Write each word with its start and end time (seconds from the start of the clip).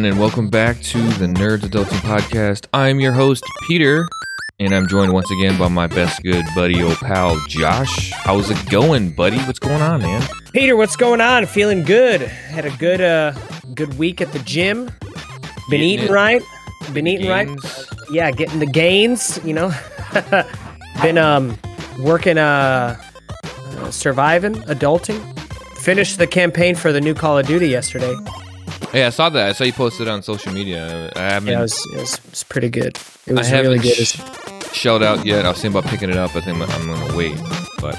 Everyone, 0.00 0.12
and 0.12 0.18
welcome 0.22 0.48
back 0.48 0.80
to 0.80 0.98
the 1.18 1.26
Nerds 1.26 1.58
Adulting 1.58 2.00
Podcast. 2.00 2.66
I'm 2.72 3.00
your 3.00 3.12
host, 3.12 3.44
Peter, 3.66 4.08
and 4.58 4.74
I'm 4.74 4.88
joined 4.88 5.12
once 5.12 5.30
again 5.30 5.58
by 5.58 5.68
my 5.68 5.88
best 5.88 6.22
good 6.22 6.42
buddy, 6.54 6.82
old 6.82 6.96
pal, 6.96 7.36
Josh. 7.48 8.10
How's 8.12 8.48
it 8.50 8.70
going, 8.70 9.10
buddy? 9.10 9.36
What's 9.40 9.58
going 9.58 9.82
on, 9.82 10.00
man? 10.00 10.26
Peter, 10.54 10.74
what's 10.74 10.96
going 10.96 11.20
on? 11.20 11.44
Feeling 11.44 11.82
good. 11.82 12.22
Had 12.22 12.64
a 12.64 12.70
good 12.78 13.02
uh 13.02 13.32
good 13.74 13.98
week 13.98 14.22
at 14.22 14.32
the 14.32 14.38
gym. 14.38 14.86
Been 14.86 14.92
Getting 15.70 15.86
eating 15.86 16.06
it. 16.06 16.10
right. 16.10 16.42
Been 16.94 17.06
eating 17.06 17.28
right. 17.28 17.48
Yeah, 18.10 18.30
getting 18.30 18.58
the 18.58 18.66
gains, 18.66 19.38
you 19.44 19.52
know. 19.52 19.70
Been 21.02 21.18
um 21.18 21.58
working 21.98 22.38
uh, 22.38 22.98
uh 23.76 23.90
surviving, 23.90 24.54
adulting. 24.62 25.20
Finished 25.76 26.16
the 26.16 26.26
campaign 26.26 26.74
for 26.74 26.90
the 26.90 27.02
new 27.02 27.12
Call 27.12 27.36
of 27.36 27.46
Duty 27.46 27.68
yesterday. 27.68 28.14
Hey, 28.92 29.04
I 29.04 29.10
saw 29.10 29.28
that. 29.30 29.48
I 29.48 29.52
saw 29.52 29.62
you 29.64 29.72
posted 29.72 30.08
it 30.08 30.10
on 30.10 30.22
social 30.22 30.52
media. 30.52 31.12
I 31.14 31.20
haven't 31.20 31.48
Yeah, 31.52 31.60
it 31.60 31.62
was, 31.62 31.86
it 31.94 32.00
was, 32.00 32.14
it 32.14 32.30
was 32.30 32.42
pretty 32.44 32.68
good. 32.68 32.98
It 33.26 33.30
I 33.30 33.32
was 33.34 33.48
haven't 33.48 33.70
really 33.72 33.82
good. 33.82 33.94
sh- 33.94 34.20
shelled 34.72 35.04
out 35.04 35.24
yet. 35.24 35.44
I 35.46 35.50
was 35.50 35.60
thinking 35.60 35.78
about 35.78 35.88
picking 35.90 36.10
it 36.10 36.16
up. 36.16 36.34
I 36.34 36.40
think 36.40 36.58
I'm 36.60 36.86
gonna 36.88 37.16
wait. 37.16 37.36
But 37.80 37.96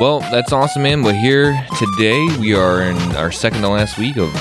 well, 0.00 0.18
that's 0.18 0.52
awesome, 0.52 0.82
man. 0.82 1.04
But 1.04 1.14
here 1.14 1.54
today 1.78 2.26
we 2.40 2.54
are 2.54 2.82
in 2.82 2.96
our 3.14 3.30
second 3.30 3.62
to 3.62 3.68
last 3.68 3.96
week 3.96 4.16
of 4.16 4.34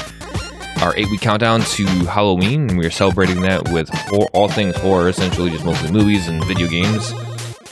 our 0.82 0.96
eight 0.98 1.10
week 1.12 1.22
countdown 1.22 1.62
to 1.62 1.86
Halloween, 2.08 2.70
and 2.70 2.80
we 2.80 2.86
are 2.88 2.92
celebrating 2.92 3.42
that 3.42 3.70
with 3.72 3.90
hor- 3.90 4.30
all 4.34 4.48
things 4.50 4.76
horror, 4.78 5.08
essentially 5.08 5.52
just 5.52 5.66
mostly 5.66 5.92
movies 5.92 6.28
and 6.28 6.44
video 6.46 6.68
games. 6.68 7.14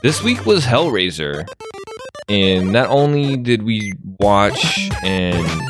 This 0.04 0.22
week 0.22 0.46
was 0.46 0.66
Hellraiser, 0.66 1.48
and 2.30 2.72
not 2.72 2.90
only 2.90 3.38
did 3.38 3.64
we 3.64 3.94
watch 4.20 4.88
and 5.04 5.62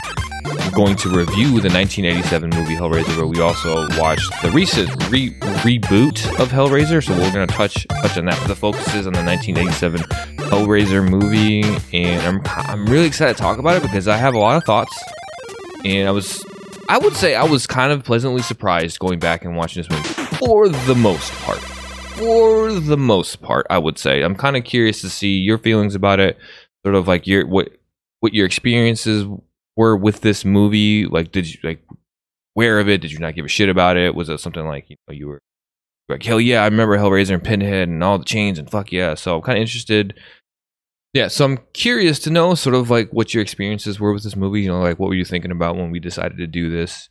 going 0.71 0.95
to 0.97 1.09
review 1.09 1.59
the 1.59 1.69
1987 1.69 2.49
movie 2.49 2.75
Hellraiser, 2.75 3.19
but 3.19 3.27
we 3.27 3.39
also 3.41 3.87
watched 3.99 4.29
the 4.41 4.51
recent 4.51 4.89
re- 5.09 5.31
reboot 5.63 6.25
of 6.39 6.49
Hellraiser. 6.49 7.03
So 7.03 7.13
we're 7.13 7.31
going 7.31 7.47
to 7.47 7.53
touch 7.53 7.85
touch 8.01 8.17
on 8.17 8.25
that. 8.25 8.47
The 8.47 8.55
focus 8.55 8.87
is 8.95 9.07
on 9.07 9.13
the 9.13 9.23
1987 9.23 10.01
Hellraiser 10.49 11.07
movie, 11.07 11.63
and 11.93 12.21
I'm 12.21 12.41
I'm 12.45 12.85
really 12.85 13.07
excited 13.07 13.37
to 13.37 13.41
talk 13.41 13.57
about 13.57 13.77
it 13.77 13.83
because 13.83 14.07
I 14.07 14.17
have 14.17 14.33
a 14.33 14.39
lot 14.39 14.57
of 14.57 14.63
thoughts, 14.63 14.97
and 15.83 16.07
I 16.07 16.11
was 16.11 16.43
I 16.89 16.97
would 16.97 17.15
say 17.15 17.35
I 17.35 17.43
was 17.43 17.67
kind 17.67 17.91
of 17.91 18.03
pleasantly 18.03 18.41
surprised 18.41 18.99
going 18.99 19.19
back 19.19 19.45
and 19.45 19.55
watching 19.55 19.83
this 19.83 19.89
movie 19.89 20.35
for 20.37 20.69
the 20.69 20.95
most 20.95 21.31
part. 21.43 21.59
For 21.59 22.73
the 22.73 22.97
most 22.97 23.41
part, 23.41 23.65
I 23.69 23.77
would 23.77 23.97
say 23.97 24.21
I'm 24.21 24.35
kind 24.35 24.57
of 24.57 24.63
curious 24.63 25.01
to 25.01 25.09
see 25.09 25.37
your 25.37 25.57
feelings 25.57 25.95
about 25.95 26.19
it, 26.19 26.37
sort 26.83 26.95
of 26.95 27.07
like 27.07 27.25
your 27.27 27.47
what 27.47 27.69
what 28.19 28.33
your 28.33 28.45
experiences 28.45 29.25
were 29.75 29.95
with 29.95 30.21
this 30.21 30.45
movie. 30.45 31.05
Like, 31.05 31.31
did 31.31 31.51
you 31.51 31.59
like 31.63 31.83
aware 32.55 32.79
of 32.79 32.89
it? 32.89 33.01
Did 33.01 33.11
you 33.11 33.19
not 33.19 33.35
give 33.35 33.45
a 33.45 33.49
shit 33.49 33.69
about 33.69 33.97
it? 33.97 34.15
Was 34.15 34.29
it 34.29 34.39
something 34.39 34.65
like 34.65 34.89
you 34.89 34.97
know 35.07 35.13
you 35.13 35.27
were 35.27 35.41
like 36.09 36.23
hell 36.23 36.41
yeah, 36.41 36.61
I 36.61 36.65
remember 36.65 36.97
Hellraiser 36.97 37.33
and 37.33 37.43
Pinhead 37.43 37.87
and 37.87 38.03
all 38.03 38.17
the 38.17 38.25
chains 38.25 38.59
and 38.59 38.69
fuck 38.69 38.91
yeah. 38.91 39.15
So 39.15 39.37
I'm 39.37 39.41
kind 39.41 39.57
of 39.57 39.61
interested. 39.61 40.19
Yeah, 41.13 41.27
so 41.27 41.43
I'm 41.43 41.59
curious 41.73 42.19
to 42.19 42.29
know 42.29 42.55
sort 42.55 42.75
of 42.75 42.89
like 42.89 43.09
what 43.11 43.33
your 43.33 43.43
experiences 43.43 43.99
were 43.99 44.13
with 44.13 44.23
this 44.23 44.35
movie. 44.35 44.61
You 44.61 44.69
know, 44.69 44.81
like 44.81 44.99
what 44.99 45.09
were 45.09 45.15
you 45.15 45.25
thinking 45.25 45.51
about 45.51 45.75
when 45.75 45.91
we 45.91 45.99
decided 45.99 46.37
to 46.37 46.47
do 46.47 46.69
this? 46.69 47.09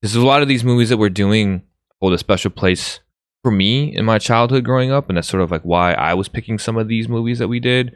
Because 0.00 0.14
a 0.14 0.24
lot 0.24 0.42
of 0.42 0.48
these 0.48 0.64
movies 0.64 0.88
that 0.90 0.98
we're 0.98 1.10
doing 1.10 1.62
hold 2.00 2.12
a 2.12 2.18
special 2.18 2.50
place 2.50 3.00
for 3.42 3.50
me 3.50 3.94
in 3.94 4.04
my 4.04 4.18
childhood 4.18 4.64
growing 4.64 4.90
up, 4.90 5.08
and 5.08 5.16
that's 5.16 5.28
sort 5.28 5.42
of 5.42 5.50
like 5.50 5.62
why 5.62 5.92
I 5.92 6.14
was 6.14 6.28
picking 6.28 6.58
some 6.58 6.76
of 6.76 6.88
these 6.88 7.08
movies 7.08 7.38
that 7.38 7.48
we 7.48 7.60
did. 7.60 7.94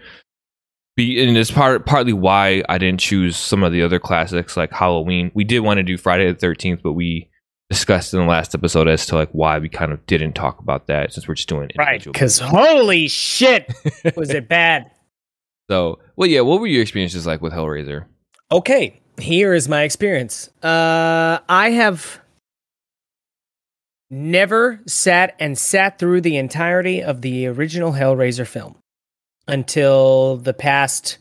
Be 0.98 1.22
and 1.22 1.38
it's 1.38 1.52
part 1.52 1.86
partly 1.86 2.12
why 2.12 2.64
I 2.68 2.76
didn't 2.76 2.98
choose 2.98 3.36
some 3.36 3.62
of 3.62 3.70
the 3.70 3.82
other 3.82 4.00
classics 4.00 4.56
like 4.56 4.72
Halloween. 4.72 5.30
We 5.32 5.44
did 5.44 5.60
want 5.60 5.78
to 5.78 5.84
do 5.84 5.96
Friday 5.96 6.26
the 6.26 6.36
Thirteenth, 6.36 6.80
but 6.82 6.94
we 6.94 7.30
discussed 7.70 8.12
in 8.12 8.18
the 8.18 8.26
last 8.26 8.52
episode 8.52 8.88
as 8.88 9.06
to 9.06 9.14
like 9.14 9.30
why 9.30 9.60
we 9.60 9.68
kind 9.68 9.92
of 9.92 10.04
didn't 10.06 10.32
talk 10.32 10.58
about 10.58 10.88
that 10.88 11.12
since 11.12 11.28
we're 11.28 11.36
just 11.36 11.48
doing 11.48 11.70
Right, 11.78 12.02
because 12.02 12.40
holy 12.40 13.06
shit, 13.06 13.72
was 14.16 14.30
it 14.30 14.48
bad? 14.48 14.90
So, 15.70 16.00
well, 16.16 16.28
yeah. 16.28 16.40
What 16.40 16.60
were 16.60 16.66
your 16.66 16.82
experiences 16.82 17.28
like 17.28 17.42
with 17.42 17.52
Hellraiser? 17.52 18.06
Okay, 18.50 19.00
here 19.20 19.54
is 19.54 19.68
my 19.68 19.84
experience. 19.84 20.48
Uh, 20.64 21.38
I 21.48 21.70
have 21.70 22.20
never 24.10 24.80
sat 24.88 25.36
and 25.38 25.56
sat 25.56 26.00
through 26.00 26.22
the 26.22 26.36
entirety 26.38 27.04
of 27.04 27.22
the 27.22 27.46
original 27.46 27.92
Hellraiser 27.92 28.48
film 28.48 28.74
until 29.48 30.36
the 30.36 30.54
past 30.54 31.18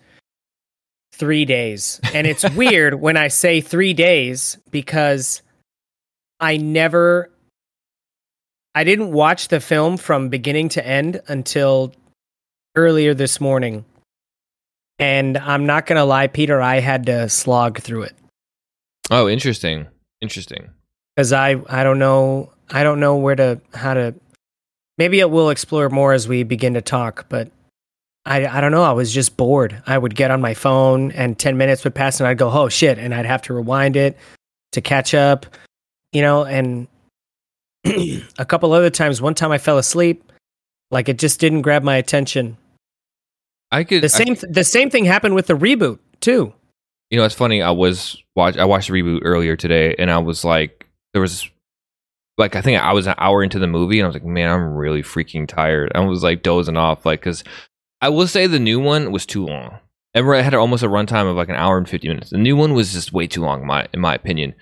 three 1.14 1.46
days. 1.46 2.00
And 2.14 2.28
it's 2.28 2.48
weird 2.56 2.96
when 2.96 3.18
I 3.18 3.30
say 3.30 3.62
three 3.62 3.94
days 3.94 4.58
because 4.70 5.42
I 6.40 6.58
never, 6.58 7.32
I 8.76 8.84
didn't 8.84 9.12
watch 9.12 9.48
the 9.48 9.60
film 9.60 9.98
from 9.98 10.30
beginning 10.30 10.70
to 10.70 10.86
end 10.86 11.22
until 11.28 11.94
earlier 12.76 13.14
this 13.16 13.42
morning. 13.42 13.86
And 15.00 15.38
I'm 15.38 15.66
not 15.66 15.86
going 15.86 15.98
to 15.98 16.04
lie, 16.04 16.28
Peter, 16.28 16.62
I 16.62 16.80
had 16.80 17.06
to 17.08 17.30
slog 17.30 17.80
through 17.80 18.04
it 18.04 18.14
Oh, 19.10 19.28
interesting. 19.30 19.88
Interesting. 20.22 20.70
because 21.16 21.32
I 21.32 21.56
I 21.70 21.84
don't 21.84 22.00
know 22.00 22.52
I 22.72 22.84
don't 22.84 23.00
know 23.00 23.16
where 23.16 23.36
to 23.36 23.62
how 23.74 23.94
to 23.94 24.16
maybe 24.98 25.20
it 25.20 25.30
will 25.32 25.50
explore 25.52 25.90
more 25.90 26.12
as 26.14 26.28
we 26.28 26.44
begin 26.44 26.74
to 26.74 26.82
talk, 26.82 27.30
but 27.30 27.50
I 28.28 28.58
I 28.58 28.62
don't 28.62 28.72
know. 28.72 28.84
I 28.84 28.92
was 28.92 29.14
just 29.14 29.38
bored. 29.38 29.82
I 29.88 29.98
would 29.98 30.16
get 30.16 30.32
on 30.32 30.42
my 30.42 30.54
phone 30.54 31.12
and 31.12 31.38
ten 31.38 31.58
minutes 31.58 31.84
would 31.84 31.96
pass 31.96 32.20
and 32.20 32.28
I'd 32.28 32.38
go, 32.38 32.50
oh 32.52 32.70
shit, 32.70 32.98
and 32.98 33.14
I'd 33.14 33.26
have 33.26 33.42
to 33.44 33.54
rewind 33.54 33.96
it 33.96 34.18
to 34.74 34.82
catch 34.82 35.14
up, 35.14 35.46
you 36.12 36.22
know, 36.22 36.44
and 36.46 36.88
a 37.86 38.46
couple 38.46 38.74
other 38.74 38.90
times, 38.90 39.22
one 39.22 39.34
time 39.34 39.52
I 39.52 39.58
fell 39.58 39.78
asleep, 39.78 40.32
like 40.92 41.10
it 41.10 41.18
just 41.18 41.40
didn't 41.40 41.62
grab 41.62 41.84
my 41.84 41.96
attention. 41.96 42.58
I 43.72 43.84
could. 43.84 44.02
The 44.02 44.06
I- 44.06 44.10
same 44.10 44.36
the 44.50 44.64
same 44.64 44.90
thing 44.90 45.06
happened 45.06 45.36
with 45.36 45.48
the 45.48 45.54
reboot 45.58 46.00
too. 46.22 46.54
you 47.10 47.18
know, 47.18 47.26
it's 47.26 47.36
funny. 47.36 47.62
I 47.62 47.72
was 47.72 48.22
watch. 48.36 48.58
I 48.58 48.66
watched 48.66 48.90
the 48.90 48.94
reboot 48.94 49.22
earlier 49.24 49.56
today, 49.56 49.96
and 49.98 50.12
I 50.12 50.18
was 50.18 50.44
like, 50.44 50.86
there 51.14 51.22
was, 51.22 51.50
like, 52.38 52.56
I 52.56 52.62
think 52.62 52.82
I 52.82 52.94
was 52.94 53.08
an 53.08 53.16
hour 53.18 53.44
into 53.44 53.60
the 53.60 53.68
movie, 53.68 54.00
and 54.00 54.06
I 54.06 54.08
was 54.08 54.16
like, 54.16 54.26
man, 54.26 54.50
I'm 54.50 54.76
really 54.76 55.02
freaking 55.04 55.48
tired. 55.48 55.92
I 55.96 56.00
was 56.02 56.24
like 56.24 56.44
dozing 56.44 56.78
off, 56.78 57.06
like, 57.06 57.20
because 57.22 57.44
I 58.02 58.10
will 58.10 58.28
say 58.28 58.48
the 58.48 58.60
new 58.60 58.80
one 58.80 59.12
was 59.12 59.26
too 59.26 59.46
long. 59.46 59.80
Everett 60.14 60.44
had 60.44 60.54
almost 60.54 60.84
a 60.84 60.88
runtime 60.88 61.30
of 61.30 61.36
like 61.36 61.50
an 61.50 61.56
hour 61.56 61.78
and 61.78 61.88
fifty 61.88 62.08
minutes. 62.08 62.30
The 62.32 62.38
new 62.38 62.56
one 62.56 62.74
was 62.74 62.94
just 62.94 63.14
way 63.14 63.28
too 63.28 63.42
long, 63.42 63.62
in 63.62 63.68
my 63.68 63.88
in 63.94 64.00
my 64.00 64.16
opinion. 64.16 64.56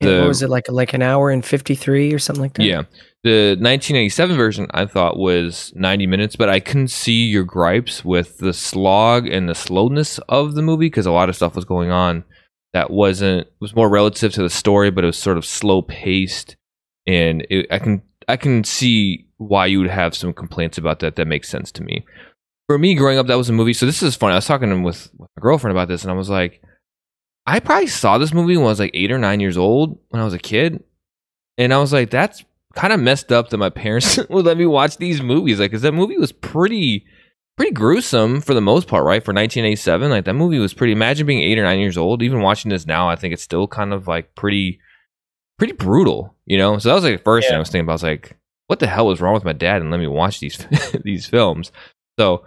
The- 0.00 0.20
what 0.20 0.28
was 0.28 0.42
it 0.42 0.50
like 0.50 0.68
like 0.68 0.94
an 0.94 1.02
hour 1.02 1.30
and 1.30 1.44
fifty 1.44 1.74
three 1.74 2.12
or 2.12 2.18
something 2.18 2.42
like 2.42 2.54
that? 2.54 2.64
Yeah. 2.64 2.82
The 3.24 3.50
1987 3.60 4.36
version 4.36 4.66
I 4.72 4.84
thought 4.84 5.16
was 5.16 5.72
90 5.76 6.08
minutes, 6.08 6.34
but 6.34 6.48
I 6.48 6.58
couldn't 6.58 6.88
see 6.88 7.26
your 7.26 7.44
gripes 7.44 8.04
with 8.04 8.38
the 8.38 8.52
slog 8.52 9.28
and 9.28 9.48
the 9.48 9.54
slowness 9.54 10.18
of 10.28 10.56
the 10.56 10.62
movie 10.62 10.86
because 10.86 11.06
a 11.06 11.12
lot 11.12 11.28
of 11.28 11.36
stuff 11.36 11.54
was 11.54 11.64
going 11.64 11.92
on 11.92 12.24
that 12.72 12.90
wasn't 12.90 13.46
was 13.60 13.76
more 13.76 13.88
relative 13.88 14.32
to 14.32 14.42
the 14.42 14.50
story, 14.50 14.90
but 14.90 15.04
it 15.04 15.06
was 15.06 15.18
sort 15.18 15.36
of 15.36 15.44
slow 15.46 15.82
paced, 15.82 16.56
and 17.06 17.46
it, 17.48 17.66
I 17.70 17.78
can 17.78 18.02
I 18.26 18.36
can 18.36 18.64
see 18.64 19.28
why 19.36 19.66
you 19.66 19.78
would 19.80 19.90
have 19.90 20.16
some 20.16 20.32
complaints 20.32 20.76
about 20.76 20.98
that. 21.00 21.14
That 21.14 21.28
makes 21.28 21.48
sense 21.48 21.70
to 21.72 21.84
me. 21.84 22.04
For 22.68 22.78
me, 22.78 22.94
growing 22.94 23.18
up, 23.18 23.26
that 23.26 23.36
was 23.36 23.48
a 23.48 23.52
movie. 23.52 23.72
So 23.72 23.86
this 23.86 24.02
is 24.02 24.16
funny. 24.16 24.32
I 24.32 24.36
was 24.36 24.46
talking 24.46 24.82
with, 24.82 25.10
with 25.18 25.30
my 25.36 25.40
girlfriend 25.40 25.76
about 25.76 25.88
this, 25.88 26.02
and 26.02 26.10
I 26.10 26.14
was 26.14 26.30
like, 26.30 26.62
I 27.46 27.60
probably 27.60 27.88
saw 27.88 28.18
this 28.18 28.32
movie 28.32 28.56
when 28.56 28.66
I 28.66 28.70
was 28.70 28.78
like 28.78 28.92
eight 28.94 29.10
or 29.10 29.18
nine 29.18 29.40
years 29.40 29.58
old 29.58 29.98
when 30.08 30.22
I 30.22 30.24
was 30.24 30.34
a 30.34 30.38
kid, 30.38 30.82
and 31.58 31.74
I 31.74 31.78
was 31.78 31.92
like, 31.92 32.10
that's 32.10 32.44
kind 32.74 32.92
of 32.92 33.00
messed 33.00 33.32
up 33.32 33.50
that 33.50 33.58
my 33.58 33.70
parents 33.70 34.18
would 34.30 34.44
let 34.44 34.56
me 34.56 34.66
watch 34.66 34.96
these 34.96 35.22
movies. 35.22 35.60
Like, 35.60 35.72
cause 35.72 35.82
that 35.82 35.92
movie 35.92 36.18
was 36.18 36.32
pretty, 36.32 37.04
pretty 37.56 37.72
gruesome 37.72 38.40
for 38.40 38.54
the 38.54 38.60
most 38.60 38.88
part, 38.88 39.04
right? 39.04 39.22
For 39.22 39.32
1987, 39.32 40.10
like 40.10 40.24
that 40.24 40.34
movie 40.34 40.58
was 40.58 40.72
pretty. 40.74 40.92
Imagine 40.92 41.26
being 41.26 41.42
eight 41.42 41.58
or 41.58 41.64
nine 41.64 41.80
years 41.80 41.98
old. 41.98 42.22
Even 42.22 42.40
watching 42.40 42.70
this 42.70 42.86
now, 42.86 43.08
I 43.08 43.16
think 43.16 43.34
it's 43.34 43.42
still 43.42 43.66
kind 43.66 43.92
of 43.92 44.08
like 44.08 44.34
pretty, 44.34 44.80
pretty 45.58 45.74
brutal, 45.74 46.34
you 46.46 46.58
know. 46.58 46.78
So 46.78 46.88
that 46.88 46.94
was 46.94 47.04
like 47.04 47.18
the 47.18 47.24
first 47.24 47.48
thing 47.48 47.56
I 47.56 47.58
was 47.58 47.68
thinking 47.68 47.86
about. 47.86 47.92
I 47.92 47.94
was 47.94 48.02
like, 48.04 48.36
what 48.68 48.78
the 48.78 48.86
hell 48.86 49.06
was 49.06 49.20
wrong 49.20 49.34
with 49.34 49.44
my 49.44 49.52
dad 49.52 49.82
and 49.82 49.90
let 49.90 50.00
me 50.00 50.06
watch 50.06 50.40
these 50.40 50.66
these 51.04 51.26
films? 51.26 51.72
So, 52.18 52.44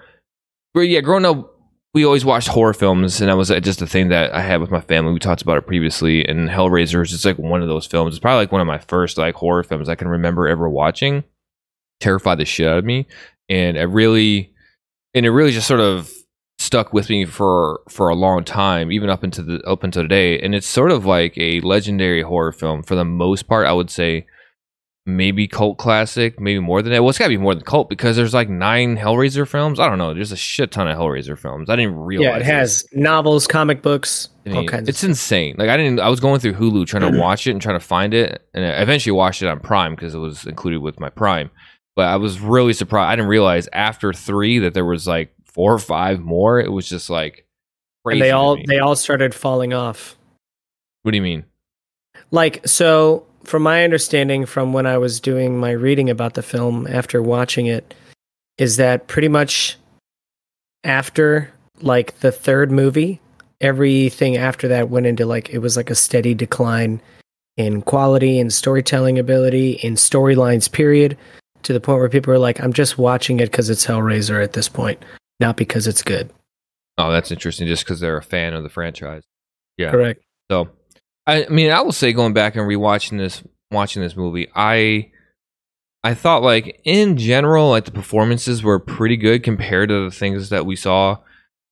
but 0.73 0.81
yeah, 0.81 1.01
growing 1.01 1.25
up, 1.25 1.51
we 1.93 2.05
always 2.05 2.25
watched 2.25 2.49
horror 2.49 2.73
films, 2.73 3.21
and 3.21 3.29
that 3.29 3.37
was 3.37 3.49
uh, 3.49 3.59
just 3.61 3.81
a 3.81 3.87
thing 3.87 4.09
that 4.09 4.33
I 4.33 4.41
had 4.41 4.59
with 4.59 4.69
my 4.69 4.81
family. 4.81 5.13
We 5.13 5.19
talked 5.19 5.41
about 5.41 5.57
it 5.57 5.65
previously, 5.65 6.25
and 6.27 6.49
Hellraiser 6.49 7.01
is 7.01 7.09
just 7.09 7.23
like 7.23 7.37
one 7.37 7.61
of 7.61 7.69
those 7.69 7.85
films. 7.85 8.13
It's 8.13 8.19
probably 8.19 8.39
like 8.39 8.51
one 8.51 8.59
of 8.59 8.67
my 8.67 8.79
first 8.79 9.17
like 9.17 9.35
horror 9.35 9.63
films 9.63 9.87
I 9.87 9.95
can 9.95 10.09
remember 10.09 10.47
ever 10.47 10.69
watching. 10.69 11.23
Terrified 12.01 12.39
the 12.39 12.45
shit 12.45 12.67
out 12.67 12.79
of 12.79 12.85
me, 12.85 13.07
and 13.47 13.77
it 13.77 13.85
really, 13.85 14.53
and 15.13 15.25
it 15.25 15.29
really 15.29 15.53
just 15.53 15.67
sort 15.67 15.79
of 15.79 16.11
stuck 16.59 16.91
with 16.91 17.09
me 17.09 17.23
for 17.23 17.79
for 17.87 18.09
a 18.09 18.15
long 18.15 18.43
time, 18.43 18.91
even 18.91 19.09
up 19.09 19.23
into 19.23 19.41
the 19.41 19.61
up 19.61 19.83
until 19.83 20.03
today. 20.03 20.37
And 20.39 20.53
it's 20.53 20.67
sort 20.67 20.91
of 20.91 21.05
like 21.05 21.37
a 21.37 21.61
legendary 21.61 22.23
horror 22.23 22.51
film 22.51 22.83
for 22.83 22.95
the 22.95 23.05
most 23.05 23.47
part. 23.47 23.67
I 23.67 23.73
would 23.73 23.89
say 23.89 24.25
maybe 25.05 25.47
cult 25.47 25.77
classic, 25.77 26.39
maybe 26.39 26.59
more 26.59 26.81
than 26.81 26.91
that. 26.91 27.01
Well, 27.01 27.09
it's 27.09 27.19
got 27.19 27.25
to 27.25 27.29
be 27.29 27.37
more 27.37 27.53
than 27.53 27.63
cult 27.63 27.89
because 27.89 28.15
there's 28.15 28.33
like 28.33 28.49
nine 28.49 28.97
Hellraiser 28.97 29.47
films. 29.47 29.79
I 29.79 29.87
don't 29.87 29.97
know. 29.97 30.13
There's 30.13 30.31
a 30.31 30.37
shit 30.37 30.71
ton 30.71 30.87
of 30.87 30.97
Hellraiser 30.97 31.37
films. 31.37 31.69
I 31.69 31.75
didn't 31.75 31.95
realize. 31.95 32.25
Yeah, 32.25 32.37
it 32.37 32.41
has 32.43 32.87
novels, 32.91 33.45
comic 33.47 33.81
books, 33.81 34.29
I 34.45 34.51
all 34.51 34.65
kinds. 34.65 34.89
it's 34.89 35.03
insane. 35.03 35.55
Like 35.57 35.69
I 35.69 35.77
didn't. 35.77 35.99
I 35.99 36.09
was 36.09 36.19
going 36.19 36.39
through 36.39 36.53
Hulu 36.53 36.87
trying 36.87 37.11
to 37.11 37.19
watch 37.21 37.45
it 37.47 37.51
and 37.51 37.61
trying 37.61 37.79
to 37.79 37.85
find 37.85 38.13
it, 38.13 38.41
and 38.53 38.65
I 38.65 38.81
eventually 38.81 39.11
watched 39.11 39.41
it 39.41 39.47
on 39.47 39.59
Prime 39.59 39.95
because 39.95 40.15
it 40.15 40.19
was 40.19 40.45
included 40.45 40.81
with 40.81 40.99
my 40.99 41.09
Prime. 41.09 41.51
But 41.95 42.07
I 42.07 42.17
was 42.17 42.39
really 42.41 42.73
surprised. 42.73 43.07
I 43.09 43.15
didn't 43.15 43.29
realize 43.29 43.69
after 43.71 44.11
three 44.11 44.59
that 44.59 44.73
there 44.73 44.85
was 44.85 45.07
like 45.07 45.33
four 45.45 45.71
or 45.73 45.79
five 45.79 46.19
more. 46.19 46.59
It 46.59 46.71
was 46.71 46.89
just 46.89 47.09
like 47.09 47.45
crazy. 48.03 48.19
and 48.19 48.25
they 48.25 48.31
all 48.31 48.57
they 48.67 48.79
all 48.79 48.95
started 48.95 49.33
falling 49.33 49.73
off. 49.73 50.17
what 51.03 51.11
do 51.11 51.17
you 51.17 51.21
mean? 51.23 51.45
Like 52.31 52.67
so, 52.67 53.27
from 53.45 53.63
my 53.63 53.83
understanding, 53.83 54.45
from 54.45 54.73
when 54.73 54.85
I 54.85 54.97
was 54.97 55.19
doing 55.19 55.57
my 55.57 55.71
reading 55.71 56.09
about 56.09 56.33
the 56.33 56.43
film 56.43 56.87
after 56.87 57.21
watching 57.21 57.67
it, 57.67 57.93
is 58.57 58.77
that 58.77 59.07
pretty 59.07 59.27
much 59.27 59.77
after 60.83 61.51
like 61.81 62.19
the 62.19 62.31
third 62.31 62.71
movie, 62.71 63.19
everything 63.61 64.37
after 64.37 64.67
that 64.67 64.89
went 64.89 65.05
into 65.05 65.25
like 65.25 65.49
it 65.49 65.59
was 65.59 65.77
like 65.77 65.89
a 65.89 65.95
steady 65.95 66.33
decline 66.33 67.01
in 67.57 67.81
quality 67.81 68.39
and 68.39 68.51
storytelling 68.51 69.17
ability 69.17 69.73
in 69.83 69.95
storylines. 69.95 70.71
Period. 70.71 71.17
To 71.63 71.73
the 71.73 71.79
point 71.79 71.97
where 71.97 72.09
people 72.09 72.31
are 72.31 72.37
like, 72.37 72.61
"I'm 72.61 72.73
just 72.73 72.99
watching 72.99 73.39
it 73.39 73.49
because 73.51 73.71
it's 73.71 73.87
Hellraiser 73.87 74.43
at 74.43 74.53
this 74.53 74.69
point, 74.69 75.03
not 75.39 75.57
because 75.57 75.87
it's 75.87 76.03
good." 76.03 76.29
Oh, 76.99 77.11
that's 77.11 77.31
interesting. 77.31 77.65
Just 77.65 77.83
because 77.83 77.99
they're 77.99 78.17
a 78.17 78.23
fan 78.23 78.53
of 78.53 78.61
the 78.61 78.69
franchise. 78.69 79.23
Yeah. 79.77 79.89
Correct. 79.89 80.21
So, 80.51 80.69
I, 81.27 81.45
mean, 81.49 81.71
I 81.71 81.81
will 81.81 81.91
say 81.91 82.13
going 82.13 82.33
back 82.33 82.55
and 82.55 82.67
rewatching 82.67 83.17
this, 83.17 83.43
watching 83.71 84.01
this 84.01 84.15
movie, 84.15 84.47
I, 84.55 85.11
I 86.03 86.13
thought 86.13 86.43
like 86.43 86.81
in 86.83 87.17
general, 87.17 87.69
like 87.69 87.85
the 87.85 87.91
performances 87.91 88.61
were 88.63 88.79
pretty 88.79 89.17
good 89.17 89.43
compared 89.43 89.89
to 89.89 90.05
the 90.05 90.11
things 90.15 90.49
that 90.49 90.65
we 90.65 90.75
saw 90.75 91.17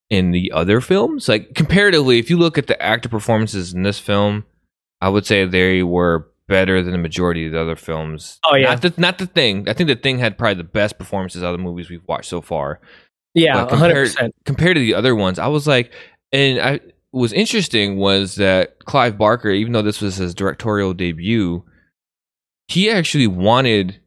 in 0.09 0.31
the 0.31 0.51
other 0.51 0.81
films. 0.81 1.29
Like 1.29 1.53
comparatively, 1.53 2.17
if 2.19 2.29
you 2.29 2.37
look 2.37 2.57
at 2.57 2.67
the 2.67 2.81
actor 2.81 3.09
performances 3.09 3.73
in 3.73 3.83
this 3.83 3.99
film, 3.99 4.45
I 5.01 5.09
would 5.09 5.25
say 5.25 5.45
they 5.45 5.83
were 5.83 6.29
better 6.47 6.81
than 6.81 6.91
the 6.93 6.97
majority 6.97 7.45
of 7.45 7.51
the 7.53 7.61
other 7.61 7.75
films. 7.75 8.39
Oh, 8.45 8.55
yeah. 8.55 8.69
not 8.71 8.81
the, 8.81 8.93
not 8.97 9.17
the 9.17 9.27
thing. 9.27 9.69
I 9.69 9.73
think 9.73 9.87
the 9.87 9.95
thing 9.95 10.17
had 10.19 10.37
probably 10.37 10.55
the 10.55 10.63
best 10.63 10.97
performances 10.97 11.43
out 11.43 11.53
of 11.53 11.57
the 11.59 11.63
movies 11.63 11.89
we've 11.89 12.05
watched 12.07 12.29
so 12.29 12.41
far 12.41 12.79
Yeah, 13.33 13.53
But 13.65 13.77
hundred 13.77 13.87
compared- 13.87 14.07
percent. 14.07 14.35
compared 14.45 14.75
to 14.75 14.79
the 14.81 14.93
other 14.95 15.15
ones, 15.15 15.39
I 15.39 15.47
was 15.47 15.67
like, 15.67 15.91
and 16.31 16.59
I 16.59 16.79
was 17.13 17.31
interesting 17.31 17.97
was 17.97 18.35
that 18.35 18.79
Clive 18.85 19.17
Barker, 19.17 19.51
even 19.51 19.71
though 19.71 19.81
this 19.81 20.01
was 20.01 20.17
his 20.17 20.33
directorial 20.33 20.93
debut, 20.93 21.63
he 22.67 22.89
actually 22.89 23.27
wanted 23.27 23.99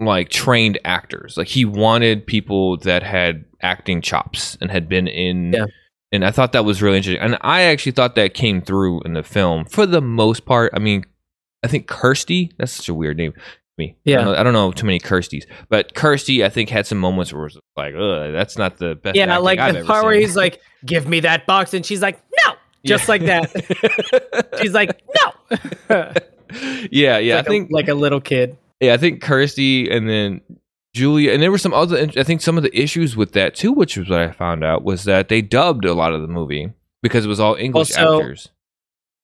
like 0.00 0.28
trained 0.28 0.78
actors. 0.84 1.36
Like 1.36 1.48
he 1.48 1.64
wanted 1.64 2.26
people 2.26 2.76
that 2.78 3.02
had 3.02 3.44
acting 3.62 4.02
chops 4.02 4.58
and 4.60 4.70
had 4.70 4.88
been 4.88 5.06
in. 5.06 5.52
Yeah. 5.52 5.66
And 6.10 6.24
I 6.24 6.30
thought 6.30 6.52
that 6.52 6.64
was 6.64 6.82
really 6.82 6.96
interesting. 6.96 7.22
And 7.22 7.38
I 7.42 7.62
actually 7.62 7.92
thought 7.92 8.14
that 8.16 8.34
came 8.34 8.62
through 8.62 9.02
in 9.02 9.12
the 9.12 9.22
film 9.22 9.64
for 9.66 9.86
the 9.86 10.00
most 10.00 10.44
part. 10.44 10.72
I 10.74 10.78
mean, 10.78 11.04
I 11.62 11.68
think 11.68 11.86
Kirsty, 11.86 12.52
that's 12.58 12.72
such 12.72 12.88
a 12.88 12.94
weird 12.94 13.16
name 13.16 13.34
me. 13.78 13.94
I 13.96 14.10
Yeah. 14.10 14.16
don't, 14.18 14.24
know, 14.26 14.34
I 14.34 14.42
don't 14.42 14.52
know 14.52 14.72
too 14.72 14.86
many 14.86 14.98
Kirsties, 15.00 15.44
but 15.68 15.94
Kirsty, 15.94 16.44
I 16.44 16.48
think, 16.48 16.68
had 16.70 16.86
some 16.86 16.98
moments 16.98 17.32
where 17.32 17.42
it 17.42 17.54
was 17.54 17.58
like, 17.76 17.94
ugh, 17.94 18.32
that's 18.32 18.58
not 18.58 18.78
the 18.78 18.94
best. 18.96 19.16
Yeah, 19.16 19.38
like 19.38 19.58
I've 19.58 19.74
the 19.76 19.84
part 19.84 20.04
where 20.04 20.14
he's 20.14 20.36
like, 20.36 20.60
"Give 20.84 21.06
me 21.08 21.20
that 21.20 21.46
box," 21.46 21.72
and 21.74 21.84
she's 21.86 22.02
like, 22.02 22.20
"No," 22.44 22.54
just 22.84 23.04
Yeah. 23.06 23.10
like 23.12 23.22
that. 23.22 24.58
She's 24.60 24.72
like, 24.72 25.00
"No." 25.16 25.32
yeah, 26.90 27.18
yeah. 27.18 27.36
like, 27.36 27.46
I 27.46 27.48
think 27.48 27.70
a, 27.70 27.74
like 27.74 27.88
a 27.88 27.94
little 27.94 28.20
kid. 28.20 28.56
yeah, 28.80 28.94
I 28.94 28.96
think 28.96 29.22
Kirsty 29.22 29.90
and 29.90 30.08
then 30.08 30.40
Julia, 30.94 31.32
and 31.32 31.42
there 31.42 31.50
were 31.50 31.58
some 31.58 31.74
other. 31.74 32.08
I 32.16 32.22
think 32.22 32.40
some 32.40 32.56
of 32.56 32.62
the 32.62 32.76
issues 32.78 33.16
with 33.16 33.32
that 33.32 33.54
too, 33.54 33.72
which 33.72 33.96
was 33.96 34.08
what 34.08 34.20
I 34.20 34.32
found 34.32 34.64
out 34.64 34.84
was 34.84 35.04
that 35.04 35.28
they 35.28 35.42
dubbed 35.42 35.84
a 35.84 35.94
lot 35.94 36.12
of 36.12 36.22
the 36.22 36.28
movie 36.28 36.72
because 37.02 37.24
it 37.24 37.28
was 37.28 37.40
all 37.40 37.54
English 37.54 37.96
Also- 37.96 38.20
actors. 38.20 38.48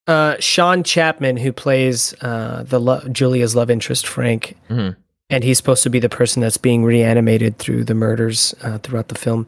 Uh, 0.07 0.37
Sean 0.39 0.83
Chapman, 0.83 1.39
who 1.39 1.53
plays 1.53 2.15
uh, 2.21 2.63
the 2.67 2.79
lo- 2.79 3.01
Julia's 3.11 3.57
love 3.57 3.71
interest 3.71 4.07
Frank, 4.07 4.55
Mhm. 4.69 4.97
and 5.31 5.45
he's 5.45 5.57
supposed 5.57 5.83
to 5.85 5.91
be 5.91 5.99
the 5.99 6.11
person 6.11 6.43
that's 6.43 6.59
being 6.59 6.85
reanimated 6.85 7.59
through 7.59 7.85
the 7.85 7.95
murders 7.95 8.55
uh, 8.63 8.79
throughout 8.79 9.09
the 9.09 9.15
film. 9.15 9.47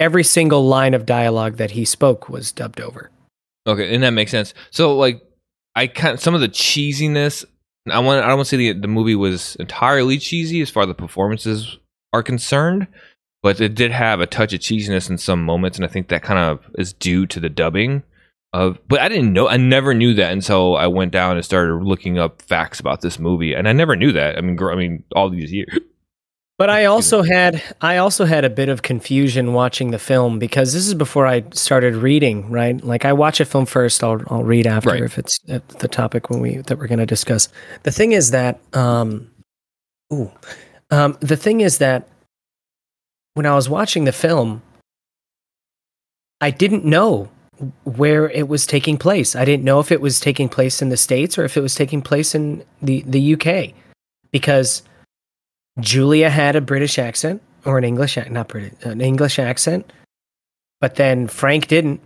Every 0.00 0.24
single 0.24 0.66
line 0.66 0.94
of 0.94 1.04
dialogue 1.04 1.56
that 1.58 1.72
he 1.72 1.84
spoke 1.84 2.28
was 2.30 2.50
dubbed 2.50 2.80
over. 2.80 3.10
Okay, 3.66 3.94
and 3.94 4.02
that 4.02 4.10
makes 4.10 4.30
sense. 4.30 4.54
So 4.70 4.96
like, 4.96 5.22
I 5.74 5.86
kind 5.86 6.18
some 6.18 6.34
of 6.34 6.40
the 6.40 6.48
cheesiness. 6.48 7.44
I 7.90 7.98
want. 7.98 8.24
I 8.24 8.28
don't 8.28 8.36
want 8.38 8.48
to 8.48 8.56
say 8.56 8.56
the 8.56 8.72
the 8.80 8.88
movie 8.88 9.14
was 9.14 9.56
entirely 9.56 10.18
cheesy 10.18 10.62
as 10.62 10.70
far 10.70 10.84
as 10.84 10.88
the 10.88 10.94
performances 10.94 11.78
are 12.14 12.22
concerned, 12.22 12.86
but 13.42 13.60
it 13.60 13.74
did 13.74 13.90
have 13.90 14.20
a 14.20 14.26
touch 14.26 14.54
of 14.54 14.60
cheesiness 14.60 15.10
in 15.10 15.18
some 15.18 15.42
moments, 15.44 15.76
and 15.76 15.84
I 15.84 15.88
think 15.88 16.08
that 16.08 16.22
kind 16.22 16.38
of 16.38 16.64
is 16.78 16.92
due 16.94 17.26
to 17.26 17.38
the 17.40 17.50
dubbing 17.50 18.02
of. 18.54 18.78
But 18.88 19.00
I 19.00 19.08
didn't 19.10 19.32
know. 19.34 19.48
I 19.48 19.58
never 19.58 19.92
knew 19.92 20.14
that 20.14 20.32
until 20.32 20.76
I 20.76 20.86
went 20.86 21.12
down 21.12 21.36
and 21.36 21.44
started 21.44 21.74
looking 21.82 22.18
up 22.18 22.40
facts 22.40 22.80
about 22.80 23.02
this 23.02 23.18
movie, 23.18 23.52
and 23.54 23.68
I 23.68 23.72
never 23.72 23.96
knew 23.96 24.12
that. 24.12 24.38
I 24.38 24.40
mean, 24.40 24.56
gr- 24.56 24.72
I 24.72 24.76
mean, 24.76 25.04
all 25.14 25.28
these 25.28 25.52
years. 25.52 25.78
But 26.56 26.70
I 26.70 26.84
also 26.84 27.22
had 27.24 27.60
I 27.80 27.96
also 27.96 28.24
had 28.26 28.44
a 28.44 28.48
bit 28.48 28.68
of 28.68 28.82
confusion 28.82 29.54
watching 29.54 29.90
the 29.90 29.98
film 29.98 30.38
because 30.38 30.72
this 30.72 30.86
is 30.86 30.94
before 30.94 31.26
I 31.26 31.42
started 31.52 31.96
reading, 31.96 32.48
right? 32.48 32.80
Like 32.80 33.04
I 33.04 33.12
watch 33.12 33.40
a 33.40 33.44
film 33.44 33.66
first, 33.66 34.04
I'll 34.04 34.22
I'll 34.28 34.44
read 34.44 34.64
after 34.68 34.90
Right. 34.90 35.02
if 35.02 35.18
it's 35.18 35.36
the 35.40 35.88
topic 35.88 36.30
when 36.30 36.38
we 36.38 36.58
that 36.58 36.78
we're 36.78 36.86
going 36.86 37.00
to 37.00 37.06
discuss. 37.06 37.48
The 37.82 37.90
thing 37.90 38.12
is 38.12 38.30
that 38.30 38.60
um 38.72 39.32
ooh, 40.12 40.30
um 40.92 41.18
the 41.18 41.36
thing 41.36 41.60
is 41.60 41.78
that 41.78 42.06
when 43.34 43.46
I 43.46 43.56
was 43.56 43.68
watching 43.68 44.04
the 44.04 44.12
film 44.12 44.62
I 46.40 46.52
didn't 46.52 46.84
know 46.84 47.30
where 47.84 48.30
it 48.30 48.48
was 48.48 48.66
taking 48.66 48.96
place. 48.96 49.36
I 49.36 49.44
didn't 49.44 49.64
know 49.64 49.80
if 49.80 49.92
it 49.92 50.00
was 50.00 50.20
taking 50.20 50.48
place 50.48 50.82
in 50.82 50.88
the 50.88 50.96
states 50.96 51.38
or 51.38 51.44
if 51.44 51.56
it 51.56 51.60
was 51.60 51.74
taking 51.74 52.02
place 52.02 52.34
in 52.34 52.64
the 52.82 53.02
the 53.06 53.34
UK 53.34 53.74
because 54.30 54.82
Julia 55.80 56.30
had 56.30 56.56
a 56.56 56.60
British 56.60 56.98
accent 56.98 57.42
or 57.64 57.78
an 57.78 57.84
English 57.84 58.16
not 58.30 58.48
British 58.48 58.72
an 58.84 59.00
English 59.00 59.38
accent, 59.38 59.92
but 60.80 60.96
then 60.96 61.28
Frank 61.28 61.68
didn't. 61.68 62.00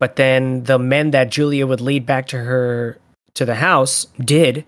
But 0.00 0.16
then 0.16 0.64
the 0.64 0.78
men 0.78 1.12
that 1.12 1.30
Julia 1.30 1.66
would 1.66 1.80
lead 1.80 2.04
back 2.04 2.26
to 2.28 2.38
her 2.38 2.98
to 3.34 3.44
the 3.44 3.54
house 3.54 4.06
did. 4.18 4.64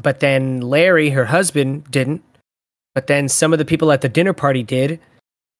But 0.00 0.20
then 0.20 0.60
Larry, 0.60 1.10
her 1.10 1.26
husband, 1.26 1.90
didn't. 1.90 2.22
But 2.94 3.06
then 3.06 3.28
some 3.28 3.52
of 3.52 3.58
the 3.58 3.64
people 3.64 3.92
at 3.92 4.00
the 4.00 4.08
dinner 4.08 4.32
party 4.32 4.62
did. 4.62 5.00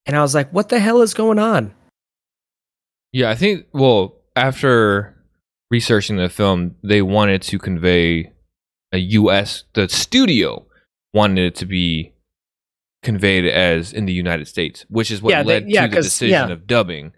And 0.07 0.17
I 0.17 0.23
was 0.23 0.35
like, 0.35 0.51
what 0.51 0.69
the 0.69 0.81
hell 0.81 1.03
is 1.03 1.15
going 1.15 1.39
on? 1.39 1.75
Yeah, 3.13 3.31
I 3.31 3.35
think. 3.35 3.67
Well, 3.73 4.17
after 4.37 5.15
researching 5.71 6.17
the 6.17 6.29
film, 6.29 6.77
they 6.83 7.03
wanted 7.03 7.43
to 7.43 7.59
convey 7.59 8.33
a 8.93 8.99
U.S. 8.99 9.65
The 9.75 9.89
studio 9.89 10.67
wanted 11.15 11.45
it 11.45 11.55
to 11.57 11.67
be 11.67 12.13
conveyed 13.03 13.47
as 13.47 13.93
in 13.93 14.07
the 14.07 14.13
United 14.13 14.47
States, 14.49 14.87
which 14.89 15.11
is 15.11 15.21
what 15.21 15.31
Yeah, 15.31 15.43
they- 15.43 15.49
led 15.49 15.71
yeah, 15.71 15.87
to 15.87 15.97
the 15.97 16.03
decision 16.03 16.49
yeah. 16.49 16.53
of 16.53 16.67
dubbing. 16.67 17.13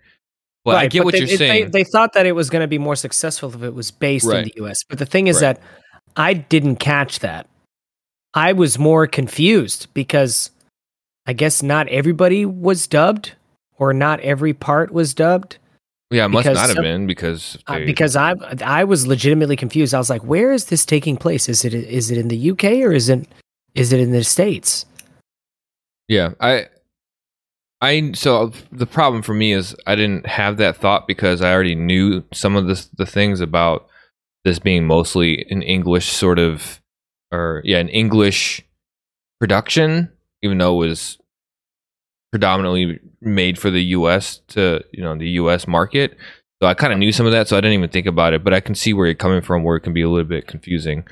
But 0.64 0.76
I 0.76 0.80
Right, 0.82 0.90
get 0.90 1.04
what 1.04 1.12
they, 1.12 1.18
you're 1.18 1.28
it- 1.28 1.38
saying. 1.38 1.70
They, 1.70 1.82
they 1.82 1.84
thought 1.84 2.14
that 2.14 2.24
it 2.26 2.32
was 2.32 2.48
going 2.48 2.62
to 2.62 2.68
be 2.68 2.78
more 2.78 2.96
successful 2.96 3.54
if 3.54 3.62
it 3.62 3.74
was 3.74 3.90
based 3.90 4.24
in 4.26 4.44
the 4.44 4.54
US. 4.64 4.82
But 4.88 4.98
the 4.98 5.04
thing 5.06 5.26
is 5.26 5.36
Right. 5.36 5.58
that 5.58 5.60
I 6.16 6.32
didn't 6.34 6.76
catch 6.76 7.18
that. 7.18 7.48
I 8.32 8.52
was 8.52 8.78
more 8.78 9.06
confused 9.06 9.88
because 9.94 10.50
I 11.26 11.34
guess 11.34 11.62
not 11.62 11.86
everybody 11.88 12.46
was 12.46 12.86
dubbed 12.86 13.32
or 13.76 13.92
not 13.92 14.20
every 14.20 14.54
part 14.54 14.90
was 14.90 15.12
dubbed. 15.14 15.58
Yeah, 16.10 16.26
it 16.26 16.28
must 16.28 16.46
not 16.46 16.56
have 16.56 16.70
some- 16.70 16.82
been 16.82 17.06
because 17.06 17.58
Uh, 17.66 17.80
because 17.80 18.16
I 18.16 18.34
I 18.64 18.84
was 18.84 19.06
legitimately 19.06 19.56
confused. 19.56 19.94
I 19.94 19.98
was 19.98 20.10
like, 20.10 20.24
where 20.24 20.52
is 20.52 20.66
this 20.66 20.84
taking 20.84 21.16
place? 21.16 21.48
Is 21.48 21.64
it 21.64 21.74
is 21.74 22.10
it 22.10 22.18
in 22.18 22.28
the 22.28 22.50
UK 22.50 22.82
or 22.82 22.92
is 22.92 23.08
it 23.08 23.26
is 23.74 23.92
it 23.92 24.00
in 24.00 24.12
the 24.12 24.22
States? 24.24 24.86
Yeah, 26.08 26.34
I, 26.38 26.66
I. 27.80 28.12
So 28.14 28.52
the 28.70 28.86
problem 28.86 29.22
for 29.22 29.34
me 29.34 29.52
is 29.52 29.74
I 29.86 29.94
didn't 29.94 30.26
have 30.26 30.58
that 30.58 30.76
thought 30.76 31.08
because 31.08 31.40
I 31.40 31.52
already 31.52 31.74
knew 31.74 32.22
some 32.32 32.56
of 32.56 32.66
the 32.66 32.86
the 32.96 33.06
things 33.06 33.40
about 33.40 33.88
this 34.44 34.58
being 34.58 34.86
mostly 34.86 35.46
an 35.48 35.62
English 35.62 36.10
sort 36.10 36.38
of, 36.38 36.80
or 37.32 37.62
yeah, 37.64 37.78
an 37.78 37.88
English 37.88 38.62
production, 39.40 40.12
even 40.42 40.58
though 40.58 40.74
it 40.82 40.86
was 40.88 41.18
predominantly 42.30 43.00
made 43.24 43.58
for 43.58 43.70
the 43.70 43.82
U.S. 43.82 44.40
to 44.48 44.82
you 44.92 45.02
know 45.02 45.16
the 45.16 45.28
U.S. 45.30 45.66
market. 45.66 46.16
So 46.62 46.68
I 46.68 46.74
kind 46.74 46.92
of 46.92 46.98
knew 46.98 47.12
some 47.12 47.26
of 47.26 47.32
that, 47.32 47.48
so 47.48 47.56
I 47.56 47.60
didn't 47.60 47.74
even 47.78 47.90
think 47.90 48.06
about 48.06 48.32
it. 48.32 48.42
But 48.44 48.54
I 48.54 48.60
can 48.60 48.74
see 48.74 48.92
where 48.94 49.06
you're 49.06 49.14
coming 49.14 49.42
from, 49.42 49.64
where 49.64 49.76
it 49.76 49.80
can 49.80 49.92
be 49.92 50.02
a 50.02 50.08
little 50.08 50.24
bit 50.24 50.46
confusing 50.46 51.04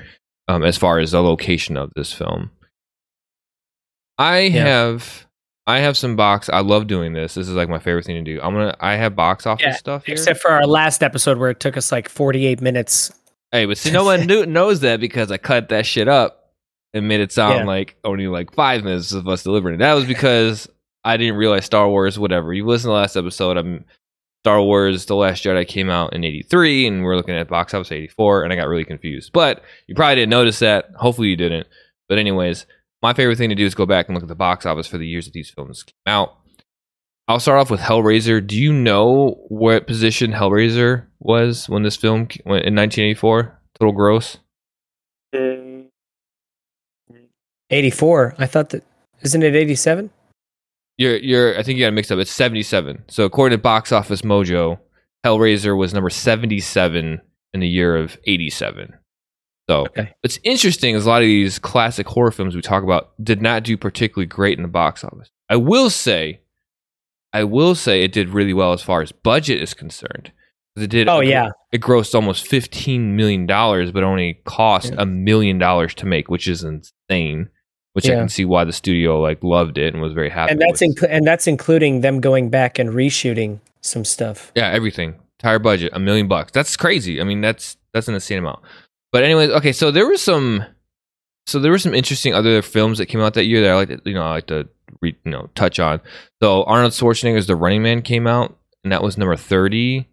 um, 0.47 0.63
as 0.63 0.77
far 0.77 0.99
as 0.99 1.11
the 1.11 1.21
location 1.21 1.77
of 1.77 1.91
this 1.95 2.13
film. 2.13 2.51
I 4.17 4.39
Yeah. 4.41 4.65
have 4.65 5.27
I 5.65 5.79
have 5.79 5.95
some 5.97 6.15
box. 6.15 6.49
I 6.49 6.59
love 6.59 6.87
doing 6.87 7.13
this. 7.13 7.35
This 7.35 7.47
is 7.47 7.55
like 7.55 7.69
my 7.69 7.79
favorite 7.79 8.05
thing 8.05 8.23
to 8.23 8.33
do. 8.33 8.39
I'm 8.41 8.53
gonna 8.53 8.75
I 8.79 8.95
have 8.95 9.15
box 9.15 9.45
office 9.45 9.65
Yeah, 9.65 9.73
stuff 9.75 10.05
here. 10.05 10.13
Except 10.13 10.39
for 10.39 10.51
our 10.51 10.65
last 10.67 11.03
episode 11.03 11.37
where 11.37 11.49
it 11.49 11.59
took 11.59 11.77
us 11.77 11.91
like 11.91 12.09
48 12.09 12.61
minutes 12.61 13.11
Hey, 13.51 13.65
but 13.65 13.77
see, 13.77 13.91
no 13.93 14.03
one 14.03 14.25
knew, 14.25 14.45
knows 14.45 14.79
that 14.81 14.99
because 14.99 15.31
I 15.31 15.37
cut 15.37 15.69
that 15.69 15.85
shit 15.85 16.07
up 16.07 16.51
and 16.93 17.07
made 17.07 17.21
it 17.21 17.31
sound 17.31 17.59
Yeah. 17.59 17.65
like 17.65 17.95
only 18.03 18.27
like 18.27 18.53
five 18.53 18.83
minutes 18.83 19.11
of 19.13 19.27
us 19.27 19.43
delivering 19.43 19.75
it. 19.75 19.77
That 19.79 19.93
was 19.93 20.05
because 20.05 20.67
I 21.03 21.17
didn't 21.17 21.35
realize 21.35 21.65
Star 21.65 21.89
Wars, 21.89 22.17
whatever. 22.17 22.53
You 22.53 22.65
listen 22.65 22.83
to 22.83 22.87
the 22.89 22.93
last 22.93 23.15
episode, 23.15 23.57
I'm 23.57 23.85
Star 24.43 24.61
Wars 24.61 25.05
The 25.05 25.15
Last 25.15 25.43
Jedi 25.43 25.67
came 25.67 25.89
out 25.89 26.13
in 26.13 26.23
83 26.23 26.87
and 26.87 27.03
we're 27.03 27.15
looking 27.15 27.35
at 27.35 27.47
box 27.47 27.73
office 27.73 27.91
84 27.91 28.43
and 28.43 28.51
I 28.51 28.55
got 28.55 28.67
really 28.67 28.85
confused. 28.85 29.31
But 29.33 29.63
you 29.87 29.95
probably 29.95 30.15
didn't 30.15 30.31
notice 30.31 30.59
that. 30.59 30.89
Hopefully 30.95 31.29
you 31.29 31.37
didn't. 31.37 31.67
But 32.09 32.17
anyways, 32.17 32.65
my 33.01 33.13
favorite 33.13 33.37
thing 33.37 33.49
to 33.49 33.55
do 33.55 33.65
is 33.65 33.75
go 33.75 33.85
back 33.85 34.07
and 34.07 34.15
look 34.15 34.23
at 34.23 34.29
the 34.29 34.35
box 34.35 34.65
office 34.65 34.87
for 34.87 34.97
the 34.97 35.07
years 35.07 35.25
that 35.25 35.33
these 35.33 35.49
films 35.49 35.83
came 35.83 35.93
out. 36.07 36.37
I'll 37.27 37.39
start 37.39 37.59
off 37.59 37.71
with 37.71 37.79
Hellraiser. 37.79 38.45
Do 38.45 38.59
you 38.59 38.73
know 38.73 39.37
what 39.47 39.87
position 39.87 40.33
Hellraiser 40.33 41.05
was 41.19 41.69
when 41.69 41.83
this 41.83 41.95
film 41.95 42.27
went 42.45 42.65
in 42.65 42.75
1984? 42.75 43.59
Total 43.79 43.93
gross. 43.93 44.39
84. 47.69 48.35
I 48.37 48.45
thought 48.45 48.69
that 48.69 48.83
isn't 49.21 49.41
it 49.41 49.55
87? 49.55 50.09
You're, 50.97 51.17
you're. 51.17 51.57
I 51.57 51.63
think 51.63 51.77
you 51.77 51.83
got 51.85 51.89
it 51.89 51.93
mixed 51.93 52.11
up. 52.11 52.19
It's 52.19 52.31
77. 52.31 53.05
So 53.09 53.25
according 53.25 53.57
to 53.57 53.61
Box 53.61 53.91
Office 53.91 54.21
Mojo, 54.21 54.77
Hellraiser 55.25 55.77
was 55.77 55.93
number 55.93 56.09
77 56.09 57.21
in 57.53 57.59
the 57.59 57.67
year 57.67 57.95
of 57.97 58.17
87. 58.25 58.93
So 59.69 59.85
Okay. 59.87 60.11
what's 60.21 60.39
interesting 60.43 60.93
is 60.95 61.05
a 61.05 61.09
lot 61.09 61.21
of 61.21 61.27
these 61.27 61.57
classic 61.57 62.07
horror 62.07 62.31
films 62.31 62.55
we 62.55 62.61
talk 62.61 62.83
about 62.83 63.11
did 63.23 63.41
not 63.41 63.63
do 63.63 63.77
particularly 63.77 64.25
great 64.27 64.57
in 64.57 64.61
the 64.63 64.67
box 64.67 65.03
office. 65.03 65.29
I 65.49 65.55
will 65.55 65.89
say, 65.89 66.41
I 67.31 67.45
will 67.45 67.73
say 67.73 68.03
it 68.03 68.11
did 68.11 68.29
really 68.29 68.53
well 68.53 68.73
as 68.73 68.81
far 68.81 69.01
as 69.01 69.11
budget 69.11 69.61
is 69.61 69.73
concerned. 69.73 70.31
It 70.75 70.89
did. 70.89 71.07
Oh 71.07 71.21
yeah. 71.21 71.49
it 71.71 71.81
grossed 71.81 72.13
almost 72.15 72.47
15 72.47 73.15
million 73.15 73.45
dollars, 73.45 73.91
but 73.91 74.03
only 74.03 74.41
cost 74.45 74.93
a 74.97 75.05
million 75.05 75.57
dollars 75.59 75.93
to 75.95 76.05
make, 76.07 76.29
which 76.29 76.47
is 76.47 76.63
insane. 76.63 77.49
Which 77.93 78.09
I 78.09 78.15
can 78.15 78.29
see 78.29 78.43
why 78.43 78.63
the 78.63 78.73
studio 78.73 79.21
like 79.21 79.43
loved 79.43 79.77
it 79.77 79.93
and 79.93 80.01
was 80.01 80.13
very 80.13 80.29
happy. 80.29 80.51
And 80.51 80.61
that's 80.61 80.81
inclu- 80.81 81.09
and 81.09 81.27
that's 81.27 81.45
including 81.45 82.01
them 82.01 82.21
going 82.21 82.49
back 82.49 82.79
and 82.79 82.89
reshooting 82.89 83.59
some 83.81 84.03
stuff. 84.03 84.51
Yeah, 84.55 84.69
everything. 84.69 85.15
Entire 85.39 85.59
budget, 85.59 85.91
a 85.93 85.99
million 85.99 86.27
bucks. 86.27 86.51
That's 86.53 86.75
crazy. 86.75 87.21
I 87.21 87.23
mean, 87.23 87.41
that's 87.41 87.77
that's 87.93 88.07
an 88.07 88.15
insane 88.15 88.39
amount. 88.39 88.61
But 89.11 89.23
anyways, 89.23 89.51
okay, 89.51 89.73
so 89.73 89.91
there 89.91 90.07
was 90.07 90.21
some 90.23 90.65
so 91.45 91.59
there 91.59 91.71
were 91.71 91.79
some 91.79 91.93
interesting 91.93 92.33
other 92.33 92.61
films 92.61 92.97
that 92.97 93.07
came 93.07 93.21
out 93.21 93.33
that 93.35 93.45
year 93.45 93.61
that 93.61 93.71
I 93.71 93.75
like 93.75 93.89
to, 93.89 94.01
you 94.05 94.13
know, 94.13 94.23
I 94.23 94.31
like 94.31 94.47
to 94.47 94.67
re, 95.01 95.15
you 95.25 95.31
know, 95.31 95.49
touch 95.55 95.79
on. 95.79 96.01
So 96.41 96.63
Arnold 96.63 96.93
Schwarzenegger's 96.93 97.47
The 97.47 97.55
Running 97.55 97.83
Man 97.83 98.01
came 98.01 98.27
out 98.27 98.57
and 98.83 98.91
that 98.91 99.03
was 99.03 99.17
number 99.17 99.35
30. 99.35 100.07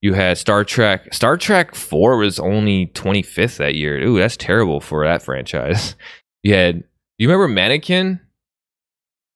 You 0.00 0.14
had 0.14 0.38
Star 0.38 0.64
Trek. 0.64 1.12
Star 1.12 1.36
Trek 1.36 1.74
4 1.74 2.18
was 2.18 2.38
only 2.38 2.86
25th 2.88 3.56
that 3.56 3.74
year. 3.74 3.98
Ooh, 3.98 4.18
that's 4.18 4.36
terrible 4.36 4.80
for 4.80 5.04
that 5.04 5.22
franchise. 5.22 5.96
You 6.42 6.54
had 6.54 6.84
you 7.18 7.28
remember 7.28 7.48
Mannequin? 7.48 8.20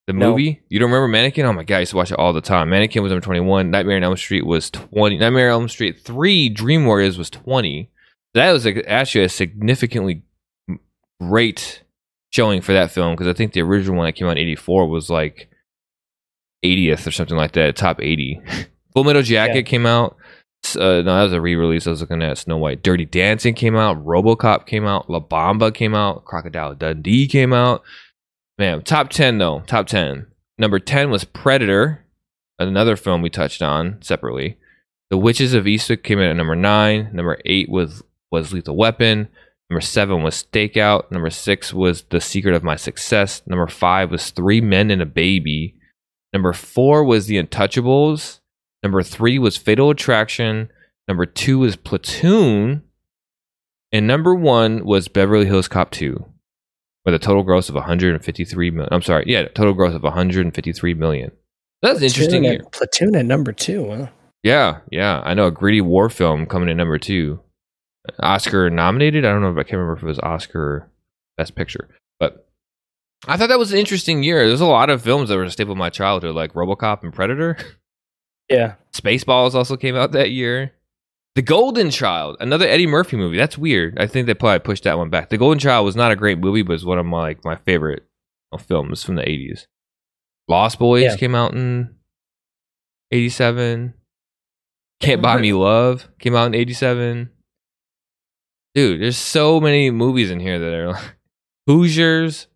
The 0.06 0.12
No. 0.12 0.30
movie? 0.30 0.60
You 0.68 0.78
don't 0.80 0.90
remember 0.90 1.08
Mannequin? 1.08 1.44
Oh 1.46 1.52
my 1.52 1.62
god, 1.64 1.76
I 1.76 1.80
used 1.80 1.90
to 1.90 1.96
watch 1.96 2.10
it 2.10 2.18
all 2.18 2.32
the 2.32 2.40
time. 2.40 2.70
Mannequin 2.70 3.02
was 3.02 3.10
number 3.10 3.24
21. 3.24 3.70
Nightmare 3.70 3.96
on 3.96 4.04
Elm 4.04 4.16
Street 4.16 4.44
was 4.46 4.70
20. 4.70 5.18
Nightmare 5.18 5.48
on 5.50 5.62
Elm 5.62 5.68
Street 5.68 6.00
3 6.00 6.48
Dream 6.48 6.86
Warriors 6.86 7.18
was 7.18 7.30
20. 7.30 7.88
That 8.34 8.52
was 8.52 8.66
actually 8.66 9.24
a 9.24 9.28
significantly 9.28 10.22
great 11.20 11.82
showing 12.32 12.60
for 12.62 12.72
that 12.72 12.90
film 12.90 13.14
because 13.14 13.28
I 13.28 13.32
think 13.32 13.52
the 13.52 13.60
original 13.62 13.96
one 13.96 14.06
that 14.06 14.12
came 14.12 14.26
out 14.26 14.32
in 14.32 14.38
84 14.38 14.88
was 14.88 15.10
like 15.10 15.50
80th 16.64 17.06
or 17.06 17.10
something 17.10 17.36
like 17.36 17.52
that, 17.52 17.76
top 17.76 18.00
80. 18.00 18.40
Full 18.94 19.04
Metal 19.04 19.22
Jacket 19.22 19.56
Yeah. 19.56 19.62
came 19.62 19.86
out. 19.86 20.16
Uh, 20.76 21.02
no, 21.02 21.16
that 21.16 21.22
was 21.24 21.32
a 21.32 21.40
re-release. 21.40 21.86
I 21.86 21.90
was 21.90 22.00
looking 22.00 22.22
at 22.22 22.38
Snow 22.38 22.56
White. 22.56 22.82
Dirty 22.82 23.04
Dancing 23.04 23.54
came 23.54 23.76
out. 23.76 24.04
RoboCop 24.04 24.66
came 24.66 24.86
out. 24.86 25.10
La 25.10 25.20
Bamba 25.20 25.74
came 25.74 25.94
out. 25.94 26.24
Crocodile 26.24 26.74
Dundee 26.74 27.26
came 27.26 27.52
out. 27.52 27.82
Man, 28.58 28.82
top 28.82 29.10
10 29.10 29.38
though. 29.38 29.60
Top 29.66 29.86
10. 29.86 30.26
Number 30.58 30.78
10 30.78 31.10
was 31.10 31.24
Predator, 31.24 32.04
another 32.58 32.96
film 32.96 33.22
we 33.22 33.30
touched 33.30 33.62
on 33.62 34.00
separately. 34.02 34.58
The 35.10 35.18
Witches 35.18 35.54
of 35.54 35.64
Eastwick 35.64 36.02
came 36.02 36.18
in 36.20 36.30
at 36.30 36.36
number 36.36 36.54
9. 36.54 37.10
Number 37.12 37.38
8 37.44 37.68
was 37.68 38.02
was 38.30 38.52
Lethal 38.52 38.76
Weapon. 38.76 39.28
Number 39.68 39.80
7 39.80 40.22
was 40.22 40.44
Stakeout. 40.44 41.10
Number 41.10 41.30
6 41.30 41.74
was 41.74 42.02
The 42.10 42.20
Secret 42.20 42.54
of 42.54 42.62
My 42.62 42.76
Success. 42.76 43.42
Number 43.46 43.66
5 43.66 44.10
was 44.10 44.30
Three 44.30 44.60
Men 44.60 44.90
and 44.90 45.02
a 45.02 45.06
Baby. 45.06 45.76
Number 46.32 46.52
4 46.52 47.04
was 47.04 47.26
The 47.26 47.42
Untouchables. 47.42 48.40
Number 48.82 49.02
3 49.02 49.38
was 49.38 49.56
Fatal 49.56 49.90
Attraction. 49.90 50.70
Number 51.08 51.26
2 51.26 51.58
was 51.60 51.76
Platoon. 51.76 52.82
And 53.92 54.06
number 54.06 54.34
1 54.34 54.84
was 54.84 55.08
Beverly 55.08 55.46
Hills 55.46 55.68
Cop 55.68 55.90
2 55.90 56.24
with 57.04 57.14
a 57.14 57.18
total 57.18 57.42
gross 57.42 57.68
of 57.68 57.74
153 57.74 58.70
million. 58.70 58.88
I'm 58.92 59.02
sorry, 59.02 59.24
yeah, 59.26 59.46
total 59.48 59.74
gross 59.74 59.94
of 59.94 60.02
153 60.02 60.94
million. 60.94 61.32
That's 61.82 62.00
interesting 62.00 62.42
Platoon 62.42 62.44
year. 62.44 62.62
at, 62.62 62.72
Platoon 62.72 63.16
at 63.16 63.26
number 63.26 63.52
two. 63.52 63.90
Huh? 63.90 64.06
Yeah, 64.42 64.78
yeah. 64.90 65.20
I 65.24 65.34
know 65.34 65.46
a 65.46 65.50
gritty 65.50 65.80
war 65.80 66.08
film 66.08 66.46
coming 66.46 66.68
in 66.68 66.76
number 66.76 66.98
two. 66.98 67.40
Oscar 68.20 68.70
nominated. 68.70 69.24
I 69.24 69.30
don't 69.30 69.42
know 69.42 69.50
if 69.50 69.56
I 69.58 69.62
can't 69.62 69.78
remember 69.78 69.96
if 69.96 70.02
it 70.02 70.06
was 70.06 70.18
Oscar 70.20 70.88
Best 71.36 71.54
Picture, 71.54 71.88
but 72.18 72.48
I 73.26 73.36
thought 73.36 73.48
that 73.48 73.58
was 73.58 73.72
an 73.72 73.78
interesting 73.78 74.22
year. 74.22 74.46
There's 74.46 74.60
a 74.60 74.66
lot 74.66 74.90
of 74.90 75.02
films 75.02 75.28
that 75.28 75.36
were 75.36 75.44
a 75.44 75.50
staple 75.50 75.72
of 75.72 75.78
my 75.78 75.90
childhood, 75.90 76.34
like 76.34 76.54
RoboCop 76.54 77.02
and 77.02 77.12
Predator. 77.12 77.56
Yeah. 78.48 78.74
Spaceballs 78.92 79.54
also 79.54 79.76
came 79.76 79.96
out 79.96 80.12
that 80.12 80.30
year. 80.30 80.72
The 81.34 81.42
Golden 81.42 81.90
Child, 81.90 82.36
another 82.40 82.66
Eddie 82.66 82.86
Murphy 82.86 83.16
movie. 83.16 83.38
That's 83.38 83.56
weird. 83.56 83.98
I 83.98 84.06
think 84.06 84.26
they 84.26 84.34
probably 84.34 84.58
pushed 84.58 84.84
that 84.84 84.98
one 84.98 85.08
back. 85.08 85.30
The 85.30 85.38
Golden 85.38 85.58
Child 85.58 85.86
was 85.86 85.96
not 85.96 86.12
a 86.12 86.16
great 86.16 86.38
movie, 86.38 86.60
but 86.62 86.74
it's 86.74 86.84
one 86.84 86.98
of 86.98 87.06
my 87.06 87.20
like 87.22 87.44
my 87.44 87.56
favorite 87.56 88.04
uh, 88.52 88.58
films 88.58 89.02
from 89.02 89.14
the 89.14 89.22
80s. 89.22 89.66
Lost 90.48 90.78
Boys 90.78 91.04
Yeah. 91.04 91.16
came 91.16 91.34
out 91.34 91.54
in 91.54 91.94
87. 93.10 93.94
Can't 95.00 95.22
Buy 95.22 95.38
Me 95.38 95.52
Love 95.52 96.08
came 96.18 96.36
out 96.36 96.46
in 96.46 96.54
87. 96.54 97.30
Dude, 98.74 99.00
there's 99.02 99.16
so 99.16 99.60
many 99.60 99.90
movies 99.90 100.30
in 100.30 100.40
here 100.40 100.58
that 100.58 100.72
are 100.72 100.92
like 100.92 101.16
Hoosiers. 101.66 102.46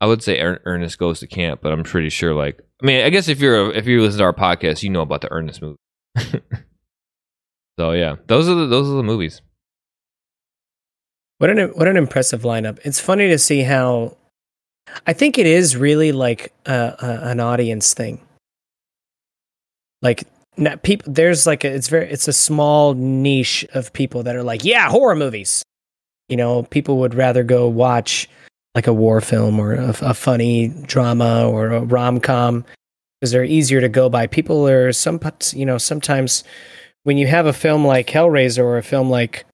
I 0.00 0.06
would 0.06 0.22
say 0.22 0.40
er- 0.40 0.60
Ernest 0.64 0.98
Goes 0.98 1.20
to 1.20 1.26
Camp, 1.26 1.60
but 1.62 1.72
I'm 1.72 1.82
pretty 1.82 2.10
sure 2.10 2.34
like 2.34 2.60
I 2.82 2.86
mean, 2.86 3.04
I 3.04 3.10
guess 3.10 3.28
if 3.28 3.40
you're 3.40 3.70
a, 3.70 3.76
if 3.76 3.86
you 3.86 4.02
listen 4.02 4.18
to 4.18 4.24
our 4.24 4.32
podcast, 4.34 4.82
you 4.82 4.90
know 4.90 5.00
about 5.00 5.22
the 5.22 5.32
Ernest 5.32 5.62
movie. 5.62 5.78
so 7.78 7.92
yeah, 7.92 8.16
those 8.26 8.48
are 8.48 8.54
the 8.54 8.66
those 8.66 8.88
are 8.88 8.96
the 8.96 9.02
movies. 9.02 9.40
What 11.38 11.50
an 11.50 11.68
what 11.70 11.88
an 11.88 11.96
impressive 11.96 12.42
lineup. 12.42 12.78
It's 12.84 13.00
funny 13.00 13.28
to 13.28 13.38
see 13.38 13.62
how 13.62 14.16
I 15.06 15.12
think 15.12 15.38
it 15.38 15.46
is 15.46 15.76
really 15.76 16.12
like 16.12 16.52
a, 16.66 16.94
a, 16.98 17.28
an 17.30 17.40
audience 17.40 17.94
thing. 17.94 18.20
Like 20.02 20.24
not 20.58 20.82
people 20.82 21.12
there's 21.12 21.46
like 21.46 21.64
a, 21.64 21.68
it's 21.68 21.88
very 21.88 22.10
it's 22.10 22.28
a 22.28 22.32
small 22.32 22.94
niche 22.94 23.66
of 23.74 23.92
people 23.92 24.22
that 24.24 24.36
are 24.36 24.42
like, 24.42 24.64
yeah, 24.64 24.88
horror 24.88 25.16
movies. 25.16 25.62
You 26.28 26.36
know, 26.36 26.64
people 26.64 26.98
would 26.98 27.14
rather 27.14 27.42
go 27.42 27.68
watch 27.68 28.28
like 28.76 28.86
a 28.86 28.92
war 28.92 29.20
film 29.20 29.58
or 29.58 29.72
a, 29.72 29.96
a 30.02 30.14
funny 30.14 30.68
drama 30.68 31.48
or 31.48 31.68
a 31.68 31.80
rom-com 31.80 32.64
because 33.18 33.32
they're 33.32 33.42
easier 33.42 33.80
to 33.80 33.88
go 33.88 34.08
by. 34.08 34.28
People 34.28 34.68
are 34.68 34.92
some 34.92 35.18
you 35.52 35.66
know, 35.66 35.78
sometimes 35.78 36.44
when 37.02 37.16
you 37.16 37.26
have 37.26 37.46
a 37.46 37.52
film 37.52 37.84
like 37.84 38.06
Hellraiser 38.06 38.62
or 38.62 38.78
a 38.78 38.82
film 38.82 39.10
like 39.10 39.44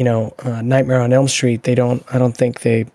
you 0.00 0.04
know, 0.04 0.32
uh, 0.38 0.62
Nightmare 0.62 1.02
on 1.02 1.12
Elm 1.12 1.28
Street, 1.28 1.64
they 1.64 1.74
don't. 1.74 2.02
I 2.10 2.16
don't 2.16 2.34
think 2.34 2.60
they 2.60 2.86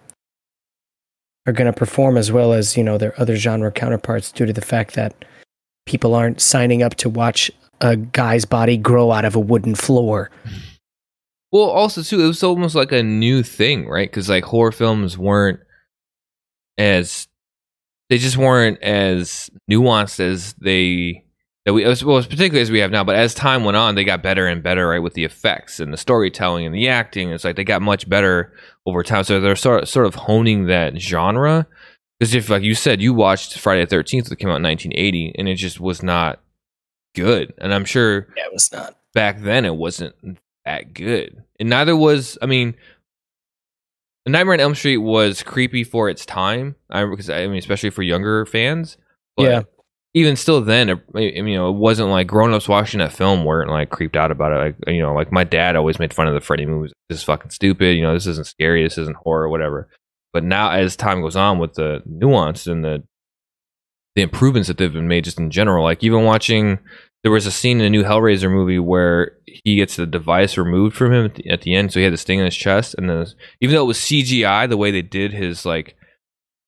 are 1.45 1.53
going 1.53 1.71
to 1.71 1.77
perform 1.77 2.17
as 2.17 2.31
well 2.31 2.51
as 2.51 2.75
you 2.75 2.83
know 2.83 2.97
their 2.97 3.13
other 3.21 3.35
genre 3.35 3.71
counterparts 3.71 4.31
due 4.31 4.47
to 4.47 4.53
the 4.53 4.59
fact 4.59 4.95
that 4.95 5.23
people 5.85 6.15
aren't 6.15 6.41
signing 6.41 6.81
up 6.81 6.95
to 6.95 7.09
watch 7.09 7.51
a 7.79 7.95
guy's 7.95 8.43
body 8.43 8.75
grow 8.75 9.11
out 9.11 9.23
of 9.23 9.35
a 9.35 9.39
wooden 9.39 9.75
floor. 9.75 10.31
Well, 11.55 11.69
also 11.69 12.01
too, 12.03 12.21
it 12.21 12.27
was 12.27 12.43
almost 12.43 12.75
like 12.75 12.91
a 12.91 13.01
new 13.01 13.41
thing, 13.41 13.87
right? 13.87 14.09
Because 14.11 14.27
like 14.27 14.43
horror 14.43 14.73
films 14.73 15.17
weren't 15.17 15.61
as 16.77 17.29
they 18.09 18.17
just 18.17 18.35
weren't 18.35 18.81
as 18.83 19.49
nuanced 19.71 20.19
as 20.19 20.53
they 20.55 21.23
that 21.65 21.73
we 21.73 21.85
as 21.85 22.03
well 22.03 22.17
as 22.17 22.25
particularly 22.27 22.59
as 22.59 22.71
we 22.71 22.79
have 22.79 22.91
now. 22.91 23.05
But 23.05 23.15
as 23.15 23.33
time 23.33 23.63
went 23.63 23.77
on, 23.77 23.95
they 23.95 24.03
got 24.03 24.21
better 24.21 24.47
and 24.47 24.61
better, 24.61 24.89
right, 24.89 24.99
with 24.99 25.13
the 25.13 25.23
effects 25.23 25.79
and 25.79 25.93
the 25.93 25.97
storytelling 25.97 26.65
and 26.65 26.75
the 26.75 26.89
acting. 26.89 27.29
It's 27.31 27.45
like 27.45 27.55
they 27.55 27.63
got 27.63 27.81
much 27.81 28.09
better 28.09 28.51
over 28.85 29.01
time. 29.01 29.23
So 29.23 29.39
they're 29.39 29.55
sort 29.55 29.83
of, 29.83 29.87
sort 29.87 30.07
of 30.07 30.15
honing 30.15 30.65
that 30.65 30.99
genre. 30.99 31.65
Because 32.19 32.35
if, 32.35 32.49
like 32.49 32.63
you 32.63 32.75
said, 32.75 33.01
you 33.01 33.13
watched 33.13 33.57
Friday 33.57 33.85
the 33.85 33.87
Thirteenth 33.87 34.27
that 34.27 34.35
came 34.39 34.49
out 34.49 34.57
in 34.57 34.63
1980, 34.63 35.35
and 35.37 35.47
it 35.47 35.55
just 35.55 35.79
was 35.79 36.03
not 36.03 36.41
good. 37.15 37.53
And 37.59 37.73
I'm 37.73 37.85
sure 37.85 38.27
Yeah, 38.35 38.43
it 38.47 38.53
was 38.53 38.69
not. 38.73 38.97
back 39.13 39.39
then 39.39 39.63
it 39.63 39.75
wasn't 39.77 40.15
that 40.65 40.93
good. 40.93 41.43
And 41.59 41.69
neither 41.69 41.95
was 41.95 42.37
I 42.41 42.45
mean 42.45 42.75
Nightmare 44.27 44.55
on 44.55 44.59
Elm 44.59 44.75
Street 44.75 44.97
was 44.97 45.43
creepy 45.43 45.83
for 45.83 46.09
its 46.09 46.25
time. 46.25 46.75
I 46.89 47.05
because 47.05 47.29
I 47.29 47.47
mean 47.47 47.57
especially 47.57 47.91
for 47.91 48.01
younger 48.03 48.45
fans. 48.45 48.97
But 49.37 49.43
Yeah. 49.43 49.61
even 50.15 50.35
still, 50.35 50.61
then 50.61 50.89
it, 50.89 50.99
you 51.15 51.55
know, 51.55 51.69
it 51.69 51.75
wasn't 51.75 52.09
like 52.09 52.25
grown 52.27 52.53
ups 52.53 52.67
watching 52.67 52.99
that 52.99 53.11
film 53.11 53.43
weren't 53.45 53.69
like 53.69 53.89
creeped 53.89 54.15
out 54.15 54.31
about 54.31 54.51
it. 54.53 54.55
Like 54.55 54.75
you 54.95 55.01
know, 55.01 55.13
like 55.13 55.31
my 55.31 55.43
dad 55.43 55.75
always 55.75 55.99
made 55.99 56.13
fun 56.13 56.27
of 56.27 56.33
the 56.33 56.41
Freddy 56.41 56.65
movies. 56.65 56.93
This 57.09 57.19
is 57.19 57.23
fucking 57.23 57.51
stupid. 57.51 57.95
You 57.95 58.01
know, 58.03 58.13
this 58.13 58.25
isn't 58.27 58.47
scary. 58.47 58.83
This 58.83 58.97
isn't 58.97 59.17
horror, 59.17 59.47
whatever. 59.49 59.89
But 60.33 60.43
now, 60.43 60.71
as 60.71 60.95
time 60.97 61.21
goes 61.21 61.35
on, 61.37 61.59
with 61.59 61.75
the 61.75 62.01
nuance 62.05 62.65
and 62.67 62.83
the 62.83 63.03
the 64.15 64.21
improvements 64.21 64.67
that 64.69 64.77
they've 64.77 64.91
been 64.91 65.07
made, 65.09 65.25
just 65.25 65.39
in 65.39 65.51
general, 65.51 65.83
like 65.83 66.03
even 66.03 66.23
watching, 66.23 66.79
there 67.25 67.31
was 67.31 67.47
a 67.47 67.51
scene 67.51 67.79
in 67.79 67.85
a 67.87 67.89
new 67.89 68.03
Hellraiser 68.03 68.51
movie 68.51 68.77
where 68.77 69.31
he 69.47 69.77
gets 69.77 69.95
the 69.95 70.05
device 70.05 70.59
removed 70.59 70.95
from 70.95 71.11
him 71.11 71.25
at 71.25 71.33
the, 71.33 71.49
at 71.49 71.61
the 71.63 71.73
end, 71.73 71.91
so 71.91 71.99
he 71.99 72.03
had 72.03 72.13
this 72.13 72.23
thing 72.23 72.37
in 72.37 72.45
his 72.45 72.55
chest, 72.55 72.93
and 72.99 73.09
then 73.09 73.25
even 73.61 73.73
though 73.75 73.81
it 73.81 73.87
was 73.87 73.97
CGI, 73.97 74.69
the 74.69 74.77
way 74.77 74.91
they 74.91 75.01
did 75.01 75.33
his 75.33 75.65
like 75.65 75.95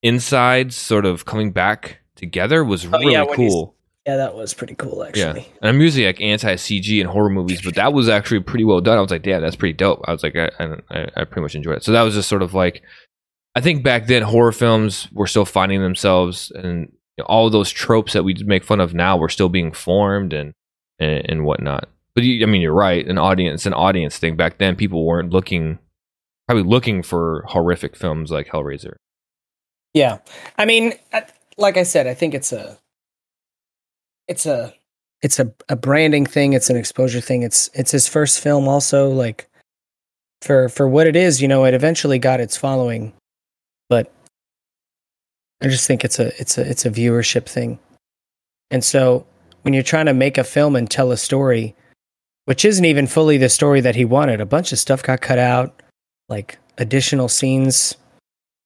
insides 0.02 0.76
sort 0.76 1.06
of 1.06 1.26
coming 1.26 1.52
back 1.52 2.00
together 2.16 2.64
was 2.64 2.86
Oh, 2.86 2.90
really 2.98 3.14
yeah, 3.14 3.26
cool. 3.36 3.76
Yeah, 4.08 4.16
that 4.18 4.36
was 4.36 4.54
pretty 4.54 4.74
cool 4.74 5.00
Yeah, 5.16 5.28
actually. 5.28 5.48
and 5.62 5.70
I'm 5.70 5.82
usually 5.82 6.06
like 6.06 6.22
anti 6.22 6.56
CG 6.56 7.00
in 7.02 7.06
horror 7.08 7.30
movies, 7.30 7.62
but 7.62 7.76
that 7.76 7.94
was 7.94 8.08
actually 8.10 8.40
pretty 8.40 8.64
well 8.64 8.82
done. 8.82 8.98
I 8.98 9.02
was 9.02 9.12
like, 9.12 9.22
damn, 9.24 9.42
that's 9.42 9.56
pretty 9.58 9.74
dope. 9.74 10.02
I 10.08 10.12
was 10.12 10.24
like, 10.24 10.36
I, 10.36 10.50
I, 10.60 11.08
I 11.18 11.24
pretty 11.26 11.42
much 11.42 11.56
enjoyed 11.56 11.78
it. 11.78 11.84
So 11.84 11.92
that 11.92 12.04
was 12.04 12.14
just 12.16 12.30
sort 12.30 12.42
of 12.42 12.54
like, 12.54 12.82
I 13.54 13.62
think 13.62 13.84
back 13.84 14.08
then 14.08 14.24
horror 14.24 14.54
films 14.54 15.08
were 15.12 15.28
still 15.28 15.46
finding 15.46 15.82
themselves, 15.82 16.52
and 16.52 16.92
you 17.18 17.24
know, 17.24 17.26
all 17.26 17.50
those 17.50 17.72
tropes 17.72 18.14
that 18.14 18.24
we 18.24 18.36
make 18.46 18.64
fun 18.64 18.80
of 18.80 18.94
now 18.94 19.18
were 19.18 19.30
still 19.30 19.50
being 19.50 19.72
formed 19.72 20.34
and 20.34 20.54
and, 21.00 21.30
and 21.30 21.46
whatnot. 21.46 21.90
But 22.16 22.24
you, 22.24 22.44
I 22.44 22.50
mean, 22.50 22.62
you're 22.62 22.74
right. 22.74 23.06
An 23.08 23.20
audience, 23.20 23.68
an 23.68 23.74
audience 23.74 24.18
thing. 24.18 24.36
Back 24.36 24.58
then, 24.58 24.76
people 24.76 25.06
weren't 25.06 25.30
looking, 25.30 25.78
probably 26.48 26.64
looking 26.64 27.04
for 27.04 27.44
horrific 27.48 27.96
films 27.96 28.32
like 28.32 28.48
Hellraiser. 28.48 28.96
Yeah, 29.94 30.18
I 30.58 30.66
mean, 30.66 30.94
like 31.58 31.78
I 31.78 31.84
said, 31.84 32.08
I 32.08 32.16
think 32.16 32.34
it's 32.34 32.52
a, 32.52 32.78
it's 34.28 34.48
a, 34.48 34.74
it's 35.22 35.40
a, 35.40 35.52
a 35.70 35.76
branding 35.76 36.26
thing. 36.26 36.54
It's 36.54 36.70
an 36.72 36.76
exposure 36.76 37.22
thing. 37.22 37.44
It's 37.44 37.70
it's 37.74 37.92
his 37.92 38.08
first 38.08 38.40
film, 38.40 38.68
also. 38.68 39.10
Like, 39.10 39.48
for 40.42 40.70
for 40.70 40.88
what 40.88 41.06
it 41.06 41.16
is, 41.16 41.42
you 41.42 41.48
know, 41.48 41.66
it 41.66 41.76
eventually 41.76 42.18
got 42.18 42.40
its 42.40 42.58
following, 42.58 43.14
I 45.62 45.68
just 45.68 45.88
think 45.88 46.06
it's 46.06 46.20
a 46.20 46.28
it's 46.40 46.58
a 46.58 46.70
it's 46.70 46.86
a 46.86 46.92
viewership 46.92 47.48
thing. 47.48 47.80
And 48.70 48.84
so 48.84 49.26
when 49.64 49.74
you're 49.74 49.84
trying 49.84 50.06
to 50.06 50.14
make 50.14 50.38
a 50.38 50.44
film 50.44 50.76
and 50.76 50.90
tell 50.90 51.12
a 51.12 51.18
story, 51.18 51.76
which 52.46 52.66
isn't 52.66 52.86
even 52.86 53.08
fully 53.08 53.38
the 53.38 53.50
story 53.50 53.82
that 53.82 53.96
he 53.96 54.06
wanted, 54.06 54.42
a 54.42 54.46
bunch 54.46 54.72
of 54.72 54.80
stuff 54.80 55.02
got 55.02 55.22
cut 55.22 55.40
out, 55.40 55.82
like 56.30 56.60
additional 56.78 57.28
scenes 57.28 57.96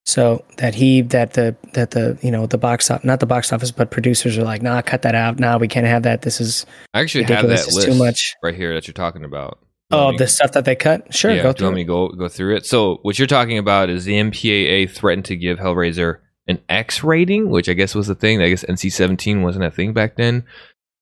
so 0.05 0.43
that 0.57 0.73
he 0.73 1.01
that 1.01 1.33
the 1.33 1.55
that 1.73 1.91
the 1.91 2.17
you 2.21 2.31
know 2.31 2.47
the 2.47 2.57
box 2.57 2.89
office 2.89 3.05
not 3.05 3.19
the 3.19 3.25
box 3.25 3.53
office 3.53 3.71
but 3.71 3.91
producers 3.91 4.37
are 4.37 4.43
like 4.43 4.61
nah 4.61 4.81
cut 4.81 5.03
that 5.03 5.13
out 5.13 5.39
nah 5.39 5.57
we 5.57 5.67
can't 5.67 5.85
have 5.85 6.03
that 6.03 6.23
this 6.23 6.41
is 6.41 6.65
I 6.93 7.01
actually 7.01 7.23
ridiculous 7.23 7.65
have 7.65 7.69
that 7.69 7.75
list 7.75 7.87
too 7.87 7.95
much 7.95 8.35
right 8.43 8.55
here 8.55 8.73
that 8.73 8.87
you're 8.87 8.93
talking 8.93 9.23
about. 9.23 9.59
You 9.91 9.97
oh 9.97 10.11
me- 10.11 10.17
the 10.17 10.27
stuff 10.27 10.53
that 10.53 10.65
they 10.65 10.75
cut 10.75 11.13
sure 11.13 11.31
yeah, 11.31 11.43
go 11.43 11.53
do 11.53 11.63
you 11.63 11.65
want 11.65 11.73
through 11.73 11.75
me 11.75 11.81
it. 11.81 11.85
go 11.85 12.09
go 12.09 12.27
through 12.27 12.55
it? 12.55 12.65
So 12.65 12.97
what 13.03 13.19
you're 13.19 13.27
talking 13.27 13.57
about 13.57 13.89
is 13.89 14.05
the 14.05 14.13
MPAA 14.13 14.89
threatened 14.89 15.25
to 15.25 15.35
give 15.35 15.59
Hellraiser 15.59 16.17
an 16.51 16.61
X 16.69 17.03
rating, 17.03 17.49
which 17.49 17.67
I 17.67 17.73
guess 17.73 17.95
was 17.95 18.07
the 18.07 18.15
thing. 18.15 18.41
I 18.41 18.49
guess 18.49 18.63
NC-17 18.63 19.41
wasn't 19.41 19.65
a 19.65 19.71
thing 19.71 19.93
back 19.93 20.15
then, 20.15 20.45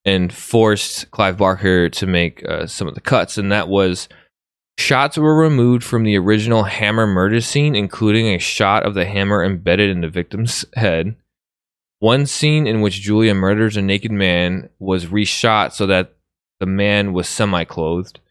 and 0.05 0.31
forced 0.31 1.11
Clive 1.11 1.37
Barker 1.37 1.89
to 1.89 2.07
make 2.07 2.47
uh, 2.47 2.67
some 2.67 2.87
of 2.87 2.95
the 2.95 3.01
cuts, 3.01 3.37
and 3.37 3.51
that 3.51 3.67
was 3.67 4.07
shots 4.77 5.17
were 5.17 5.37
removed 5.37 5.83
from 5.83 6.03
the 6.03 6.17
original 6.17 6.63
Hammer 6.63 7.05
murder 7.05 7.41
scene, 7.41 7.75
including 7.75 8.27
a 8.27 8.39
shot 8.39 8.85
of 8.85 8.93
the 8.93 9.05
hammer 9.05 9.43
embedded 9.43 9.89
in 9.89 10.01
the 10.01 10.09
victim's 10.09 10.63
head. 10.75 11.15
One 11.99 12.25
scene 12.25 12.65
in 12.65 12.79
which 12.79 13.01
Julia 13.01 13.33
murders 13.33 13.75
a 13.75 13.81
naked 13.81 14.11
man 14.11 14.69
was 14.79 15.07
reshot 15.07 15.73
so 15.73 15.85
that 15.87 16.15
the 16.61 16.65
man 16.65 17.11
was 17.11 17.27
semi-clothed 17.27 18.21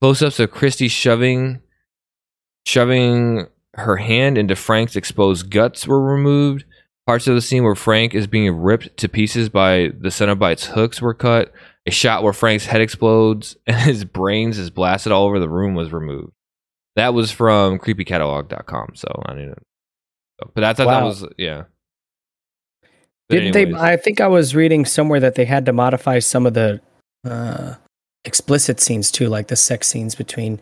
close-ups 0.00 0.40
of 0.40 0.50
Kirsty 0.50 0.88
shoving 0.88 1.60
shoving 2.66 3.46
her 3.74 3.96
hand 3.96 4.36
into 4.36 4.56
Frank's 4.56 4.96
exposed 4.96 5.50
guts 5.50 5.86
were 5.86 6.00
removed. 6.00 6.64
Parts 7.10 7.26
of 7.26 7.34
the 7.34 7.40
scene 7.40 7.64
where 7.64 7.74
Frank 7.74 8.14
is 8.14 8.28
being 8.28 8.54
ripped 8.54 8.96
to 8.98 9.08
pieces 9.08 9.48
by 9.48 9.90
the 9.98 10.10
Cenobite's 10.10 10.66
hooks 10.66 11.02
were 11.02 11.12
cut. 11.12 11.52
A 11.84 11.90
shot 11.90 12.22
where 12.22 12.32
Frank's 12.32 12.66
head 12.66 12.80
explodes 12.80 13.56
and 13.66 13.74
his 13.78 14.04
brains 14.04 14.58
is 14.58 14.70
blasted 14.70 15.10
all 15.10 15.26
over 15.26 15.40
the 15.40 15.48
room 15.48 15.74
was 15.74 15.92
removed. 15.92 16.30
That 16.94 17.12
was 17.12 17.32
from 17.32 17.80
creepycatalog.com. 17.80 18.92
So 18.94 19.08
I 19.26 19.34
didn't 19.34 19.58
but 20.54 20.62
I 20.62 20.72
thought 20.72 20.86
that 20.86 21.02
was 21.02 21.26
yeah. 21.36 21.64
But 23.28 23.34
didn't 23.34 23.52
they 23.54 23.74
i 23.74 23.96
think 23.96 24.20
i 24.20 24.28
was 24.28 24.54
reading 24.54 24.84
somewhere 24.84 25.18
that 25.18 25.34
they 25.34 25.46
had 25.46 25.66
to 25.66 25.72
modify 25.72 26.20
some 26.20 26.46
of 26.46 26.54
the 26.54 26.80
uh 27.28 27.74
explicit 28.24 28.78
scenes 28.78 29.10
too 29.10 29.26
like 29.26 29.48
the 29.48 29.56
sex 29.56 29.88
scenes 29.88 30.14
between 30.14 30.60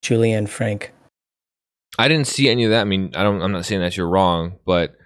julia 0.00 0.38
and 0.38 0.48
frank 0.48 0.94
I 1.98 2.08
didn't 2.08 2.26
see 2.26 2.48
any 2.48 2.64
of 2.64 2.70
that. 2.70 2.80
I 2.80 2.84
mean, 2.84 3.12
I 3.14 3.22
don't. 3.22 3.42
I'm 3.42 3.52
not 3.52 3.66
saying 3.66 3.82
that 3.82 3.96
you're 3.96 4.08
wrong, 4.08 4.58
but 4.64 4.96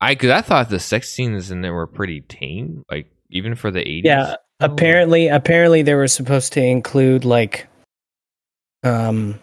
I 0.00 0.14
because 0.14 0.30
I 0.30 0.40
thought 0.40 0.68
the 0.68 0.80
sex 0.80 1.10
scenes 1.10 1.50
in 1.50 1.62
there 1.62 1.74
were 1.74 1.86
pretty 1.86 2.20
tame, 2.22 2.84
like 2.90 3.10
even 3.30 3.54
for 3.54 3.70
the 3.70 3.80
80s. 3.80 4.04
Yeah, 4.04 4.36
apparently 4.60 5.28
apparently 5.28 5.82
they 5.82 5.94
were 5.94 6.08
supposed 6.08 6.52
to 6.52 6.62
include 6.62 7.24
like 7.24 7.68
um 8.82 9.38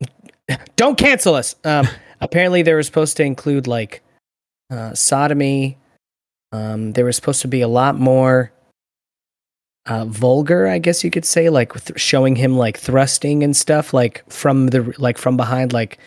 don't 0.76 0.96
cancel 0.96 1.34
us 1.34 1.56
um 1.64 1.86
apparently 2.20 2.62
they 2.62 2.72
were 2.72 2.82
supposed 2.82 3.16
to 3.16 3.22
include 3.22 3.66
like 3.66 4.02
uh 4.70 4.94
sodomy 4.94 5.76
um 6.52 6.92
there 6.92 7.04
was 7.04 7.16
supposed 7.16 7.42
to 7.42 7.48
be 7.48 7.60
a 7.60 7.68
lot 7.68 7.98
more 7.98 8.52
uh 9.86 10.06
vulgar 10.06 10.66
i 10.66 10.78
guess 10.78 11.04
you 11.04 11.10
could 11.10 11.26
say 11.26 11.50
like 11.50 11.74
with 11.74 11.92
showing 11.98 12.36
him 12.36 12.56
like 12.56 12.78
thrusting 12.78 13.42
and 13.42 13.54
stuff 13.54 13.92
like 13.92 14.24
from 14.30 14.68
the 14.68 14.94
like 14.96 15.18
from 15.18 15.36
behind 15.36 15.74
like 15.74 15.98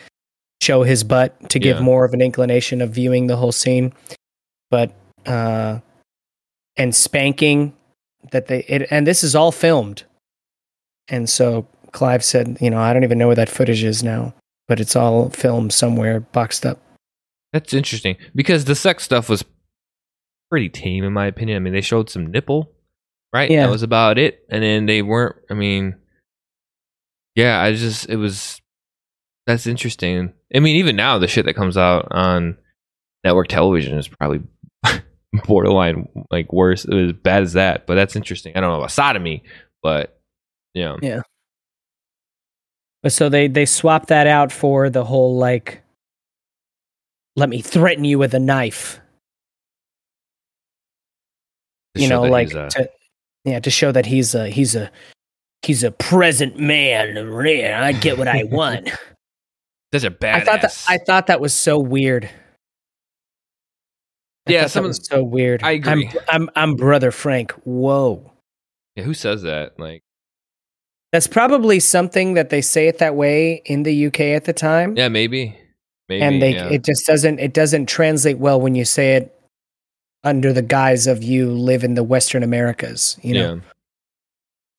show 0.60 0.82
his 0.82 1.04
butt 1.04 1.50
to 1.50 1.58
give 1.58 1.76
Yeah. 1.78 1.82
more 1.82 2.04
of 2.04 2.14
an 2.14 2.20
inclination 2.20 2.80
of 2.80 2.90
viewing 2.90 3.26
the 3.26 3.36
whole 3.36 3.52
scene 3.52 3.92
but 4.70 4.92
uh 5.26 5.78
and 6.76 6.94
spanking 6.94 7.74
that 8.32 8.46
they 8.46 8.60
it, 8.64 8.86
and 8.90 9.06
this 9.06 9.22
is 9.24 9.34
all 9.34 9.52
filmed 9.52 10.04
and 11.08 11.28
so 11.28 11.66
clive 11.92 12.24
said 12.24 12.58
you 12.60 12.70
know 12.70 12.78
i 12.78 12.92
don't 12.92 13.04
even 13.04 13.18
know 13.18 13.26
where 13.28 13.36
that 13.36 13.48
footage 13.48 13.82
is 13.84 14.02
now 14.02 14.34
but 14.66 14.80
it's 14.80 14.96
all 14.96 15.30
filmed 15.30 15.72
somewhere 15.72 16.20
boxed 16.20 16.66
up 16.66 16.78
That's 17.52 17.72
interesting 17.72 18.16
because 18.34 18.64
the 18.66 18.74
sex 18.74 19.04
stuff 19.04 19.28
was 19.28 19.44
pretty 20.50 20.68
tame 20.70 21.04
in 21.04 21.12
my 21.12 21.26
opinion. 21.26 21.56
I 21.56 21.60
mean, 21.60 21.72
they 21.74 21.80
showed 21.82 22.08
some 22.10 22.26
nipple, 22.30 22.72
right? 23.34 23.50
Yeah. 23.50 23.66
That 23.66 23.70
was 23.72 23.82
about 23.82 24.16
it. 24.18 24.44
And 24.50 24.62
then 24.62 24.86
they 24.86 25.02
weren't, 25.02 25.36
I 25.50 25.54
mean, 25.54 25.96
yeah, 27.34 27.60
I 27.60 27.72
just, 27.74 28.08
it 28.08 28.16
was, 28.16 28.60
that's 29.46 29.66
interesting. 29.66 30.32
I 30.54 30.60
mean, 30.60 30.76
even 30.76 30.96
now, 30.96 31.18
the 31.18 31.28
shit 31.28 31.44
that 31.44 31.54
comes 31.54 31.76
out 31.76 32.08
on 32.10 32.56
network 33.24 33.48
television 33.48 33.98
is 33.98 34.08
probably 34.08 34.42
borderline 35.46 36.08
like 36.30 36.52
worse, 36.52 36.86
as 36.86 37.12
bad 37.12 37.42
as 37.42 37.52
that. 37.54 37.86
But 37.86 37.96
that's 37.96 38.16
interesting. 38.16 38.56
I 38.56 38.60
don't 38.60 38.70
know 38.70 38.78
about 38.78 38.90
sodomy, 38.90 39.42
but 39.82 40.18
yeah. 40.74 40.96
Yeah. 41.02 41.22
But 43.02 43.12
so 43.12 43.28
they 43.28 43.46
they 43.48 43.66
swap 43.66 44.06
that 44.06 44.26
out 44.26 44.50
for 44.50 44.90
the 44.90 45.04
whole 45.04 45.36
like 45.36 45.82
let 47.36 47.48
me 47.48 47.60
threaten 47.60 48.04
you 48.04 48.18
with 48.18 48.34
a 48.34 48.40
knife 48.40 49.00
you 51.94 52.08
know 52.08 52.22
like 52.22 52.54
uh, 52.54 52.68
to, 52.68 52.90
yeah 53.44 53.60
to 53.60 53.70
show 53.70 53.92
that 53.92 54.06
he's 54.06 54.34
a 54.34 54.48
he's 54.48 54.74
a 54.74 54.90
he's 55.62 55.82
a 55.82 55.90
present 55.90 56.58
man 56.58 57.16
i 57.82 57.92
get 57.92 58.18
what 58.18 58.28
i 58.28 58.42
want 58.50 58.90
such 59.92 60.04
a 60.04 60.10
badass. 60.10 60.34
i 60.34 60.40
thought 60.40 60.62
that 60.62 60.84
i 60.88 60.98
thought 60.98 61.26
that 61.28 61.40
was 61.40 61.54
so 61.54 61.78
weird 61.78 62.28
I 64.46 64.52
Yeah, 64.52 64.62
thought 64.62 64.70
some 64.70 64.82
that 64.84 64.88
was 64.88 65.06
so 65.06 65.22
weird. 65.22 65.62
I 65.62 65.72
agree. 65.72 66.10
I'm, 66.28 66.42
I'm 66.42 66.50
I'm 66.56 66.74
brother 66.74 67.10
Frank. 67.10 67.52
Whoa, 67.64 68.32
yeah, 68.96 69.04
who 69.04 69.12
says 69.14 69.42
that? 69.42 69.78
Like, 69.78 70.02
that's 71.12 71.26
probably 71.26 71.80
something 71.80 72.34
that 72.34 72.48
they 72.48 72.62
say 72.62 72.88
it 72.88 72.98
that 72.98 73.14
way 73.14 73.62
in 73.66 73.82
the 73.82 74.06
UK 74.06 74.20
at 74.20 74.44
the 74.44 74.54
time. 74.54 74.96
yeah, 74.96 75.08
maybe, 75.08 75.54
maybe, 76.08 76.22
and 76.22 76.40
they 76.40 76.54
yeah. 76.54 76.70
it 76.70 76.82
just 76.84 77.06
doesn't 77.06 77.38
it 77.40 77.52
doesn't 77.52 77.86
translate 77.86 78.38
well 78.38 78.60
when 78.60 78.74
you 78.74 78.84
say 78.86 79.16
it 79.16 79.34
under 80.24 80.52
the 80.52 80.62
guise 80.62 81.06
of 81.06 81.22
you 81.22 81.50
live 81.50 81.84
in 81.84 81.94
the 81.94 82.02
Western 82.02 82.42
Americas. 82.42 83.18
You 83.22 83.34
know, 83.34 83.54
yeah, 83.54 83.60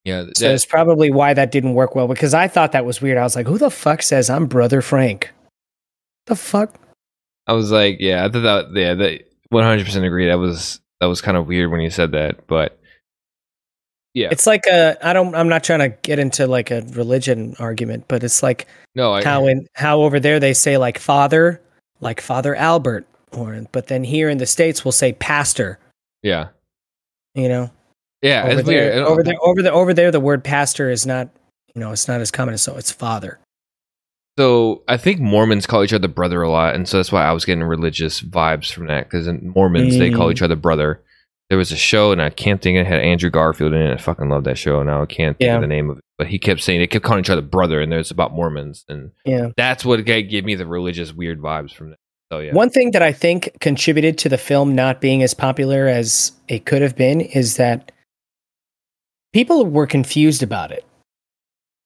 yeah. 0.10 0.22
so 0.22 0.46
that- 0.46 0.52
that's 0.52 0.66
probably 0.66 1.10
why 1.12 1.34
that 1.34 1.52
didn't 1.52 1.74
work 1.74 1.96
well 1.96 2.08
because 2.08 2.34
I 2.34 2.48
thought 2.48 2.72
that 2.74 2.86
was 2.86 3.02
weird. 3.02 3.18
I 3.18 3.24
was 3.24 3.36
like, 3.36 3.48
who 3.48 3.58
the 3.58 3.72
fuck 3.72 4.02
says 4.02 4.30
I'm 4.30 4.46
brother 4.48 4.82
Frank? 4.82 5.32
The 6.26 6.36
fuck? 6.36 6.76
I 7.48 7.54
was 7.54 7.72
like, 7.72 7.98
yeah, 8.00 8.26
I 8.26 8.30
thought 8.30 8.42
that, 8.74 8.80
yeah, 8.80 8.94
that 8.96 9.32
100% 9.52 10.06
agree. 10.06 10.28
That 10.28 10.38
was 10.40 10.80
that 11.00 11.08
was 11.08 11.22
kind 11.22 11.38
of 11.38 11.48
weird 11.48 11.72
when 11.72 11.82
you 11.82 11.90
said 11.90 12.12
that, 12.12 12.46
but 12.48 12.80
yeah, 14.14 14.30
It's 14.32 14.48
like 14.48 14.66
a 14.66 14.98
I 15.08 15.14
don't 15.14 15.36
I'm 15.36 15.48
not 15.48 15.64
trying 15.64 15.80
to 15.80 15.90
get 16.02 16.20
into 16.20 16.48
like 16.48 16.72
a 16.72 16.82
religion 16.94 17.56
argument, 17.60 18.06
but 18.08 18.24
it's 18.24 18.42
like 18.42 18.68
no, 18.96 19.14
I, 19.14 19.24
how 19.24 19.46
in 19.48 19.68
how 19.76 20.02
over 20.02 20.20
there 20.20 20.40
they 20.40 20.54
say 20.54 20.78
like 20.78 20.98
father, 20.98 21.62
like 22.02 22.20
Father 22.20 22.56
Albert, 22.56 23.08
or 23.32 23.66
but 23.72 23.88
then 23.88 24.04
here 24.04 24.28
in 24.30 24.40
the 24.40 24.48
states 24.48 24.84
we'll 24.84 24.92
say 24.92 25.14
pastor. 25.14 25.78
Yeah. 26.24 26.50
You 27.36 27.48
know, 27.50 27.72
Yeah, 28.22 28.44
over 28.44 28.60
it's 28.60 28.68
weird. 28.68 28.94
there, 28.94 29.06
over 29.06 29.24
there, 29.24 29.36
over 29.42 29.62
there, 29.62 29.74
over 29.74 29.94
there, 29.94 30.12
the 30.12 30.20
word 30.20 30.44
pastor 30.44 30.90
is 30.90 31.06
not, 31.06 31.30
you 31.74 31.80
know, 31.80 31.92
it's 31.92 32.08
not 32.08 32.20
as 32.22 32.32
common 32.32 32.54
as 32.54 32.62
so. 32.62 32.76
It's 32.78 32.92
father. 32.92 33.40
So 34.38 34.84
I 34.88 34.98
think 34.98 35.20
Mormons 35.20 35.66
call 35.68 35.84
each 35.84 35.94
other 35.94 36.08
brother 36.08 36.42
a 36.42 36.50
lot, 36.50 36.76
and 36.76 36.88
so 36.88 36.98
that's 36.98 37.12
why 37.12 37.24
I 37.26 37.32
was 37.34 37.44
getting 37.46 37.64
religious 37.64 38.22
vibes 38.22 38.72
from 38.72 38.88
that. 38.88 39.06
Because 39.06 39.28
in 39.28 39.52
Mormons, 39.56 39.98
they 39.98 40.12
call 40.12 40.28
Mm. 40.28 40.32
each 40.32 40.42
other 40.42 40.56
brother. 40.56 41.02
There 41.50 41.58
was 41.58 41.72
a 41.72 41.76
show, 41.76 42.12
and 42.12 42.22
I 42.22 42.30
can't 42.30 42.62
think 42.62 42.78
it 42.78 42.86
had 42.86 43.00
Andrew 43.02 43.30
Garfield 43.30 43.74
in 43.74 43.82
it. 43.82 43.94
I 43.94 43.98
fucking 43.98 44.30
love 44.30 44.44
that 44.46 44.58
show. 44.58 44.82
Now 44.84 45.02
I 45.02 45.06
can't 45.08 45.38
think 45.38 45.48
Yeah. 45.48 45.56
of 45.56 45.62
the 45.62 45.68
name 45.68 45.90
of 45.90 45.98
it, 45.98 46.04
but 46.18 46.28
he 46.28 46.38
kept 46.40 46.62
saying 46.62 46.80
they 46.80 46.88
kept 46.88 47.04
calling 47.04 47.22
each 47.22 47.30
other 47.30 47.42
brother, 47.42 47.82
and 47.82 47.92
there's 47.92 48.12
about 48.12 48.34
Mormons, 48.34 48.86
and 48.88 49.12
Yeah. 49.26 49.50
that's 49.58 49.84
what 49.84 50.06
gave 50.06 50.46
me 50.46 50.56
the 50.56 50.68
religious 50.68 51.12
weird 51.14 51.40
vibes 51.40 51.74
from 51.74 51.90
that. 51.90 51.98
So 52.32 52.40
yeah, 52.40 52.54
One 52.54 52.70
thing 52.70 52.92
that 52.92 53.02
I 53.02 53.12
think 53.12 53.58
contributed 53.60 54.18
to 54.20 54.30
the 54.30 54.38
film 54.38 54.76
not 54.76 55.02
being 55.02 55.24
as 55.24 55.34
popular 55.34 55.88
as 55.88 56.34
it 56.48 56.66
could 56.66 56.84
have 56.84 56.96
been 56.96 57.20
is 57.22 57.58
that 57.58 57.92
people 59.34 59.66
were 59.66 59.88
confused 59.88 60.44
about 60.44 60.72
it. 60.72 60.86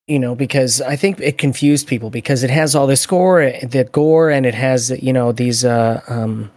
You 0.07 0.19
know, 0.19 0.35
because 0.35 0.81
I 0.81 0.97
think 0.97 1.19
it 1.21 1.37
confused 1.37 1.87
people 1.87 2.09
because 2.09 2.43
it 2.43 2.49
has 2.49 2.75
all 2.75 2.87
this 2.87 3.05
gore, 3.05 3.53
the 3.63 3.85
gore, 3.91 4.29
and 4.29 4.45
it 4.45 4.53
has 4.53 4.89
you 5.01 5.13
know 5.13 5.31
these 5.31 5.63
uh 5.63 6.01
um, 6.09 6.51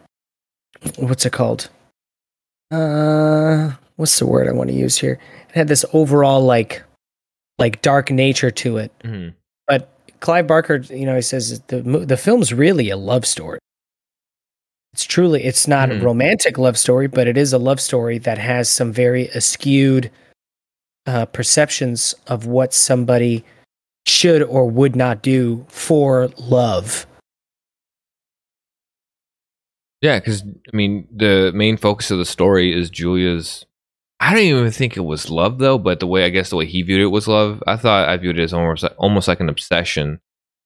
what's 0.96 1.24
it 1.24 1.32
called? 1.32 1.68
Uh, 2.72 3.72
what's 3.96 4.18
the 4.18 4.26
word 4.26 4.48
I 4.48 4.52
want 4.52 4.70
to 4.70 4.74
use 4.76 4.98
here? 4.98 5.20
It 5.50 5.54
had 5.54 5.68
this 5.68 5.84
overall 5.92 6.42
like 6.42 6.82
like 7.58 7.80
dark 7.82 8.10
nature 8.10 8.50
to 8.50 8.78
it. 8.78 8.90
Mhm. 9.04 9.34
But 9.68 9.92
Clive 10.18 10.48
Barker, 10.48 10.76
you 10.90 11.06
know, 11.06 11.14
he 11.14 11.22
says 11.22 11.60
the 11.68 11.82
the 11.82 12.16
film's 12.16 12.52
really 12.52 12.90
a 12.90 12.96
love 12.96 13.24
story. 13.24 13.60
It's 14.92 15.04
truly 15.04 15.44
it's 15.44 15.68
not 15.68 15.88
Mhm. 15.90 16.00
a 16.00 16.04
romantic 16.04 16.58
love 16.58 16.76
story, 16.76 17.06
but 17.06 17.28
it 17.28 17.36
is 17.36 17.52
a 17.52 17.58
love 17.58 17.80
story 17.80 18.18
that 18.18 18.38
has 18.38 18.68
some 18.68 18.92
very 18.92 19.28
askewed 19.28 20.10
uh, 21.06 21.26
perceptions 21.26 22.14
of 22.26 22.46
what 22.46 22.74
somebody 22.74 23.44
should 24.06 24.42
or 24.42 24.68
would 24.70 24.94
not 24.96 25.22
do 25.22 25.66
for 25.68 26.28
love. 26.38 27.06
yeah, 30.00 30.18
because 30.18 30.42
I 30.42 30.76
mean 30.76 31.08
the 31.14 31.52
main 31.54 31.76
focus 31.76 32.10
of 32.10 32.18
the 32.18 32.24
story 32.24 32.78
is 32.78 32.90
Julia's. 32.90 33.64
I 34.20 34.32
don't 34.32 34.44
even 34.44 34.70
think 34.70 34.96
it 34.96 35.00
was 35.00 35.30
love 35.30 35.58
though, 35.58 35.78
but 35.78 36.00
the 36.00 36.06
way 36.06 36.24
I 36.24 36.30
guess 36.30 36.50
the 36.50 36.56
way 36.56 36.66
he 36.66 36.82
viewed 36.82 37.00
it 37.00 37.06
was 37.06 37.28
love. 37.28 37.62
I 37.66 37.76
thought 37.76 38.08
I 38.08 38.16
viewed 38.16 38.38
it 38.38 38.44
as 38.44 38.52
almost 38.52 38.84
almost 38.98 39.28
like 39.28 39.40
an 39.40 39.48
obsession 39.48 40.20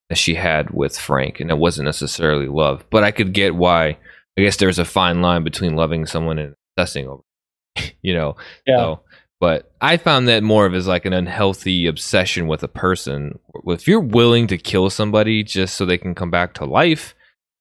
that 0.09 0.19
she 0.19 0.35
had 0.35 0.71
with 0.71 0.99
Frank, 0.99 1.41
and 1.41 1.51
it 1.51 1.59
wasn't 1.59 1.87
necessarily 1.87 2.49
love. 2.49 2.85
But 2.91 3.05
I 3.05 3.11
could 3.13 3.33
get 3.33 3.55
why. 3.55 3.97
I 4.39 4.43
guess 4.43 4.57
there's 4.57 4.79
a 4.79 4.85
fine 4.85 5.23
line 5.23 5.43
between 5.45 5.75
loving 5.77 6.07
someone 6.07 6.39
and 6.39 6.55
obsessing 6.77 7.09
over, 7.09 7.23
you 8.03 8.15
know. 8.15 8.37
So, 8.69 9.01
but 9.41 9.73
I 9.81 9.97
found 9.97 10.29
that 10.29 10.43
more 10.43 10.67
of 10.67 10.75
as 10.75 10.87
like 10.87 11.07
an 11.07 11.15
unhealthy 11.15 11.87
obsession 11.87 12.47
with 12.47 12.63
a 12.63 12.69
person. 12.69 13.39
If 13.67 13.89
you're 13.89 13.99
willing 13.99 14.47
to 14.49 14.59
kill 14.59 14.91
somebody 14.91 15.43
just 15.43 15.77
so 15.77 15.85
they 15.85 15.99
can 15.99 16.15
come 16.15 16.31
back 16.31 16.55
to 16.55 16.67
life, 16.67 17.15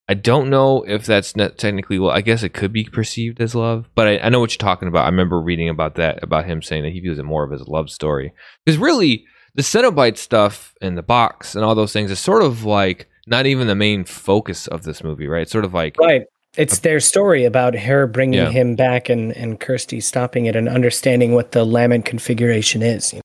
I 0.10 0.16
don't 0.16 0.50
know 0.50 0.84
if 0.84 1.06
that's 1.06 1.34
technically. 1.34 1.98
well. 2.00 2.12
I 2.12 2.22
guess 2.22 2.44
it 2.44 2.54
could 2.54 2.74
be 2.74 2.84
perceived 2.84 3.40
as 3.40 3.56
love, 3.56 3.90
but 3.96 4.08
I, 4.08 4.18
I 4.18 4.30
know 4.30 4.40
what 4.40 4.52
you're 4.52 4.58
talking 4.58 4.88
about. 4.88 5.06
I 5.06 5.10
remember 5.10 5.40
reading 5.40 5.70
about 5.70 5.96
that 5.96 6.22
about 6.22 6.46
him 6.46 6.62
saying 6.62 6.84
that 6.84 6.92
he 6.92 7.00
views 7.00 7.20
it 7.20 7.24
more 7.24 7.44
of 7.44 7.54
as 7.54 7.62
a 7.62 7.70
love 7.70 7.90
story 7.90 8.34
because 8.66 8.78
really 8.78 9.26
the 9.56 9.62
Cenobite 9.62 10.18
stuff 10.18 10.74
and 10.82 10.98
the 10.98 11.04
box 11.04 11.56
and 11.56 11.64
all 11.64 11.76
those 11.76 11.94
things 11.94 12.12
is 12.12 12.20
sort 12.20 12.42
of 12.42 12.66
like 12.66 13.08
not 13.28 13.46
even 13.46 13.68
the 13.68 13.76
main 13.76 14.04
focus 14.04 14.68
of 14.68 14.84
this 14.84 15.04
movie, 15.04 15.28
right? 15.28 15.44
It's 15.44 15.52
sort 15.52 15.66
of 15.66 15.74
like 15.74 15.96
Right. 16.00 16.24
It's 16.60 16.80
their 16.80 17.00
story 17.00 17.46
about 17.46 17.74
her 17.74 18.06
bringing 18.06 18.42
Yeah. 18.42 18.50
him 18.52 18.76
back 18.76 19.08
and, 19.10 19.32
and 19.38 19.60
Kirsty 19.60 20.02
stopping 20.02 20.46
it 20.46 20.56
and 20.56 20.68
understanding 20.68 21.34
what 21.34 21.54
the 21.54 21.64
lament 21.64 22.04
configuration 22.06 22.82
is. 22.84 23.14
you 23.14 23.22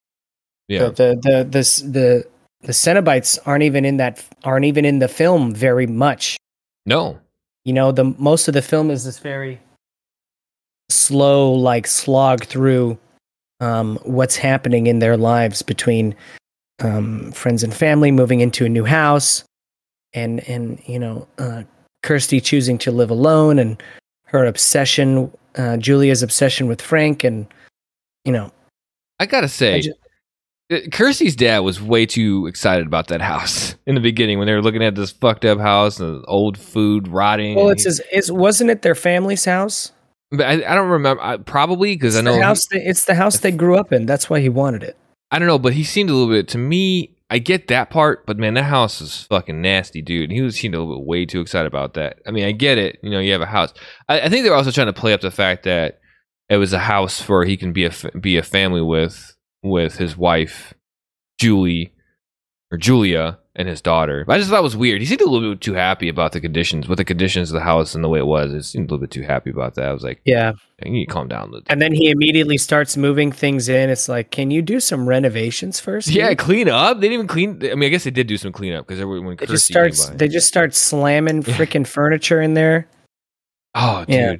yeah, 0.68 0.78
know? 0.78 0.90
The, 0.90 1.18
the, 1.22 1.30
the, 1.30 1.44
the, 1.44 1.90
the, 1.90 2.26
the 2.62 2.72
Cenobites 2.72 3.38
aren't 3.44 3.64
even 3.64 3.84
in 3.84 3.96
that, 3.98 4.24
aren't 4.44 4.64
even 4.66 4.84
in 4.84 5.00
the 5.00 5.08
film 5.08 5.52
very 5.54 5.86
much. 5.86 6.36
no, 6.86 7.18
You 7.64 7.72
know, 7.72 7.90
the 7.92 8.04
most 8.04 8.46
of 8.48 8.54
the 8.54 8.62
film 8.62 8.90
is 8.90 9.04
this 9.04 9.18
very 9.18 9.60
slow, 10.90 11.52
like 11.52 11.86
slog 11.86 12.44
through 12.44 12.96
um, 13.60 13.98
what's 14.04 14.36
happening 14.36 14.86
in 14.86 14.98
their 15.00 15.16
lives 15.16 15.62
between 15.62 16.14
um, 16.82 17.32
friends 17.32 17.62
and 17.64 17.72
family, 17.74 18.10
moving 18.10 18.40
into 18.40 18.64
a 18.64 18.68
new 18.68 18.84
house, 18.84 19.44
and 20.12 20.40
and 20.48 20.80
you 20.86 20.98
know, 20.98 21.26
uh, 21.38 21.62
Kirsty 22.04 22.40
choosing 22.40 22.78
to 22.78 22.92
live 22.92 23.10
alone, 23.10 23.58
and 23.58 23.82
her 24.26 24.44
obsession, 24.44 25.32
uh, 25.56 25.78
Julia's 25.78 26.22
obsession 26.22 26.68
with 26.68 26.80
Frank, 26.80 27.24
and 27.24 27.46
you 28.24 28.32
know, 28.32 28.52
I 29.18 29.26
gotta 29.26 29.48
say, 29.48 29.82
I 30.70 30.74
uh, 30.74 30.80
Kirsty's 30.92 31.34
dad 31.34 31.60
was 31.60 31.80
way 31.80 32.06
too 32.06 32.46
excited 32.46 32.86
about 32.86 33.08
that 33.08 33.20
house 33.20 33.74
in 33.86 33.94
the 33.94 34.00
beginning 34.00 34.38
when 34.38 34.46
they 34.46 34.52
were 34.52 34.62
looking 34.62 34.82
at 34.84 34.94
this 34.94 35.10
fucked 35.10 35.44
up 35.44 35.58
house 35.58 35.98
and 35.98 36.24
old 36.28 36.58
food 36.58 37.08
rotting. 37.08 37.56
well, 37.56 37.70
it's 37.70 37.84
he- 37.84 37.88
his, 37.88 38.02
it's 38.12 38.30
wasn't 38.30 38.70
it 38.70 38.82
their 38.82 38.94
family's 38.94 39.44
house? 39.44 39.90
but 40.30 40.42
I, 40.46 40.52
I 40.52 40.74
don't 40.74 40.90
remember. 40.90 41.22
I, 41.22 41.36
probably 41.38 41.94
because 41.96 42.16
I 42.16 42.20
know 42.20 42.34
he- 42.34 42.40
house. 42.40 42.66
That, 42.70 42.88
it's 42.88 43.06
the 43.06 43.14
house 43.14 43.38
they 43.38 43.50
grew 43.50 43.76
up 43.76 43.92
in. 43.92 44.04
That's 44.06 44.28
why 44.28 44.40
he 44.40 44.48
wanted 44.50 44.82
it. 44.82 44.96
I 45.30 45.38
don't 45.38 45.48
know, 45.48 45.58
but 45.58 45.72
he 45.72 45.84
seemed 45.84 46.10
a 46.10 46.14
little 46.14 46.32
bit 46.32 46.48
to 46.48 46.58
me. 46.58 47.13
I 47.30 47.38
get 47.38 47.68
that 47.68 47.90
part, 47.90 48.26
but 48.26 48.38
man, 48.38 48.54
that 48.54 48.64
house 48.64 49.00
is 49.00 49.22
fucking 49.22 49.60
nasty, 49.60 50.02
dude. 50.02 50.30
He 50.30 50.42
was 50.42 50.62
little 50.62 50.98
bit 50.98 51.06
way 51.06 51.24
too 51.24 51.40
excited 51.40 51.66
about 51.66 51.94
that. 51.94 52.18
I 52.26 52.30
mean, 52.30 52.44
I 52.44 52.52
get 52.52 52.78
it. 52.78 52.98
You 53.02 53.10
know, 53.10 53.18
you 53.18 53.32
have 53.32 53.40
a 53.40 53.46
house. 53.46 53.72
I, 54.08 54.22
I 54.22 54.28
think 54.28 54.44
they're 54.44 54.54
also 54.54 54.70
trying 54.70 54.88
to 54.88 54.92
play 54.92 55.12
up 55.12 55.22
the 55.22 55.30
fact 55.30 55.64
that 55.64 56.00
it 56.48 56.58
was 56.58 56.72
a 56.72 56.78
house 56.78 57.20
for 57.20 57.44
he 57.44 57.56
can 57.56 57.72
be 57.72 57.87
a 57.87 57.92
be 58.20 58.37
a 58.37 58.42
family 58.42 58.82
with 58.82 59.34
with 59.62 59.96
his 59.96 60.16
wife, 60.16 60.74
Julie 61.40 61.94
or 62.70 62.76
Julia, 62.76 63.38
and 63.56 63.68
his 63.68 63.80
daughter. 63.80 64.24
I 64.28 64.38
just 64.38 64.50
thought 64.50 64.58
it 64.58 64.62
was 64.62 64.76
weird. 64.76 65.00
He 65.00 65.06
seemed 65.06 65.20
a 65.20 65.28
little 65.30 65.52
bit 65.52 65.60
too 65.60 65.74
happy 65.74 66.08
about 66.08 66.32
the 66.32 66.40
conditions, 66.40 66.88
with 66.88 66.98
the 66.98 67.04
conditions 67.04 67.50
of 67.50 67.54
the 67.54 67.60
house 67.60 67.94
and 67.94 68.02
the 68.02 68.08
way 68.08 68.18
it 68.18 68.26
was. 68.26 68.52
It 68.52 68.64
seemed 68.64 68.90
a 68.90 68.94
little 68.94 69.06
bit 69.06 69.12
too 69.12 69.22
happy 69.22 69.50
about 69.50 69.74
that. 69.76 69.84
I 69.86 69.92
was 69.92 70.02
like, 70.02 70.20
Yeah. 70.24 70.52
you 70.84 70.90
need 70.90 71.06
to 71.06 71.12
calm 71.12 71.28
down 71.28 71.42
a 71.42 71.52
little. 71.52 71.62
And 71.68 71.80
then 71.80 71.92
he 71.92 72.10
immediately 72.10 72.58
starts 72.58 72.96
moving 72.96 73.30
things 73.30 73.68
in. 73.68 73.90
It's 73.90 74.08
like, 74.08 74.30
can 74.32 74.50
you 74.50 74.60
do 74.62 74.80
some 74.80 75.08
renovations 75.08 75.78
first? 75.78 76.08
Yeah, 76.08 76.30
dude? 76.30 76.38
clean 76.38 76.68
up. 76.68 76.96
They 76.96 77.02
didn't 77.08 77.14
even 77.14 77.26
clean. 77.28 77.60
I 77.70 77.76
mean, 77.76 77.84
I 77.86 77.88
guess 77.90 78.04
they 78.04 78.10
did 78.10 78.26
do 78.26 78.36
some 78.36 78.50
cleanup 78.52 78.86
because 78.88 79.04
when 79.04 79.36
They 79.36 79.46
just 79.46 79.66
starts. 79.66 80.08
They 80.08 80.26
just 80.28 80.48
start 80.48 80.74
slamming 80.74 81.42
freaking 81.44 81.86
furniture 81.86 82.40
in 82.42 82.54
there. 82.54 82.88
oh, 83.76 84.04
dude, 84.04 84.14
Yeah. 84.14 84.34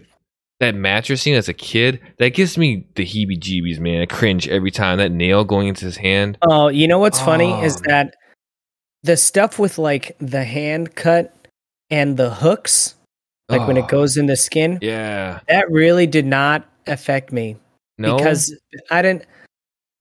that 0.61 0.74
mattress 0.74 1.22
scene 1.22 1.35
as 1.35 1.48
a 1.48 1.53
kid 1.55 2.00
that 2.18 2.35
gives 2.35 2.57
me 2.59 2.87
the 2.96 3.05
heebie-jeebies, 3.05 3.79
man. 3.79 4.03
I 4.03 4.07
cringe 4.07 4.48
every 4.48 4.70
time 4.70 4.98
that 4.98 5.11
nail 5.12 5.44
going 5.44 5.68
into 5.68 5.85
his 5.85 5.96
hand. 5.98 6.38
Oh, 6.42 6.68
you 6.68 6.87
know 6.88 6.98
what's 6.98 7.20
funny 7.20 7.53
is 7.62 7.77
Oh. 7.77 7.81
that 7.87 8.14
the 9.05 9.17
stuff 9.17 9.59
with 9.59 9.79
like 9.79 10.17
the 10.19 10.45
hand 10.45 10.97
cut 10.97 11.33
and 11.90 12.17
the 12.17 12.31
hooks, 12.31 12.97
like 13.49 13.67
when 13.69 13.77
Oh, 13.77 13.85
it 13.85 13.88
goes 13.88 14.17
in 14.17 14.27
the 14.27 14.37
skin, 14.37 14.79
yeah, 14.81 15.40
that 15.49 15.71
really 15.71 16.07
did 16.07 16.27
not 16.27 16.67
affect 16.87 17.31
me 17.31 17.57
no, 17.99 18.17
because 18.17 18.53
I 18.90 19.03
didn't. 19.03 19.27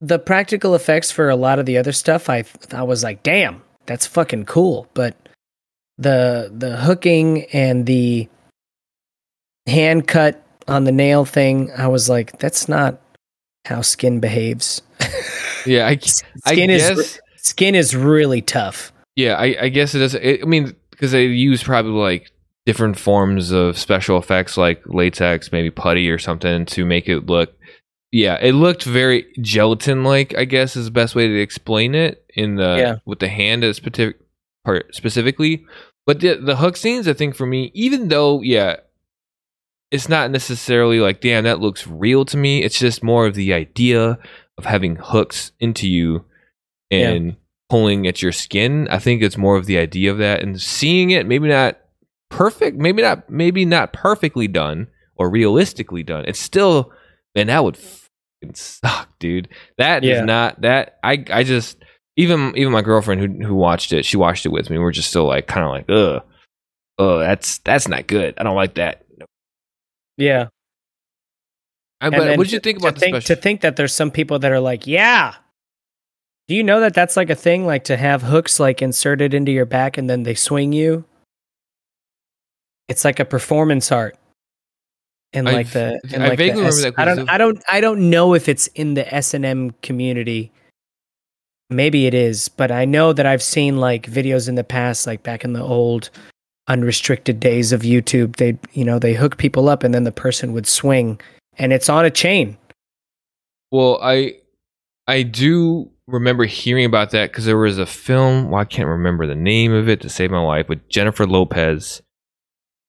The 0.02 0.20
practical 0.20 0.74
effects 0.74 1.12
for 1.12 1.30
a 1.30 1.36
lot 1.36 1.60
of 1.60 1.66
the 1.66 1.78
other 1.78 1.92
stuff, 1.92 2.30
I 2.30 2.46
I 2.72 2.84
was 2.84 3.04
like, 3.04 3.24
damn, 3.24 3.62
that's 3.86 4.08
fucking 4.08 4.46
cool. 4.46 4.88
But 4.94 5.16
the 5.98 6.50
the 6.56 6.78
hooking 6.78 7.44
and 7.54 7.86
the 7.86 8.28
hand 9.68 10.08
cut 10.08 10.42
on 10.68 10.86
the 10.86 10.92
nail 10.94 11.26
thing, 11.26 11.72
I 11.78 11.88
was 11.88 12.10
like, 12.10 12.40
that's 12.40 12.70
not 12.70 13.00
how 13.66 13.82
skin 13.82 14.22
behaves. 14.22 14.82
yeah, 15.66 15.88
I, 15.88 15.92
I 16.46 16.54
skin 16.54 16.70
is 16.70 16.82
guess, 16.82 17.20
skin 17.36 17.76
is 17.76 17.96
really 17.96 18.42
tough. 18.42 18.93
Yeah, 19.16 19.36
I, 19.36 19.56
I 19.62 19.70
guess 19.70 19.94
it 19.96 20.00
does. 20.00 20.16
It, 20.16 20.42
I 20.42 20.46
mean, 20.46 20.76
because 20.92 21.12
they 21.12 21.26
use 21.26 21.64
probably 21.64 21.92
like 21.92 22.32
different 22.66 22.98
forms 22.98 23.52
of 23.52 23.78
special 23.78 24.18
effects, 24.18 24.58
like 24.58 24.82
latex, 24.86 25.52
maybe 25.52 25.70
putty 25.70 26.10
or 26.10 26.18
something, 26.18 26.66
to 26.68 26.86
make 26.86 27.08
it 27.10 27.26
look. 27.28 27.54
Yeah, 28.12 28.38
it 28.42 28.52
looked 28.54 28.84
very 28.84 29.26
gelatin-like. 29.42 30.38
I 30.38 30.46
guess 30.46 30.76
is 30.76 30.86
the 30.86 30.92
best 30.92 31.16
way 31.16 31.28
to 31.28 31.40
explain 31.42 31.96
it 31.96 32.24
in 32.36 32.56
the 32.56 32.76
Yeah. 32.78 32.96
with 33.06 33.20
the 33.20 33.28
hand 33.28 33.64
as 33.64 33.78
specific 33.78 34.18
part 34.64 34.94
specifically. 34.96 35.66
But 36.06 36.20
the 36.20 36.36
the 36.36 36.58
hook 36.58 36.78
scenes, 36.78 37.08
I 37.08 37.14
think 37.14 37.36
for 37.36 37.46
me, 37.46 37.72
even 37.74 38.10
though 38.10 38.42
yeah, 38.42 38.78
it's 39.92 40.10
not 40.10 40.32
necessarily 40.32 41.00
like 41.00 41.22
damn 41.22 41.44
that 41.46 41.60
looks 41.60 41.88
real 41.88 42.26
to 42.26 42.38
me. 42.38 42.64
It's 42.64 42.78
just 42.80 43.04
more 43.04 43.26
of 43.26 43.36
the 43.36 43.54
idea 43.54 44.18
of 44.58 44.66
having 44.66 44.96
hooks 44.98 45.52
into 45.60 45.88
you 45.88 46.26
and 46.92 47.36
pulling 47.70 48.08
at 48.08 48.22
your 48.22 48.32
skin. 48.32 48.88
I 48.90 49.00
think 49.00 49.22
it's 49.22 49.38
more 49.38 49.56
of 49.56 49.66
the 49.66 49.78
idea 49.78 50.12
of 50.12 50.18
that 50.20 50.42
and 50.44 50.62
seeing 50.62 51.12
it. 51.12 51.26
Maybe 51.26 51.48
not 51.48 51.80
perfect. 52.30 52.78
Maybe 52.78 53.02
not. 53.02 53.30
Maybe 53.30 53.66
not 53.66 53.94
perfectly 53.94 54.48
done 54.48 54.88
or 55.16 55.30
realistically 55.30 56.04
done. 56.04 56.26
It's 56.28 56.40
still 56.40 56.92
and 57.36 57.50
that 57.50 57.64
would 57.64 57.78
fucking 57.78 58.56
suck, 58.56 59.10
dude. 59.20 59.50
That 59.78 60.04
is 60.04 60.10
Yeah. 60.18 60.26
not 60.26 60.62
that. 60.62 60.98
I 61.04 61.24
I 61.32 61.44
just 61.44 61.78
even 62.16 62.54
even 62.56 62.72
my 62.72 62.82
girlfriend 62.84 63.22
who 63.22 63.48
who 63.48 63.56
watched 63.56 63.92
it, 63.94 64.06
she 64.06 64.18
watched 64.18 64.46
it 64.46 64.50
with 64.50 64.70
me. 64.70 64.78
We're 64.78 64.92
just 64.92 65.10
still 65.10 65.26
like 65.26 65.48
kind 65.48 65.66
of 65.66 65.72
like 65.72 65.86
ugh, 65.90 66.24
oh 67.00 67.20
that's 67.20 67.58
that's 67.60 67.88
not 67.88 68.06
good. 68.08 68.36
I 68.38 68.44
don't 68.44 68.56
like 68.56 68.76
that. 68.76 69.04
Yeah. 70.18 70.48
I, 72.02 72.10
but 72.10 72.38
what 72.38 72.44
did 72.44 72.52
you 72.52 72.60
think 72.60 72.80
about 72.80 72.90
to 72.90 72.94
the 72.96 73.00
think, 73.00 73.16
special? 73.16 73.36
to 73.36 73.42
think 73.42 73.62
that 73.62 73.78
there's 73.78 73.94
some 73.96 74.12
people 74.12 74.38
that 74.40 74.52
are 74.52 74.60
like, 74.60 74.86
yeah. 74.86 75.36
Do 76.48 76.56
you 76.56 76.64
know 76.64 76.82
that 76.82 76.94
that's 76.94 77.16
like 77.16 77.30
a 77.30 77.36
thing, 77.36 77.66
like 77.66 77.86
to 77.86 77.98
have 77.98 78.22
hooks 78.22 78.60
like 78.60 78.82
inserted 78.82 79.34
into 79.34 79.52
your 79.52 79.66
back 79.66 79.98
and 79.98 80.10
then 80.10 80.24
they 80.24 80.36
swing 80.36 80.74
you? 80.74 81.06
It's 82.90 83.06
like 83.06 83.20
a 83.20 83.26
performance 83.26 83.92
art. 83.92 84.18
And 85.32 85.46
like 85.48 85.72
the, 85.72 86.00
and 86.14 86.22
I 86.22 86.30
like 86.30 86.38
the 86.38 86.44
vaguely 86.44 86.62
remember 86.62 86.78
S- 86.78 86.84
that 86.84 87.00
I 87.00 87.06
don't, 87.06 87.30
I 87.30 87.38
don't, 87.38 87.64
I 87.72 87.82
don't 87.82 88.10
know 88.10 88.34
if 88.36 88.48
it's 88.48 88.68
in 88.68 88.94
the 88.94 89.12
S 89.14 89.34
and 89.34 89.46
M 89.46 89.72
community. 89.82 90.52
Maybe 91.70 92.06
it 92.06 92.14
is, 92.14 92.50
but 92.50 92.72
I 92.72 92.86
know 92.86 93.14
that 93.14 93.26
I've 93.26 93.42
seen 93.42 93.78
like 93.78 94.06
videos 94.06 94.48
in 94.48 94.56
the 94.56 94.64
past, 94.64 95.08
like 95.08 95.24
back 95.24 95.44
in 95.44 95.54
the 95.54 95.64
old 95.64 96.12
unrestricted 96.68 97.40
days 97.40 97.72
of 97.72 97.82
YouTube. 97.82 98.36
They, 98.36 98.60
you 98.74 98.86
know, 98.86 99.00
they 99.00 99.14
hook 99.14 99.38
people 99.38 99.70
up 99.70 99.84
and 99.84 99.94
then 99.94 100.04
the 100.04 100.12
person 100.12 100.54
would 100.54 100.68
swing, 100.68 101.20
and 101.58 101.74
it's 101.74 101.90
on 101.90 102.06
a 102.06 102.12
chain. 102.12 102.58
Well, 103.72 103.98
I 104.04 104.36
I 105.08 105.24
do 105.24 105.90
remember 106.08 106.46
hearing 106.46 106.86
about 106.86 107.12
that 107.12 107.32
because 107.32 107.46
there 107.46 107.58
was 107.58 107.78
a 107.78 107.86
film. 107.86 108.50
Well, 108.50 108.62
I 108.62 108.66
can't 108.66 108.88
remember 108.88 109.28
the 109.28 109.36
name 109.36 109.74
of 109.74 109.88
it 109.90 110.02
to 110.02 110.10
save 110.10 110.32
my 110.32 110.42
life, 110.42 110.70
with 110.70 110.88
Jennifer 110.90 111.26
Lopez 111.26 112.02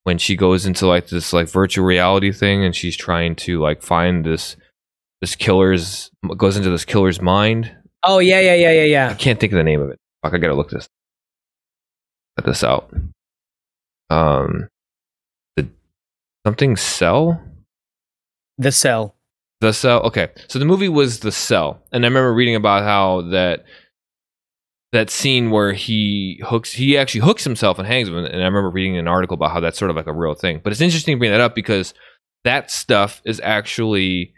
when 0.03 0.17
she 0.19 0.35
goes 0.35 0.65
into 0.67 0.85
like 0.85 1.07
this 1.07 1.33
like 1.33 1.49
virtual 1.49 1.83
reality 1.83 2.31
thing 2.31 2.63
and 2.63 2.75
she's 2.75 2.95
trying 2.95 3.35
to 3.35 3.59
like 3.59 3.81
find 3.81 4.23
this 4.23 4.55
this 5.19 5.35
killer's 5.35 6.11
goes 6.37 6.57
into 6.57 6.69
this 6.69 6.85
killer's 6.85 7.21
mind. 7.21 7.75
Oh 8.03 8.19
yeah, 8.19 8.39
yeah, 8.39 8.55
yeah, 8.55 8.71
yeah, 8.71 8.83
yeah. 8.83 9.09
I 9.09 9.15
can't 9.15 9.39
think 9.39 9.51
of 9.51 9.57
the 9.57 9.63
name 9.63 9.81
of 9.81 9.89
it. 9.89 9.99
Fuck, 10.21 10.33
I 10.33 10.37
gotta 10.37 10.53
look 10.53 10.69
this 10.69 10.87
cut 12.37 12.45
this 12.45 12.63
out. 12.63 12.93
Um, 14.09 14.67
the 15.55 15.67
something 16.45 16.75
cell. 16.75 17.41
The 18.57 18.71
cell. 18.71 19.14
The 19.61 19.71
Cell. 19.71 20.01
Okay, 20.03 20.29
so 20.47 20.59
the 20.59 20.65
movie 20.65 20.89
was 20.89 21.19
The 21.21 21.31
Cell, 21.31 21.81
and 21.91 22.03
I 22.05 22.07
remember 22.07 22.33
reading 22.33 22.55
about 22.55 22.83
how 22.83 23.21
that 23.31 23.63
that 24.91 25.09
scene 25.09 25.51
where 25.51 25.73
he 25.73 26.41
hooks, 26.45 26.71
he 26.71 26.97
actually 26.97 27.21
hooks 27.21 27.43
himself 27.43 27.77
and 27.79 27.87
hangs 27.87 28.07
him, 28.07 28.15
and 28.17 28.27
I 28.27 28.45
remember 28.45 28.69
reading 28.69 28.97
an 28.97 29.07
article 29.07 29.35
about 29.35 29.51
how 29.51 29.59
that's 29.59 29.77
sort 29.77 29.91
of 29.91 29.97
like 29.97 30.07
a 30.07 30.13
real 30.13 30.35
thing. 30.35 30.61
But 30.63 30.71
it's 30.71 30.81
interesting 30.81 31.15
to 31.15 31.19
bring 31.19 31.31
that 31.31 31.41
up 31.41 31.53
because 31.55 31.93
that 32.45 32.71
stuff 32.71 33.21
is 33.25 33.41
actually 33.43 34.33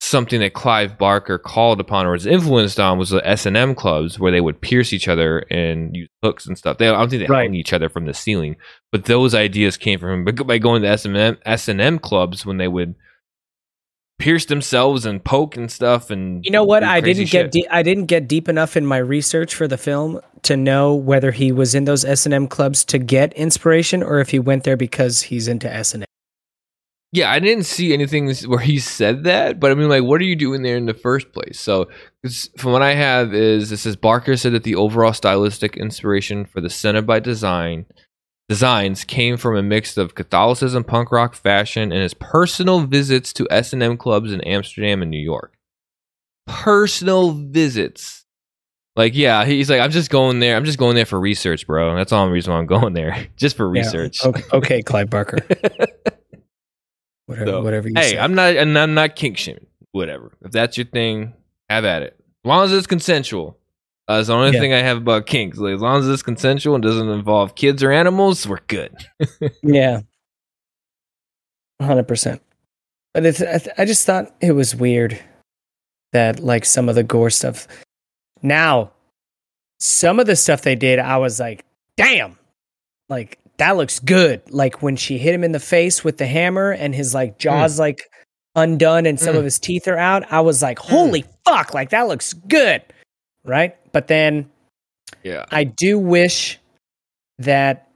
something 0.00 0.40
that 0.40 0.52
Clive 0.52 0.98
Barker 0.98 1.38
called 1.38 1.80
upon 1.80 2.04
or 2.06 2.12
was 2.12 2.26
influenced 2.26 2.78
on 2.78 2.98
was 2.98 3.10
the 3.10 3.26
S 3.26 3.46
and 3.46 3.56
M 3.56 3.74
clubs 3.74 4.18
where 4.18 4.30
they 4.30 4.40
would 4.42 4.60
pierce 4.60 4.92
each 4.92 5.08
other 5.08 5.38
and 5.50 5.96
use 5.96 6.08
hooks 6.22 6.46
and 6.46 6.58
stuff. 6.58 6.76
They, 6.78 6.88
I 6.88 6.92
don't 6.92 7.08
think 7.08 7.22
they 7.26 7.32
Right. 7.32 7.46
hung 7.48 7.54
each 7.54 7.72
other 7.72 7.88
from 7.88 8.04
the 8.04 8.12
ceiling, 8.12 8.56
but 8.92 9.06
those 9.06 9.34
ideas 9.34 9.76
came 9.78 9.98
from 9.98 10.26
him 10.28 10.46
by 10.46 10.58
going 10.58 10.82
to 10.82 10.88
S 10.88 11.04
and 11.06 11.16
M 11.16 11.38
S 11.46 11.68
and 11.68 11.80
M 11.80 11.98
clubs 11.98 12.44
when 12.44 12.58
they 12.58 12.68
would 12.68 12.94
pierce 14.18 14.46
themselves 14.46 15.04
and 15.04 15.24
poke 15.24 15.56
and 15.56 15.70
stuff 15.70 16.10
and 16.10 16.44
You 16.44 16.50
know 16.50 16.64
what? 16.64 16.84
I 16.84 17.00
didn't 17.00 17.30
get 17.30 17.50
de- 17.50 17.68
I 17.68 17.82
didn't 17.82 18.06
get 18.06 18.28
deep 18.28 18.48
enough 18.48 18.76
in 18.76 18.86
my 18.86 18.98
research 18.98 19.54
for 19.54 19.66
the 19.66 19.78
film 19.78 20.20
to 20.42 20.56
know 20.56 20.94
whether 20.94 21.32
he 21.32 21.50
was 21.52 21.74
in 21.74 21.84
those 21.84 22.04
S 22.04 22.24
and 22.24 22.34
M 22.34 22.46
clubs 22.46 22.84
to 22.86 22.98
get 22.98 23.32
inspiration 23.34 24.02
or 24.02 24.20
if 24.20 24.30
he 24.30 24.38
went 24.38 24.64
there 24.64 24.76
because 24.76 25.22
he's 25.22 25.48
into 25.48 25.72
S 25.72 25.94
and 25.94 26.04
M. 26.04 26.06
Yeah, 27.12 27.30
I 27.30 27.38
didn't 27.38 27.64
see 27.64 27.92
anything 27.92 28.32
where 28.46 28.58
he 28.58 28.80
said 28.80 29.22
that, 29.22 29.60
but 29.60 29.70
I 29.70 29.74
mean, 29.74 29.88
like, 29.88 30.02
what 30.02 30.20
are 30.20 30.24
you 30.24 30.34
doing 30.34 30.62
there 30.62 30.76
in 30.76 30.86
the 30.86 30.94
first 30.94 31.32
place? 31.32 31.60
so 31.60 31.88
from 32.58 32.72
what 32.72 32.82
I 32.82 32.94
have 32.94 33.32
is 33.34 33.70
it 33.70 33.76
says 33.76 33.94
Barker 33.94 34.36
said 34.36 34.52
that 34.52 34.64
the 34.64 34.74
overall 34.74 35.12
stylistic 35.12 35.76
inspiration 35.76 36.44
for 36.44 36.60
the 36.60 36.68
Cenobite 36.68 37.22
Design 37.22 37.86
designs 38.48 39.04
came 39.04 39.36
from 39.36 39.56
a 39.56 39.62
mix 39.62 39.96
of 39.96 40.14
Catholicism, 40.14 40.84
punk 40.84 41.10
rock, 41.12 41.34
fashion, 41.34 41.92
and 41.92 42.02
his 42.02 42.14
personal 42.14 42.80
visits 42.86 43.32
to 43.34 43.46
S 43.50 43.72
and 43.72 43.82
M 43.82 43.96
clubs 43.96 44.32
in 44.32 44.40
Amsterdam 44.42 45.02
and 45.02 45.10
New 45.10 45.18
York. 45.20 45.54
Personal 46.46 47.32
visits. 47.32 48.24
Like, 48.96 49.16
yeah, 49.16 49.44
he's 49.44 49.68
like, 49.70 49.80
I'm 49.80 49.90
just 49.90 50.08
going 50.10 50.38
there. 50.38 50.56
I'm 50.56 50.64
just 50.64 50.78
going 50.78 50.94
there 50.94 51.06
for 51.06 51.18
research, 51.18 51.66
bro. 51.66 51.96
That's 51.96 52.12
all 52.12 52.26
the 52.26 52.32
reason 52.32 52.52
why 52.52 52.60
I'm 52.60 52.66
going 52.66 52.92
there, 52.92 53.26
just 53.36 53.56
for 53.56 53.74
Yeah. 53.74 53.82
research. 53.82 54.24
Okay, 54.24 54.42
okay, 54.52 54.82
Clive 54.82 55.10
Barker. 55.10 55.38
Whatever, 57.26 57.46
So, 57.50 57.62
whatever 57.62 57.88
you 57.88 57.94
hey, 57.96 58.10
say. 58.10 58.18
I'm 58.18 58.34
not, 58.34 58.54
and 58.54 58.78
I'm 58.78 58.92
not 58.92 59.16
kink 59.16 59.38
shaming. 59.38 59.66
Whatever. 59.92 60.32
If 60.44 60.52
that's 60.52 60.76
your 60.76 60.84
thing, 60.86 61.32
have 61.70 61.86
at 61.86 62.02
it. 62.02 62.16
As 62.44 62.48
long 62.48 62.64
as 62.66 62.72
it's 62.72 62.86
consensual. 62.86 63.56
Uh, 64.06 64.16
that's 64.16 64.28
the 64.28 64.34
only 64.34 64.52
Yeah. 64.52 64.60
thing 64.60 64.72
I 64.74 64.80
have 64.80 64.98
about 64.98 65.26
kinks. 65.26 65.56
Like, 65.58 65.74
as 65.74 65.80
long 65.80 65.98
as 66.00 66.08
it's 66.08 66.22
consensual 66.22 66.74
and 66.74 66.84
doesn't 66.84 67.08
involve 67.08 67.54
kids 67.54 67.82
or 67.82 67.90
animals, 67.90 68.46
we're 68.46 68.60
good. 68.66 68.94
Yeah, 69.62 70.00
hundred 71.80 72.08
percent. 72.08 72.42
But 73.12 73.26
it's, 73.26 73.40
I, 73.40 73.58
th- 73.58 73.74
I 73.78 73.84
just 73.84 74.04
thought 74.06 74.34
it 74.40 74.52
was 74.52 74.74
weird 74.74 75.18
that 76.12 76.40
like 76.40 76.64
some 76.64 76.88
of 76.88 76.94
the 76.94 77.02
gore 77.02 77.30
stuff. 77.30 77.66
Now, 78.42 78.90
some 79.80 80.18
of 80.20 80.26
the 80.26 80.36
stuff 80.36 80.62
they 80.62 80.74
did, 80.76 80.98
I 80.98 81.16
was 81.18 81.38
like, 81.40 81.64
"Damn!" 81.96 82.36
Like 83.08 83.38
that 83.58 83.76
looks 83.76 84.00
good. 84.00 84.42
Like 84.50 84.82
when 84.82 84.96
she 84.96 85.16
hit 85.18 85.34
him 85.34 85.44
in 85.44 85.52
the 85.52 85.60
face 85.60 86.02
with 86.04 86.18
the 86.18 86.26
hammer 86.26 86.72
and 86.72 86.94
his 86.94 87.14
like 87.14 87.38
jaws 87.38 87.78
like 87.78 88.02
undone 88.56 89.06
and 89.06 89.18
some 89.18 89.34
Mm. 89.34 89.38
of 89.38 89.44
his 89.44 89.58
teeth 89.58 89.88
are 89.88 89.96
out. 89.98 90.30
I 90.32 90.40
was 90.40 90.60
like, 90.62 90.78
"Holy 90.78 91.24
fuck!" 91.44 91.72
Like 91.74 91.90
that 91.90 92.08
looks 92.08 92.32
good, 92.32 92.82
right? 93.44 93.76
But 93.94 94.08
then 94.08 94.50
Yeah. 95.22 95.46
I 95.50 95.64
do 95.64 95.98
wish 95.98 96.58
that 97.38 97.88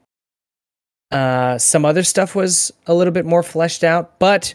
uh, 1.10 1.58
some 1.58 1.84
other 1.84 2.02
stuff 2.02 2.34
was 2.34 2.72
a 2.86 2.94
little 2.94 3.12
bit 3.12 3.26
more 3.26 3.42
fleshed 3.42 3.84
out, 3.84 4.18
but 4.18 4.54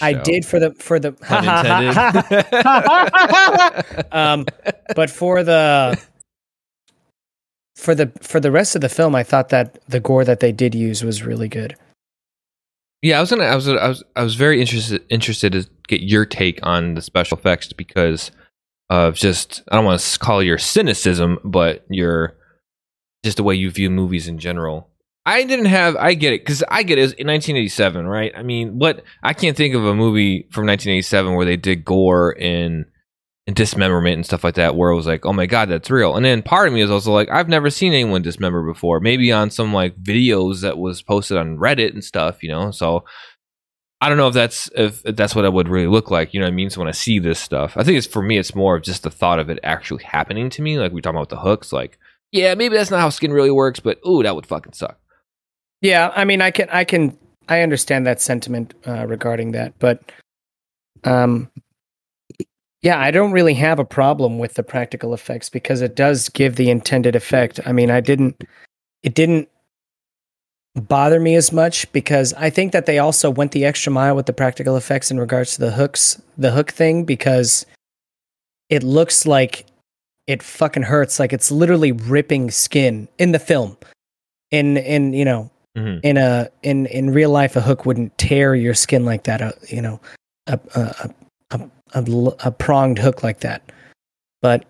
I 0.00 0.12
did 0.12 0.46
for 0.46 0.60
the 0.60 0.72
for 0.74 0.98
the 0.98 1.14
um, 4.12 4.46
but 4.94 5.10
for 5.10 5.42
the 5.42 6.00
for 7.76 7.94
the 7.94 8.12
for 8.20 8.40
the 8.40 8.50
rest 8.50 8.74
of 8.74 8.80
the 8.80 8.88
film, 8.88 9.14
I 9.14 9.22
thought 9.22 9.50
that 9.50 9.78
the 9.88 10.00
gore 10.00 10.24
that 10.24 10.40
they 10.40 10.52
did 10.52 10.74
use 10.74 11.04
was 11.04 11.22
really 11.22 11.48
good. 11.48 11.76
Yeah, 13.02 13.18
I 13.18 13.20
was 13.20 13.30
gonna. 13.30 13.44
I 13.44 13.54
was. 13.54 13.68
I 13.68 13.88
was. 13.88 14.02
I 14.16 14.22
was 14.22 14.34
very 14.34 14.60
interested. 14.60 15.04
Interested 15.10 15.52
to 15.52 15.68
get 15.88 16.00
your 16.00 16.24
take 16.24 16.58
on 16.62 16.94
the 16.94 17.02
special 17.02 17.36
effects 17.36 17.72
because 17.72 18.30
of 18.90 19.14
just. 19.14 19.62
I 19.70 19.76
don't 19.76 19.84
want 19.84 20.00
to 20.00 20.18
call 20.18 20.42
your 20.42 20.58
cynicism, 20.58 21.38
but 21.44 21.84
your 21.88 22.36
just 23.24 23.38
the 23.38 23.42
way 23.42 23.54
you 23.54 23.70
view 23.70 23.90
movies 23.90 24.28
in 24.28 24.38
general. 24.38 24.90
I 25.26 25.44
didn't 25.44 25.66
have. 25.66 25.96
I 25.96 26.14
get 26.14 26.34
it 26.34 26.42
because 26.42 26.62
I 26.68 26.82
get 26.82 26.98
it. 26.98 27.02
It's 27.02 27.12
in 27.14 27.26
1987, 27.26 28.06
right? 28.06 28.32
I 28.36 28.42
mean, 28.42 28.78
what 28.78 29.02
I 29.22 29.32
can't 29.32 29.56
think 29.56 29.74
of 29.74 29.84
a 29.84 29.94
movie 29.94 30.42
from 30.52 30.66
1987 30.66 31.34
where 31.34 31.46
they 31.46 31.56
did 31.56 31.84
gore 31.84 32.36
and 32.38 32.84
and 33.46 33.56
dismemberment 33.56 34.16
and 34.16 34.24
stuff 34.24 34.42
like 34.44 34.54
that, 34.54 34.74
where 34.74 34.90
it 34.90 34.96
was 34.96 35.06
like, 35.06 35.26
oh 35.26 35.32
my 35.32 35.46
god, 35.46 35.68
that's 35.68 35.90
real. 35.90 36.16
And 36.16 36.24
then 36.24 36.42
part 36.42 36.66
of 36.66 36.72
me 36.72 36.80
is 36.80 36.90
also 36.90 37.12
like, 37.12 37.28
I've 37.30 37.48
never 37.48 37.68
seen 37.68 37.92
anyone 37.92 38.22
dismember 38.22 38.62
before. 38.62 39.00
Maybe 39.00 39.32
on 39.32 39.50
some 39.50 39.72
like 39.72 39.96
videos 40.02 40.62
that 40.62 40.78
was 40.78 41.02
posted 41.02 41.36
on 41.36 41.58
Reddit 41.58 41.92
and 41.92 42.02
stuff, 42.02 42.42
you 42.42 42.50
know. 42.50 42.70
So 42.70 43.04
I 44.04 44.08
don't 44.08 44.18
know 44.18 44.28
if 44.28 44.34
that's 44.34 44.70
if, 44.74 45.02
that's 45.02 45.34
what 45.34 45.44
it 45.44 45.52
would 45.52 45.68
really 45.68 45.86
look 45.86 46.10
like. 46.10 46.34
You 46.34 46.40
know 46.40 46.46
what 46.46 46.52
I 46.52 46.56
mean? 46.56 46.70
So 46.70 46.80
when 46.80 46.88
I 46.88 46.92
see 46.92 47.18
this 47.18 47.40
stuff, 47.40 47.76
I 47.76 47.84
think 47.84 47.96
it's 47.96 48.06
for 48.06 48.22
me, 48.22 48.36
it's 48.36 48.54
more 48.54 48.76
of 48.76 48.82
just 48.82 49.02
the 49.02 49.10
thought 49.10 49.38
of 49.38 49.48
it 49.48 49.58
actually 49.62 50.04
happening 50.04 50.50
to 50.50 50.62
me. 50.62 50.78
Like 50.78 50.92
we 50.92 51.00
talking 51.00 51.16
about 51.16 51.30
the 51.30 51.40
hooks, 51.40 51.72
like 51.72 51.98
yeah, 52.30 52.54
maybe 52.56 52.76
that's 52.76 52.90
not 52.90 53.00
how 53.00 53.10
skin 53.10 53.32
really 53.32 53.52
works, 53.52 53.78
but 53.78 54.00
ooh, 54.06 54.22
that 54.24 54.34
would 54.34 54.44
fucking 54.44 54.72
suck. 54.72 54.98
Yeah, 55.80 56.12
I 56.16 56.24
mean, 56.24 56.42
I 56.42 56.50
can, 56.50 56.68
I 56.70 56.82
can, 56.82 57.16
I 57.48 57.60
understand 57.60 58.06
that 58.06 58.20
sentiment 58.20 58.74
uh, 58.88 59.06
regarding 59.06 59.52
that, 59.52 59.78
but, 59.78 60.00
um, 61.04 61.48
yeah, 62.82 62.98
I 62.98 63.12
don't 63.12 63.30
really 63.30 63.54
have 63.54 63.78
a 63.78 63.84
problem 63.84 64.40
with 64.40 64.54
the 64.54 64.64
practical 64.64 65.14
effects 65.14 65.48
because 65.48 65.80
it 65.80 65.94
does 65.94 66.28
give 66.28 66.56
the 66.56 66.70
intended 66.70 67.14
effect. 67.14 67.60
I 67.66 67.72
mean, 67.72 67.90
I 67.90 68.00
didn't, 68.00 68.42
it 69.04 69.14
didn't 69.14 69.48
bother 70.74 71.20
me 71.20 71.34
as 71.36 71.52
much 71.52 71.90
because 71.92 72.32
I 72.34 72.50
think 72.50 72.72
that 72.72 72.86
they 72.86 72.98
also 72.98 73.30
went 73.30 73.52
the 73.52 73.64
extra 73.64 73.92
mile 73.92 74.16
with 74.16 74.26
the 74.26 74.32
practical 74.32 74.76
effects 74.76 75.10
in 75.10 75.20
regards 75.20 75.54
to 75.54 75.60
the 75.60 75.70
hooks, 75.72 76.20
the 76.36 76.50
hook 76.50 76.70
thing, 76.72 77.04
because 77.04 77.64
it 78.68 78.82
looks 78.82 79.26
like 79.26 79.66
it 80.26 80.42
fucking 80.42 80.82
hurts. 80.84 81.20
Like 81.20 81.32
it's 81.32 81.50
literally 81.50 81.92
ripping 81.92 82.50
skin 82.50 83.08
in 83.18 83.32
the 83.32 83.38
film. 83.38 83.76
In, 84.50 84.76
in, 84.76 85.12
you 85.12 85.24
know, 85.24 85.50
Mhm. 85.76 85.98
in 86.04 86.16
a 86.16 86.48
in 86.62 86.86
in 86.86 87.10
real 87.10 87.30
life 87.30 87.56
a 87.56 87.60
hook 87.60 87.84
wouldn't 87.84 88.16
tear 88.16 88.54
your 88.54 88.74
skin 88.74 89.04
like 89.04 89.24
that 89.24 89.42
uh, 89.42 89.50
you 89.66 89.82
know 89.82 89.98
a 90.46 90.56
a 90.76 91.10
a 91.50 92.04
a 92.44 92.50
pronged 92.52 92.96
hook 92.96 93.24
like 93.24 93.40
that 93.40 93.60
but 94.40 94.64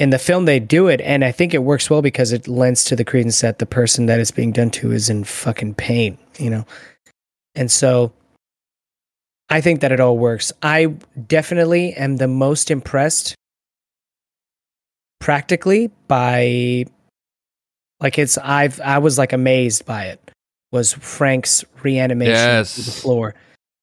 in 0.00 0.08
the 0.10 0.18
film 0.18 0.46
they 0.46 0.58
do 0.58 0.88
it 0.88 1.00
and 1.02 1.22
i 1.24 1.30
think 1.30 1.52
it 1.54 1.62
works 1.62 1.88
well 1.90 2.00
because 2.02 2.32
it 2.32 2.48
lends 2.48 2.84
to 2.84 2.96
the 2.96 3.04
credence 3.04 3.40
that 3.42 3.58
the 3.58 3.66
person 3.66 4.06
that 4.06 4.18
it's 4.18 4.30
being 4.32 4.50
done 4.50 4.70
to 4.70 4.90
is 4.90 5.08
in 5.10 5.22
fucking 5.22 5.74
pain 5.74 6.16
you 6.38 6.48
know 6.50 6.64
and 7.54 7.70
so 7.70 8.10
i 9.50 9.60
think 9.60 9.80
that 9.82 9.92
it 9.92 10.00
all 10.00 10.16
works 10.16 10.52
i 10.62 10.86
definitely 11.28 11.92
am 11.94 12.16
the 12.16 12.26
most 12.26 12.70
impressed 12.70 13.34
practically 15.20 15.90
by 16.08 16.84
like 18.00 18.18
it's 18.18 18.38
i've 18.38 18.80
i 18.80 18.96
was 18.98 19.18
like 19.18 19.32
amazed 19.34 19.84
by 19.84 20.04
it 20.06 20.30
was 20.72 20.94
frank's 20.94 21.62
reanimation 21.82 22.32
Yes. 22.32 22.74
to 22.76 22.82
the 22.82 22.90
floor 22.90 23.34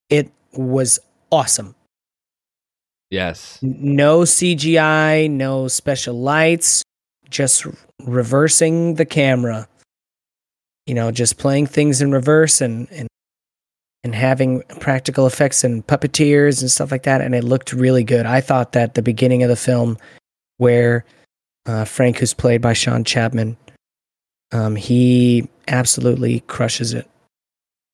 it 0.09 0.31
was 0.53 0.97
awesome. 1.31 1.75
Yes. 3.09 3.59
No 3.61 4.21
CGI, 4.21 5.29
no 5.29 5.67
special 5.67 6.19
lights, 6.19 6.83
just 7.29 7.65
reversing 8.03 8.95
the 8.95 9.05
camera. 9.05 9.67
You 10.85 10.93
know, 10.93 11.11
just 11.11 11.37
playing 11.37 11.67
things 11.67 12.01
in 12.01 12.11
reverse 12.11 12.61
and 12.61 12.87
and 12.91 13.07
and 14.03 14.15
having 14.15 14.63
practical 14.79 15.27
effects 15.27 15.63
and 15.63 15.85
puppeteers 15.85 16.61
and 16.61 16.71
stuff 16.71 16.91
like 16.91 17.03
that 17.03 17.19
and 17.19 17.35
it 17.35 17.43
looked 17.43 17.73
really 17.73 18.03
good. 18.03 18.25
I 18.25 18.41
thought 18.41 18.71
that 18.73 18.93
the 18.93 19.01
beginning 19.01 19.43
of 19.43 19.49
the 19.49 19.55
film 19.55 19.97
where 20.57 21.03
uh, 21.65 21.83
Frank 21.83 22.19
who's 22.19 22.33
played 22.33 22.61
by 22.61 22.73
Sean 22.73 23.03
Chapman 23.03 23.57
um, 24.51 24.75
he 24.75 25.49
absolutely 25.67 26.41
crushes 26.41 26.93
it. 26.93 27.09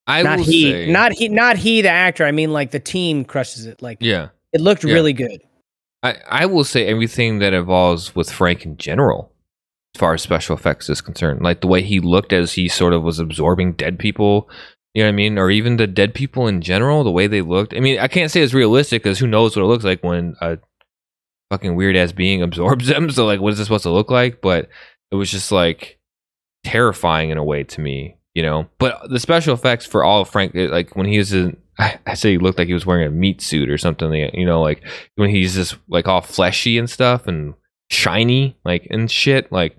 I 0.06 0.22
not 0.22 0.38
he, 0.38 0.70
say, 0.70 0.92
not 0.92 1.12
he, 1.12 1.28
not 1.28 1.56
he, 1.56 1.82
the 1.82 1.88
actor. 1.88 2.24
I 2.24 2.32
mean, 2.32 2.52
like 2.52 2.70
the 2.70 2.80
team 2.80 3.24
crushes 3.24 3.66
it. 3.66 3.80
Like 3.80 3.98
yeah. 4.00 4.28
It 4.54 4.60
looked 4.62 4.84
Yeah. 4.84 4.94
really 4.94 5.12
good. 5.12 5.42
I, 6.02 6.16
I 6.28 6.46
will 6.46 6.64
say 6.64 6.86
everything 6.86 7.38
that 7.40 7.52
evolves 7.54 8.14
with 8.14 8.30
Frank 8.30 8.64
in 8.64 8.76
general, 8.76 9.32
as 9.94 9.98
far 9.98 10.14
as 10.14 10.22
special 10.22 10.56
effects 10.56 10.88
is 10.90 11.00
concerned. 11.00 11.42
Like 11.42 11.60
the 11.60 11.66
way 11.66 11.82
he 11.82 12.00
looked 12.00 12.32
as 12.32 12.52
he 12.54 12.68
sort 12.68 12.92
of 12.92 13.02
was 13.02 13.18
absorbing 13.18 13.72
dead 13.72 13.98
people, 13.98 14.48
you 14.94 15.02
know 15.02 15.08
what 15.08 15.12
I 15.14 15.16
mean? 15.16 15.38
Or 15.38 15.50
even 15.50 15.76
the 15.76 15.86
dead 15.86 16.14
people 16.14 16.46
in 16.46 16.60
general, 16.60 17.04
the 17.04 17.10
way 17.10 17.26
they 17.26 17.40
looked. 17.40 17.74
I 17.74 17.80
mean, 17.80 17.98
I 17.98 18.06
can't 18.08 18.30
say 18.30 18.42
it's 18.42 18.54
realistic 18.54 19.02
because 19.02 19.18
who 19.18 19.26
knows 19.26 19.56
what 19.56 19.62
it 19.62 19.66
looks 19.66 19.84
like 19.84 20.04
when 20.04 20.36
a 20.40 20.58
fucking 21.50 21.74
weird 21.74 21.96
ass 21.96 22.12
being 22.12 22.42
absorbs 22.44 22.86
them. 22.88 23.10
So, 23.10 23.24
like, 23.26 23.40
what 23.40 23.52
is 23.54 23.58
this 23.58 23.66
supposed 23.66 23.82
to 23.84 23.90
look 23.90 24.10
like? 24.10 24.40
But 24.40 24.68
it 25.10 25.16
was 25.16 25.30
just 25.30 25.50
like 25.52 25.98
terrifying 26.64 27.30
in 27.30 27.38
a 27.38 27.44
way 27.44 27.64
to 27.64 27.80
me, 27.80 28.16
you 28.34 28.42
know? 28.42 28.68
But 28.78 29.08
the 29.10 29.18
special 29.20 29.54
effects 29.54 29.86
for 29.86 30.04
all 30.04 30.20
of 30.20 30.28
Frank, 30.28 30.52
like 30.54 30.94
when 30.96 31.06
he 31.06 31.18
was 31.18 31.32
in, 31.32 31.56
I, 31.78 31.98
I 32.06 32.14
say 32.14 32.32
he 32.32 32.38
looked 32.38 32.58
like 32.58 32.68
he 32.68 32.74
was 32.74 32.86
wearing 32.86 33.06
a 33.06 33.10
meat 33.10 33.42
suit 33.42 33.68
or 33.68 33.78
something, 33.78 34.12
you 34.34 34.46
know, 34.46 34.62
like 34.62 34.82
when 35.16 35.30
he's 35.30 35.54
just 35.54 35.76
like 35.88 36.06
all 36.06 36.20
fleshy 36.20 36.78
and 36.78 36.88
stuff 36.88 37.26
and 37.26 37.54
shiny 37.90 38.56
like 38.64 38.86
and 38.90 39.10
shit 39.10 39.50
like 39.52 39.76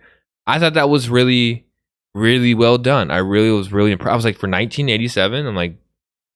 i 0.47 0.59
thought 0.59 0.75
that 0.75 0.89
was 0.89 1.09
really 1.09 1.65
really 2.13 2.53
well 2.53 2.77
done 2.77 3.09
i 3.11 3.17
really 3.17 3.51
was 3.51 3.71
really 3.71 3.91
impressed 3.91 4.11
i 4.11 4.15
was 4.15 4.25
like 4.25 4.35
for 4.35 4.47
1987 4.47 5.45
i'm 5.45 5.55
like 5.55 5.75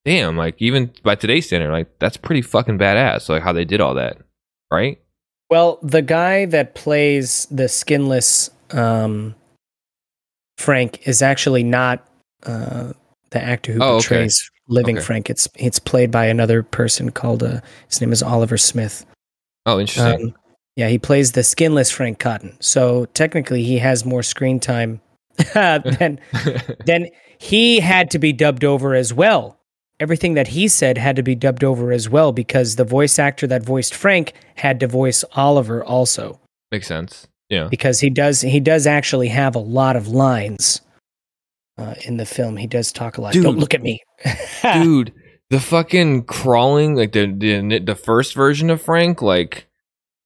damn 0.05 0.35
like 0.35 0.55
even 0.59 0.91
by 1.03 1.15
today's 1.15 1.45
standard 1.45 1.71
like 1.71 1.87
that's 1.99 2.17
pretty 2.17 2.41
fucking 2.41 2.77
badass 2.77 3.29
like 3.29 3.43
how 3.43 3.53
they 3.53 3.65
did 3.65 3.79
all 3.81 3.93
that 3.93 4.17
right 4.71 4.99
Well, 5.49 5.79
the 5.81 6.01
guy 6.01 6.45
that 6.45 6.75
plays 6.75 7.47
the 7.49 7.67
skinless 7.67 8.51
um, 8.71 9.33
Frank 10.57 11.07
is 11.07 11.21
actually 11.21 11.63
not 11.63 12.07
uh, 12.45 12.93
the 13.31 13.43
actor 13.43 13.73
who 13.73 13.79
Oh, 13.81 13.95
okay. 13.95 14.27
Living 14.69 14.97
Okay. 14.97 15.05
Frank. 15.05 15.29
It's 15.29 15.47
it's 15.55 15.79
played 15.79 16.12
by 16.12 16.25
another 16.25 16.63
person 16.63 17.12
called 17.12 17.43
uh, 17.43 17.60
his 17.89 17.99
name 17.99 18.12
is 18.12 18.23
Oliver 18.23 18.58
Smith. 18.58 19.05
oh 19.65 19.79
interesting 19.79 20.27
Um, 20.27 20.36
yeah, 20.75 20.88
he 20.88 20.97
plays 20.97 21.34
the 21.34 21.43
skinless 21.43 21.91
Frank 21.91 22.19
Cotton. 22.19 22.55
So 22.62 23.05
technically, 23.08 23.63
he 23.63 23.79
has 23.79 24.05
more 24.05 24.23
screen 24.23 24.60
time 24.62 25.01
than 25.53 26.19
then 26.86 27.08
he 27.38 27.79
had 27.82 28.10
to 28.12 28.19
be 28.19 28.32
dubbed 28.32 28.63
over 28.63 28.95
as 28.95 29.13
well. 29.13 29.58
Everything 29.99 30.36
that 30.36 30.47
he 30.47 30.69
said 30.69 30.97
had 30.97 31.17
to 31.17 31.23
be 31.23 31.36
dubbed 31.36 31.65
over 31.65 31.91
as 31.91 32.08
well 32.08 32.32
because 32.32 32.77
the 32.77 32.86
voice 32.86 33.19
actor 33.19 33.45
that 33.47 33.63
voiced 33.63 33.93
Frank 33.93 34.32
had 34.55 34.79
to 34.79 34.88
voice 34.88 35.25
Oliver 35.34 35.84
also 35.84 36.39
makes 36.71 36.88
sense 36.88 37.27
yeah 37.49 37.67
because 37.69 37.99
he 37.99 38.10
does 38.10 38.39
he 38.39 38.60
does 38.62 38.88
actually 38.88 39.27
have 39.27 39.55
a 39.55 39.60
lot 39.60 39.97
of 39.97 40.08
lines 40.08 40.82
uh, 41.77 41.95
in 42.05 42.17
the 42.17 42.25
film. 42.25 42.58
He 42.58 42.67
does 42.67 42.91
talk 42.91 43.17
a 43.17 43.21
lot. 43.21 43.34
Dude. 43.34 43.43
Don't 43.43 43.58
look 43.58 43.73
at 43.73 43.82
me, 43.82 44.01
dude 44.73 45.13
the 45.49 45.60
fucking 45.60 46.23
crawling 46.23 46.95
like 46.95 47.12
the, 47.12 47.25
the 47.25 47.79
the 47.79 47.95
first 47.95 48.34
version 48.34 48.69
of 48.69 48.82
frank 48.82 49.21
like 49.21 49.67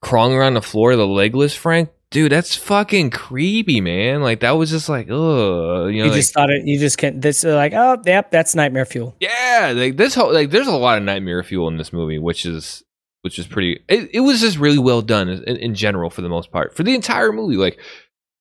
crawling 0.01 0.36
around 0.36 0.53
the 0.53 0.62
floor 0.62 0.95
the 0.95 1.08
legless 1.08 1.56
frank 1.56 1.89
dude 2.10 2.32
that's 2.32 2.56
fucking 2.56 3.10
creepy 3.10 3.82
man 3.82 4.21
like 4.21 4.41
that 4.41 4.51
was 4.51 4.69
just 4.69 4.89
like 4.89 5.08
ugh 5.10 5.63
you 5.91 5.99
know 5.99 6.06
you 6.06 6.12
like, 6.12 6.13
just 6.13 6.34
thought 6.34 6.49
it. 6.49 6.65
You 6.65 6.79
just 6.79 6.97
can't. 6.97 7.21
This 7.21 7.43
uh, 7.43 7.56
like 7.56 7.73
oh 7.73 8.01
yep, 8.06 8.32
that's 8.32 8.56
nightmare 8.56 8.86
fuel. 8.86 9.15
Yeah, 9.19 9.73
like 9.75 9.97
this 9.97 10.15
whole 10.15 10.34
like 10.34 10.49
there's 10.49 10.67
a 10.67 10.71
lot 10.71 10.97
of 10.97 11.03
nightmare 11.03 11.43
fuel 11.43 11.67
in 11.67 11.77
this 11.77 11.93
movie, 11.93 12.19
which 12.19 12.45
is 12.45 12.84
which 13.21 13.39
is 13.39 13.47
pretty. 13.47 13.84
It, 13.88 14.10
it 14.13 14.19
was 14.21 14.41
just 14.41 14.58
really 14.58 14.79
well 14.79 15.01
done 15.01 15.29
in, 15.29 15.58
in 15.58 15.75
general 15.75 16.10
for 16.10 16.21
the 16.21 16.29
most 16.29 16.51
part 16.51 16.75
for 16.75 16.84
the 16.84 16.95
entire 16.95 17.32
movie. 17.32 17.58
Like 17.58 17.79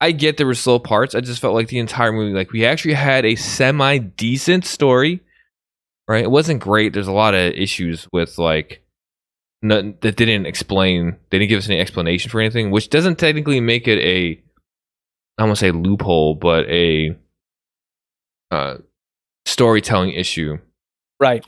I 0.01 0.13
get 0.13 0.37
there 0.37 0.47
were 0.47 0.55
slow 0.55 0.79
parts. 0.79 1.15
I 1.15 1.21
just 1.21 1.41
felt 1.41 1.55
like 1.55 1.69
the 1.69 1.79
entire 1.79 2.13
movie, 2.13 2.35
like 2.35 2.53
we 2.53 2.65
actually 2.65 2.95
had 2.95 3.25
a 3.25 3.37
semi 3.37 3.99
decent 3.99 4.65
story. 4.65 5.21
Right, 6.09 6.25
it 6.25 6.31
wasn't 6.31 6.61
great. 6.61 6.93
There's 6.93 7.07
a 7.07 7.13
lot 7.13 7.35
of 7.35 7.53
issues 7.55 8.09
with 8.13 8.39
like 8.39 8.83
no, 9.63 9.95
that 10.01 10.17
didn't 10.17 10.47
explain. 10.47 11.17
They 11.31 11.39
didn't 11.39 11.49
give 11.51 11.59
us 11.59 11.69
any 11.69 11.79
explanation 11.79 12.31
for 12.31 12.41
anything, 12.41 12.71
which 12.73 12.91
doesn't 12.91 13.17
technically 13.19 13.61
make 13.61 13.87
it 13.87 13.99
a. 14.01 14.43
I 15.39 15.45
won't 15.45 15.59
say 15.59 15.71
loophole, 15.71 16.35
but 16.35 16.69
a 16.69 17.17
uh, 18.51 18.79
storytelling 19.47 20.13
issue 20.13 20.59
Right. 21.21 21.45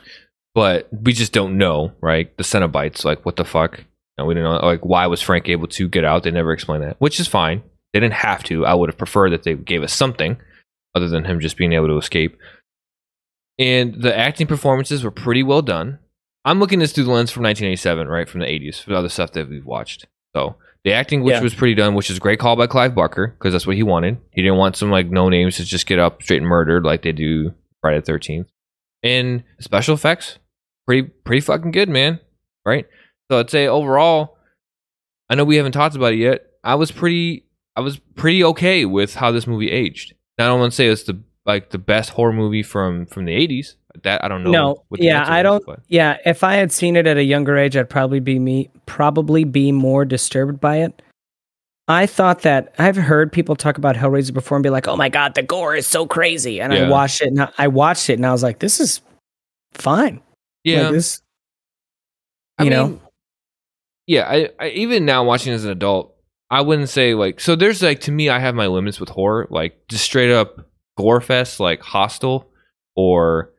but 0.55 0.88
we 0.93 1.12
just 1.12 1.33
don't 1.33 1.59
know, 1.59 1.93
right? 2.01 2.35
The 2.37 2.45
Cenobites, 2.45 3.05
like, 3.05 3.27
what 3.27 3.37
the 3.37 3.45
fuck? 3.45 3.81
And 4.17 4.27
we 4.27 4.35
don't 4.35 4.45
know, 4.45 4.64
like, 4.64 4.85
why 4.87 5.07
was 5.09 5.21
Frank 5.21 5.49
able 5.49 5.67
to 5.69 5.88
get 5.88 6.05
out? 6.05 6.23
They 6.23 6.31
never 6.31 6.53
explained 6.53 6.85
that, 6.85 6.97
which 7.01 7.19
is 7.19 7.27
fine. 7.27 7.62
They 7.93 8.01
didn't 8.01 8.14
have 8.14 8.43
to. 8.45 8.64
I 8.64 8.75
would 8.75 8.88
have 8.88 8.97
preferred 8.99 9.33
that 9.33 9.43
they 9.43 9.55
gave 9.55 9.83
us 9.83 9.93
something 9.93 10.37
other 10.95 11.09
than 11.09 11.25
him 11.25 11.40
just 11.40 11.57
being 11.57 11.73
able 11.73 11.88
to 11.88 11.99
escape. 11.99 12.38
And 13.59 13.95
the 14.03 14.17
acting 14.17 14.47
performances 14.47 15.05
were 15.05 15.11
pretty 15.11 15.43
well 15.43 15.62
done. 15.62 15.99
I'm 16.45 16.59
looking 16.61 16.79
this 16.81 16.93
through 16.93 17.05
the 17.05 17.12
lens 17.12 17.31
from 17.31 17.43
1987, 17.45 18.09
right? 18.09 18.29
From 18.29 18.40
the 18.40 18.47
80s, 18.47 18.81
for 18.83 18.90
the 18.90 18.97
other 18.97 19.09
stuff 19.09 19.33
that 19.33 19.49
we've 19.49 19.64
watched. 19.64 20.07
So 20.35 20.57
the 20.85 20.93
acting, 20.93 21.23
which 21.23 21.35
Yeah. 21.37 21.43
was 21.43 21.55
pretty 21.55 21.75
done, 21.75 21.95
which 21.95 22.11
is 22.11 22.19
a 22.19 22.21
great 22.21 22.38
call 22.38 22.57
by 22.57 22.67
Clive 22.67 22.95
Barker, 22.95 23.29
because 23.29 23.53
that's 23.53 23.67
what 23.67 23.77
he 23.77 23.83
wanted. 23.83 24.19
He 24.33 24.43
didn't 24.43 24.59
want 24.59 24.77
some, 24.77 24.90
like, 24.90 25.09
no 25.09 25.29
names 25.29 25.57
to 25.57 25.64
just 25.64 25.87
get 25.87 25.99
up 25.99 26.23
straight 26.23 26.38
and 26.43 26.47
murdered 26.47 26.85
like 26.85 27.03
they 27.03 27.12
do 27.12 27.55
Friday 27.81 28.01
the 28.01 28.12
13th. 28.12 28.49
And 29.03 29.45
special 29.61 29.95
effects, 29.95 30.38
pretty 30.87 31.09
pretty 31.25 31.40
fucking 31.40 31.71
good, 31.71 31.88
man. 31.88 32.21
Right? 32.67 32.87
So 33.31 33.38
I'd 33.38 33.51
say 33.51 33.67
overall, 33.67 34.37
I 35.31 35.35
know 35.35 35.45
we 35.45 35.57
haven't 35.57 35.73
talked 35.73 35.97
about 35.97 36.12
it 36.14 36.19
yet. 36.19 36.47
I 36.62 36.75
was 36.75 36.90
pretty 36.90 37.45
I 37.77 37.81
was 37.81 37.99
pretty 38.14 38.43
okay 38.45 38.85
with 38.85 39.14
how 39.17 39.31
this 39.33 39.47
movie 39.47 39.71
aged. 39.71 40.14
Now, 40.38 40.45
I 40.47 40.49
don't 40.49 40.61
want 40.61 40.73
to 40.73 40.77
say 40.77 40.87
it's 40.88 41.03
the 41.05 41.21
like 41.46 41.70
the 41.70 41.78
best 41.78 42.11
horror 42.11 42.33
movie 42.33 42.62
from 42.62 43.07
from 43.07 43.24
the 43.24 43.33
eighties. 43.33 43.76
That 44.02 44.24
I 44.24 44.28
don't 44.28 44.42
know. 44.42 44.50
No, 44.50 44.85
what 44.88 44.98
the 45.00 45.07
yeah, 45.07 45.24
I 45.26 45.42
don't- 45.42 45.64
but- 45.64 45.80
Yeah, 45.87 46.18
if 46.26 46.42
I 46.42 46.54
had 46.54 46.72
seen 46.72 46.96
it 46.96 47.07
at 47.07 47.16
a 47.16 47.22
younger 47.22 47.57
age, 47.57 47.76
I'd 47.76 47.88
probably 47.88 48.18
be 48.18 48.38
me 48.40 48.70
probably 48.87 49.44
be 49.44 49.70
more 49.70 50.04
disturbed 50.04 50.61
by 50.61 50.78
it. 50.78 51.00
I 51.87 52.07
thought 52.07 52.42
that 52.42 52.74
I've 52.78 52.96
heard 52.96 53.30
people 53.30 53.54
talk 53.57 53.76
about 53.78 53.94
Hellraiser 53.94 54.33
before 54.33 54.57
and 54.57 54.62
be 54.62 54.70
like, 54.70 54.88
"Oh 54.88 54.96
my 54.96 55.09
god, 55.11 55.35
the 55.35 55.42
gore 55.42 55.76
is 55.76 55.87
so 55.87 56.07
crazy," 56.07 56.61
and 56.61 56.72
I 56.72 56.88
watched 56.88 57.20
it 57.20 57.28
and 57.28 57.42
I, 57.42 57.50
I 57.59 57.68
watched 57.68 58.09
it 58.11 58.14
and 58.14 58.26
I 58.26 58.33
was 58.33 58.42
like, 58.42 58.59
"This 58.59 58.80
is 58.80 59.00
fine." 59.74 60.20
Yeah, 60.64 60.85
like 60.85 60.92
this, 60.92 61.20
I 62.59 62.64
you 62.64 62.70
know? 62.70 62.87
mean, 62.88 63.00
yeah. 64.07 64.26
I, 64.28 64.48
I 64.59 64.68
even 64.70 65.04
now 65.04 65.24
watching 65.24 65.52
as 65.52 65.64
an 65.66 65.70
adult, 65.70 66.16
I 66.50 66.62
wouldn't 66.62 66.88
say 66.88 67.14
like 67.14 67.38
so. 67.38 67.54
There's 67.54 67.83
like 67.83 68.00
to 68.02 68.12
me, 68.12 68.28
I 68.30 68.38
have 68.38 68.54
my 68.54 68.66
limits 68.66 68.98
with 68.98 69.11
horror, 69.11 69.46
like 69.50 69.76
just 69.88 70.04
straight 70.04 70.33
up 70.33 70.66
gore 70.96 71.20
fest, 71.20 71.61
like 71.61 71.80
Hostel, 71.80 72.48
or 72.96 73.50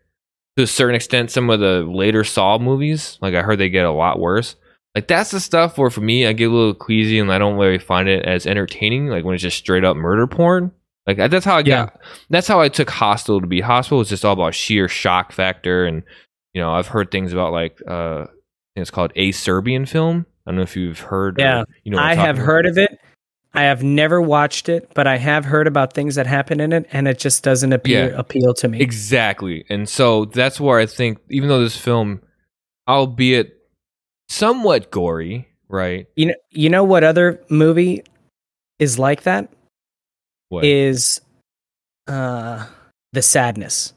to 0.58 0.64
a 0.64 0.68
certain 0.68 0.96
extent, 0.96 1.32
some 1.32 1.50
of 1.50 1.60
the 1.60 1.82
later 1.84 2.24
Saw 2.24 2.58
movies. 2.58 3.18
Like 3.22 3.34
I 3.36 3.42
heard 3.42 3.60
they 3.60 3.70
get 3.70 3.86
a 3.86 3.92
lot 3.92 4.20
worse. 4.20 4.56
Like 4.96 5.08
that's 5.08 5.32
the 5.32 5.42
stuff 5.42 5.78
where 5.78 5.90
for 5.90 6.00
me, 6.02 6.26
I 6.26 6.32
get 6.34 6.50
a 6.50 6.54
little 6.54 6.74
queasy 6.74 7.20
and 7.20 7.32
I 7.32 7.38
don't 7.38 7.58
really 7.58 7.78
find 7.80 8.08
it 8.08 8.24
as 8.26 8.48
entertaining. 8.48 9.08
Like 9.08 9.26
when 9.26 9.34
it's 9.34 9.44
just 9.44 9.58
straight 9.58 9.84
up 9.84 9.98
murder 9.98 10.26
porn. 10.28 10.72
Like 11.06 11.18
that's 11.18 11.46
how 11.46 11.58
I 11.58 11.60
Yeah. 11.60 11.86
got. 11.88 12.00
That's 12.30 12.48
how 12.48 12.62
I 12.62 12.70
took 12.70 12.90
Hostel 12.90 13.42
to 13.42 13.46
be. 13.48 13.62
Hostel 13.62 13.98
was 14.00 14.10
just 14.10 14.24
all 14.26 14.34
about 14.34 14.56
sheer 14.56 14.88
shock 14.88 15.32
factor, 15.34 15.86
and 15.86 16.02
you 16.54 16.62
know 16.62 16.72
I've 16.74 16.88
heard 16.88 17.12
things 17.12 17.32
about 17.34 17.52
like 17.52 17.78
uh, 17.88 18.22
I 18.22 18.26
think 18.26 18.82
it's 18.82 18.90
called 18.92 19.12
a 19.16 19.32
Serbian 19.34 19.86
film. 19.86 20.26
I 20.48 20.52
don't 20.52 20.56
know 20.58 20.64
if 20.64 20.76
you've 20.78 21.00
heard. 21.02 21.38
or 21.40 21.44
Yeah. 21.44 21.64
you 21.84 21.92
know. 21.92 21.98
I'm 22.00 22.18
have 22.18 22.38
heard 22.38 22.66
about. 22.66 22.72
of 22.86 22.92
it. 22.92 23.00
I 23.56 23.64
have 23.64 23.84
never 23.84 24.22
watched 24.22 24.70
it, 24.70 24.92
but 24.94 25.08
I 25.08 25.18
have 25.18 25.46
heard 25.46 25.68
about 25.68 25.94
things 25.94 26.16
that 26.16 26.28
happen 26.28 26.60
in 26.60 26.74
it, 26.74 26.86
and 26.92 27.08
it 27.08 27.18
just 27.20 27.44
doesn't 27.44 27.72
appeal 27.74 28.10
Yeah. 28.10 28.18
appeal 28.20 28.54
to 28.56 28.68
me. 28.68 28.82
Exactly. 28.82 29.66
And 29.70 29.88
so 29.88 30.26
that's 30.26 30.60
where 30.60 30.80
I 30.80 30.86
think, 30.86 31.20
even 31.30 31.50
though 31.50 31.62
this 31.62 31.78
film, 31.78 32.22
albeit 32.88 33.58
somewhat 34.30 34.92
gory, 34.92 35.48
right? 35.70 36.08
you 36.16 36.28
know, 36.28 36.36
you 36.52 36.70
know 36.70 36.84
what 36.84 37.04
other 37.04 37.42
movie 37.50 38.04
is 38.80 39.00
like 39.00 39.24
that? 39.24 39.50
What? 40.50 40.66
Is 40.66 41.22
uh 42.08 42.68
the 43.14 43.22
sadness. 43.22 43.94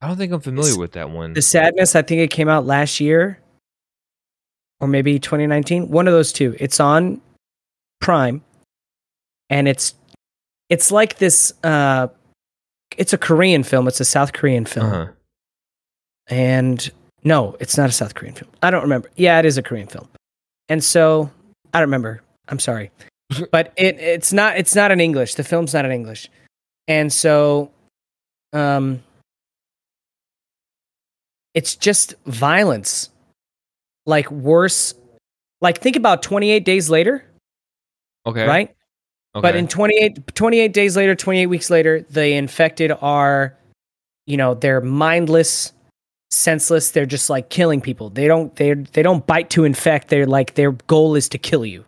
I 0.00 0.06
don't 0.08 0.16
think 0.16 0.32
I'm 0.32 0.40
familiar 0.40 0.68
It's- 0.68 0.78
with 0.78 0.92
that 0.92 1.10
one. 1.10 1.32
The 1.32 1.42
sadness. 1.42 1.96
I 1.96 2.02
think 2.02 2.20
it 2.20 2.30
came 2.30 2.48
out 2.48 2.66
last 2.66 3.00
year, 3.00 3.38
or 4.80 4.86
maybe 4.86 5.18
2019. 5.18 5.88
One 5.88 6.06
of 6.06 6.12
those 6.12 6.32
two. 6.32 6.54
It's 6.60 6.78
on 6.78 7.20
Prime, 8.00 8.42
and 9.50 9.68
it's 9.68 9.94
it's 10.68 10.90
like 10.90 11.18
this. 11.18 11.52
Uh, 11.62 12.08
it's 12.96 13.12
a 13.12 13.18
Korean 13.18 13.62
film. 13.62 13.88
It's 13.88 14.00
a 14.00 14.04
South 14.04 14.32
Korean 14.32 14.64
film, 14.64 14.86
uh-huh. 14.86 15.06
and 16.28 16.90
No, 17.24 17.56
it's 17.58 17.78
not 17.78 17.88
a 17.88 17.92
South 17.92 18.14
Korean 18.14 18.34
film. 18.34 18.50
I 18.62 18.70
don't 18.70 18.82
remember. 18.82 19.10
Yeah, 19.16 19.38
it 19.38 19.46
is 19.46 19.56
a 19.56 19.62
Korean 19.62 19.88
film. 19.88 20.08
And 20.68 20.84
so 20.84 21.30
I 21.72 21.78
don't 21.78 21.88
remember. 21.88 22.22
I'm 22.48 22.58
sorry. 22.58 22.90
but 23.50 23.72
it 23.76 23.98
it's 23.98 24.32
not 24.32 24.58
it's 24.58 24.74
not 24.74 24.90
in 24.90 25.00
English. 25.00 25.34
The 25.34 25.44
film's 25.44 25.72
not 25.72 25.84
in 25.84 25.90
English. 25.92 26.28
And 26.86 27.12
so 27.12 27.70
um 28.52 29.02
it's 31.54 31.74
just 31.74 32.14
violence. 32.26 33.08
Like 34.06 34.30
worse 34.30 34.94
like 35.62 35.80
think 35.80 35.96
about 35.96 36.22
28 36.22 36.64
days 36.64 36.90
later, 36.90 37.24
Okay. 38.26 38.46
right? 38.46 38.74
Okay. 39.34 39.42
But 39.42 39.56
in 39.56 39.66
28, 39.66 40.34
28 40.34 40.72
days 40.72 40.96
later, 40.96 41.14
28 41.14 41.46
weeks 41.46 41.70
later, 41.70 42.02
the 42.10 42.32
infected 42.32 42.92
are, 43.00 43.56
you 44.26 44.36
know, 44.36 44.54
they're 44.54 44.80
mindless, 44.80 45.72
senseless. 46.30 46.92
They're 46.92 47.06
just 47.06 47.28
like 47.28 47.50
killing 47.50 47.80
people. 47.80 48.10
They 48.10 48.28
don't 48.28 48.54
they 48.56 48.74
they 48.74 49.02
don't 49.02 49.26
bite 49.26 49.50
to 49.50 49.64
infect. 49.64 50.08
They're 50.08 50.26
like 50.26 50.54
their 50.54 50.72
goal 50.72 51.16
is 51.16 51.28
to 51.30 51.38
kill 51.38 51.66
you. 51.66 51.84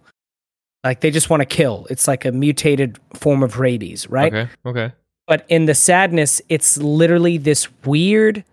Like 0.83 1.01
they 1.01 1.11
just 1.11 1.31
want 1.31 1.41
to 1.41 1.47
kill. 1.47 1.87
It's 1.89 2.09
like 2.09 2.25
a 2.25 2.33
mutated 2.33 2.99
form 3.15 3.43
of 3.43 3.59
rabies, 3.59 4.09
right? 4.11 4.35
Okay. 4.35 4.51
Okay. 4.67 4.93
But 5.27 5.45
in 5.49 5.67
the 5.67 5.75
sadness, 5.75 6.41
it's 6.49 6.79
literally 6.79 7.39
this 7.39 7.69
weird 7.85 8.45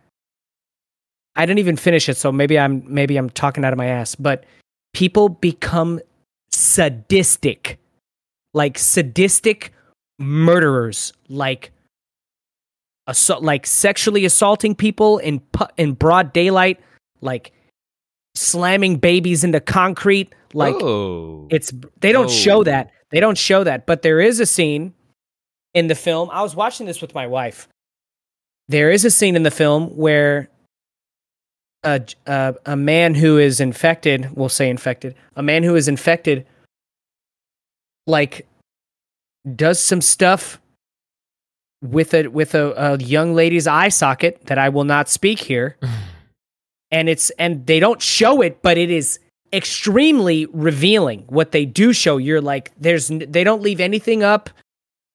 I 1.36 1.46
didn't 1.46 1.60
even 1.60 1.78
finish 1.78 2.10
it, 2.10 2.18
so 2.18 2.32
maybe 2.32 2.60
I'm 2.60 2.84
maybe 2.88 3.18
I'm 3.18 3.30
talking 3.30 3.66
out 3.66 3.74
of 3.74 3.78
my 3.78 3.88
ass, 3.88 4.16
but 4.16 4.44
people 4.94 5.30
become 5.30 6.00
sadistic. 6.54 7.80
Like 8.54 8.78
sadistic 8.78 9.74
murderers, 10.20 11.12
like 11.28 11.72
assault 13.08 13.42
like 13.44 13.66
sexually 13.66 14.26
assaulting 14.26 14.76
people 14.76 15.18
in 15.18 15.40
pu- 15.40 15.74
in 15.78 15.94
broad 15.94 16.34
daylight, 16.34 16.80
like 17.22 17.52
slamming 18.36 18.98
babies 18.98 19.44
into 19.44 19.60
concrete, 19.60 20.34
like 20.54 20.76
oh. 20.76 21.48
it's 21.50 21.74
they 22.00 22.12
don't 22.12 22.30
show 22.30 22.60
Oh. 22.60 22.64
that. 22.64 22.92
They 23.10 23.20
don't 23.20 23.38
show 23.38 23.64
that, 23.64 23.86
but 23.86 24.04
there 24.04 24.20
is 24.20 24.40
a 24.40 24.46
scene 24.46 24.94
in 25.74 25.88
the 25.88 25.96
film. 25.96 26.30
I 26.32 26.42
was 26.44 26.56
watching 26.56 26.86
this 26.86 27.02
with 27.02 27.16
my 27.16 27.26
wife. 27.28 27.68
There 28.70 28.92
is 28.92 29.04
a 29.04 29.12
scene 29.12 29.36
in 29.36 29.44
the 29.44 29.52
film 29.52 29.90
where 29.98 30.48
a 31.84 32.02
a, 32.26 32.56
a 32.66 32.76
man 32.76 33.16
who 33.16 33.38
is 33.38 33.60
infected, 33.60 34.30
we'll 34.36 34.50
say 34.50 34.70
infected, 34.70 35.16
a 35.36 35.44
man 35.44 35.64
who 35.64 35.76
is 35.76 35.88
infected 35.88 36.46
like 38.08 38.46
does 39.56 39.80
some 39.80 40.02
stuff 40.02 40.60
with 41.82 42.14
a 42.14 42.28
with 42.28 42.56
a, 42.56 42.72
a 42.72 42.98
young 42.98 43.34
lady's 43.34 43.68
eye 43.68 43.90
socket 43.90 44.46
that 44.46 44.58
I 44.58 44.70
will 44.70 44.86
not 44.86 45.10
speak 45.10 45.40
here. 45.40 45.78
And 46.92 47.10
it's 47.10 47.32
and 47.40 47.66
they 47.66 47.80
don't 47.80 48.00
show 48.00 48.42
it 48.42 48.62
but 48.62 48.78
it 48.78 48.92
is 48.92 49.18
extremely 49.52 50.46
revealing 50.54 51.24
what 51.28 51.52
they 51.52 51.66
do 51.66 51.92
show. 51.92 52.18
You're 52.18 52.40
like 52.40 52.72
there's 52.80 53.08
they 53.08 53.44
don't 53.44 53.64
leave 53.64 53.80
anything 53.80 54.22
up 54.22 54.52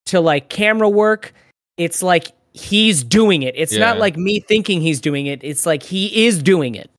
to 0.06 0.20
like 0.20 0.48
camera 0.48 0.88
work. 0.88 1.32
It's 1.76 2.02
like 2.02 2.32
he's 2.58 3.02
doing 3.04 3.42
it 3.42 3.54
it's 3.56 3.72
not 3.76 3.98
like 3.98 4.16
me 4.16 4.40
thinking 4.40 4.80
he's 4.80 5.00
doing 5.00 5.26
it 5.26 5.40
it's 5.42 5.64
like 5.64 5.82
he 5.82 6.26
is 6.26 6.42
doing 6.42 6.74
it 6.74 6.90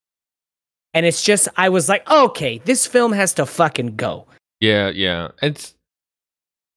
and 0.94 1.06
it's 1.06 1.22
just 1.24 1.48
i 1.58 1.70
was 1.70 1.88
like 1.90 2.10
okay 2.10 2.60
this 2.66 2.86
film 2.88 3.12
has 3.12 3.34
to 3.34 3.46
fucking 3.46 3.96
go 3.96 4.26
Yeah, 4.62 4.90
yeah. 4.90 5.30
It's 5.42 5.74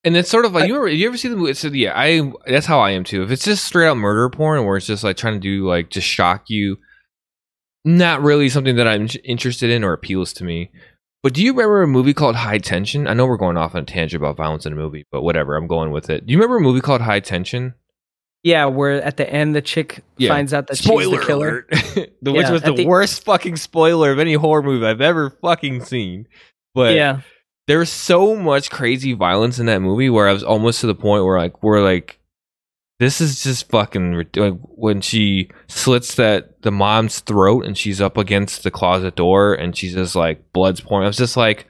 and 0.04 0.16
it's 0.16 0.28
sort 0.30 0.44
of 0.44 0.52
like 0.52 0.64
I- 0.64 0.66
you 0.66 0.76
ever 0.76 0.88
you 0.88 1.06
ever 1.08 1.16
see 1.16 1.28
the 1.28 1.36
movie? 1.36 1.54
So 1.54 1.68
yeah, 1.68 1.92
I 1.96 2.32
that's 2.46 2.66
how 2.66 2.80
I 2.80 2.90
am 2.90 3.04
too. 3.04 3.22
If 3.22 3.30
it's 3.30 3.44
just 3.44 3.64
straight 3.64 3.86
out 3.88 3.96
murder 3.96 4.28
porn, 4.30 4.64
where 4.64 4.76
it's 4.76 4.86
just 4.86 5.04
like 5.04 5.16
trying 5.16 5.34
to 5.34 5.40
do 5.40 5.66
like 5.68 5.90
just 5.90 6.06
shock 6.06 6.50
you, 6.50 6.76
not 7.84 8.20
really 8.22 8.48
something 8.48 8.76
that 8.76 8.88
I'm 8.88 9.08
interested 9.24 9.70
in 9.70 9.84
or 9.84 9.92
appeals 9.92 10.32
to 10.34 10.44
me. 10.44 10.70
But 11.22 11.34
do 11.34 11.42
you 11.42 11.52
remember 11.52 11.82
a 11.82 11.86
movie 11.86 12.14
called 12.14 12.34
High 12.34 12.58
Tension? 12.58 13.06
I 13.06 13.14
know 13.14 13.26
we're 13.26 13.36
going 13.36 13.56
off 13.56 13.76
on 13.76 13.82
a 13.82 13.86
tangent 13.86 14.20
about 14.20 14.36
violence 14.36 14.66
in 14.66 14.72
a 14.72 14.76
movie, 14.76 15.06
but 15.12 15.22
whatever, 15.22 15.54
I'm 15.54 15.68
going 15.68 15.92
with 15.92 16.10
it. 16.10 16.26
Do 16.26 16.32
you 16.32 16.38
remember 16.38 16.56
a 16.56 16.60
movie 16.60 16.80
called 16.80 17.02
High 17.02 17.20
Tension? 17.20 17.74
Yeah 18.42 18.64
where 18.66 19.02
at 19.02 19.16
the 19.16 19.28
end 19.28 19.54
the 19.54 19.62
chick 19.62 20.02
Yeah. 20.18 20.28
finds 20.30 20.52
out 20.52 20.66
that 20.68 20.76
she's 20.78 20.86
the 21.10 21.22
killer 21.24 21.66
alert. 21.68 21.68
the, 22.22 22.32
which 22.32 22.42
Yeah, 22.42 22.50
was 22.52 22.62
the, 22.62 22.72
the- 22.74 22.86
worst 22.86 23.24
fucking 23.24 23.56
spoiler 23.56 24.10
of 24.12 24.18
any 24.18 24.34
horror 24.34 24.62
movie 24.62 24.86
I've 24.86 25.00
ever 25.00 25.30
fucking 25.42 25.84
seen. 25.84 26.26
But 26.74 26.94
yeah 26.94 27.20
there's 27.68 27.90
so 27.90 28.34
much 28.34 28.70
crazy 28.70 29.12
violence 29.12 29.60
in 29.60 29.66
that 29.66 29.78
movie 29.80 30.10
where 30.10 30.28
I 30.28 30.32
was 30.32 30.42
almost 30.42 30.80
to 30.80 30.88
the 30.88 30.96
point 30.96 31.24
where 31.24 31.38
like 31.38 31.62
we're 31.62 31.80
like 31.82 32.18
this 32.98 33.20
is 33.20 33.42
just 33.42 33.68
fucking 33.70 34.24
like 34.36 34.54
when 34.62 35.00
she 35.00 35.48
slits 35.68 36.16
that 36.16 36.62
the 36.62 36.72
mom's 36.72 37.20
throat 37.20 37.64
and 37.64 37.78
she's 37.78 38.00
up 38.00 38.16
against 38.16 38.62
the 38.64 38.70
closet 38.72 39.14
door 39.16 39.54
and 39.54 39.76
she's 39.76 39.94
just 39.94 40.14
like 40.16 40.52
blood's 40.52 40.80
pouring. 40.80 41.04
I 41.04 41.08
was 41.08 41.16
just 41.16 41.36
like 41.36 41.66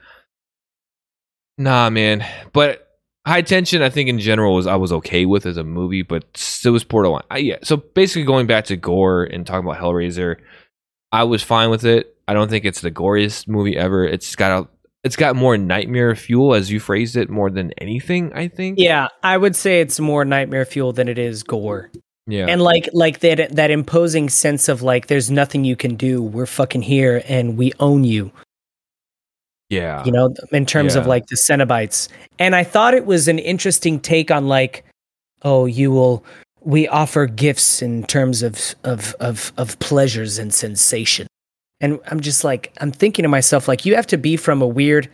nah 1.57 1.89
man. 1.89 2.25
But 2.53 2.82
High 3.25 3.41
Tension 3.41 3.81
I 3.81 3.89
think 3.89 4.09
in 4.09 4.19
general 4.19 4.53
was 4.55 4.67
I 4.67 4.75
was 4.75 4.91
okay 4.93 5.25
with 5.25 5.45
as 5.45 5.57
a 5.57 5.63
movie, 5.63 6.01
but 6.01 6.25
it 6.65 6.69
was 6.69 6.83
borderline. 6.83 7.23
I, 7.31 7.37
yeah. 7.37 7.57
So 7.63 7.77
basically 7.77 8.23
going 8.25 8.47
back 8.47 8.65
to 8.65 8.75
gore 8.75 9.23
and 9.23 9.45
talking 9.47 9.65
about 9.67 9.81
Hellraiser, 9.81 10.37
I 11.11 11.23
was 11.23 11.41
fine 11.43 11.69
with 11.69 11.85
it. 11.85 12.15
I 12.27 12.33
don't 12.33 12.49
think 12.49 12.65
it's 12.65 12.81
the 12.81 12.91
goriest 12.91 13.47
movie 13.47 13.77
ever. 13.77 14.05
It's 14.05 14.35
got 14.35 14.63
a 14.63 14.67
it's 15.03 15.15
got 15.17 15.35
more 15.35 15.57
nightmare 15.57 16.15
fuel 16.15 16.53
as 16.53 16.71
you 16.71 16.79
phrased 16.79 17.17
it 17.17 17.29
more 17.29 17.49
than 17.49 17.71
anything, 17.77 18.31
I 18.33 18.47
think. 18.47 18.79
yeah 18.79 19.09
i 19.21 19.35
would 19.37 19.53
say 19.53 19.81
it's 19.81 19.99
more 19.99 20.23
nightmare 20.23 20.63
fuel 20.63 20.93
than 20.93 21.09
it 21.09 21.17
is 21.17 21.43
gore 21.43 21.91
Yeah. 22.25 22.45
and 22.47 22.61
like 22.61 22.87
like 22.93 23.19
that 23.19 23.53
that 23.53 23.69
imposing 23.69 24.29
sense 24.29 24.69
of 24.69 24.81
like 24.81 25.07
there's 25.07 25.29
nothing 25.29 25.65
you 25.65 25.75
can 25.75 25.95
do 25.95 26.21
we're 26.21 26.45
fucking 26.45 26.83
here 26.83 27.21
and 27.27 27.57
we 27.57 27.73
own 27.81 28.05
you 28.05 28.31
yeah. 29.73 30.03
you 30.05 30.11
know 30.11 30.33
in 30.51 30.65
terms 30.65 30.95
of 30.95 31.07
like 31.07 31.25
the 31.27 31.35
cenobites. 31.35 32.07
And 32.39 32.55
i 32.55 32.63
thought 32.63 32.93
it 32.93 33.05
was 33.05 33.27
an 33.27 33.39
interesting 33.39 33.99
take 33.99 34.31
on 34.31 34.47
like 34.47 34.85
oh 35.41 35.65
you 35.65 35.91
will 35.91 36.23
we 36.61 36.87
offer 36.87 37.25
gifts 37.25 37.81
in 37.81 38.03
terms 38.03 38.43
of 38.43 38.75
of 38.83 39.15
of 39.19 39.51
of 39.57 39.77
pleasures 39.79 40.37
and 40.37 40.53
sensation. 40.53 41.27
And 41.81 41.99
i'm 42.07 42.19
just 42.19 42.43
like 42.43 42.73
i'm 42.79 42.91
thinking 42.91 43.23
to 43.23 43.29
myself 43.29 43.67
like 43.67 43.85
you 43.85 43.95
have 43.95 44.07
to 44.07 44.17
be 44.17 44.37
from 44.37 44.61
a 44.61 44.67
weird 44.67 45.09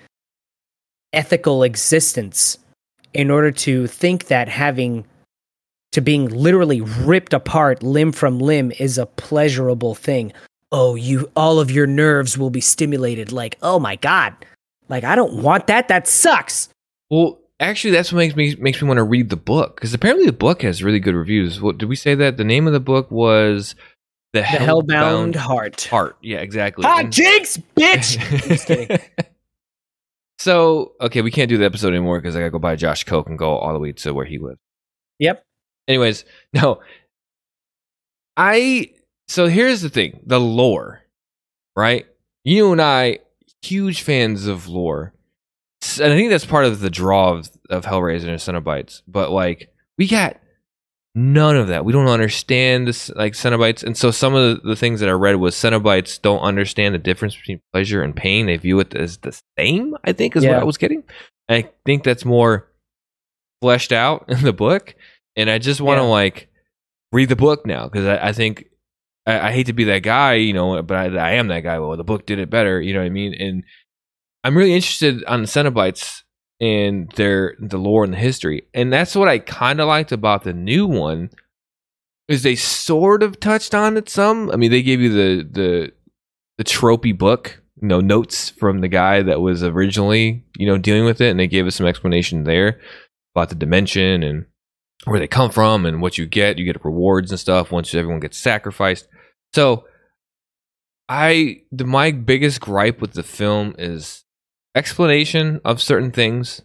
ethical 1.14 1.64
existence 1.64 2.58
in 3.14 3.32
order 3.32 3.52
to 3.52 3.88
think 3.88 4.28
that 4.28 4.48
having 4.48 5.06
to 5.92 6.02
being 6.02 6.28
literally 6.30 6.82
ripped 6.82 7.34
apart 7.34 7.82
limb 7.82 8.12
from 8.12 8.38
limb 8.40 8.72
is 8.78 8.98
a 8.98 9.08
pleasurable 9.08 9.96
thing 9.96 10.32
oh 10.72 10.96
you 10.96 11.30
all 11.36 11.60
of 11.60 11.72
your 11.72 11.88
nerves 11.88 12.38
will 12.38 12.50
be 12.50 12.62
stimulated 12.62 13.32
like 13.32 13.58
oh 13.62 13.80
my 13.80 13.96
god 13.96 14.34
like 14.88 15.04
i 15.04 15.16
don't 15.16 15.42
want 15.42 15.68
that 15.68 15.88
that 15.88 16.08
sucks 16.08 16.70
Well, 17.10 17.40
actually, 17.60 17.92
that's 17.92 18.12
what 18.14 18.20
makes 18.20 18.36
me 18.36 18.56
makes 18.60 18.82
me 18.82 18.88
want 18.88 18.98
to 19.00 19.04
read 19.04 19.30
the 19.30 19.36
book 19.36 19.76
because 19.76 19.94
apparently 19.94 20.26
the 20.26 20.32
book 20.34 20.62
has 20.62 20.84
really 20.84 21.00
good 21.00 21.16
reviews. 21.16 21.60
What 21.60 21.78
did 21.80 21.90
we 21.90 21.96
say 21.96 22.14
that 22.16 22.38
the 22.38 22.44
name 22.44 22.68
of 22.68 22.74
the 22.74 22.80
book 22.80 23.10
was? 23.12 23.74
The, 24.34 24.42
the 24.42 24.46
hellbound 24.46 25.36
heart 25.36 25.82
Heart. 25.86 26.18
Yeah, 26.22 26.38
exactly. 26.38 26.86
hot 26.86 27.06
And- 27.06 27.12
jinx 27.14 27.58
bitch 27.76 29.02
so 30.40 30.94
okay, 31.02 31.22
we 31.24 31.32
can't 31.32 31.50
do 31.50 31.58
the 31.58 31.66
episode 31.66 31.90
anymore 31.90 32.22
because 32.22 32.36
I 32.36 32.40
gotta 32.40 32.52
go 32.52 32.60
buy 32.60 32.76
Josh 32.76 33.04
Coke 33.06 33.28
and 33.28 33.40
go 33.40 33.58
all 33.58 33.74
the 33.74 33.80
way 33.80 33.92
to 33.92 34.14
where 34.14 34.26
he 34.26 34.38
lives. 34.38 34.60
yep 35.18 35.44
Anyways, 35.88 36.24
no. 36.54 36.80
I 38.38 38.92
so 39.30 39.48
here's 39.48 39.82
the 39.82 39.90
thing, 39.90 40.20
the 40.26 40.40
lore, 40.40 41.02
right? 41.76 42.06
You 42.44 42.72
and 42.72 42.82
I, 42.82 43.20
huge 43.62 44.02
fans 44.02 44.48
of 44.48 44.68
lore. 44.68 45.14
And 46.02 46.12
I 46.12 46.16
think 46.18 46.30
that's 46.30 46.46
part 46.46 46.66
of 46.66 46.80
the 46.82 46.90
draw 46.90 47.34
of, 47.34 47.50
of 47.70 47.86
Hellraiser 47.86 48.28
and 48.28 48.40
Cenobites. 48.40 49.02
But 49.08 49.32
like, 49.32 49.72
we 49.98 50.08
got 50.08 50.38
none 51.16 51.56
of 51.58 51.68
that. 51.68 51.86
We 51.86 51.94
don't 51.94 52.08
understand 52.08 52.88
this 52.88 53.10
like 53.12 53.34
Cenobites. 53.34 53.84
And 53.84 53.96
so 53.96 54.12
some 54.12 54.34
of 54.36 54.62
the, 54.64 54.70
the 54.70 54.76
things 54.76 55.00
that 55.00 55.10
I 55.10 55.14
read 55.14 55.36
was 55.38 55.56
Cenobites 55.56 56.22
don't 56.22 56.40
understand 56.42 56.96
the 56.96 57.00
difference 57.00 57.36
between 57.36 57.62
pleasure 57.72 58.02
and 58.02 58.16
pain. 58.16 58.48
They 58.48 58.58
view 58.58 58.80
it 58.80 58.94
as 58.96 59.18
the 59.18 59.40
same, 59.58 59.96
I 60.04 60.12
think, 60.14 60.36
is 60.36 60.44
what 60.46 60.54
I 60.62 60.64
was 60.66 60.78
getting. 60.78 61.04
And 61.48 61.64
I 61.66 61.70
think 61.86 62.04
that's 62.04 62.26
more 62.26 62.68
fleshed 63.62 63.92
out 63.92 64.26
in 64.30 64.42
the 64.42 64.54
book. 64.54 64.96
And 65.36 65.50
I 65.50 65.60
just 65.60 65.82
want 65.82 66.00
to 66.00 66.04
Yeah. 66.04 66.10
like 66.10 66.50
read 67.12 67.30
the 67.30 67.36
book 67.36 67.66
now 67.66 67.86
because 67.88 68.06
I, 68.06 68.30
I 68.30 68.34
think 68.34 68.66
I, 69.30 69.50
I 69.50 69.52
hate 69.52 69.68
to 69.68 69.74
be 69.74 69.86
that 69.86 70.04
guy, 70.04 70.34
you 70.36 70.54
know, 70.54 70.82
but 70.82 70.98
I, 70.98 71.06
I 71.16 71.32
am 71.34 71.48
that 71.48 71.62
guy. 71.62 71.80
Well, 71.80 71.96
the 71.96 72.04
book 72.04 72.26
did 72.26 72.40
it 72.40 72.50
better, 72.50 72.82
you 72.82 72.94
know 72.94 73.00
what 73.00 73.06
I 73.06 73.10
mean? 73.10 73.34
And 73.34 73.64
I'm 74.44 74.58
really 74.58 74.74
interested 74.74 75.24
on 75.26 75.42
the 75.42 75.48
Cenobites 75.48 76.24
and 76.60 77.12
their 77.12 77.56
the 77.60 77.78
lore 77.78 78.04
and 78.04 78.14
the 78.14 78.18
history, 78.18 78.64
and 78.74 78.92
that's 78.92 79.16
what 79.16 79.30
I 79.30 79.40
kind 79.40 79.80
of 79.80 79.88
liked 79.88 80.12
about 80.12 80.44
the 80.44 80.54
new 80.54 80.88
one. 80.88 81.30
Is 82.28 82.44
they 82.44 82.56
sort 82.56 83.24
of 83.24 83.40
touched 83.40 83.74
on 83.74 83.98
it 83.98 84.08
some. 84.08 84.52
I 84.52 84.56
mean, 84.56 84.72
they 84.72 84.84
gave 84.84 85.02
you 85.02 85.10
the 85.10 85.48
the 85.50 85.92
the 86.58 86.64
tropey 86.64 87.18
book, 87.18 87.62
you 87.82 87.88
know, 87.88 88.02
notes 88.02 88.50
from 88.50 88.82
the 88.82 88.88
guy 88.88 89.22
that 89.24 89.42
was 89.42 89.64
originally, 89.64 90.44
you 90.58 90.68
know, 90.68 90.78
dealing 90.78 91.06
with 91.06 91.22
it, 91.22 91.30
and 91.30 91.40
they 91.40 91.48
gave 91.48 91.66
us 91.66 91.76
some 91.76 91.88
explanation 91.88 92.44
there 92.44 92.80
about 93.34 93.50
the 93.50 93.56
dimension 93.56 94.22
and 94.24 94.46
where 95.06 95.20
they 95.20 95.28
come 95.28 95.50
from 95.50 95.86
and 95.86 96.02
what 96.02 96.18
you 96.18 96.26
get. 96.26 96.58
You 96.58 96.66
get 96.66 96.84
rewards 96.84 97.32
and 97.32 97.40
stuff 97.40 97.72
once 97.72 97.96
everyone 97.96 98.20
gets 98.20 98.38
sacrificed. 98.38 99.08
So 99.54 99.86
I 101.08 101.64
the 101.72 101.86
my 101.86 102.12
biggest 102.12 102.62
gripe 102.62 103.02
with 103.02 103.14
the 103.14 103.24
film 103.24 103.76
is 103.78 104.24
explanation 104.76 105.60
of 105.66 105.82
certain 105.82 106.12
things, 106.12 106.62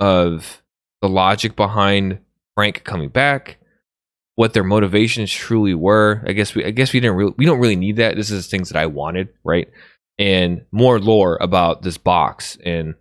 of 0.00 0.62
the 1.00 1.08
logic 1.08 1.56
behind 1.56 2.18
Frank 2.54 2.84
coming 2.84 3.08
back, 3.08 3.58
what 4.36 4.52
their 4.52 4.64
motivations 4.64 5.32
truly 5.32 5.74
were. 5.74 6.22
I 6.26 6.32
guess 6.32 6.54
we 6.54 6.64
I 6.64 6.70
guess 6.70 6.92
we 6.92 7.00
didn't 7.00 7.16
really 7.16 7.34
we 7.36 7.46
don't 7.46 7.60
really 7.60 7.76
need 7.76 7.96
that. 7.96 8.16
This 8.16 8.30
is 8.30 8.46
things 8.46 8.68
that 8.68 8.78
I 8.78 8.86
wanted, 8.86 9.28
right? 9.42 9.68
And 10.18 10.64
more 10.70 11.00
lore 11.00 11.38
about 11.40 11.82
this 11.82 11.98
box 11.98 12.58
and 12.64 12.94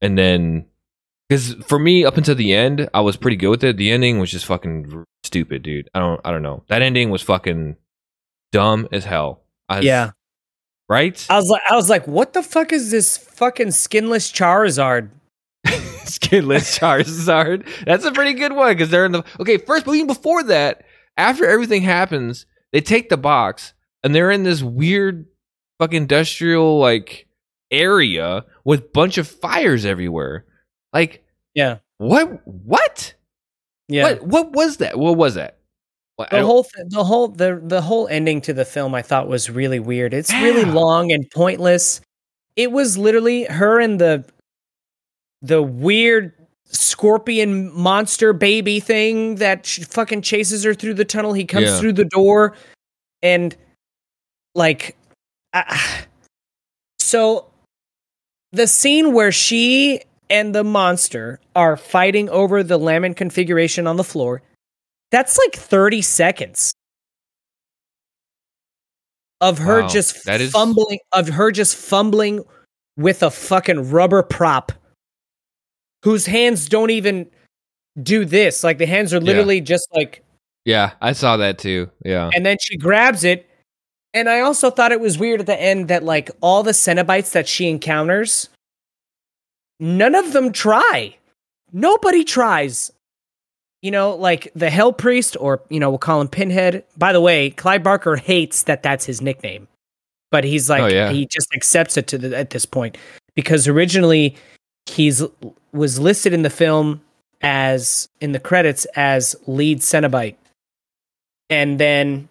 and 0.00 0.16
then 0.16 0.66
because 1.28 1.54
for 1.66 1.78
me 1.78 2.04
up 2.04 2.16
until 2.16 2.34
the 2.34 2.54
end 2.54 2.88
I 2.94 3.02
was 3.02 3.16
pretty 3.16 3.36
good 3.36 3.50
with 3.50 3.64
it. 3.64 3.76
The 3.76 3.90
ending 3.90 4.18
was 4.18 4.30
just 4.30 4.46
fucking 4.46 5.04
stupid, 5.24 5.62
dude. 5.62 5.90
I 5.94 5.98
don't 5.98 6.20
I 6.24 6.30
don't 6.30 6.42
know. 6.42 6.64
That 6.68 6.82
ending 6.82 7.10
was 7.10 7.22
fucking 7.22 7.76
dumb 8.52 8.88
as 8.92 9.04
hell. 9.04 9.42
I 9.68 9.80
yeah. 9.80 10.12
Right? 10.88 11.24
I 11.28 11.36
was 11.36 11.48
like, 11.48 11.62
I 11.68 11.76
was 11.76 11.90
like, 11.90 12.06
what 12.06 12.32
the 12.32 12.42
fuck 12.42 12.72
is 12.72 12.90
this 12.90 13.18
fucking 13.18 13.72
skinless 13.72 14.32
Charizard? 14.32 15.10
Skinless 16.04 16.78
Charizard. 16.78 17.68
That's 17.84 18.04
a 18.04 18.12
pretty 18.12 18.32
good 18.32 18.52
one 18.52 18.72
because 18.72 18.88
they're 18.90 19.04
in 19.04 19.12
the 19.12 19.24
okay. 19.40 19.58
First, 19.58 19.84
but 19.84 19.92
even 19.92 20.06
before 20.06 20.42
that, 20.44 20.84
after 21.16 21.46
everything 21.46 21.82
happens, 21.82 22.46
they 22.72 22.80
take 22.80 23.10
the 23.10 23.18
box 23.18 23.74
and 24.02 24.14
they're 24.14 24.30
in 24.30 24.44
this 24.44 24.62
weird 24.62 25.26
fucking 25.78 26.02
industrial 26.02 26.78
like 26.78 27.26
area 27.70 28.44
with 28.64 28.92
bunch 28.92 29.18
of 29.18 29.28
fires 29.28 29.84
everywhere. 29.84 30.46
Like 30.92 31.24
Yeah, 31.54 31.78
what? 31.98 32.40
What? 32.46 33.14
yeah. 33.88 34.04
What? 34.04 34.22
What 34.22 34.52
was 34.52 34.78
that? 34.78 34.98
What 34.98 35.16
was 35.16 35.34
that? 35.34 35.57
The 36.30 36.44
whole 36.44 36.64
th- 36.64 36.86
the 36.90 37.04
whole 37.04 37.28
the 37.28 37.60
the 37.62 37.80
whole 37.80 38.08
ending 38.08 38.40
to 38.42 38.52
the 38.52 38.64
film 38.64 38.94
I 38.94 39.02
thought 39.02 39.28
was 39.28 39.48
really 39.48 39.78
weird. 39.78 40.12
It's 40.12 40.32
really 40.32 40.64
long 40.64 41.12
and 41.12 41.24
pointless. 41.30 42.00
It 42.56 42.72
was 42.72 42.98
literally 42.98 43.44
her 43.44 43.78
and 43.80 44.00
the 44.00 44.24
the 45.42 45.62
weird 45.62 46.32
scorpion 46.70 47.72
monster 47.72 48.32
baby 48.32 48.80
thing 48.80 49.36
that 49.36 49.66
fucking 49.66 50.22
chases 50.22 50.64
her 50.64 50.74
through 50.74 50.94
the 50.94 51.04
tunnel. 51.04 51.32
He 51.32 51.44
comes 51.44 51.66
Yeah. 51.66 51.78
through 51.78 51.92
the 51.94 52.04
door 52.06 52.56
and 53.22 53.56
like 54.54 54.96
I 55.52 56.04
so 56.98 57.46
the 58.52 58.66
scene 58.66 59.12
where 59.12 59.30
she 59.32 60.00
and 60.28 60.54
the 60.54 60.64
monster 60.64 61.40
are 61.54 61.76
fighting 61.76 62.28
over 62.28 62.62
the 62.62 62.76
lament 62.76 63.16
configuration 63.16 63.86
on 63.86 63.96
the 63.96 64.04
floor 64.04 64.42
that's 65.10 65.38
like 65.38 65.54
30 65.54 66.02
seconds. 66.02 66.72
Of 69.40 69.58
her 69.58 69.82
Wow, 69.82 69.88
just 69.88 70.24
that 70.24 70.40
is- 70.40 70.50
fumbling 70.50 70.98
of 71.12 71.28
her 71.28 71.52
just 71.52 71.76
fumbling 71.76 72.44
with 72.96 73.22
a 73.22 73.30
fucking 73.30 73.90
rubber 73.90 74.22
prop. 74.22 74.72
Whose 76.04 76.26
hands 76.26 76.68
don't 76.68 76.90
even 76.90 77.30
do 78.02 78.24
this. 78.24 78.64
Like 78.64 78.78
the 78.78 78.86
hands 78.86 79.14
are 79.14 79.20
literally 79.20 79.60
just 79.60 79.86
like 79.92 80.24
yeah, 80.64 80.92
I 81.00 81.12
saw 81.12 81.36
that 81.38 81.58
too. 81.58 81.88
Yeah. 82.04 82.30
and 82.34 82.44
then 82.44 82.56
she 82.60 82.76
grabs 82.76 83.24
it. 83.24 83.48
And 84.14 84.28
i 84.28 84.40
also 84.40 84.70
thought 84.70 84.90
it 84.90 85.00
was 85.00 85.18
weird 85.18 85.40
at 85.40 85.46
the 85.46 85.60
end 85.60 85.88
that 85.88 86.02
like 86.02 86.30
all 86.40 86.62
the 86.62 86.72
cenobites 86.72 87.32
that 87.32 87.46
she 87.46 87.68
encounters 87.68 88.48
none 89.78 90.16
of 90.16 90.32
them 90.32 90.50
try. 90.52 91.16
Nobody 91.72 92.24
tries 92.24 92.90
you 93.82 93.90
know 93.90 94.14
like 94.14 94.50
the 94.54 94.70
hell 94.70 94.92
priest 94.92 95.36
or 95.40 95.62
you 95.68 95.80
know 95.80 95.90
we'll 95.90 95.98
call 95.98 96.20
him 96.20 96.28
pinhead. 96.28 96.84
By 96.96 97.12
the 97.12 97.20
way 97.20 97.50
clive 97.50 97.82
barker 97.82 98.16
hates 98.16 98.64
that 98.64 98.82
that's 98.82 99.04
his 99.04 99.20
nickname 99.20 99.68
but 100.30 100.44
he's 100.44 100.70
oh, 100.70 100.74
like 100.74 100.82
Oh, 100.82 100.86
yeah. 100.94 101.10
he 101.10 101.26
just 101.26 101.48
accepts 101.54 101.96
it 101.96 102.06
to 102.08 102.18
the, 102.18 102.36
at 102.36 102.50
this 102.50 102.66
point. 102.66 102.96
Because 103.34 103.68
originally 103.68 104.36
he's 104.86 105.22
was 105.72 106.00
listed 106.00 106.32
in 106.32 106.42
the 106.42 106.50
film 106.50 107.00
as 107.40 108.08
in 108.20 108.32
the 108.32 108.40
credits 108.40 108.84
as 108.96 109.36
lead 109.46 109.80
cenobite. 109.80 110.36
And 111.50 111.78
then 111.78 112.28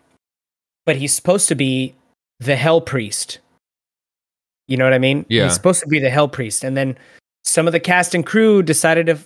but 0.85 0.95
he's 0.95 1.13
supposed 1.13 1.47
to 1.49 1.55
be 1.55 1.93
the 2.39 2.55
hell 2.55 2.81
priest. 2.81 3.39
You 4.67 4.77
know 4.77 4.83
what 4.83 4.93
i 4.93 4.99
mean? 4.99 5.25
Yeah. 5.29 5.45
he's 5.45 5.53
supposed 5.53 5.79
to 5.81 5.87
be 5.87 5.99
the 5.99 6.09
hell 6.09 6.27
priest. 6.27 6.63
And 6.63 6.75
then 6.75 6.97
some 7.45 7.67
of 7.67 7.73
the 7.73 7.79
cast 7.79 8.13
and 8.13 8.25
crew 8.25 8.61
decided 8.61 9.05
to 9.07 9.17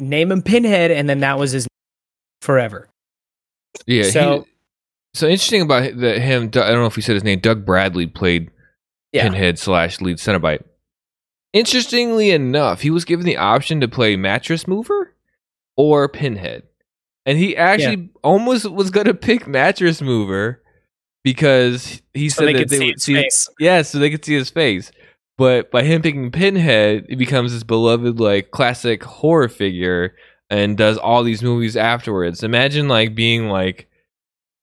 name 0.00 0.32
him 0.32 0.42
pinhead 0.42 0.90
and 0.90 1.08
then 1.08 1.20
that 1.20 1.38
was 1.38 1.52
his 1.52 1.66
forever 2.40 2.88
Yeah. 3.86 4.04
So- 4.04 4.40
he, 4.40 4.48
so 5.14 5.26
interesting 5.28 5.60
about 5.62 5.96
the, 5.96 6.18
him. 6.18 6.44
I 6.44 6.46
don't 6.48 6.74
know 6.80 6.86
if 6.86 6.96
we 6.96 7.02
said 7.02 7.14
his 7.14 7.24
name. 7.24 7.38
Doug 7.40 7.66
Bradley 7.66 8.06
played 8.06 8.50
Yeah. 9.12 9.24
Pinhead 9.24 9.58
slash 9.58 10.00
lead 10.00 10.16
Cenobite. 10.16 10.64
Interestingly 11.52 12.30
enough, 12.30 12.80
he 12.80 12.88
was 12.90 13.04
given 13.04 13.26
the 13.26 13.36
option 13.36 13.80
to 13.82 13.88
play 13.88 14.16
Mattress 14.16 14.66
Mover 14.66 15.14
or 15.76 16.08
Pinhead, 16.08 16.62
and 17.26 17.36
he 17.36 17.54
actually 17.54 18.08
almost 18.24 18.70
was 18.70 18.90
going 18.90 19.04
to 19.06 19.12
pick 19.12 19.46
Mattress 19.46 20.00
Mover 20.00 20.62
because 21.24 22.00
he 22.14 22.30
said 22.30 22.46
they 22.48 22.52
that 22.54 22.70
they 22.70 22.78
see 22.78 22.84
would 22.86 22.94
his 22.94 23.02
see 23.02 23.14
face 23.14 23.48
Yeah, 23.60 23.82
so 23.82 23.98
they 23.98 24.08
could 24.08 24.24
see 24.24 24.32
his 24.34 24.48
face. 24.48 24.90
But 25.38 25.70
by 25.70 25.82
him 25.82 26.02
picking 26.02 26.30
Pinhead, 26.30 27.06
it 27.08 27.16
becomes 27.16 27.52
this 27.52 27.62
beloved 27.62 28.20
like 28.20 28.50
classic 28.50 29.02
horror 29.02 29.48
figure 29.48 30.14
and 30.50 30.76
does 30.76 30.98
all 30.98 31.22
these 31.22 31.42
movies 31.42 31.76
afterwards. 31.76 32.42
Imagine 32.42 32.88
like 32.88 33.14
being 33.14 33.48
like 33.48 33.88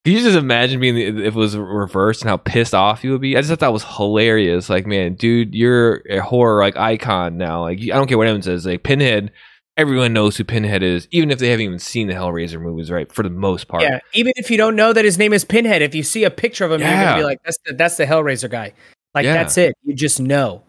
can 0.05 0.13
you 0.13 0.23
just 0.23 0.37
imagine 0.37 0.79
being 0.79 0.95
the, 0.95 1.05
if 1.05 1.35
it 1.35 1.35
was 1.35 1.57
reversed 1.57 2.21
and 2.21 2.29
how 2.29 2.37
pissed 2.37 2.73
off 2.73 3.03
you 3.03 3.11
would 3.11 3.21
be? 3.21 3.35
I 3.35 3.41
just 3.41 3.49
thought 3.49 3.59
that 3.59 3.73
was 3.73 3.83
hilarious. 3.83 4.69
Like, 4.69 4.87
man, 4.87 5.15
dude, 5.15 5.53
you're 5.53 6.01
a 6.09 6.19
horror 6.19 6.61
like 6.61 6.77
icon 6.77 7.37
now. 7.37 7.61
Like, 7.63 7.79
I 7.81 7.97
don't 7.97 8.07
care 8.07 8.17
what 8.17 8.25
anyone 8.27 8.41
says. 8.41 8.65
Like, 8.65 8.83
Pinhead, 8.83 9.31
everyone 9.75 10.13
knows 10.13 10.37
who 10.37 10.45
Pinhead 10.45 10.83
is, 10.83 11.09
even 11.11 11.31
if 11.31 11.39
they 11.39 11.49
haven't 11.49 11.65
even 11.65 11.79
seen 11.79 12.07
the 12.07 12.13
Hellraiser 12.13 12.61
movies, 12.61 12.89
right? 12.89 13.11
For 13.11 13.23
the 13.23 13.29
most 13.29 13.67
part. 13.67 13.83
yeah 13.83 13.99
even 14.13 14.33
if 14.37 14.49
you 14.49 14.57
don't 14.57 14.75
know 14.75 14.93
that 14.93 15.03
his 15.03 15.17
name 15.17 15.33
is 15.33 15.43
pinhead 15.45 15.81
if 15.81 15.93
you 15.93 16.01
see 16.01 16.23
a 16.23 16.31
picture 16.31 16.65
of 16.65 16.71
him 16.71 16.81
you're 16.81 16.89
gonna 16.89 17.17
be 17.17 17.23
like 17.23 17.39
that's 17.43 17.57
the, 17.65 17.73
that's 17.73 17.97
the 17.97 18.05
hellraiser 18.05 18.49
guy 18.49 18.73
like 19.19 19.25
Yeah. 19.25 19.33
that's 19.33 19.57
it 19.57 19.73
you 19.83 19.93
just 19.93 20.19
know 20.19 20.63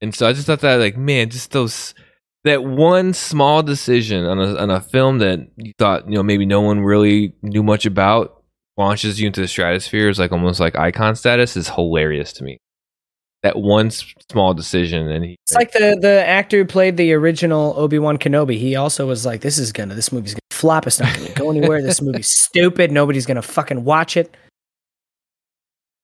And 0.00 0.14
so 0.14 0.28
I 0.28 0.32
just 0.34 0.46
thought 0.46 0.60
that, 0.60 0.76
like, 0.76 0.96
man, 0.96 1.30
just 1.30 1.50
those 1.52 1.94
that 2.44 2.62
one 2.62 3.12
small 3.14 3.62
decision 3.62 4.24
on 4.26 4.38
a 4.38 4.54
on 4.56 4.70
a 4.70 4.80
film 4.80 5.18
that 5.18 5.38
you 5.56 5.72
thought 5.78 6.08
you 6.08 6.14
know 6.16 6.22
maybe 6.22 6.46
no 6.46 6.60
one 6.60 6.80
really 6.80 7.32
knew 7.42 7.62
much 7.62 7.86
about 7.86 8.42
launches 8.76 9.18
you 9.20 9.26
into 9.26 9.40
the 9.40 9.48
stratosphere 9.48 10.08
is 10.10 10.18
like 10.18 10.32
almost 10.32 10.60
like 10.60 10.76
icon 10.76 11.16
status 11.16 11.56
is 11.56 11.68
hilarious 11.70 12.32
to 12.34 12.44
me. 12.44 12.58
That 13.42 13.56
one 13.58 13.86
s- 13.86 14.04
small 14.30 14.54
decision, 14.54 15.08
and 15.10 15.24
he 15.24 15.36
It's 15.44 15.54
like 15.54 15.72
the 15.72 15.96
the 16.00 16.24
actor 16.26 16.58
who 16.58 16.64
played 16.66 16.96
the 16.96 17.12
original 17.14 17.74
Obi 17.76 17.98
Wan 17.98 18.18
Kenobi. 18.18 18.58
He 18.58 18.76
also 18.76 19.06
was 19.06 19.24
like, 19.26 19.40
"This 19.40 19.56
is 19.58 19.72
gonna, 19.72 19.94
this 19.94 20.10
movie's 20.12 20.34
gonna 20.34 20.40
flop. 20.50 20.86
It's 20.86 21.00
not 21.00 21.14
gonna 21.16 21.32
go 21.34 21.50
anywhere. 21.54 21.80
This 21.82 22.00
movie's 22.02 22.28
stupid. 22.32 22.90
Nobody's 22.92 23.24
gonna 23.26 23.42
fucking 23.42 23.82
watch 23.84 24.16
it." 24.16 24.36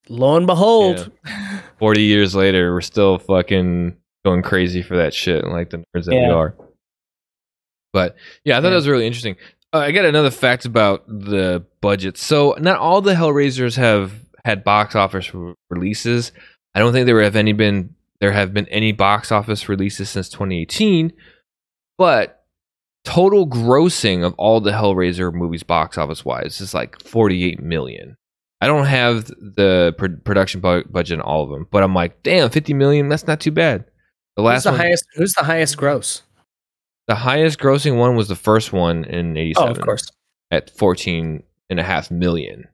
Lo 0.08 0.36
and 0.36 0.46
behold, 0.46 1.10
forty 1.82 2.02
years 2.02 2.34
later, 2.36 2.72
we're 2.72 2.80
still 2.80 3.18
fucking 3.18 3.96
going 4.24 4.42
crazy 4.42 4.82
for 4.82 4.96
that 4.98 5.12
shit, 5.12 5.44
like 5.44 5.70
the 5.70 5.78
nerds 5.78 6.04
that 6.04 6.14
we 6.14 6.24
are. 6.30 6.54
But 7.92 8.14
yeah, 8.44 8.56
I 8.56 8.60
thought 8.60 8.66
Yeah. 8.66 8.70
that 8.70 8.76
was 8.76 8.88
really 8.88 9.06
interesting. 9.06 9.36
Uh, 9.74 9.78
I 9.78 9.90
got 9.90 10.04
another 10.04 10.30
fact 10.30 10.64
about 10.64 11.06
the 11.08 11.64
budget. 11.80 12.16
So 12.18 12.54
not 12.60 12.78
all 12.78 13.00
the 13.00 13.14
Hellraisers 13.14 13.76
have 13.76 14.12
had 14.44 14.62
box 14.64 14.94
office 14.94 15.34
re- 15.34 15.54
releases. 15.70 16.30
I 16.74 16.78
don't 16.78 16.92
think 16.92 17.06
there 17.06 17.20
have 17.22 17.36
any 17.36 17.52
been 17.52 17.94
there 18.20 18.32
have 18.32 18.54
been 18.54 18.68
any 18.68 18.92
box 18.92 19.32
office 19.32 19.68
releases 19.68 20.08
since 20.08 20.28
2018. 20.28 21.12
But 21.98 22.44
total 23.04 23.48
grossing 23.48 24.24
of 24.24 24.34
all 24.38 24.60
the 24.60 24.70
Hellraiser 24.70 25.32
movies 25.34 25.64
box 25.64 25.98
office 25.98 26.24
wise 26.24 26.60
is 26.60 26.72
like 26.74 27.02
48 27.02 27.60
million. 27.60 28.16
I 28.62 28.66
don't 28.66 28.86
have 28.86 29.26
the 29.26 29.94
pr- 29.98 30.06
production 30.24 30.60
bu- 30.60 30.84
budget 30.84 31.14
in 31.16 31.20
all 31.20 31.42
of 31.44 31.50
them, 31.50 31.66
but 31.70 31.82
I'm 31.82 31.94
like, 31.94 32.22
damn, 32.22 32.48
50 32.48 32.74
million. 32.74 33.08
That's 33.08 33.26
not 33.26 33.40
too 33.40 33.50
bad. 33.50 33.84
The 34.36 34.42
who's 34.42 34.46
last 34.46 34.62
the 34.64 34.70
one, 34.70 34.80
highest? 34.80 35.04
Who's 35.16 35.32
the 35.34 35.42
highest 35.44 35.76
gross? 35.76 36.22
the 37.08 37.16
highest 37.16 37.58
grossing 37.58 37.98
one 37.98 38.14
was 38.14 38.28
the 38.28 38.36
first 38.36 38.72
one 38.72 39.04
in 39.04 39.36
87 39.36 39.68
Oh, 39.68 39.70
of 39.72 39.80
course, 39.80 40.08
at 40.52 40.70
14 40.70 41.42
and 41.68 41.80
a 41.80 41.82
half 41.82 42.10
million. 42.10 42.68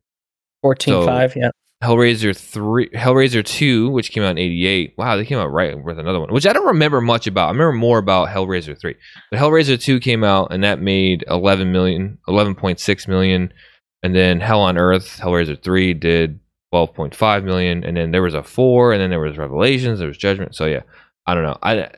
fourteen 0.63 0.93
So- 0.95 1.07
five. 1.07 1.35
Yeah, 1.35 1.51
Hellraiser 1.83 2.37
3 2.37 2.91
Hellraiser 2.91 3.43
2 3.45 3.89
which 3.89 4.11
came 4.13 4.23
out 4.25 4.33
in 4.33 4.39
88. 4.39 4.95
Wow, 4.99 5.17
they 5.17 5.25
came 5.25 5.39
out 5.39 5.51
right 5.51 5.83
with 5.83 5.99
another 5.99 6.21
one, 6.21 6.33
which 6.33 6.47
I 6.47 6.53
don't 6.53 6.67
remember 6.67 7.01
much 7.01 7.27
about. 7.27 7.47
I 7.49 7.53
remember 7.53 7.73
more 7.73 7.99
about 7.99 8.29
Hellraiser 8.29 8.79
3. 8.79 8.95
But 9.31 9.41
Hellraiser 9.41 9.81
2 9.81 9.99
came 10.01 10.23
out 10.23 10.53
and 10.53 10.63
that 10.65 10.81
made 10.81 11.25
11 11.29 11.73
million, 11.73 12.19
11.6 12.29 13.09
million 13.09 13.53
and 14.03 14.15
then 14.15 14.41
Hell 14.41 14.61
on 14.61 14.79
Earth 14.79 15.19
Hellraiser 15.21 15.61
3 15.63 15.95
did 15.95 16.41
12.5 16.75 17.45
million 17.45 17.83
and 17.85 17.97
then 17.97 18.11
there 18.11 18.23
was 18.23 18.35
a 18.35 18.43
4 18.43 18.93
and 18.93 19.01
then 19.01 19.11
there 19.11 19.21
was 19.21 19.39
Revelations, 19.39 19.99
there 19.99 20.09
was 20.09 20.19
Judgment. 20.19 20.55
So 20.55 20.67
yeah, 20.67 20.83
I 21.27 21.35
don't 21.35 21.45
know. 21.45 21.59
I 21.63 21.91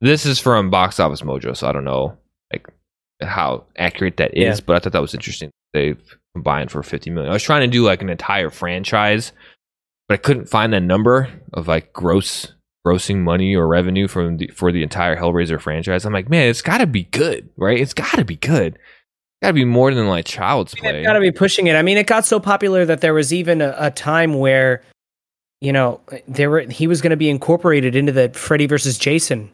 this 0.00 0.26
is 0.26 0.38
from 0.40 0.70
Box 0.70 1.00
Office 1.00 1.22
Mojo, 1.22 1.56
so 1.56 1.66
I 1.68 1.72
don't 1.72 1.84
know 1.84 2.16
like 2.52 2.66
how 3.22 3.64
accurate 3.76 4.16
that 4.18 4.36
is, 4.36 4.58
Yeah. 4.58 4.64
but 4.66 4.76
I 4.76 4.78
thought 4.80 4.92
that 4.92 5.00
was 5.02 5.14
interesting. 5.14 5.50
They've 5.72 6.00
combined 6.34 6.70
for 6.70 6.82
50 6.82 7.10
million. 7.10 7.30
I 7.30 7.34
was 7.34 7.42
trying 7.42 7.62
to 7.62 7.72
do 7.72 7.84
like 7.84 8.02
an 8.02 8.10
entire 8.10 8.50
franchise 8.50 9.32
but 10.08 10.14
I 10.14 10.18
couldn't 10.18 10.50
find 10.50 10.74
a 10.74 10.80
number 10.80 11.30
of 11.54 11.66
like 11.66 11.92
gross 11.94 12.52
grossing 12.86 13.20
money 13.22 13.56
or 13.56 13.66
revenue 13.66 14.06
from 14.06 14.36
the, 14.36 14.48
for 14.48 14.70
the 14.70 14.82
entire 14.82 15.16
Hellraiser 15.16 15.58
franchise. 15.58 16.04
I'm 16.04 16.12
like, 16.12 16.28
man, 16.28 16.50
it's 16.50 16.60
got 16.60 16.78
to 16.78 16.86
be 16.86 17.04
good, 17.04 17.48
right? 17.56 17.80
It's 17.80 17.94
got 17.94 18.12
to 18.16 18.24
be 18.26 18.36
good. 18.36 18.78
Got 19.42 19.48
to 19.48 19.54
be 19.54 19.64
more 19.64 19.92
than 19.92 20.08
like 20.08 20.24
Child's 20.24 20.74
Play. 20.74 21.02
Got 21.02 21.14
to 21.14 21.20
be 21.20 21.32
pushing 21.32 21.66
it. 21.66 21.76
I 21.76 21.82
mean, 21.82 21.98
it 21.98 22.06
got 22.06 22.24
so 22.24 22.40
popular 22.40 22.84
that 22.86 23.00
there 23.00 23.12
was 23.12 23.32
even 23.32 23.60
a, 23.60 23.74
a 23.78 23.90
time 23.90 24.34
where, 24.34 24.82
you 25.60 25.72
know, 25.72 26.00
there 26.26 26.48
were 26.50 26.60
he 26.60 26.86
was 26.86 27.02
going 27.02 27.10
to 27.10 27.16
be 27.16 27.28
incorporated 27.28 27.94
into 27.94 28.12
the 28.12 28.30
Freddy 28.30 28.66
versus 28.66 28.96
Jason. 28.96 29.50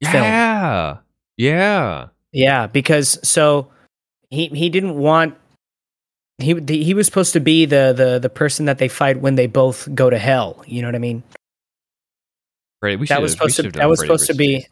Yeah, 0.00 0.12
film. 0.12 0.24
yeah, 0.24 0.96
yeah. 1.36 2.06
Yeah, 2.32 2.66
because 2.66 3.18
so 3.26 3.68
he 4.30 4.48
he 4.48 4.68
didn't 4.68 4.96
want 4.96 5.36
he 6.38 6.54
he 6.68 6.94
was 6.94 7.06
supposed 7.06 7.32
to 7.32 7.40
be 7.40 7.64
the 7.64 7.92
the 7.96 8.18
the 8.18 8.28
person 8.28 8.66
that 8.66 8.78
they 8.78 8.88
fight 8.88 9.20
when 9.20 9.34
they 9.34 9.46
both 9.46 9.92
go 9.94 10.10
to 10.10 10.18
hell. 10.18 10.62
You 10.66 10.82
know 10.82 10.88
what 10.88 10.94
I 10.94 10.98
mean? 10.98 11.22
Right. 12.80 12.98
We 12.98 13.06
should 13.06 13.16
that 13.16 13.22
was 13.22 13.32
supposed 13.32 13.56
to 13.56 13.70
that 13.72 13.88
was 13.88 14.00
supposed 14.00 14.26
to 14.26 14.34
be 14.34 14.66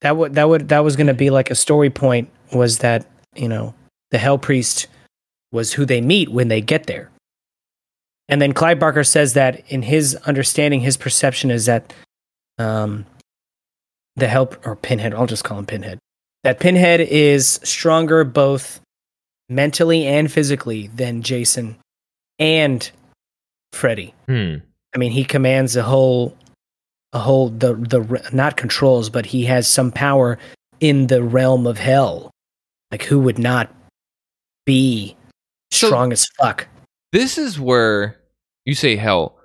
that 0.00 0.16
would 0.16 0.34
that 0.34 0.48
would 0.48 0.68
that 0.68 0.80
was 0.80 0.96
going 0.96 1.06
to 1.06 1.14
be 1.14 1.30
like 1.30 1.50
a 1.50 1.54
story 1.54 1.90
point 1.90 2.30
was 2.52 2.78
that 2.78 3.06
you 3.34 3.48
know 3.48 3.74
the 4.10 4.18
hell 4.18 4.38
priest 4.38 4.86
was 5.52 5.72
who 5.72 5.84
they 5.84 6.00
meet 6.00 6.30
when 6.30 6.48
they 6.48 6.60
get 6.60 6.86
there. 6.86 7.10
And 8.28 8.40
then 8.40 8.52
Clive 8.52 8.78
Barker 8.78 9.04
says 9.04 9.34
that 9.34 9.62
in 9.70 9.82
his 9.82 10.14
understanding, 10.26 10.80
his 10.80 10.96
perception 10.96 11.50
is 11.50 11.66
that 11.66 11.92
um, 12.58 13.04
the 14.16 14.28
help 14.28 14.66
or 14.66 14.76
Pinhead, 14.76 15.14
I'll 15.14 15.26
just 15.26 15.44
call 15.44 15.58
him 15.58 15.66
Pinhead, 15.66 15.98
that 16.44 16.60
Pinhead 16.60 17.00
is 17.00 17.60
stronger 17.62 18.24
both 18.24 18.80
mentally 19.48 20.06
and 20.06 20.32
physically 20.32 20.88
than 20.88 21.22
Jason 21.22 21.76
and 22.38 22.90
Freddy. 23.72 24.14
Hmm. 24.26 24.56
I 24.94 24.98
mean, 24.98 25.12
he 25.12 25.24
commands 25.24 25.76
a 25.76 25.82
whole, 25.82 26.36
a 27.12 27.18
whole 27.18 27.48
the 27.50 27.74
the 27.74 28.30
not 28.32 28.56
controls, 28.56 29.08
but 29.10 29.26
he 29.26 29.44
has 29.44 29.66
some 29.66 29.90
power 29.90 30.38
in 30.80 31.06
the 31.06 31.22
realm 31.22 31.66
of 31.66 31.78
hell. 31.78 32.31
Like, 32.92 33.04
who 33.04 33.18
would 33.20 33.38
not 33.38 33.74
be 34.66 35.16
strong 35.70 36.10
so, 36.10 36.12
as 36.12 36.26
fuck? 36.38 36.68
This 37.10 37.38
is 37.38 37.58
where 37.58 38.16
you 38.64 38.74
say 38.74 38.96
hell. 38.96 39.38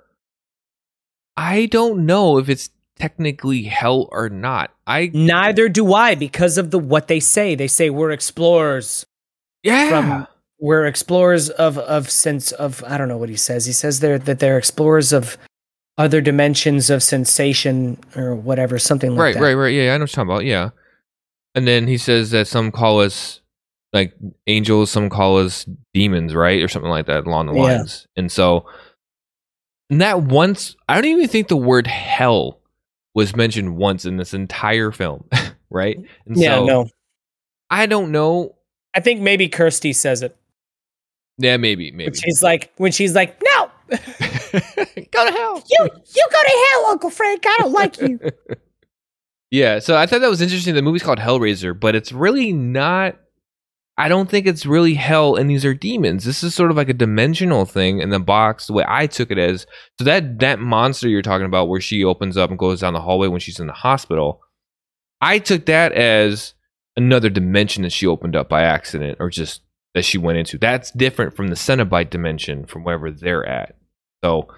I 1.36 1.66
don't 1.66 2.04
know 2.04 2.38
if 2.38 2.48
it's 2.48 2.70
technically 2.98 3.62
hell 3.62 4.08
or 4.12 4.28
not. 4.28 4.70
I 4.86 5.10
neither 5.14 5.68
do 5.68 5.94
I 5.94 6.14
because 6.14 6.58
of 6.58 6.70
the 6.70 6.78
what 6.78 7.08
they 7.08 7.20
say. 7.20 7.54
They 7.54 7.68
say 7.68 7.90
we're 7.90 8.10
explorers. 8.10 9.06
Yeah. 9.62 9.88
From 9.88 10.26
we're 10.60 10.86
explorers 10.86 11.48
of 11.50 11.78
of 11.78 12.10
sense 12.10 12.52
of 12.52 12.84
I 12.84 12.98
don't 12.98 13.08
know 13.08 13.16
what 13.16 13.28
he 13.28 13.36
says. 13.36 13.66
He 13.66 13.72
says 13.72 14.00
they're 14.00 14.18
that 14.18 14.40
they're 14.40 14.58
explorers 14.58 15.12
of 15.12 15.38
other 15.96 16.20
dimensions 16.20 16.90
of 16.90 17.02
sensation 17.02 17.98
or 18.14 18.34
whatever, 18.34 18.78
something 18.78 19.10
like 19.10 19.18
right, 19.18 19.34
that. 19.34 19.40
Right, 19.40 19.54
right, 19.54 19.64
right. 19.64 19.74
Yeah, 19.74 19.94
I 19.94 19.96
know 19.96 20.04
what 20.04 20.16
you're 20.16 20.24
talking 20.24 20.30
about. 20.30 20.44
Yeah. 20.44 20.70
And 21.54 21.66
then 21.66 21.88
he 21.88 21.98
says 21.98 22.30
that 22.30 22.46
some 22.46 22.70
call 22.70 23.00
us 23.00 23.40
like 23.92 24.14
angels, 24.46 24.90
some 24.90 25.08
call 25.08 25.38
us 25.38 25.66
demons, 25.94 26.34
right? 26.34 26.62
Or 26.62 26.68
something 26.68 26.90
like 26.90 27.06
that 27.06 27.26
along 27.26 27.46
the 27.46 27.52
lines. 27.52 28.06
Yeah. 28.14 28.20
And 28.20 28.32
so 28.32 28.66
and 29.90 30.00
that 30.00 30.22
once 30.22 30.76
I 30.88 30.94
don't 30.94 31.10
even 31.10 31.28
think 31.28 31.48
the 31.48 31.56
word 31.56 31.86
hell 31.86 32.60
was 33.14 33.34
mentioned 33.34 33.76
once 33.76 34.04
in 34.04 34.16
this 34.16 34.34
entire 34.34 34.92
film, 34.92 35.24
right? 35.70 35.96
And 36.26 36.36
yeah, 36.36 36.56
so, 36.56 36.64
no. 36.66 36.88
I 37.70 37.86
don't 37.86 38.12
know 38.12 38.54
I 38.94 39.00
think 39.00 39.20
maybe 39.20 39.48
Kirsty 39.48 39.92
says 39.92 40.22
it. 40.22 40.36
Yeah, 41.38 41.56
maybe, 41.56 41.92
maybe. 41.92 42.06
When 42.06 42.14
she's 42.14 42.42
like, 42.42 42.72
when 42.78 42.90
she's 42.90 43.14
like, 43.14 43.40
no, 43.40 43.70
go 43.90 43.96
to 44.00 45.32
hell. 45.32 45.62
You, 45.70 45.84
you 45.84 46.26
go 46.30 46.42
to 46.42 46.68
hell, 46.70 46.86
Uncle 46.86 47.10
Frank. 47.10 47.44
I 47.46 47.56
don't 47.60 47.72
like 47.72 48.00
you. 48.00 48.18
yeah, 49.50 49.78
so 49.78 49.96
I 49.96 50.06
thought 50.06 50.20
that 50.20 50.30
was 50.30 50.42
interesting. 50.42 50.74
The 50.74 50.82
movie's 50.82 51.02
called 51.02 51.18
Hellraiser, 51.18 51.78
but 51.78 51.94
it's 51.94 52.12
really 52.12 52.52
not. 52.52 53.16
I 53.96 54.08
don't 54.08 54.30
think 54.30 54.46
it's 54.46 54.64
really 54.64 54.94
hell, 54.94 55.34
and 55.34 55.50
these 55.50 55.64
are 55.64 55.74
demons. 55.74 56.24
This 56.24 56.44
is 56.44 56.54
sort 56.54 56.70
of 56.70 56.76
like 56.76 56.88
a 56.88 56.94
dimensional 56.94 57.64
thing 57.64 58.00
in 58.00 58.10
the 58.10 58.20
box. 58.20 58.66
The 58.66 58.72
way 58.72 58.84
I 58.86 59.08
took 59.08 59.30
it 59.30 59.38
as 59.38 59.66
so 59.98 60.04
that 60.04 60.38
that 60.38 60.60
monster 60.60 61.08
you're 61.08 61.22
talking 61.22 61.46
about, 61.46 61.68
where 61.68 61.80
she 61.80 62.04
opens 62.04 62.36
up 62.36 62.50
and 62.50 62.58
goes 62.58 62.80
down 62.80 62.92
the 62.94 63.00
hallway 63.00 63.26
when 63.26 63.40
she's 63.40 63.58
in 63.58 63.66
the 63.66 63.72
hospital, 63.72 64.40
I 65.20 65.40
took 65.40 65.66
that 65.66 65.92
as 65.92 66.54
another 66.96 67.30
dimension 67.30 67.82
that 67.84 67.92
she 67.92 68.06
opened 68.06 68.36
up 68.36 68.48
by 68.48 68.62
accident 68.62 69.16
or 69.20 69.30
just 69.30 69.62
that 69.94 70.04
she 70.04 70.18
went 70.18 70.38
into. 70.38 70.58
That's 70.58 70.90
different 70.90 71.34
from 71.34 71.48
the 71.48 71.54
Cenobite 71.54 72.10
dimension 72.10 72.66
from 72.66 72.84
wherever 72.84 73.10
they're 73.10 73.46
at. 73.46 73.76
So 74.22 74.48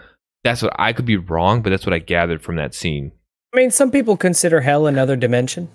that's 0.44 0.62
what 0.62 0.74
I 0.78 0.92
could 0.92 1.04
be 1.04 1.16
wrong, 1.16 1.62
but 1.62 1.70
that's 1.70 1.86
what 1.86 1.94
I 1.94 1.98
gathered 1.98 2.42
from 2.42 2.56
that 2.56 2.74
scene. 2.74 3.12
I 3.52 3.56
mean, 3.56 3.70
some 3.70 3.90
people 3.90 4.16
consider 4.16 4.60
hell 4.60 4.86
another 4.86 5.16
dimension. 5.16 5.68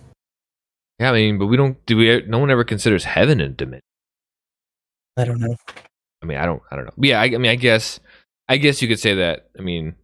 Yeah, 0.99 1.11
I 1.11 1.13
mean, 1.13 1.38
but 1.38 1.47
we 1.47 1.57
don't 1.57 1.84
do 1.86 1.97
we 1.97 2.23
no 2.28 2.39
one 2.39 2.49
ever 2.49 2.63
considers 2.63 3.03
heaven 3.03 3.41
a 3.41 3.49
dimension. 3.49 3.82
I 5.17 5.26
don't 5.26 5.39
know. 5.39 5.55
I 6.21 6.26
mean, 6.26 6.38
I 6.38 6.45
don't 6.45 6.61
I 6.71 6.76
don't 6.76 6.86
know. 6.86 6.93
But 6.97 7.09
yeah, 7.09 7.21
I, 7.21 7.26
I 7.26 7.38
mean, 7.38 7.51
I 7.51 7.55
guess 7.55 7.99
I 8.47 8.57
guess 8.57 8.82
you 8.82 8.88
could 8.88 8.99
say 8.99 9.15
that. 9.15 9.49
I 9.59 9.61
mean, 9.61 9.95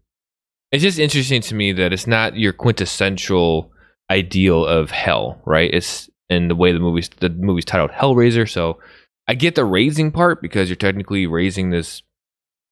it's 0.71 0.83
just 0.83 0.99
interesting 0.99 1.41
to 1.41 1.55
me 1.55 1.71
that 1.73 1.93
it's 1.93 2.07
not 2.07 2.35
your 2.35 2.53
quintessential 2.53 3.71
ideal 4.09 4.65
of 4.65 4.91
hell, 4.91 5.41
right? 5.45 5.73
It's 5.73 6.09
and 6.29 6.49
the 6.49 6.55
way 6.55 6.73
the 6.73 6.79
movie's 6.79 7.09
the 7.19 7.29
movie's 7.29 7.65
titled 7.65 7.91
Hellraiser. 7.91 8.49
So 8.49 8.79
I 9.27 9.33
get 9.35 9.55
the 9.55 9.65
raising 9.65 10.11
part 10.11 10.41
because 10.41 10.69
you're 10.69 10.75
technically 10.75 11.27
raising 11.27 11.69
this 11.69 12.03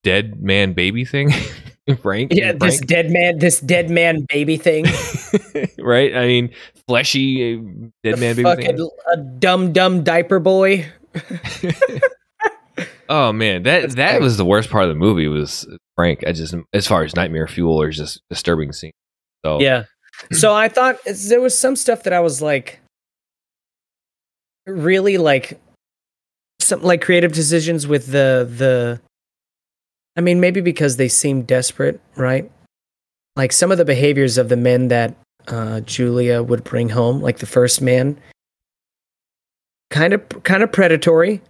dead 0.02 0.42
man 0.42 0.72
baby 0.72 1.04
thing. 1.04 1.30
Frank. 2.02 2.32
Yeah, 2.32 2.52
Frank. 2.52 2.60
this 2.60 2.80
dead 2.80 3.10
man, 3.10 3.38
this 3.38 3.60
dead 3.60 3.90
man 3.90 4.26
baby 4.28 4.56
thing. 4.56 4.84
right? 5.78 6.14
I 6.14 6.26
mean, 6.26 6.50
fleshy 6.86 7.56
uh, 7.56 7.62
dead 8.04 8.18
man 8.20 8.36
baby 8.36 8.42
fucking, 8.44 8.76
thing. 8.76 8.90
A 9.12 9.16
dumb 9.16 9.72
dumb 9.72 10.04
diaper 10.04 10.38
boy. 10.38 10.86
oh 13.08 13.32
man, 13.32 13.64
that 13.64 13.82
That's 13.82 13.94
that 13.96 14.20
was 14.20 14.36
the 14.36 14.44
worst 14.44 14.70
part 14.70 14.84
of 14.84 14.90
the 14.90 14.94
movie 14.94 15.26
was 15.28 15.66
Frank. 15.96 16.24
I 16.26 16.32
just 16.32 16.54
as 16.72 16.86
far 16.86 17.02
as 17.02 17.16
nightmare 17.16 17.48
fuel 17.48 17.80
or 17.80 17.90
just 17.90 18.22
disturbing 18.28 18.72
scene. 18.72 18.92
So 19.44 19.60
yeah. 19.60 19.84
So 20.32 20.54
I 20.54 20.68
thought 20.68 20.98
there 21.04 21.40
was 21.40 21.58
some 21.58 21.76
stuff 21.76 22.02
that 22.02 22.12
I 22.12 22.20
was 22.20 22.42
like, 22.42 22.80
really 24.66 25.16
like 25.16 25.58
some 26.60 26.82
like 26.82 27.00
creative 27.00 27.32
decisions 27.32 27.86
with 27.86 28.06
the 28.06 28.48
the 28.48 29.00
I 30.20 30.22
mean 30.22 30.38
maybe 30.38 30.60
because 30.60 30.98
they 30.98 31.08
seem 31.08 31.44
desperate, 31.44 31.98
right? 32.14 32.52
Like 33.36 33.52
some 33.52 33.72
of 33.72 33.78
the 33.78 33.86
behaviors 33.86 34.36
of 34.36 34.50
the 34.50 34.56
men 34.56 34.88
that 34.88 35.16
uh, 35.48 35.80
Julia 35.80 36.42
would 36.42 36.62
bring 36.62 36.90
home, 36.90 37.22
like 37.22 37.38
the 37.38 37.46
first 37.46 37.80
man, 37.80 38.20
kind 39.88 40.12
of 40.12 40.28
kind 40.42 40.62
of 40.62 40.70
predatory, 40.72 41.40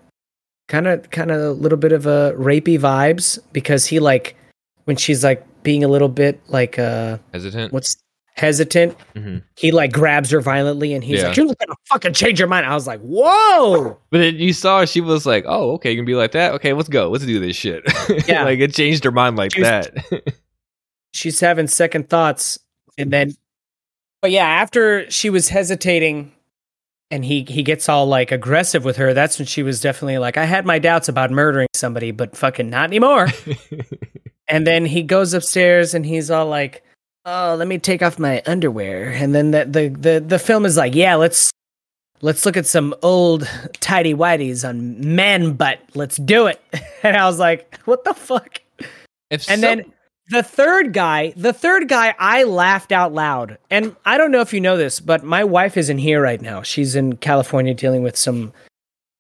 kind 0.68 0.86
of 0.86 1.10
kind 1.10 1.32
of 1.32 1.40
a 1.40 1.50
little 1.50 1.78
bit 1.78 1.90
of 1.90 2.06
a 2.06 2.32
rapey 2.38 2.78
vibes 2.78 3.40
because 3.52 3.86
he 3.86 3.98
like 3.98 4.36
when 4.84 4.96
she's 4.96 5.24
like 5.24 5.44
being 5.64 5.82
a 5.82 5.88
little 5.88 6.08
bit 6.08 6.40
like 6.46 6.78
uh 6.78 7.18
hesitant. 7.32 7.72
What's 7.72 7.96
hesitant. 8.36 8.96
Mm-hmm. 9.14 9.38
He 9.56 9.72
like 9.72 9.92
grabs 9.92 10.30
her 10.30 10.40
violently 10.40 10.94
and 10.94 11.04
he's 11.04 11.18
yeah. 11.18 11.28
like, 11.28 11.36
You're 11.36 11.46
gonna 11.46 11.76
fucking 11.86 12.14
change 12.14 12.38
your 12.38 12.48
mind. 12.48 12.66
I 12.66 12.74
was 12.74 12.86
like, 12.86 13.00
Whoa. 13.00 13.98
But 14.10 14.18
then 14.18 14.36
you 14.36 14.52
saw 14.52 14.84
she 14.84 15.00
was 15.00 15.26
like, 15.26 15.44
Oh, 15.46 15.72
okay, 15.72 15.90
you 15.90 15.96
can 15.96 16.06
be 16.06 16.14
like 16.14 16.32
that. 16.32 16.54
Okay, 16.54 16.72
let's 16.72 16.88
go. 16.88 17.10
Let's 17.10 17.24
do 17.24 17.40
this 17.40 17.56
shit. 17.56 17.84
Yeah. 18.26 18.44
like 18.44 18.58
it 18.58 18.74
changed 18.74 19.04
her 19.04 19.10
mind 19.10 19.36
like 19.36 19.52
she's, 19.54 19.64
that. 19.64 19.94
she's 21.12 21.40
having 21.40 21.66
second 21.66 22.08
thoughts. 22.08 22.58
And 22.98 23.12
then 23.12 23.34
but 24.20 24.30
yeah, 24.30 24.46
after 24.46 25.10
she 25.10 25.30
was 25.30 25.48
hesitating 25.48 26.32
and 27.10 27.24
he 27.24 27.44
he 27.48 27.62
gets 27.62 27.88
all 27.88 28.06
like 28.06 28.32
aggressive 28.32 28.84
with 28.84 28.96
her, 28.98 29.14
that's 29.14 29.38
when 29.38 29.46
she 29.46 29.62
was 29.62 29.80
definitely 29.80 30.18
like, 30.18 30.36
I 30.36 30.44
had 30.44 30.66
my 30.66 30.78
doubts 30.78 31.08
about 31.08 31.30
murdering 31.30 31.68
somebody, 31.74 32.10
but 32.10 32.36
fucking 32.36 32.68
not 32.68 32.84
anymore. 32.84 33.28
and 34.48 34.66
then 34.66 34.84
he 34.84 35.02
goes 35.02 35.32
upstairs 35.34 35.94
and 35.94 36.04
he's 36.04 36.30
all 36.30 36.46
like 36.46 36.84
oh, 37.24 37.54
let 37.58 37.68
me 37.68 37.78
take 37.78 38.02
off 38.02 38.18
my 38.18 38.42
underwear. 38.46 39.10
And 39.10 39.34
then 39.34 39.50
the, 39.50 39.64
the, 39.64 39.88
the, 39.88 40.20
the 40.20 40.38
film 40.38 40.64
is 40.64 40.76
like, 40.76 40.94
yeah, 40.94 41.14
let's, 41.14 41.50
let's 42.22 42.44
look 42.46 42.56
at 42.56 42.66
some 42.66 42.94
old 43.02 43.48
tidy 43.80 44.14
whities 44.14 44.68
on 44.68 45.14
man 45.14 45.54
butt. 45.54 45.80
Let's 45.94 46.16
do 46.16 46.46
it. 46.46 46.60
And 47.02 47.16
I 47.16 47.24
was 47.24 47.38
like, 47.38 47.80
what 47.86 48.04
the 48.04 48.12
fuck? 48.12 48.60
If 49.30 49.48
and 49.48 49.62
so- 49.62 49.66
then 49.66 49.92
the 50.28 50.42
third 50.42 50.92
guy, 50.92 51.32
the 51.34 51.54
third 51.54 51.88
guy, 51.88 52.14
I 52.18 52.44
laughed 52.44 52.92
out 52.92 53.14
loud. 53.14 53.56
And 53.70 53.96
I 54.04 54.18
don't 54.18 54.30
know 54.30 54.42
if 54.42 54.52
you 54.52 54.60
know 54.60 54.76
this, 54.76 55.00
but 55.00 55.24
my 55.24 55.42
wife 55.42 55.78
isn't 55.78 55.96
here 55.96 56.20
right 56.20 56.40
now. 56.42 56.60
She's 56.60 56.94
in 56.94 57.16
California 57.16 57.72
dealing 57.72 58.02
with 58.02 58.18
some 58.18 58.52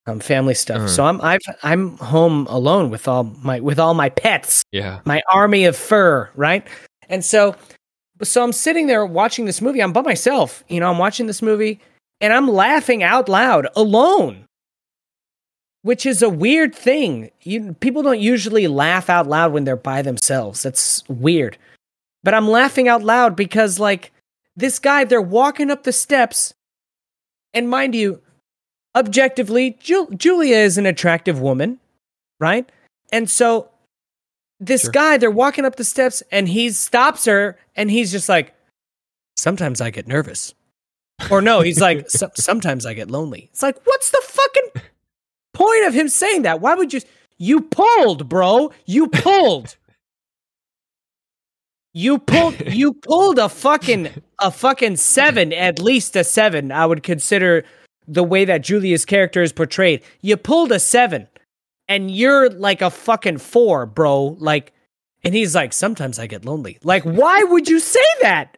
um, 0.06 0.20
family 0.20 0.54
stuff. 0.54 0.78
Uh-huh. 0.78 0.88
So 0.88 1.04
I'm 1.04 1.20
I've, 1.20 1.40
I'm 1.62 1.96
home 1.98 2.46
alone 2.48 2.90
with 2.90 3.08
all 3.08 3.24
my 3.24 3.60
with 3.60 3.78
all 3.78 3.94
my 3.94 4.08
pets. 4.08 4.62
Yeah, 4.72 5.00
my 5.04 5.22
army 5.32 5.64
of 5.64 5.76
fur, 5.76 6.30
right? 6.36 6.66
And 7.08 7.24
so 7.24 7.56
so 8.22 8.42
I'm 8.42 8.52
sitting 8.52 8.86
there 8.86 9.04
watching 9.06 9.44
this 9.46 9.60
movie. 9.62 9.80
I'm 9.82 9.92
by 9.92 10.02
myself. 10.02 10.64
You 10.68 10.80
know, 10.80 10.90
I'm 10.90 10.98
watching 10.98 11.26
this 11.26 11.42
movie 11.42 11.80
and 12.20 12.32
I'm 12.32 12.48
laughing 12.48 13.02
out 13.02 13.28
loud 13.28 13.68
alone. 13.76 14.44
which 15.82 16.04
is 16.04 16.20
a 16.22 16.28
weird 16.28 16.74
thing. 16.74 17.30
You 17.42 17.72
people 17.80 18.02
don't 18.02 18.20
usually 18.20 18.68
laugh 18.68 19.08
out 19.08 19.26
loud 19.26 19.52
when 19.52 19.64
they're 19.64 19.76
by 19.76 20.02
themselves. 20.02 20.62
That's 20.62 21.02
weird. 21.08 21.56
But 22.22 22.34
I'm 22.34 22.48
laughing 22.48 22.86
out 22.88 23.02
loud 23.02 23.34
because 23.34 23.78
like 23.80 24.12
this 24.56 24.78
guy 24.78 25.04
they're 25.04 25.22
walking 25.22 25.70
up 25.70 25.84
the 25.84 25.92
steps 25.92 26.52
and 27.54 27.70
mind 27.70 27.94
you, 27.94 28.20
objectively 28.94 29.78
Ju- 29.80 30.10
Julia 30.14 30.58
is 30.58 30.76
an 30.76 30.84
attractive 30.84 31.40
woman, 31.40 31.78
right? 32.40 32.70
And 33.10 33.30
so 33.30 33.69
this 34.60 34.82
Sure. 34.82 34.90
guy 34.92 35.16
they're 35.16 35.30
walking 35.30 35.64
up 35.64 35.76
the 35.76 35.84
steps 35.84 36.22
and 36.30 36.48
he 36.48 36.70
stops 36.70 37.24
her 37.24 37.58
and 37.76 37.90
he's 37.90 38.12
just 38.12 38.28
like 38.28 38.54
sometimes 39.36 39.80
I 39.80 39.90
get 39.90 40.06
nervous. 40.06 40.54
Or 41.30 41.40
no, 41.42 41.60
he's 41.62 41.80
like 41.80 42.08
"So- 42.10 42.30
sometimes 42.36 42.84
I 42.86 42.94
get 42.94 43.10
lonely. 43.10 43.48
It's 43.52 43.62
like 43.62 43.78
what's 43.84 44.10
the 44.10 44.22
fucking 44.22 44.82
point 45.54 45.86
of 45.86 45.94
him 45.94 46.08
saying 46.08 46.42
that? 46.42 46.60
Why 46.60 46.74
would 46.74 46.92
you 46.92 47.00
you 47.38 47.62
pulled, 47.62 48.28
bro? 48.28 48.70
You 48.84 49.08
pulled. 49.08 49.76
You 51.92 52.18
pulled 52.18 52.60
you 52.72 52.92
pulled 52.94 53.38
a 53.38 53.48
fucking 53.48 54.10
a 54.38 54.50
fucking 54.50 54.96
7, 54.96 55.52
at 55.52 55.78
least 55.80 56.14
a 56.16 56.22
7. 56.24 56.70
I 56.72 56.86
would 56.86 57.02
consider 57.02 57.64
the 58.06 58.22
way 58.22 58.44
that 58.44 58.62
Julia's 58.62 59.04
character 59.04 59.42
is 59.42 59.52
portrayed. 59.52 60.02
You 60.22 60.36
pulled 60.36 60.70
a 60.72 60.78
7 60.78 61.26
and 61.90 62.10
you're 62.10 62.48
like 62.48 62.80
a 62.80 62.88
fucking 62.88 63.38
4, 63.38 63.84
bro. 63.84 64.36
Like 64.38 64.72
and 65.22 65.34
he's 65.34 65.54
like 65.54 65.74
sometimes 65.74 66.18
I 66.18 66.26
get 66.26 66.46
lonely. 66.46 66.78
Like 66.82 67.02
why 67.02 67.42
would 67.42 67.68
you 67.68 67.80
say 67.80 68.06
that? 68.22 68.56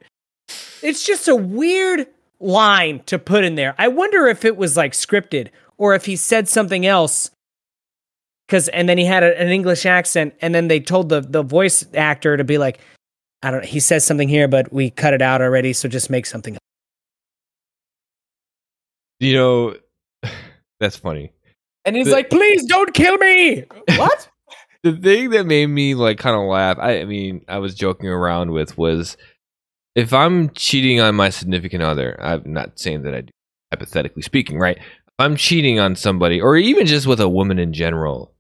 It's 0.83 1.05
just 1.05 1.27
a 1.27 1.35
weird 1.35 2.07
line 2.39 3.03
to 3.07 3.19
put 3.19 3.43
in 3.43 3.57
there. 3.57 3.75
I 3.79 3.89
wonder 3.89 4.29
if 4.29 4.45
it 4.45 4.57
was 4.57 4.77
like 4.77 4.93
scripted 4.93 5.49
or 5.77 5.95
if 5.95 6.05
he 6.05 6.15
said 6.15 6.49
something 6.49 6.87
else 6.87 7.31
because 8.53 8.69
and 8.69 8.87
then 8.87 8.99
he 8.99 9.07
had 9.07 9.23
a, 9.23 9.41
an 9.41 9.49
English 9.49 9.87
accent, 9.87 10.35
and 10.43 10.55
then 10.55 10.69
they 10.69 10.79
told 10.79 11.09
the 11.09 11.23
the 11.23 11.43
voice 11.43 11.87
actor 11.95 12.37
to 12.37 12.45
be 12.45 12.59
like, 12.59 12.81
I 13.43 13.51
don't. 13.51 13.63
Know, 13.63 13.67
he 13.67 13.81
says 13.81 14.05
something 14.05 14.29
here, 14.29 14.47
but 14.47 14.71
we 14.71 14.91
cut 14.91 15.15
it 15.15 15.23
out 15.23 15.41
already, 15.41 15.73
so 15.73 15.89
just 15.89 16.11
make 16.11 16.27
something. 16.27 16.57
up. 16.57 16.63
You 19.21 19.35
know, 19.35 19.77
that's 20.81 20.97
funny. 20.97 21.33
And 21.85 21.97
he's 21.97 22.07
The- 22.07 22.13
like, 22.13 22.31
please 22.31 22.65
don't 22.65 22.93
kill 22.95 23.17
me. 23.19 23.65
What? 23.97 24.29
The 24.85 24.97
thing 24.97 25.31
that 25.31 25.47
made 25.47 25.67
me 25.67 25.95
like 25.95 26.19
kind 26.19 26.35
of 26.35 26.43
laugh, 26.49 26.77
I, 26.81 27.01
I 27.01 27.05
mean, 27.05 27.45
I 27.47 27.59
was 27.59 27.75
joking 27.77 28.09
around 28.09 28.51
with 28.51 28.77
was 28.77 29.17
if 29.95 30.13
I'm 30.13 30.51
cheating 30.51 30.99
on 31.01 31.15
my 31.15 31.31
significant 31.31 31.85
other, 31.85 32.19
I'm 32.21 32.43
not 32.53 32.81
saying 32.81 33.03
that 33.03 33.15
I 33.15 33.21
do, 33.21 33.31
hypothetically 33.73 34.23
speaking, 34.23 34.59
right? 34.59 34.79
If 34.79 35.15
I'm 35.21 35.37
cheating 35.37 35.79
on 35.79 35.95
somebody, 35.95 36.41
or 36.41 36.57
even 36.57 36.87
just 36.87 37.07
with 37.07 37.21
a 37.21 37.29
woman 37.29 37.61
in 37.61 37.73
general, 37.73 38.35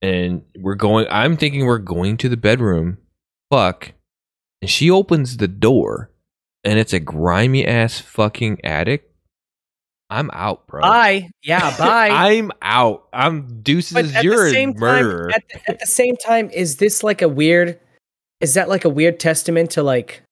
and 0.00 0.42
we're 0.56 0.74
going, 0.76 1.06
I'm 1.10 1.36
thinking 1.36 1.64
we're 1.66 1.78
going 1.78 2.18
to 2.18 2.28
the 2.28 2.36
bedroom, 2.36 2.98
fuck, 3.50 3.92
and 4.62 4.70
she 4.70 4.90
opens 4.90 5.38
the 5.38 5.48
door, 5.48 6.10
and 6.62 6.78
it's 6.78 6.92
a 6.92 7.00
grimy 7.00 7.66
ass 7.66 7.98
fucking 7.98 8.60
attic. 8.64 9.10
I'm 10.10 10.30
out, 10.32 10.66
bro. 10.66 10.82
bye. 10.82 11.30
Yeah, 11.42 11.76
bye. 11.78 12.08
I'm 12.10 12.52
out. 12.62 13.08
I'm 13.12 13.62
deuces. 13.62 13.92
but 13.94 14.14
at 14.14 14.24
You're 14.24 14.44
the 14.44 14.50
a 14.50 14.50
same 14.50 14.74
murderer. 14.76 15.30
time, 15.30 15.34
at 15.34 15.48
the, 15.48 15.70
at 15.70 15.80
the 15.80 15.86
same 15.86 16.16
time, 16.16 16.50
is 16.50 16.76
this 16.76 17.02
like 17.02 17.22
a 17.22 17.28
weird? 17.28 17.80
Is 18.40 18.54
that 18.54 18.68
like 18.68 18.84
a 18.84 18.88
weird 18.90 19.18
testament 19.18 19.70
to 19.72 19.82
like 19.82 20.22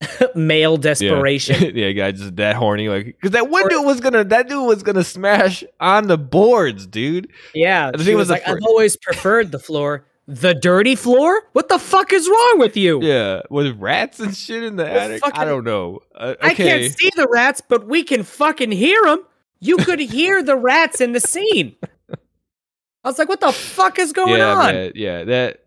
male 0.34 0.76
desperation? 0.88 1.76
yeah, 1.76 1.92
guy 1.92 2.10
just 2.12 2.36
that 2.36 2.56
horny, 2.56 2.88
like 2.88 3.06
because 3.06 3.30
that 3.30 3.48
one 3.48 3.68
dude 3.68 3.86
was 3.86 4.00
gonna, 4.00 4.24
that 4.24 4.48
dude 4.48 4.66
was 4.66 4.82
gonna 4.82 5.04
smash 5.04 5.62
on 5.78 6.08
the 6.08 6.18
boards, 6.18 6.86
dude. 6.86 7.30
Yeah, 7.54 7.88
I 7.88 7.90
think 7.92 8.02
she 8.04 8.10
it 8.12 8.14
was 8.16 8.28
was 8.28 8.28
the 8.28 8.34
like, 8.34 8.48
I've 8.48 8.62
always 8.66 8.96
preferred 8.96 9.52
the 9.52 9.58
floor. 9.60 10.04
The 10.30 10.52
dirty 10.52 10.94
floor? 10.94 11.42
What 11.54 11.70
the 11.70 11.78
fuck 11.78 12.12
is 12.12 12.28
wrong 12.28 12.56
with 12.58 12.76
you? 12.76 13.02
Yeah, 13.02 13.40
with 13.48 13.80
rats 13.80 14.20
and 14.20 14.36
shit 14.36 14.62
in 14.62 14.76
the 14.76 14.86
attic. 14.86 15.22
I 15.24 15.46
don't 15.46 15.64
know. 15.64 16.00
Uh, 16.14 16.34
I 16.42 16.52
can't 16.52 16.92
see 16.92 17.10
the 17.16 17.26
rats, 17.30 17.62
but 17.66 17.86
we 17.86 18.04
can 18.04 18.22
fucking 18.24 18.70
hear 18.70 19.02
them. 19.04 19.24
You 19.58 19.78
could 19.78 20.00
hear 20.00 20.42
the 20.42 20.54
rats 20.54 21.00
in 21.00 21.12
the 21.12 21.20
scene. 21.20 21.76
I 22.10 23.08
was 23.08 23.18
like, 23.18 23.30
what 23.30 23.40
the 23.40 23.52
fuck 23.52 23.98
is 23.98 24.12
going 24.12 24.40
yeah, 24.40 24.52
on? 24.52 24.74
man, 24.74 24.92
yeah, 24.94 25.24
that. 25.24 25.62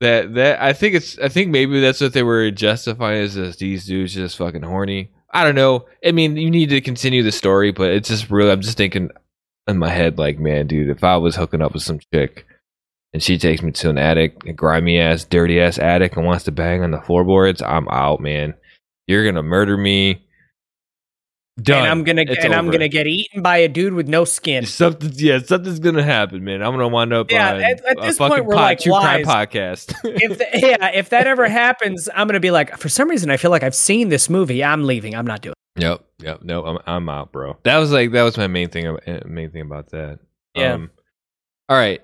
That 0.00 0.34
that 0.34 0.62
I 0.62 0.74
think 0.74 0.94
it's 0.94 1.18
I 1.18 1.28
think 1.28 1.50
maybe 1.50 1.80
that's 1.80 2.00
what 2.00 2.12
they 2.12 2.22
were 2.22 2.52
justifying 2.52 3.22
is 3.22 3.36
as 3.36 3.56
these 3.56 3.84
dudes 3.84 4.14
just 4.14 4.36
fucking 4.36 4.62
horny. 4.62 5.10
I 5.32 5.42
don't 5.42 5.56
know. 5.56 5.86
I 6.06 6.12
mean, 6.12 6.36
you 6.36 6.52
need 6.52 6.68
to 6.68 6.80
continue 6.80 7.24
the 7.24 7.32
story, 7.32 7.72
but 7.72 7.90
it's 7.90 8.08
just 8.08 8.30
really 8.30 8.52
I'm 8.52 8.60
just 8.60 8.76
thinking 8.76 9.10
in 9.66 9.78
my 9.78 9.88
head 9.88 10.16
like, 10.16 10.38
man, 10.38 10.68
dude, 10.68 10.88
if 10.88 11.02
I 11.02 11.16
was 11.16 11.34
hooking 11.34 11.62
up 11.62 11.72
with 11.74 11.82
some 11.82 11.98
chick 12.14 12.46
and 13.12 13.22
she 13.22 13.38
takes 13.38 13.62
me 13.62 13.72
to 13.72 13.90
an 13.90 13.98
attic, 13.98 14.44
a 14.46 14.52
grimy 14.52 14.98
ass, 14.98 15.24
dirty 15.24 15.60
ass 15.60 15.78
attic, 15.78 16.16
and 16.16 16.26
wants 16.26 16.44
to 16.44 16.52
bang 16.52 16.82
on 16.82 16.90
the 16.90 17.00
floorboards, 17.00 17.62
I'm 17.62 17.88
out, 17.88 18.20
man. 18.20 18.54
You're 19.06 19.24
gonna 19.24 19.42
murder 19.42 19.76
me. 19.76 20.24
Done. 21.60 21.78
And 21.78 21.88
I'm 21.88 22.04
gonna 22.04 22.22
It's 22.22 22.44
and 22.44 22.54
I'm 22.54 22.70
gonna 22.70 22.86
get 22.88 23.08
eaten 23.08 23.42
by 23.42 23.56
a 23.56 23.68
dude 23.68 23.92
with 23.92 24.06
no 24.06 24.24
skin. 24.24 24.64
Something, 24.64 25.10
yeah, 25.16 25.40
something's 25.40 25.80
gonna 25.80 26.04
happen, 26.04 26.44
man. 26.44 26.62
I'm 26.62 26.70
gonna 26.70 26.86
wind 26.86 27.12
up 27.12 27.32
Yeah, 27.32 27.54
on 27.54 27.60
at- 27.60 27.84
at 27.84 27.98
a 27.98 28.00
this 28.02 28.18
fucking 28.18 28.36
point, 28.36 28.46
we're 28.46 28.54
pod- 28.54 28.62
like 28.62 28.78
true 28.78 28.92
crime 28.92 29.24
podcast. 29.24 29.92
if 30.04 30.38
the, 30.38 30.46
yeah, 30.54 30.90
if 30.94 31.08
that 31.08 31.26
ever 31.26 31.48
happens, 31.48 32.08
I'm 32.14 32.28
gonna 32.28 32.38
be 32.38 32.52
like, 32.52 32.76
for 32.78 32.88
some 32.88 33.08
reason, 33.10 33.28
I 33.30 33.38
feel 33.38 33.50
like 33.50 33.64
I've 33.64 33.74
seen 33.74 34.08
this 34.08 34.30
movie. 34.30 34.62
I'm 34.62 34.84
leaving. 34.84 35.16
I'm 35.16 35.26
not 35.26 35.40
doing. 35.42 35.54
It. 35.74 35.82
Yep, 35.82 36.04
yep, 36.20 36.42
no, 36.42 36.64
I'm 36.64 36.78
I'm 36.86 37.08
out, 37.08 37.32
bro. 37.32 37.56
That 37.64 37.78
was 37.78 37.90
like 37.90 38.12
that 38.12 38.22
was 38.22 38.36
my 38.38 38.46
main 38.46 38.68
thing. 38.68 38.86
uh, 38.86 39.20
Main 39.26 39.50
thing 39.50 39.62
about 39.62 39.90
that. 39.90 40.20
Yeah. 40.54 40.74
Um, 40.74 40.90
all 41.68 41.76
right, 41.76 42.00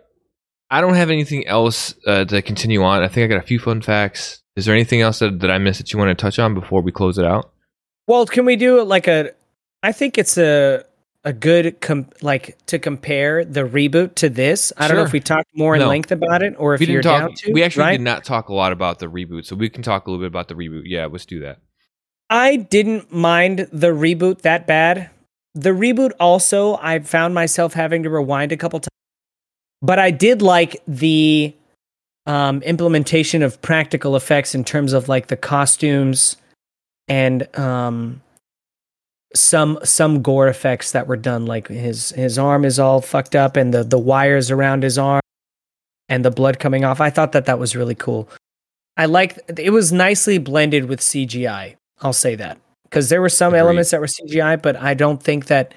I 0.71 0.81
don't 0.81 0.95
have 0.95 1.11
anything 1.11 1.47
else 1.47 1.95
uh, 2.07 2.25
to 2.25 2.43
continue 2.43 2.83
on. 2.83 3.03
I 3.03 3.09
think 3.09 3.25
I 3.25 3.35
got 3.35 3.43
a 3.43 3.47
few 3.47 3.59
fun 3.59 3.81
facts. 3.83 4.43
Is 4.57 4.65
there 4.67 4.75
anything 4.75 5.01
else 5.01 5.19
that, 5.19 5.41
that 5.41 5.51
I 5.51 5.59
missed 5.59 5.79
that 5.79 5.93
you 5.93 5.99
want 5.99 6.17
to 6.17 6.21
touch 6.21 6.39
on 6.39 6.55
before 6.55 6.81
we 6.81 6.93
close 6.93 7.19
it 7.19 7.25
out? 7.25 7.51
Well, 8.07 8.27
can 8.27 8.45
we 8.45 8.57
do 8.57 8.83
like 8.83 9.07
a? 9.09 9.33
I 9.83 9.93
think 9.93 10.19
it's 10.19 10.39
a 10.39 10.85
a 11.27 11.33
good 11.33 11.81
com- 11.81 12.09
like 12.21 12.57
to 12.67 12.79
compare 12.79 13.45
the 13.45 13.63
reboot 13.63 14.15
to 14.17 14.29
this. 14.29 14.73
I 14.77 14.89
don't 14.89 14.97
know 14.99 15.05
if 15.05 15.13
we 15.13 15.21
talked 15.21 15.49
more 15.55 15.75
in 15.75 15.81
No. 15.81 15.89
length 15.89 16.13
about 16.13 16.43
it 16.43 16.55
or 16.59 16.75
if 16.75 16.81
we 16.81 16.87
you're 16.87 17.01
talk. 17.03 17.21
down 17.21 17.35
to. 17.35 17.53
we 17.53 17.63
actually 17.63 17.85
right? 17.85 17.93
did 17.93 18.03
not 18.03 18.25
talk 18.25 18.51
a 18.51 18.55
lot 18.55 18.73
about 18.73 18.99
the 18.99 19.07
reboot, 19.07 19.47
so 19.47 19.57
we 19.57 19.71
can 19.71 19.83
talk 19.83 20.07
a 20.07 20.11
little 20.11 20.23
bit 20.23 20.29
about 20.29 20.49
the 20.49 20.55
reboot. 20.55 20.83
Yeah, 20.85 21.07
let's 21.07 21.25
do 21.25 21.41
that. 21.41 21.59
I 22.29 22.57
didn't 22.57 23.13
mind 23.13 23.69
the 23.73 23.89
reboot 23.89 24.43
that 24.43 24.67
bad. 24.67 25.11
The 25.55 25.71
reboot 25.71 26.11
also, 26.21 26.77
I 26.83 26.99
found 26.99 27.35
myself 27.35 27.73
having 27.75 28.03
to 28.03 28.11
rewind 28.11 28.53
a 28.53 28.57
couple 28.57 28.81
times. 28.81 28.89
But 29.85 29.99
I 29.99 30.11
did 30.13 30.41
like 30.41 30.81
the 30.89 31.55
um, 32.25 32.63
implementation 32.63 33.43
of 33.43 33.61
practical 33.61 34.17
effects 34.17 34.55
in 34.55 34.65
terms 34.65 34.95
of 34.95 35.11
like 35.11 35.27
the 35.27 35.37
costumes 35.37 36.39
and 37.07 37.47
um, 37.59 38.23
some 39.35 39.79
some 39.85 40.23
gore 40.23 40.49
effects 40.49 40.93
that 40.93 41.07
were 41.07 41.19
done. 41.19 41.45
Like 41.45 41.69
his 41.69 42.13
his 42.13 42.39
arm 42.39 42.65
is 42.65 42.79
all 42.79 43.03
fucked 43.03 43.37
up 43.37 43.59
and 43.59 43.75
the 43.75 43.85
the 43.85 43.99
wires 43.99 44.51
around 44.51 44.85
his 44.85 44.97
arm 44.97 45.21
and 46.09 46.25
the 46.25 46.31
blood 46.31 46.59
coming 46.59 46.83
off. 46.83 47.03
I 47.03 47.11
thought 47.11 47.33
that 47.33 47.45
that 47.45 47.59
was 47.59 47.77
really 47.77 47.95
cool. 47.95 48.31
I 48.97 49.05
like 49.05 49.39
it 49.59 49.69
was 49.71 49.93
nicely 49.93 50.39
blended 50.39 50.87
with 50.87 51.01
CGI. 51.01 51.77
I'll 52.01 52.15
say 52.15 52.37
that 52.37 52.59
because 52.85 53.11
there 53.11 53.21
were 53.21 53.29
some 53.29 53.49
Agreed. 53.49 53.61
elements 53.61 53.91
that 53.91 54.01
were 54.01 54.07
CGI, 54.07 54.63
but 54.63 54.77
I 54.77 54.95
don't 54.95 55.23
think 55.23 55.45
that 55.49 55.75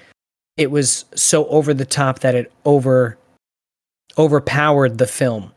it 0.56 0.70
was 0.70 1.04
so 1.14 1.46
over 1.48 1.74
the 1.74 1.84
top 1.84 2.20
that 2.20 2.34
it 2.34 2.50
over 2.64 3.18
overpowered 4.18 4.98
the 4.98 5.06
film. 5.06 5.52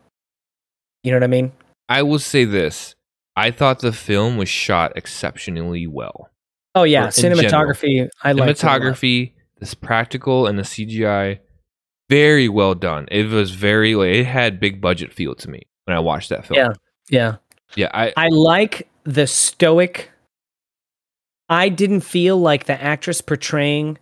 You 1.03 1.11
know 1.11 1.17
what 1.17 1.23
I 1.23 1.27
mean? 1.27 1.51
I 1.89 2.03
will 2.03 2.19
say 2.19 2.45
this: 2.45 2.95
I 3.35 3.51
thought 3.51 3.79
the 3.79 3.91
film 3.91 4.37
was 4.37 4.49
shot 4.49 4.93
exceptionally 4.95 5.87
well. 5.87 6.29
Oh 6.75 6.83
yeah, 6.83 7.05
in 7.05 7.11
general. 7.11 7.41
cinematography. 7.41 8.07
I 8.23 8.31
like 8.33 8.55
cinematography, 8.55 9.33
this 9.59 9.73
practical 9.73 10.47
and 10.47 10.57
the 10.57 10.63
CGI, 10.63 11.39
very 12.09 12.47
well 12.47 12.75
done. 12.75 13.07
It 13.11 13.27
was 13.29 13.51
very 13.51 13.95
like 13.95 14.09
it 14.09 14.25
had 14.25 14.59
big 14.59 14.79
budget 14.79 15.11
feel 15.13 15.35
to 15.35 15.49
me 15.49 15.63
when 15.85 15.97
I 15.97 15.99
watched 15.99 16.29
that 16.29 16.45
film. 16.45 16.57
Yeah. 16.57 16.73
Yeah, 17.09 17.35
yeah. 17.75 17.89
I 17.93 18.13
I 18.15 18.27
like 18.29 18.87
the 19.03 19.27
stoic. 19.27 20.11
I 21.49 21.67
didn't 21.67 22.01
feel 22.01 22.39
like 22.39 22.65
the 22.65 22.81
actress 22.81 23.19
portraying 23.19 23.97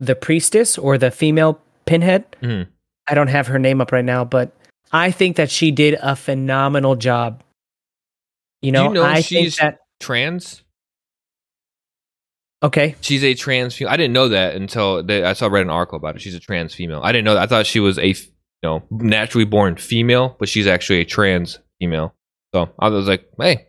the 0.00 0.14
priestess 0.14 0.78
or 0.78 0.96
the 0.96 1.10
female 1.10 1.60
pinhead. 1.84 2.24
Mhm. 2.40 2.68
I 3.08 3.14
don't 3.14 3.28
have 3.28 3.46
her 3.48 3.58
name 3.58 3.80
up 3.80 3.92
right 3.92 4.04
now, 4.04 4.24
but 4.24 4.52
I 4.92 5.10
think 5.10 5.36
that 5.36 5.50
she 5.50 5.70
did 5.70 5.98
a 6.02 6.14
phenomenal 6.16 6.96
job. 6.96 7.42
You 8.62 8.72
know, 8.72 8.88
you 8.88 8.94
know 8.94 9.04
I 9.04 9.20
she's- 9.20 9.56
think 9.56 9.72
that 9.72 9.78
trans. 10.00 10.62
okay. 12.62 12.96
She's 13.00 13.24
a 13.24 13.34
trans 13.34 13.74
female. 13.76 13.92
I 13.92 13.96
didn't 13.96 14.12
know 14.12 14.28
that 14.28 14.54
until 14.56 15.02
they, 15.02 15.22
I 15.24 15.32
saw 15.32 15.46
read 15.46 15.62
an 15.62 15.70
article 15.70 15.96
about 15.96 16.16
it. 16.16 16.22
She's 16.22 16.34
a 16.34 16.40
trans 16.40 16.74
female. 16.74 17.00
I 17.02 17.12
didn't 17.12 17.24
know 17.24 17.34
that. 17.34 17.42
I 17.42 17.46
thought 17.46 17.66
she 17.66 17.80
was 17.80 17.98
a 17.98 18.08
you 18.08 18.14
know 18.62 18.82
naturally 18.90 19.44
born 19.44 19.76
female, 19.76 20.36
but 20.38 20.48
she's 20.48 20.66
actually 20.66 21.00
a 21.00 21.04
trans 21.04 21.58
female. 21.80 22.14
So 22.54 22.68
I 22.78 22.88
was 22.88 23.06
like, 23.06 23.28
hey, 23.38 23.66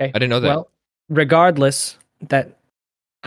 Okay. 0.00 0.10
I 0.12 0.18
didn't 0.18 0.30
know 0.30 0.40
that. 0.40 0.48
Well, 0.48 0.70
regardless, 1.08 1.96
that 2.28 2.58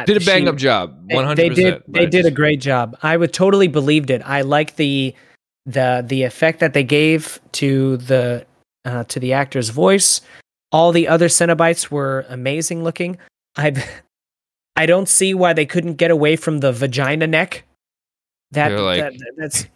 Did 0.06 0.18
a 0.22 0.26
bang 0.26 0.44
she- 0.44 0.48
up 0.50 0.56
job. 0.58 1.00
One 1.10 1.26
hundred 1.26 1.38
They 1.38 1.50
did. 1.50 1.84
They 1.88 2.06
did 2.06 2.26
a 2.26 2.32
great 2.32 2.62
job. 2.62 2.98
I 3.02 3.18
would 3.18 3.34
totally 3.34 3.68
believed 3.68 4.10
it. 4.10 4.22
I 4.24 4.42
like 4.42 4.76
the 4.76 5.16
the 5.66 6.04
the 6.08 6.24
effect 6.24 6.60
that 6.60 6.74
they 6.74 6.84
gave 6.84 7.40
to 7.54 7.98
the 7.98 8.46
uh, 8.86 9.04
to 9.06 9.20
the 9.20 9.34
actor's 9.34 9.70
voice. 9.70 10.22
All 10.72 10.92
the 10.92 11.08
other 11.08 11.28
Cenobites 11.28 11.90
were 11.90 12.26
amazing 12.30 12.84
looking. 12.84 13.18
I 13.56 13.84
I 14.76 14.86
don't 14.86 15.10
see 15.10 15.34
why 15.34 15.54
they 15.54 15.66
couldn't 15.66 15.96
get 15.96 16.12
away 16.12 16.36
from 16.36 16.60
the 16.60 16.72
vagina 16.72 17.26
neck. 17.28 17.64
That, 18.52 18.72
like- 18.80 19.00
that 19.00 19.14
that's 19.36 19.68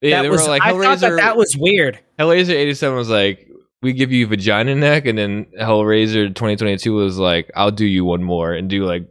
Yeah, 0.00 0.18
that 0.18 0.22
they 0.22 0.30
was 0.30 0.42
were 0.42 0.48
like 0.48 0.62
I 0.62 0.72
thought 0.72 1.00
that 1.00 1.16
that 1.16 1.36
was 1.36 1.56
weird. 1.56 1.98
Hellraiser 2.18 2.50
eighty 2.50 2.74
seven 2.74 2.96
was 2.96 3.08
like, 3.08 3.48
we 3.80 3.92
give 3.92 4.12
you 4.12 4.26
vagina 4.28 4.74
neck, 4.76 5.06
and 5.06 5.18
then 5.18 5.46
Hellraiser 5.60 6.32
twenty 6.34 6.56
twenty 6.56 6.76
two 6.76 6.94
was 6.94 7.18
like, 7.18 7.50
I'll 7.56 7.70
do 7.72 7.86
you 7.86 8.04
one 8.04 8.22
more 8.22 8.52
and 8.52 8.68
do 8.68 8.84
like 8.84 9.08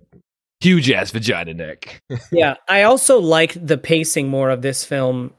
huge 0.62 0.90
ass 0.92 1.12
vagina 1.12 1.54
neck. 1.54 2.00
yeah, 2.32 2.56
I 2.70 2.84
also 2.84 3.20
liked 3.20 3.66
the 3.66 3.78
pacing 3.78 4.28
more 4.30 4.50
of 4.50 4.62
this 4.62 4.84
film. 4.86 5.34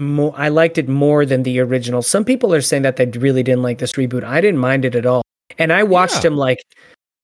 More, 0.00 0.32
I 0.36 0.48
liked 0.48 0.78
it 0.78 0.88
more 0.88 1.26
than 1.26 1.42
the 1.42 1.58
original. 1.60 2.02
Some 2.02 2.24
people 2.24 2.54
are 2.54 2.60
saying 2.60 2.82
that 2.82 2.96
they 2.96 3.06
really 3.06 3.42
didn't 3.42 3.62
like 3.62 3.78
this 3.78 3.94
reboot. 3.94 4.22
I 4.24 4.40
didn't 4.40 4.60
mind 4.60 4.84
it 4.84 4.94
at 4.94 5.06
all, 5.06 5.22
and 5.58 5.72
I 5.72 5.82
watched 5.82 6.16
Yeah. 6.16 6.20
them 6.22 6.36
like 6.36 6.58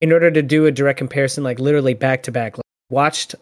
in 0.00 0.12
order 0.12 0.30
to 0.30 0.42
do 0.42 0.66
a 0.66 0.72
direct 0.72 0.98
comparison, 0.98 1.44
like 1.44 1.58
literally 1.60 1.94
back 1.94 2.22
to 2.24 2.32
back. 2.32 2.58
Like, 2.58 2.64
watched 2.90 3.34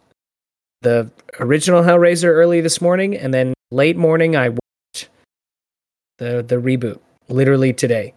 the 0.82 1.10
original 1.40 1.82
Hellraiser 1.82 2.24
early 2.28 2.60
this 2.60 2.80
morning, 2.80 3.16
and 3.16 3.32
then 3.32 3.54
late 3.70 3.96
morning 3.96 4.36
I 4.36 4.50
watched 4.50 5.08
the 6.18 6.42
the 6.46 6.56
reboot 6.56 7.00
literally 7.28 7.72
today, 7.72 8.12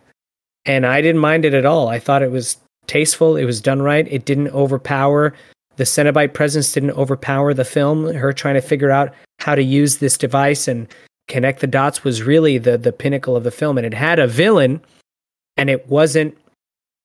and 0.66 0.86
I 0.86 1.01
didn't 1.01 1.22
mind 1.22 1.45
it 1.45 1.53
at 1.53 1.66
all. 1.66 1.88
I 1.88 1.97
thought 1.99 2.24
it 2.24 2.32
was 2.32 2.57
tasteful. 2.88 3.38
It 3.38 3.45
was 3.45 3.61
done 3.61 3.82
right. 3.82 4.05
It 4.11 4.26
didn't 4.26 4.49
overpower 4.49 5.34
the 5.78 5.84
Cenobite 5.84 6.34
presence. 6.34 6.72
Didn't 6.72 6.92
overpower 6.92 7.54
the 7.54 7.66
film. 7.66 8.14
Her 8.14 8.34
trying 8.34 8.56
to 8.56 8.62
figure 8.62 8.92
out 8.92 9.14
how 9.40 9.56
to 9.56 9.64
use 9.64 9.98
this 9.98 10.18
device 10.18 10.68
and 10.68 10.88
connect 11.28 11.60
the 11.60 11.68
dots 11.68 12.04
was 12.04 12.24
really 12.24 12.58
the 12.58 12.78
the 12.78 12.92
pinnacle 12.92 13.36
of 13.36 13.44
the 13.44 13.52
film. 13.52 13.78
And 13.78 13.86
it 13.86 13.94
had 13.94 14.20
a 14.20 14.28
villain, 14.28 14.82
and 15.58 15.70
it 15.70 15.88
wasn't, 15.88 16.38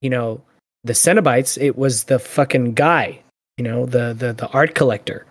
you 0.01 0.11
know, 0.11 0.43
the 0.85 0.93
Cenobites. 0.93 1.61
It 1.61 1.77
was 1.77 2.05
the 2.05 2.18
fucking 2.18 2.75
guy. 2.75 3.21
You 3.57 3.64
know, 3.64 3.87
the 3.87 4.14
the 4.14 4.33
the 4.33 4.49
art 4.49 4.75
collector. 4.75 5.27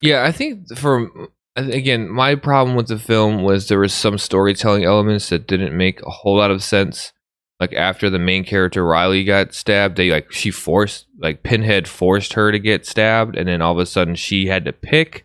Yeah, 0.00 0.24
I 0.24 0.32
think 0.32 0.76
for 0.76 1.10
again, 1.56 2.08
my 2.08 2.34
problem 2.34 2.76
with 2.76 2.88
the 2.88 2.98
film 2.98 3.42
was 3.42 3.68
there 3.68 3.80
was 3.80 3.94
some 3.94 4.18
storytelling 4.18 4.84
elements 4.84 5.28
that 5.30 5.46
didn't 5.46 5.76
make 5.76 6.00
a 6.02 6.10
whole 6.10 6.36
lot 6.36 6.50
of 6.50 6.62
sense. 6.62 7.12
Like 7.60 7.72
after 7.72 8.08
the 8.08 8.18
main 8.18 8.44
character 8.44 8.84
Riley 8.84 9.24
got 9.24 9.52
stabbed, 9.52 9.96
they 9.96 10.10
like 10.10 10.30
she 10.32 10.50
forced 10.50 11.06
like 11.18 11.42
Pinhead 11.42 11.88
forced 11.88 12.34
her 12.34 12.52
to 12.52 12.58
get 12.58 12.86
stabbed, 12.86 13.36
and 13.36 13.48
then 13.48 13.60
all 13.60 13.72
of 13.72 13.78
a 13.78 13.86
sudden 13.86 14.14
she 14.14 14.46
had 14.46 14.64
to 14.64 14.72
pick. 14.72 15.24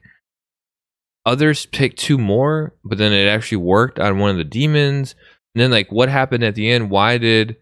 Others 1.25 1.67
picked 1.67 1.99
two 1.99 2.17
more, 2.17 2.73
but 2.83 2.97
then 2.97 3.13
it 3.13 3.27
actually 3.27 3.57
worked 3.57 3.99
on 3.99 4.19
one 4.19 4.31
of 4.31 4.37
the 4.37 4.43
demons. 4.43 5.15
And 5.55 5.61
then 5.61 5.71
like 5.71 5.91
what 5.91 6.09
happened 6.09 6.43
at 6.43 6.55
the 6.55 6.69
end? 6.69 6.89
Why 6.89 7.17
did 7.17 7.57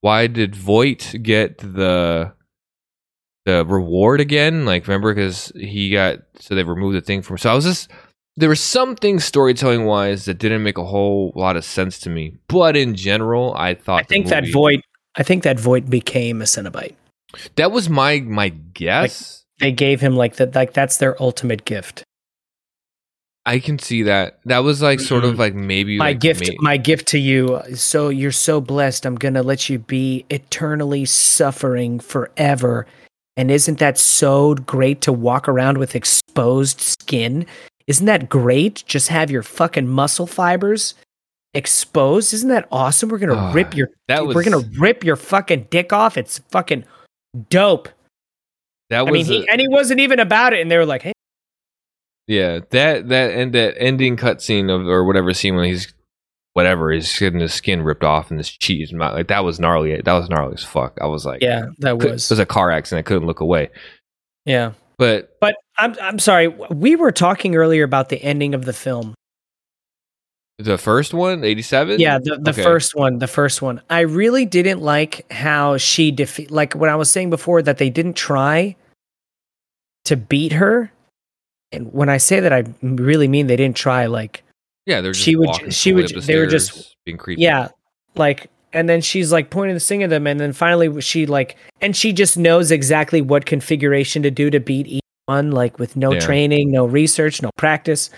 why 0.00 0.28
did 0.28 0.54
Voight 0.54 1.16
get 1.22 1.58
the 1.58 2.34
the 3.44 3.64
reward 3.66 4.20
again. 4.20 4.64
Like, 4.64 4.86
remember, 4.86 5.14
because 5.14 5.52
he 5.54 5.90
got 5.90 6.20
so 6.38 6.54
they 6.54 6.62
removed 6.62 6.96
the 6.96 7.00
thing 7.00 7.22
from. 7.22 7.38
So 7.38 7.50
I 7.50 7.54
was 7.54 7.64
just 7.64 7.90
there 8.36 8.48
were 8.48 8.56
some 8.56 8.96
things 8.96 9.24
storytelling 9.24 9.84
wise 9.84 10.24
that 10.24 10.38
didn't 10.38 10.62
make 10.62 10.78
a 10.78 10.84
whole 10.84 11.32
lot 11.36 11.56
of 11.56 11.64
sense 11.64 11.98
to 12.00 12.10
me. 12.10 12.36
But 12.48 12.76
in 12.76 12.94
general, 12.94 13.54
I 13.56 13.74
thought 13.74 14.00
I 14.00 14.02
the 14.02 14.08
think 14.08 14.26
that 14.28 14.44
Voight. 14.50 14.80
I 15.16 15.22
think 15.22 15.44
that 15.44 15.58
Voight 15.60 15.88
became 15.88 16.42
a 16.42 16.44
Cenobite. 16.44 16.94
that 17.56 17.70
was 17.72 17.88
my 17.88 18.20
my 18.20 18.48
guess. 18.48 19.44
They 19.60 19.70
gave 19.72 20.00
him 20.00 20.16
like 20.16 20.36
that. 20.36 20.54
Like 20.54 20.72
that's 20.72 20.96
their 20.96 21.20
ultimate 21.22 21.64
gift. 21.64 22.02
I 23.46 23.58
can 23.58 23.78
see 23.78 24.02
that. 24.04 24.38
That 24.46 24.60
was 24.60 24.80
like 24.80 25.00
sort 25.00 25.22
of 25.24 25.34
Mhm. 25.34 25.38
like 25.38 25.54
maybe 25.54 25.98
my 25.98 26.06
like 26.08 26.20
gift 26.20 26.40
may- 26.48 26.56
my 26.60 26.76
gift 26.78 27.06
to 27.08 27.18
you 27.18 27.60
so 27.74 28.08
you're 28.08 28.32
so 28.32 28.58
blessed 28.60 29.04
i'm 29.04 29.16
gonna 29.16 29.42
let 29.42 29.68
you 29.68 29.78
be 29.78 30.24
eternally 30.30 31.04
suffering 31.04 32.00
forever 32.00 32.86
and 33.36 33.50
isn't 33.50 33.78
that 33.80 33.98
so 33.98 34.54
great 34.54 35.02
to 35.02 35.12
walk 35.12 35.46
around 35.48 35.76
with 35.76 35.94
exposed 35.94 36.80
skin 36.80 37.44
isn't 37.86 38.06
that 38.06 38.28
great 38.28 38.82
just 38.86 39.08
have 39.08 39.30
your 39.30 39.42
fucking 39.42 39.88
muscle 39.88 40.26
fibers 40.26 40.94
exposed 41.54 42.32
isn't 42.34 42.48
that 42.48 42.66
awesome 42.72 43.08
we're 43.08 43.18
gonna 43.18 43.34
Ah, 43.34 43.52
rip 43.52 43.76
your 43.76 43.90
that 44.08 44.26
was 44.26 44.34
we're 44.34 44.42
gonna 44.44 44.64
rip 44.78 45.04
your 45.04 45.16
fucking 45.16 45.68
dick 45.70 45.92
off 45.92 46.16
it's 46.16 46.38
fucking 46.50 46.84
dope 47.48 47.88
that 48.90 49.02
was 49.06 49.10
i 49.10 49.12
mean 49.12 49.22
a- 49.22 49.44
he, 49.44 49.48
and 49.48 49.60
he 49.60 49.68
wasn't 49.68 50.00
even 50.00 50.18
about 50.18 50.52
it 50.52 50.60
and 50.60 50.70
they 50.70 50.76
were 50.76 50.86
like 50.86 51.02
hey 51.02 51.12
Yeah, 52.26 52.60
that 52.70 53.08
that 53.08 53.30
and 53.32 53.52
that 53.54 53.74
ending 53.78 54.16
cutscene 54.16 54.70
of 54.74 54.86
or 54.86 55.04
whatever 55.04 55.32
scene 55.34 55.54
when 55.56 55.66
he's 55.66 55.92
whatever 56.54 56.90
he's 56.90 57.18
getting 57.18 57.40
his 57.40 57.52
skin 57.52 57.82
ripped 57.82 58.02
off 58.04 58.30
and 58.30 58.38
his 58.40 58.48
cheese 58.48 58.92
like 58.92 59.26
that 59.28 59.44
was 59.44 59.58
gnarly. 59.60 60.00
That 60.00 60.12
was 60.14 60.30
gnarly 60.30 60.54
as 60.54 60.64
fuck. 60.64 60.96
I 61.02 61.06
was 61.06 61.26
like, 61.26 61.42
yeah 61.42 61.66
that 61.80 61.98
was 61.98 62.24
it 62.30 62.30
was 62.32 62.38
a 62.38 62.46
car 62.46 62.70
accident. 62.70 63.04
I 63.04 63.08
couldn't 63.08 63.26
look 63.26 63.40
away. 63.40 63.70
yeah 64.46 64.72
But 64.98 65.36
But 65.40 65.56
I'm 65.78 65.94
I'm 66.00 66.18
sorry. 66.18 66.48
We 66.48 66.96
were 66.96 67.12
talking 67.12 67.56
earlier 67.56 67.84
about 67.84 68.08
the 68.08 68.22
ending 68.22 68.54
of 68.54 68.64
the 68.64 68.72
film. 68.72 69.14
the 70.58 70.78
first 70.78 71.12
one, 71.12 71.42
eighty 71.44 71.62
seven. 71.62 71.98
Yeah, 72.00 72.18
the, 72.18 72.38
the 72.40 72.50
Okay. 72.52 72.62
first 72.62 72.94
one, 72.94 73.18
the 73.18 73.26
first 73.26 73.60
one. 73.60 73.80
I 73.90 74.00
really 74.00 74.46
didn't 74.46 74.80
like 74.80 75.30
how 75.32 75.76
she 75.78 76.10
defeat 76.12 76.50
like 76.50 76.74
what 76.74 76.88
I 76.88 76.94
was 76.96 77.10
saying 77.10 77.30
before 77.30 77.60
that 77.62 77.78
they 77.78 77.90
didn't 77.90 78.14
try 78.14 78.76
to 80.04 80.16
beat 80.16 80.52
her. 80.52 80.92
And 81.72 81.92
when 81.92 82.08
I 82.08 82.18
say 82.18 82.38
that 82.38 82.52
I 82.52 82.62
really 82.82 83.26
mean 83.26 83.48
they 83.48 83.56
didn't 83.56 83.76
try 83.76 84.06
like 84.06 84.44
yeah. 84.86 85.00
They're 85.00 85.12
just 85.12 85.24
she 85.24 85.34
would- 85.34 85.72
she 85.74 85.92
would- 85.92 86.08
the 86.08 86.20
they 86.20 86.38
were 86.38 86.46
just- 86.46 86.94
being 87.04 87.18
creepy. 87.18 87.42
yeah, 87.42 87.68
like 88.14 88.48
and 88.74 88.88
then 88.88 89.00
she's 89.00 89.32
like 89.32 89.48
pointing 89.50 89.74
this 89.74 89.88
thing 89.88 90.02
at 90.02 90.10
them 90.10 90.26
and 90.26 90.38
then 90.38 90.52
finally 90.52 91.00
she 91.00 91.24
like 91.26 91.56
and 91.80 91.96
she 91.96 92.12
just 92.12 92.36
knows 92.36 92.70
exactly 92.70 93.22
what 93.22 93.46
configuration 93.46 94.22
to 94.22 94.30
do 94.30 94.50
to 94.50 94.60
beat 94.60 94.86
each 94.86 95.00
one 95.26 95.50
like 95.52 95.78
with 95.78 95.96
no 95.96 96.12
Yeah. 96.12 96.20
training, 96.20 96.70
no 96.70 96.84
research, 96.84 97.40
no 97.40 97.50
practice. 97.56 98.10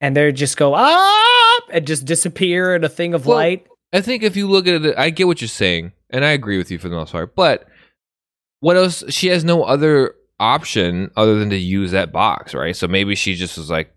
And 0.00 0.14
they 0.14 0.30
just 0.30 0.56
go 0.56 0.74
ah 0.76 1.60
and 1.72 1.86
just 1.86 2.04
disappear 2.04 2.76
in 2.76 2.84
a 2.84 2.88
thing 2.88 3.14
of 3.14 3.26
Well, 3.26 3.38
light. 3.38 3.66
I 3.92 4.00
think 4.02 4.22
if 4.22 4.36
you 4.36 4.46
look 4.48 4.66
at 4.68 4.84
it, 4.84 4.94
I 4.98 5.10
get 5.10 5.26
what 5.26 5.40
you're 5.40 5.48
saying, 5.48 5.92
and 6.10 6.24
I 6.24 6.30
agree 6.32 6.58
with 6.58 6.70
you 6.70 6.78
for 6.78 6.88
the 6.90 6.96
most 6.96 7.12
part. 7.12 7.34
But 7.34 7.66
what 8.60 8.76
else? 8.76 9.02
She 9.08 9.28
has 9.28 9.42
no 9.42 9.62
other 9.62 10.14
option 10.38 11.10
other 11.16 11.38
than 11.38 11.48
to 11.50 11.56
use 11.56 11.92
that 11.92 12.12
box, 12.12 12.52
right? 12.54 12.76
So 12.76 12.86
maybe 12.86 13.14
she 13.14 13.34
just 13.34 13.56
was 13.56 13.70
like, 13.70 13.90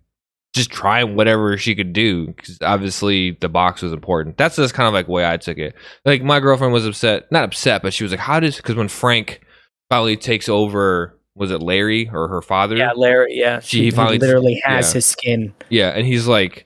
just 0.54 0.72
trying 0.72 1.16
whatever 1.16 1.58
she 1.58 1.76
could 1.76 1.94
do 1.94 2.28
because 2.28 2.58
obviously 2.62 3.38
the 3.40 3.50
box 3.50 3.82
was 3.82 3.94
important. 3.94 4.38
That's 4.38 4.56
just 4.56 4.74
kind 4.74 4.88
of 4.88 4.94
like 4.94 5.08
way 5.08 5.26
I 5.30 5.38
took 5.38 5.58
it. 5.58 5.76
Like 6.06 6.24
my 6.24 6.40
girlfriend 6.40 6.74
was 6.74 6.86
upset, 6.88 7.32
not 7.32 7.44
upset, 7.44 7.82
but 7.82 7.94
she 7.94 8.04
was 8.04 8.12
like, 8.12 8.20
"How 8.20 8.40
does?" 8.40 8.58
Because 8.58 8.76
when 8.76 8.88
Frank 8.88 9.42
finally 9.90 10.18
takes 10.18 10.50
over, 10.50 11.20
was 11.36 11.52
it 11.52 11.62
Larry 11.62 12.10
or 12.12 12.28
her 12.30 12.42
father? 12.42 12.76
Yeah, 12.76 12.92
Larry. 12.96 13.36
Yeah, 13.36 13.60
She 13.60 13.78
she 13.78 13.84
he 13.86 13.92
finally- 13.92 14.18
literally 14.18 14.60
has 14.64 14.90
yeah. 14.90 14.94
his 14.96 15.06
skin. 15.06 15.54
Yeah, 15.70 15.90
and 15.90 16.06
he's 16.06 16.28
like 16.28 16.66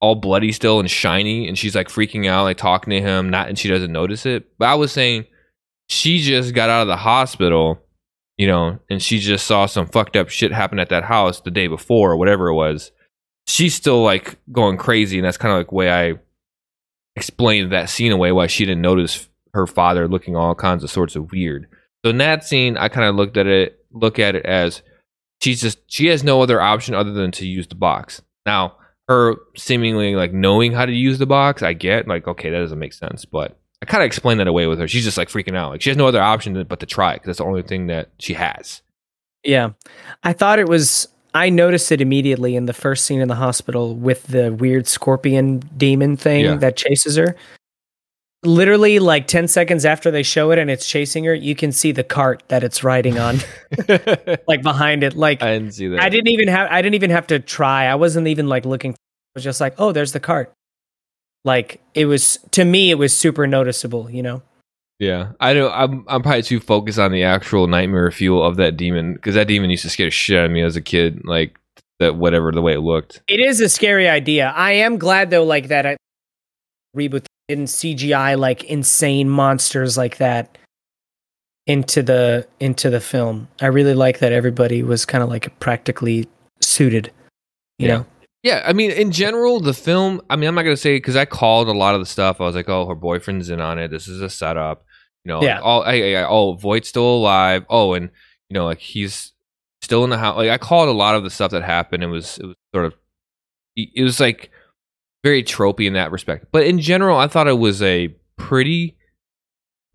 all 0.00 0.14
bloody 0.16 0.52
still 0.52 0.78
and 0.80 0.90
shiny, 0.90 1.48
and 1.48 1.56
she's 1.58 1.74
like 1.74 1.88
freaking 1.88 2.26
out, 2.28 2.42
like 2.44 2.58
talking 2.58 2.90
to 2.90 3.00
him, 3.00 3.30
not 3.30 3.48
and 3.48 3.58
she 3.58 3.68
doesn't 3.68 3.92
notice 3.92 4.26
it. 4.26 4.46
But 4.58 4.66
I 4.68 4.74
was 4.74 4.92
saying 4.92 5.24
she 5.88 6.18
just 6.20 6.54
got 6.54 6.68
out 6.70 6.82
of 6.82 6.88
the 6.88 6.96
hospital, 6.96 7.78
you 8.36 8.46
know, 8.46 8.78
and 8.90 9.02
she 9.02 9.18
just 9.20 9.46
saw 9.46 9.66
some 9.66 9.86
fucked 9.86 10.16
up 10.16 10.28
shit 10.28 10.52
happen 10.52 10.78
at 10.78 10.88
that 10.90 11.04
house 11.04 11.40
the 11.40 11.50
day 11.50 11.66
before 11.66 12.12
or 12.12 12.16
whatever 12.16 12.48
it 12.48 12.54
was. 12.54 12.92
She's 13.46 13.74
still 13.74 14.02
like 14.02 14.38
going 14.50 14.76
crazy, 14.76 15.18
and 15.18 15.26
that's 15.26 15.36
kind 15.36 15.52
of 15.52 15.58
like 15.58 15.72
way 15.72 15.90
I 15.90 16.18
explained 17.16 17.72
that 17.72 17.90
scene 17.90 18.12
away 18.12 18.32
why 18.32 18.46
she 18.46 18.64
didn't 18.64 18.82
notice 18.82 19.28
her 19.54 19.66
father 19.66 20.08
looking 20.08 20.36
all 20.36 20.54
kinds 20.54 20.82
of 20.82 20.90
sorts 20.90 21.16
of 21.16 21.30
weird. 21.30 21.68
So 22.04 22.10
in 22.10 22.18
that 22.18 22.44
scene, 22.44 22.76
I 22.76 22.88
kind 22.88 23.06
of 23.06 23.14
looked 23.14 23.36
at 23.36 23.46
it, 23.46 23.84
look 23.92 24.18
at 24.18 24.34
it 24.34 24.46
as 24.46 24.82
she's 25.42 25.60
just 25.60 25.78
she 25.86 26.06
has 26.06 26.24
no 26.24 26.40
other 26.40 26.60
option 26.60 26.94
other 26.94 27.12
than 27.12 27.30
to 27.32 27.46
use 27.46 27.66
the 27.66 27.74
box. 27.74 28.22
Now, 28.46 28.76
her 29.08 29.36
seemingly 29.56 30.14
like 30.14 30.32
knowing 30.32 30.72
how 30.72 30.86
to 30.86 30.92
use 30.92 31.18
the 31.18 31.26
box, 31.26 31.62
I 31.62 31.72
get 31.74 32.08
like 32.08 32.26
okay, 32.26 32.50
that 32.50 32.58
doesn't 32.58 32.78
make 32.78 32.92
sense, 32.92 33.24
but 33.24 33.58
I 33.82 33.84
kind 33.84 34.02
of 34.02 34.06
explained 34.06 34.40
that 34.40 34.46
away 34.46 34.66
with 34.66 34.78
her. 34.78 34.88
She's 34.88 35.04
just 35.04 35.18
like 35.18 35.28
freaking 35.28 35.56
out, 35.56 35.70
like 35.70 35.82
she 35.82 35.90
has 35.90 35.96
no 35.96 36.06
other 36.06 36.22
option 36.22 36.64
but 36.68 36.80
to 36.80 36.86
try 36.86 37.12
it 37.12 37.16
because 37.16 37.26
that's 37.26 37.38
the 37.38 37.44
only 37.44 37.62
thing 37.62 37.88
that 37.88 38.10
she 38.18 38.34
has. 38.34 38.82
Yeah, 39.44 39.70
I 40.22 40.32
thought 40.32 40.58
it 40.60 40.68
was. 40.68 41.08
I 41.34 41.48
noticed 41.48 41.90
it 41.92 42.00
immediately 42.00 42.56
in 42.56 42.66
the 42.66 42.72
first 42.74 43.06
scene 43.06 43.20
in 43.20 43.28
the 43.28 43.34
hospital 43.36 43.94
with 43.94 44.24
the 44.26 44.52
weird 44.52 44.86
scorpion 44.86 45.60
demon 45.76 46.16
thing 46.16 46.44
Yeah. 46.44 46.56
that 46.56 46.76
chases 46.76 47.16
her. 47.16 47.36
Literally, 48.44 48.98
like 48.98 49.28
ten 49.28 49.46
seconds 49.46 49.84
after 49.84 50.10
they 50.10 50.24
show 50.24 50.50
it 50.50 50.58
and 50.58 50.68
it's 50.68 50.84
chasing 50.86 51.22
her, 51.24 51.34
you 51.34 51.54
can 51.54 51.70
see 51.70 51.92
the 51.92 52.02
cart 52.02 52.42
that 52.48 52.64
it's 52.64 52.82
riding 52.82 53.16
on, 53.16 53.36
like 54.48 54.62
behind 54.62 55.04
it. 55.04 55.14
Like 55.14 55.40
I 55.42 55.52
didn't 55.58 55.74
see 55.74 55.86
that. 55.88 56.00
I 56.02 56.08
didn't 56.08 56.26
even 56.28 56.48
have 56.48 56.68
I 56.70 56.82
didn't 56.82 56.96
even 56.96 57.10
have 57.10 57.28
to 57.28 57.38
try. 57.38 57.84
I 57.86 57.94
wasn't 57.94 58.26
even 58.26 58.48
like 58.48 58.66
looking. 58.66 58.92
I 58.92 58.96
was 59.36 59.44
just 59.44 59.60
like, 59.60 59.74
oh, 59.78 59.92
there's 59.92 60.10
the 60.12 60.18
cart. 60.20 60.52
Like 61.44 61.80
it 61.94 62.06
was 62.06 62.38
to 62.50 62.64
me, 62.64 62.90
it 62.90 62.96
was 62.98 63.16
super 63.16 63.46
noticeable. 63.46 64.10
You 64.10 64.24
know. 64.24 64.42
Yeah, 65.02 65.32
I 65.40 65.52
know. 65.52 65.68
I'm 65.68 66.04
I'm 66.06 66.22
probably 66.22 66.42
too 66.44 66.60
focused 66.60 67.00
on 67.00 67.10
the 67.10 67.24
actual 67.24 67.66
nightmare 67.66 68.12
fuel 68.12 68.44
of 68.44 68.54
that 68.58 68.76
demon 68.76 69.14
because 69.14 69.34
that 69.34 69.48
demon 69.48 69.68
used 69.68 69.82
to 69.82 69.90
scare 69.90 70.12
shit 70.12 70.38
out 70.38 70.44
of 70.44 70.52
me 70.52 70.62
as 70.62 70.76
a 70.76 70.80
kid. 70.80 71.22
Like 71.24 71.58
that, 71.98 72.14
whatever 72.14 72.52
the 72.52 72.62
way 72.62 72.74
it 72.74 72.80
looked. 72.80 73.20
It 73.26 73.40
is 73.40 73.60
a 73.60 73.68
scary 73.68 74.08
idea. 74.08 74.52
I 74.54 74.72
am 74.74 74.98
glad 74.98 75.30
though, 75.30 75.42
like 75.42 75.66
that 75.68 75.86
I 75.86 75.96
reboot 76.96 77.24
didn't 77.48 77.64
CGI 77.64 78.38
like 78.38 78.62
insane 78.62 79.28
monsters 79.28 79.96
like 79.96 80.18
that 80.18 80.56
into 81.66 82.00
the 82.04 82.46
into 82.60 82.88
the 82.88 83.00
film. 83.00 83.48
I 83.60 83.66
really 83.66 83.94
like 83.94 84.20
that 84.20 84.30
everybody 84.32 84.84
was 84.84 85.04
kind 85.04 85.24
of 85.24 85.28
like 85.30 85.58
practically 85.58 86.28
suited. 86.60 87.10
You 87.80 87.88
Yeah. 87.88 87.96
know, 87.96 88.06
Yeah, 88.44 88.62
I 88.64 88.72
mean, 88.72 88.92
in 88.92 89.10
general, 89.10 89.58
the 89.58 89.74
film. 89.74 90.20
I 90.30 90.36
mean, 90.36 90.48
I'm 90.48 90.54
not 90.54 90.62
gonna 90.62 90.76
say 90.76 90.94
because 90.96 91.16
I 91.16 91.24
called 91.24 91.66
a 91.68 91.72
lot 91.72 91.96
of 91.96 92.00
the 92.00 92.06
stuff. 92.06 92.40
I 92.40 92.44
was 92.44 92.54
like, 92.54 92.68
"Oh, 92.68 92.86
her 92.86 92.94
boyfriend's 92.94 93.50
in 93.50 93.60
on 93.60 93.80
it. 93.80 93.90
This 93.90 94.06
is 94.06 94.20
a 94.22 94.30
setup." 94.30 94.84
You 95.24 95.28
know, 95.32 95.42
Yeah. 95.42 95.56
like, 95.60 95.64
oh, 95.64 95.80
I, 95.82 95.94
I, 96.22 96.26
oh, 96.28 96.54
Voight's 96.54 96.88
still 96.88 97.04
alive. 97.16 97.64
Oh, 97.68 97.94
and 97.94 98.10
you 98.48 98.54
know, 98.54 98.64
like 98.64 98.78
he's 98.80 99.32
still 99.82 100.04
in 100.04 100.10
the 100.10 100.18
house. 100.18 100.36
Like 100.36 100.50
I 100.50 100.58
called 100.58 100.88
a 100.88 100.92
lot 100.92 101.14
of 101.14 101.22
the 101.24 101.30
stuff 101.30 101.50
that 101.52 101.62
happened. 101.62 102.02
It 102.02 102.08
was, 102.08 102.38
it 102.38 102.46
was 102.46 102.56
sort 102.74 102.86
of, 102.86 102.94
it 103.76 104.02
was 104.02 104.20
like 104.20 104.50
very 105.24 105.42
tropey 105.42 105.86
in 105.86 105.92
that 105.94 106.10
respect. 106.12 106.46
But 106.52 106.66
in 106.66 106.80
general, 106.80 107.16
I 107.18 107.26
thought 107.28 107.48
it 107.48 107.58
was 107.58 107.82
a 107.82 108.08
pretty, 108.36 108.96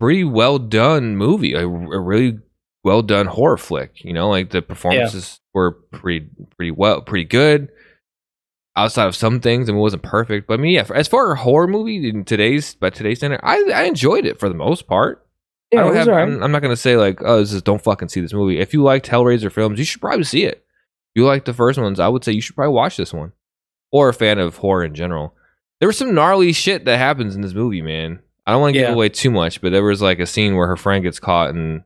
pretty 0.00 0.24
well 0.24 0.58
done 0.58 1.16
movie. 1.16 1.54
A, 1.54 1.60
a 1.64 1.66
really 2.00 2.38
well 2.84 3.02
done 3.02 3.26
horror 3.26 3.56
flick. 3.58 4.04
You 4.04 4.12
know, 4.14 4.28
like 4.30 4.50
the 4.50 4.62
performances 4.62 5.40
were 5.54 5.72
pretty, 5.72 6.28
pretty 6.56 6.70
well, 6.70 7.02
pretty 7.02 7.24
good 7.24 7.68
outside 8.84 9.06
of 9.06 9.16
some 9.16 9.40
things, 9.40 9.68
I 9.68 9.72
and 9.72 9.78
it 9.78 9.82
wasn't 9.82 10.02
perfect. 10.02 10.46
But 10.46 10.54
I 10.54 10.62
mean, 10.62 10.72
yeah, 10.72 10.84
for, 10.84 10.96
as 10.96 11.08
far 11.08 11.32
as 11.32 11.38
a 11.38 11.42
horror 11.42 11.66
movie 11.66 12.08
in 12.08 12.24
today's 12.24 12.74
by 12.74 12.90
today's 12.90 13.18
standard, 13.18 13.40
I 13.42 13.62
I 13.74 13.82
enjoyed 13.84 14.24
it 14.24 14.38
for 14.38 14.48
the 14.48 14.54
most 14.54 14.86
part. 14.86 15.26
I 15.72 15.76
don't 15.76 15.94
have. 15.94 16.08
I'm, 16.08 16.42
I'm 16.42 16.52
not 16.52 16.62
gonna 16.62 16.76
say 16.76 16.96
like, 16.96 17.20
oh, 17.22 17.40
this 17.40 17.52
is 17.52 17.62
don't 17.62 17.82
fucking 17.82 18.08
see 18.08 18.20
this 18.20 18.32
movie. 18.32 18.58
If 18.58 18.72
you 18.72 18.82
liked 18.82 19.08
Hellraiser 19.08 19.52
films, 19.52 19.78
you 19.78 19.84
should 19.84 20.00
probably 20.00 20.24
see 20.24 20.44
it. 20.44 20.56
If 20.56 21.20
you 21.20 21.26
like 21.26 21.44
the 21.44 21.52
first 21.52 21.78
ones, 21.78 22.00
I 22.00 22.08
would 22.08 22.24
say 22.24 22.32
you 22.32 22.40
should 22.40 22.56
probably 22.56 22.74
watch 22.74 22.96
this 22.96 23.12
one, 23.12 23.32
or 23.92 24.08
a 24.08 24.14
fan 24.14 24.38
of 24.38 24.56
horror 24.56 24.84
in 24.84 24.94
general. 24.94 25.34
There 25.80 25.88
was 25.88 25.98
some 25.98 26.14
gnarly 26.14 26.52
shit 26.52 26.86
that 26.86 26.98
happens 26.98 27.36
in 27.36 27.42
this 27.42 27.54
movie, 27.54 27.82
man. 27.82 28.20
I 28.46 28.52
don't 28.52 28.62
want 28.62 28.74
to 28.74 28.80
give 28.80 28.90
away 28.90 29.10
too 29.10 29.30
much, 29.30 29.60
but 29.60 29.72
there 29.72 29.84
was 29.84 30.00
like 30.00 30.20
a 30.20 30.26
scene 30.26 30.56
where 30.56 30.66
her 30.68 30.76
friend 30.76 31.04
gets 31.04 31.20
caught, 31.20 31.50
and 31.50 31.82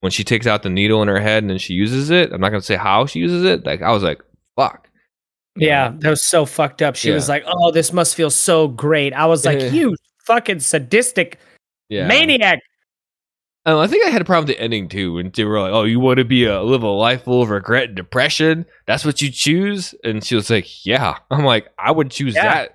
when 0.00 0.10
she 0.10 0.24
takes 0.24 0.46
out 0.46 0.62
the 0.62 0.70
needle 0.70 1.02
in 1.02 1.08
her 1.08 1.20
head 1.20 1.42
and 1.42 1.50
then 1.50 1.58
she 1.58 1.74
uses 1.74 2.10
it, 2.10 2.32
I'm 2.32 2.40
not 2.40 2.48
gonna 2.50 2.62
say 2.62 2.76
how 2.76 3.04
she 3.06 3.18
uses 3.18 3.44
it. 3.44 3.66
Like 3.66 3.82
I 3.82 3.90
was 3.90 4.02
like, 4.02 4.22
fuck. 4.56 4.87
Yeah, 5.58 5.92
that 5.98 6.10
was 6.10 6.24
so 6.24 6.44
fucked 6.46 6.82
up. 6.82 6.96
She 6.96 7.08
Yeah. 7.08 7.14
was 7.14 7.28
like, 7.28 7.44
"Oh, 7.46 7.70
this 7.70 7.92
must 7.92 8.14
feel 8.14 8.30
so 8.30 8.68
great." 8.68 9.12
I 9.12 9.26
was 9.26 9.44
like, 9.44 9.60
"You 9.72 9.94
fucking 10.26 10.60
sadistic 10.60 11.38
Yeah. 11.88 12.06
maniac!" 12.06 12.60
Um, 13.66 13.78
I 13.78 13.86
think 13.86 14.06
I 14.06 14.10
had 14.10 14.22
a 14.22 14.24
problem 14.24 14.46
with 14.46 14.56
the 14.56 14.62
ending 14.62 14.88
too. 14.88 15.18
And 15.18 15.32
they 15.32 15.44
were 15.44 15.60
like, 15.60 15.72
"Oh, 15.72 15.84
you 15.84 16.00
want 16.00 16.18
to 16.18 16.24
be 16.24 16.44
a 16.46 16.62
live 16.62 16.82
a 16.82 16.88
life 16.88 17.24
full 17.24 17.42
of 17.42 17.50
regret 17.50 17.88
and 17.88 17.96
depression? 17.96 18.64
That's 18.86 19.04
what 19.04 19.20
you 19.20 19.30
choose." 19.30 19.94
And 20.04 20.24
she 20.24 20.34
was 20.34 20.48
like, 20.50 20.86
"Yeah." 20.86 21.18
I'm 21.30 21.44
like, 21.44 21.68
"I 21.78 21.90
would 21.90 22.10
choose 22.10 22.34
Yeah. 22.34 22.42
that." 22.44 22.74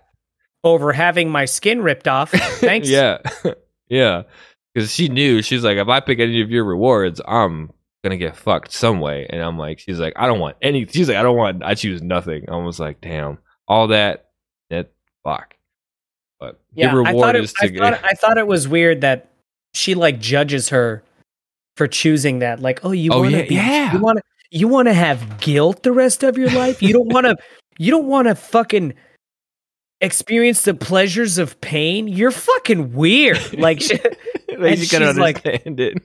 Over 0.64 0.94
having 0.94 1.30
my 1.30 1.46
skin 1.46 1.82
ripped 1.82 2.08
off. 2.08 2.32
Thanks. 2.62 2.88
yeah, 2.90 3.18
yeah. 3.90 4.24
Because 4.74 4.94
she 4.94 5.10
knew 5.10 5.42
she's 5.42 5.64
like, 5.64 5.78
if 5.78 5.88
I 5.90 6.00
pick 6.00 6.20
any 6.20 6.42
of 6.42 6.50
your 6.50 6.64
rewards, 6.64 7.20
I'm 7.28 7.72
gonna 8.04 8.18
get 8.18 8.36
fucked 8.36 8.72
some 8.72 8.99
way. 8.99 9.26
And 9.30 9.41
I'm 9.41 9.58
like, 9.58 9.80
she's 9.80 9.99
like, 9.99 10.14
I 10.16 10.28
don't 10.28 10.39
want 10.39 10.58
any. 10.62 10.86
She's 10.86 11.08
like, 11.08 11.18
I 11.18 11.24
don't 11.24 11.38
want. 11.38 11.64
I 11.64 11.74
choose 11.76 12.01
nothing. 12.01 12.45
I 12.49 12.58
was 12.58 12.80
like, 12.80 12.99
damn, 13.01 13.38
all 13.68 13.88
that, 13.88 14.30
that 14.70 14.91
fuck. 15.24 15.56
But 16.39 16.60
Yeah, 16.74 16.93
the 16.93 17.04
I 17.04 17.14
thought, 17.14 17.36
it, 17.36 17.43
is 17.43 17.54
I, 17.62 17.70
thought, 17.70 17.99
I 18.04 18.14
thought 18.14 18.38
it 18.38 18.45
was 18.47 18.68
weird 18.68 19.01
that 19.01 19.30
she 19.74 19.95
like 19.95 20.20
judges 20.20 20.70
her 20.70 21.04
for 21.78 21.88
choosing 21.88 22.39
that. 22.39 22.60
Like, 22.60 22.82
oh, 22.84 22.91
you 22.91 23.12
Oh, 23.14 23.20
want 23.22 23.32
to 23.32 23.38
yeah, 23.38 23.47
be, 23.47 23.56
yeah. 23.56 23.93
you 23.93 23.99
want 23.99 24.18
to, 24.18 24.24
you 24.51 24.68
want 24.68 24.88
to 24.89 24.93
have 24.93 25.39
guilt 25.39 25.84
the 25.84 25.91
rest 25.93 26.24
of 26.24 26.38
your 26.38 26.49
life. 26.51 26.82
You 26.84 26.93
don't 26.93 27.12
want 27.12 27.26
to, 27.26 27.38
you 27.80 27.89
don't 27.89 28.06
want 28.06 28.28
to 28.28 28.36
fucking 28.36 28.93
experience 30.01 30.64
the 30.64 30.74
pleasures 30.74 31.38
of 31.38 31.60
pain. 31.62 32.08
You're 32.10 32.32
fucking 32.32 32.93
weird. 32.93 33.58
Like, 33.58 33.82
she, 33.82 33.95
like, 33.95 34.78
and 34.78 34.80
she's 34.80 35.18
like- 35.18 35.41
it. 35.45 36.04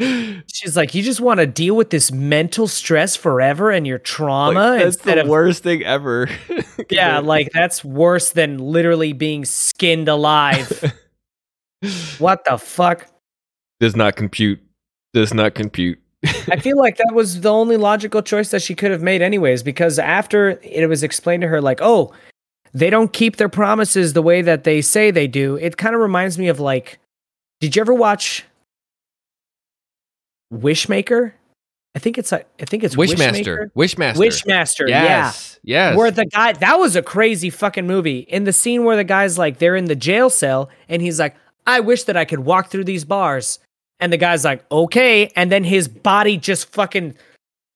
She's 0.00 0.76
like, 0.76 0.94
you 0.94 1.02
just 1.02 1.20
want 1.20 1.40
to 1.40 1.46
deal 1.46 1.74
with 1.74 1.90
this 1.90 2.12
mental 2.12 2.66
stress 2.68 3.16
forever 3.16 3.70
and 3.70 3.86
your 3.86 3.98
trauma 3.98 4.70
Like, 4.70 4.82
that's 4.82 4.96
the 4.98 5.20
of. 5.22 5.28
worst 5.28 5.62
thing 5.62 5.82
ever. 5.82 6.28
Yeah, 6.90 7.18
like 7.18 7.50
that's 7.52 7.84
worse 7.84 8.30
than 8.32 8.58
literally 8.58 9.12
being 9.12 9.44
skinned 9.44 10.08
alive. 10.08 10.94
what 12.18 12.44
the 12.44 12.58
fuck? 12.58 13.06
does 13.80 13.96
not 13.96 14.14
compute. 14.14 14.60
Does 15.14 15.34
not 15.34 15.54
compute. 15.54 15.98
I 16.24 16.60
feel 16.60 16.76
like 16.78 16.96
that 16.98 17.12
was 17.12 17.40
the 17.40 17.50
only 17.50 17.76
logical 17.76 18.22
choice 18.22 18.50
that 18.50 18.62
she 18.62 18.74
could 18.74 18.90
have 18.90 19.02
made, 19.02 19.20
anyways, 19.22 19.62
because 19.62 19.98
after 19.98 20.60
it 20.62 20.88
was 20.88 21.02
explained 21.02 21.40
to 21.42 21.48
her, 21.48 21.60
like, 21.60 21.80
oh, 21.82 22.12
they 22.72 22.90
don't 22.90 23.12
keep 23.12 23.36
their 23.36 23.48
promises 23.48 24.12
the 24.12 24.22
way 24.22 24.42
that 24.42 24.64
they 24.64 24.80
say 24.82 25.10
they 25.10 25.26
do. 25.26 25.56
It 25.56 25.76
kind 25.76 25.94
of 25.94 26.00
reminds 26.00 26.38
me 26.38 26.48
of 26.48 26.60
like, 26.60 26.98
did 27.60 27.74
you 27.74 27.80
ever 27.80 27.94
watch 27.94 28.44
Wishmaker? 30.56 31.32
I 31.94 31.98
think 31.98 32.18
it's 32.18 32.30
I 32.32 32.44
think 32.58 32.84
it's 32.84 32.94
Wishmaster. 32.94 33.70
Wishmaster. 33.74 34.16
Wishmaster, 34.16 34.86
yeah. 34.86 35.02
Yes. 35.02 35.58
Yes. 35.62 35.96
Where 35.96 36.10
the 36.10 36.26
guy 36.26 36.52
that 36.52 36.78
was 36.78 36.94
a 36.94 37.02
crazy 37.02 37.48
fucking 37.48 37.86
movie. 37.86 38.18
In 38.18 38.44
the 38.44 38.52
scene 38.52 38.84
where 38.84 38.96
the 38.96 39.04
guy's 39.04 39.38
like 39.38 39.58
they're 39.58 39.76
in 39.76 39.86
the 39.86 39.96
jail 39.96 40.28
cell 40.28 40.68
and 40.90 41.00
he's 41.00 41.18
like, 41.18 41.34
I 41.66 41.80
wish 41.80 42.04
that 42.04 42.16
I 42.16 42.26
could 42.26 42.40
walk 42.40 42.68
through 42.68 42.84
these 42.84 43.06
bars. 43.06 43.58
And 43.98 44.12
the 44.12 44.18
guy's 44.18 44.44
like, 44.44 44.62
okay. 44.70 45.28
And 45.36 45.50
then 45.50 45.64
his 45.64 45.88
body 45.88 46.36
just 46.36 46.70
fucking 46.70 47.14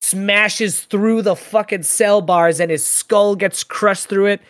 smashes 0.03 0.81
through 0.81 1.23
the 1.23 1.35
fucking 1.35 1.85
cell 1.85 2.21
bars 2.21 2.61
and 2.61 2.71
his 2.71 2.85
skull 2.85 3.37
gets 3.37 3.65
crushed 3.65 4.09
through 4.09 4.27
it. 4.27 4.43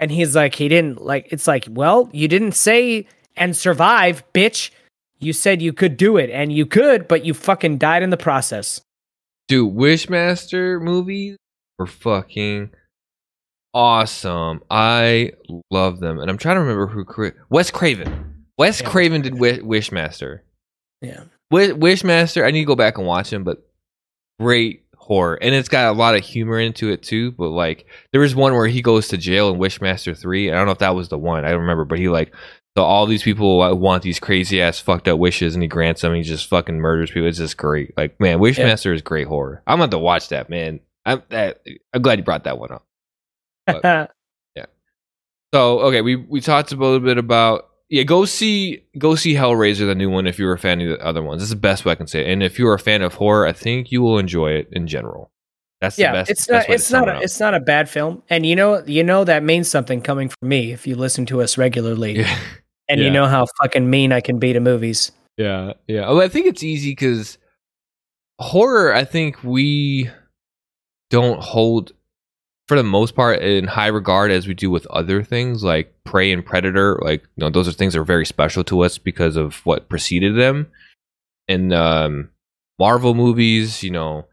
And 0.00 0.10
he's 0.10 0.34
like, 0.34 0.54
he 0.54 0.68
didn't 0.68 1.02
like 1.04 1.28
it's 1.30 1.46
like, 1.46 1.66
well, 1.68 2.08
you 2.14 2.28
didn't 2.28 2.52
say 2.52 3.06
and 3.36 3.54
survive, 3.54 4.24
bitch. 4.32 4.70
You 5.20 5.32
said 5.32 5.60
you 5.62 5.72
could 5.72 5.96
do 5.96 6.16
it, 6.16 6.30
and 6.30 6.52
you 6.52 6.64
could, 6.66 7.08
but 7.08 7.24
you 7.24 7.34
fucking 7.34 7.78
died 7.78 8.02
in 8.02 8.10
the 8.10 8.16
process. 8.16 8.80
Dude, 9.48 9.74
Wishmaster 9.74 10.80
movies 10.80 11.36
were 11.78 11.86
fucking 11.86 12.70
awesome. 13.74 14.62
I 14.70 15.32
love 15.70 16.00
them, 16.00 16.18
and 16.20 16.30
I'm 16.30 16.38
trying 16.38 16.56
to 16.56 16.60
remember 16.60 16.86
who 16.86 17.04
cre- 17.04 17.28
Wes 17.50 17.70
Craven. 17.70 18.44
Wes 18.58 18.80
Yeah. 18.80 18.88
Craven 18.88 19.22
did 19.22 19.34
Wi- 19.34 19.58
Wishmaster. 19.60 20.40
Yeah. 21.00 21.24
Wi- 21.50 21.74
Wishmaster. 21.78 22.44
I 22.46 22.50
need 22.50 22.60
to 22.60 22.66
go 22.66 22.76
back 22.76 22.98
and 22.98 23.06
watch 23.06 23.32
him, 23.32 23.44
but 23.44 23.66
great 24.40 24.84
horror, 24.96 25.38
and 25.40 25.54
it's 25.54 25.68
got 25.68 25.88
a 25.88 25.96
lot 25.98 26.14
of 26.16 26.24
humor 26.24 26.58
into 26.60 26.90
it 26.90 27.02
too. 27.02 27.32
But 27.32 27.48
like, 27.50 27.86
there 28.12 28.20
was 28.20 28.34
one 28.34 28.52
where 28.54 28.66
he 28.66 28.82
goes 28.82 29.08
to 29.08 29.16
jail 29.16 29.50
in 29.50 29.58
Wishmaster 29.58 30.16
Three. 30.16 30.50
I 30.50 30.54
don't 30.56 30.66
know 30.66 30.72
if 30.72 30.78
that 30.78 30.94
was 30.94 31.08
the 31.08 31.18
one. 31.18 31.44
I 31.44 31.50
don't 31.50 31.60
remember, 31.62 31.84
but 31.84 31.98
he 31.98 32.08
like. 32.08 32.34
So 32.78 32.84
all 32.84 33.06
these 33.06 33.24
people 33.24 33.58
want 33.76 34.04
these 34.04 34.20
crazy 34.20 34.62
ass 34.62 34.78
fucked 34.78 35.08
up 35.08 35.18
wishes, 35.18 35.54
and 35.54 35.64
he 35.64 35.68
grants 35.68 36.02
them. 36.02 36.12
And 36.12 36.18
he 36.18 36.22
just 36.22 36.46
fucking 36.46 36.78
murders 36.78 37.10
people. 37.10 37.26
It's 37.26 37.38
just 37.38 37.56
great. 37.56 37.92
Like 37.96 38.20
man, 38.20 38.38
Wishmaster 38.38 38.94
is 38.94 39.02
great 39.02 39.26
horror. 39.26 39.64
I'm 39.66 39.80
about 39.80 39.90
to 39.90 39.98
watch 39.98 40.28
that, 40.28 40.48
man. 40.48 40.78
I'm 41.04 41.20
that. 41.30 41.60
I'm 41.92 42.02
glad 42.02 42.20
you 42.20 42.24
brought 42.24 42.44
that 42.44 42.56
one 42.56 42.70
up. 42.70 42.86
Yeah. 44.54 44.66
So 45.52 45.80
okay, 45.80 46.02
we 46.02 46.14
we 46.14 46.40
talked 46.40 46.70
a 46.70 46.76
little 46.76 47.00
bit 47.00 47.18
about 47.18 47.68
yeah. 47.88 48.04
Go 48.04 48.24
see 48.24 48.84
go 48.96 49.16
see 49.16 49.34
Hellraiser, 49.34 49.84
the 49.84 49.96
new 49.96 50.08
one, 50.08 50.28
if 50.28 50.38
you're 50.38 50.52
a 50.52 50.58
fan 50.58 50.80
of 50.80 51.00
the 51.00 51.04
other 51.04 51.20
ones. 51.20 51.40
This 51.40 51.48
is 51.48 51.56
the 51.56 51.56
best 51.56 51.84
way 51.84 51.90
I 51.90 51.96
can 51.96 52.06
say 52.06 52.20
it. 52.20 52.30
And 52.30 52.44
if 52.44 52.60
you're 52.60 52.74
a 52.74 52.78
fan 52.78 53.02
of 53.02 53.14
horror, 53.14 53.44
I 53.44 53.54
think 53.54 53.90
you 53.90 54.02
will 54.02 54.20
enjoy 54.20 54.52
it 54.52 54.68
in 54.70 54.86
general. 54.86 55.32
That's 55.80 55.96
the 55.96 56.02
yeah, 56.02 56.12
best. 56.12 56.30
it's 56.30 56.48
not 56.48 56.68
way 56.68 56.74
it's 56.76 56.90
not 56.92 57.08
a, 57.08 57.20
it's 57.22 57.40
not 57.40 57.54
a 57.54 57.60
bad 57.60 57.88
film, 57.88 58.22
and 58.30 58.46
you 58.46 58.54
know 58.54 58.84
you 58.86 59.02
know 59.02 59.24
that 59.24 59.42
means 59.42 59.68
something 59.68 60.00
coming 60.00 60.28
from 60.28 60.48
me 60.48 60.70
if 60.70 60.86
you 60.86 60.94
listen 60.94 61.26
to 61.26 61.42
us 61.42 61.58
regularly, 61.58 62.20
yeah. 62.20 62.38
and 62.88 63.00
yeah. 63.00 63.06
you 63.06 63.12
know 63.12 63.26
how 63.26 63.46
fucking 63.60 63.88
mean 63.88 64.12
I 64.12 64.20
can 64.20 64.38
be 64.38 64.52
to 64.52 64.60
movies. 64.60 65.12
Yeah, 65.36 65.74
yeah. 65.86 66.06
Oh, 66.06 66.20
I 66.20 66.28
think 66.28 66.46
it's 66.46 66.62
easy 66.62 66.92
because 66.92 67.38
horror. 68.38 68.94
I 68.94 69.04
think 69.04 69.42
we 69.44 70.10
don't 71.10 71.40
hold, 71.40 71.92
for 72.66 72.76
the 72.76 72.82
most 72.82 73.14
part, 73.14 73.40
in 73.42 73.66
high 73.66 73.86
regard 73.86 74.30
as 74.30 74.46
we 74.46 74.54
do 74.54 74.70
with 74.70 74.86
other 74.86 75.22
things 75.22 75.62
like 75.62 75.94
Prey 76.04 76.32
and 76.32 76.44
Predator. 76.44 76.98
Like, 77.02 77.22
you 77.22 77.44
know, 77.44 77.50
those 77.50 77.68
are 77.68 77.72
things 77.72 77.94
that 77.94 78.00
are 78.00 78.04
very 78.04 78.26
special 78.26 78.64
to 78.64 78.80
us 78.82 78.98
because 78.98 79.36
of 79.36 79.64
what 79.64 79.88
preceded 79.88 80.36
them. 80.36 80.68
And 81.46 81.72
um, 81.72 82.30
Marvel 82.78 83.14
movies, 83.14 83.82
you 83.82 83.90
know, 83.90 84.26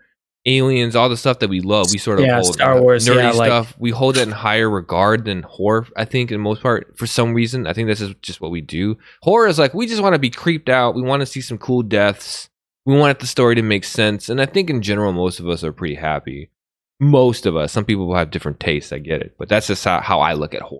Aliens, 0.48 0.96
all 0.96 1.10
the 1.10 1.18
stuff 1.18 1.39
that 1.39 1.50
we 1.50 1.60
love, 1.60 1.88
we 1.91 1.98
sort 1.98 2.20
of 2.20 2.26
Yeah, 2.26 2.36
hold 2.36 2.54
Star 2.54 2.80
Wars, 2.80 3.08
nerdy 3.08 3.16
yeah, 3.16 3.32
like- 3.32 3.48
stuff. 3.50 3.76
We 3.80 3.89
hold 3.89 4.18
it 4.18 4.22
in 4.28 4.32
higher 4.32 4.70
regard 4.70 5.26
than 5.26 5.41
horror. 5.41 5.88
I 5.98 6.06
think, 6.06 6.32
in 6.32 6.39
most 6.39 6.62
part, 6.62 6.96
for 6.98 7.08
some 7.08 7.34
reason, 7.34 7.66
I 7.66 7.74
think 7.74 7.88
this 7.88 8.00
is 8.02 8.14
just 8.22 8.41
what 8.41 8.52
we 8.52 8.62
do. 8.62 8.98
Horror 9.24 9.48
is 9.48 9.58
like 9.58 9.74
we 9.74 9.88
just 9.88 10.04
want 10.04 10.14
to 10.14 10.20
be 10.20 10.30
creeped 10.30 10.70
out. 10.70 10.93
We 10.96 11.02
want 11.02 11.22
to 11.22 11.26
see 11.26 11.41
some 11.41 11.58
cool 11.58 11.82
deaths. 11.82 12.48
We 12.86 12.96
want 12.96 13.18
the 13.18 13.26
story 13.26 13.56
to 13.56 13.64
make 13.64 13.84
sense, 13.84 14.30
and 14.30 14.39
I 14.39 14.46
think 14.46 14.70
in 14.70 14.84
general, 14.84 15.12
most 15.14 15.39
of 15.39 15.50
us 15.50 15.64
are 15.64 15.72
pretty 15.72 15.96
happy. 15.96 16.52
Most 17.00 17.48
of 17.48 17.56
us. 17.56 17.72
Some 17.72 17.84
people 17.84 18.14
have 18.16 18.30
different 18.30 18.60
tastes. 18.60 18.93
I 18.93 19.00
get 19.00 19.22
it, 19.22 19.34
but 19.39 19.50
that's 19.50 19.66
just 19.68 19.84
how, 19.84 20.00
how 20.02 20.20
I 20.20 20.34
look 20.34 20.54
at 20.54 20.62
horror. 20.62 20.80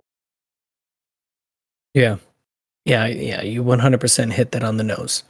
Yeah, 1.94 2.18
Yeah, 2.84 3.06
yeah, 3.06 3.42
you 3.42 3.64
100% 3.64 4.32
hit 4.32 4.52
that 4.52 4.62
on 4.62 4.76
the 4.76 4.84
nose. 4.84 5.24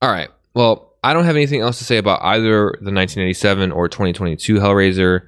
All 0.00 0.10
right. 0.12 0.28
Well, 0.54 0.93
I 1.04 1.12
don't 1.12 1.26
have 1.26 1.36
anything 1.36 1.60
else 1.60 1.76
to 1.78 1.84
say 1.84 1.98
about 1.98 2.22
either 2.22 2.78
the 2.80 2.90
1987 2.90 3.72
or 3.72 3.90
2022 3.90 4.54
Hellraiser. 4.54 5.26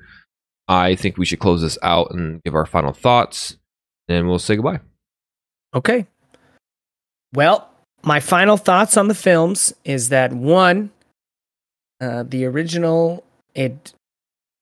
I 0.66 0.94
think 0.94 1.18
we 1.18 1.26
should 1.26 1.38
close 1.38 1.60
this 1.60 1.76
out 1.82 2.12
and 2.12 2.42
give 2.44 2.54
our 2.54 2.64
final 2.64 2.92
thoughts, 2.92 3.58
and 4.08 4.26
we'll 4.26 4.38
say 4.38 4.56
goodbye. 4.56 4.80
Okay. 5.74 6.06
Well, 7.34 7.68
my 8.02 8.20
final 8.20 8.56
thoughts 8.56 8.96
on 8.96 9.08
the 9.08 9.14
films 9.14 9.74
is 9.84 10.08
that 10.08 10.32
one, 10.32 10.92
uh, 12.00 12.22
the 12.22 12.46
original, 12.46 13.22
it 13.54 13.92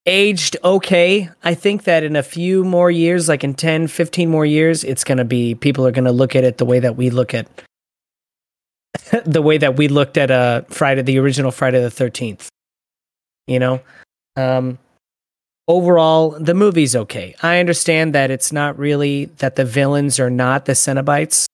aged 0.07 0.57
okay. 0.65 1.31
I 1.45 1.55
think 1.55 1.85
that 1.85 2.03
in 2.03 2.17
a 2.17 2.25
few 2.25 2.65
more 2.65 2.91
years, 2.91 3.29
like 3.29 3.45
in 3.45 3.55
10, 3.55 3.87
15 3.87 4.29
more 4.29 4.45
years, 4.45 4.83
it's 4.83 5.05
going 5.05 5.19
to 5.19 5.25
be, 5.25 5.55
people 5.55 5.87
are 5.87 5.93
going 5.93 6.07
to 6.07 6.12
look 6.12 6.35
at 6.35 6.43
it 6.43 6.59
the 6.59 6.67
way 6.67 6.81
that 6.81 6.97
we 6.97 7.11
look 7.11 7.35
at, 7.35 7.47
the 9.25 9.43
way 9.43 9.59
that 9.59 9.77
we 9.77 9.89
looked 9.89 10.17
at 10.17 10.31
uh, 10.31 10.62
Friday, 10.69 11.03
the 11.03 11.19
original 11.19 11.51
Friday 11.51 11.81
the 11.81 11.89
13th. 11.89 12.49
You 13.47 13.59
know? 13.59 13.81
Um, 14.37 14.79
overall, 15.69 16.31
the 16.31 16.55
movie's 16.55 16.97
okay. 16.97 17.35
I 17.43 17.59
understand 17.59 18.15
that 18.15 18.31
it's 18.31 18.53
not 18.53 18.79
really, 18.79 19.27
that 19.39 19.57
the 19.57 19.65
villains 19.65 20.19
are 20.19 20.31
not 20.31 20.65
the 20.65 20.73
Cenobites. 20.73 21.47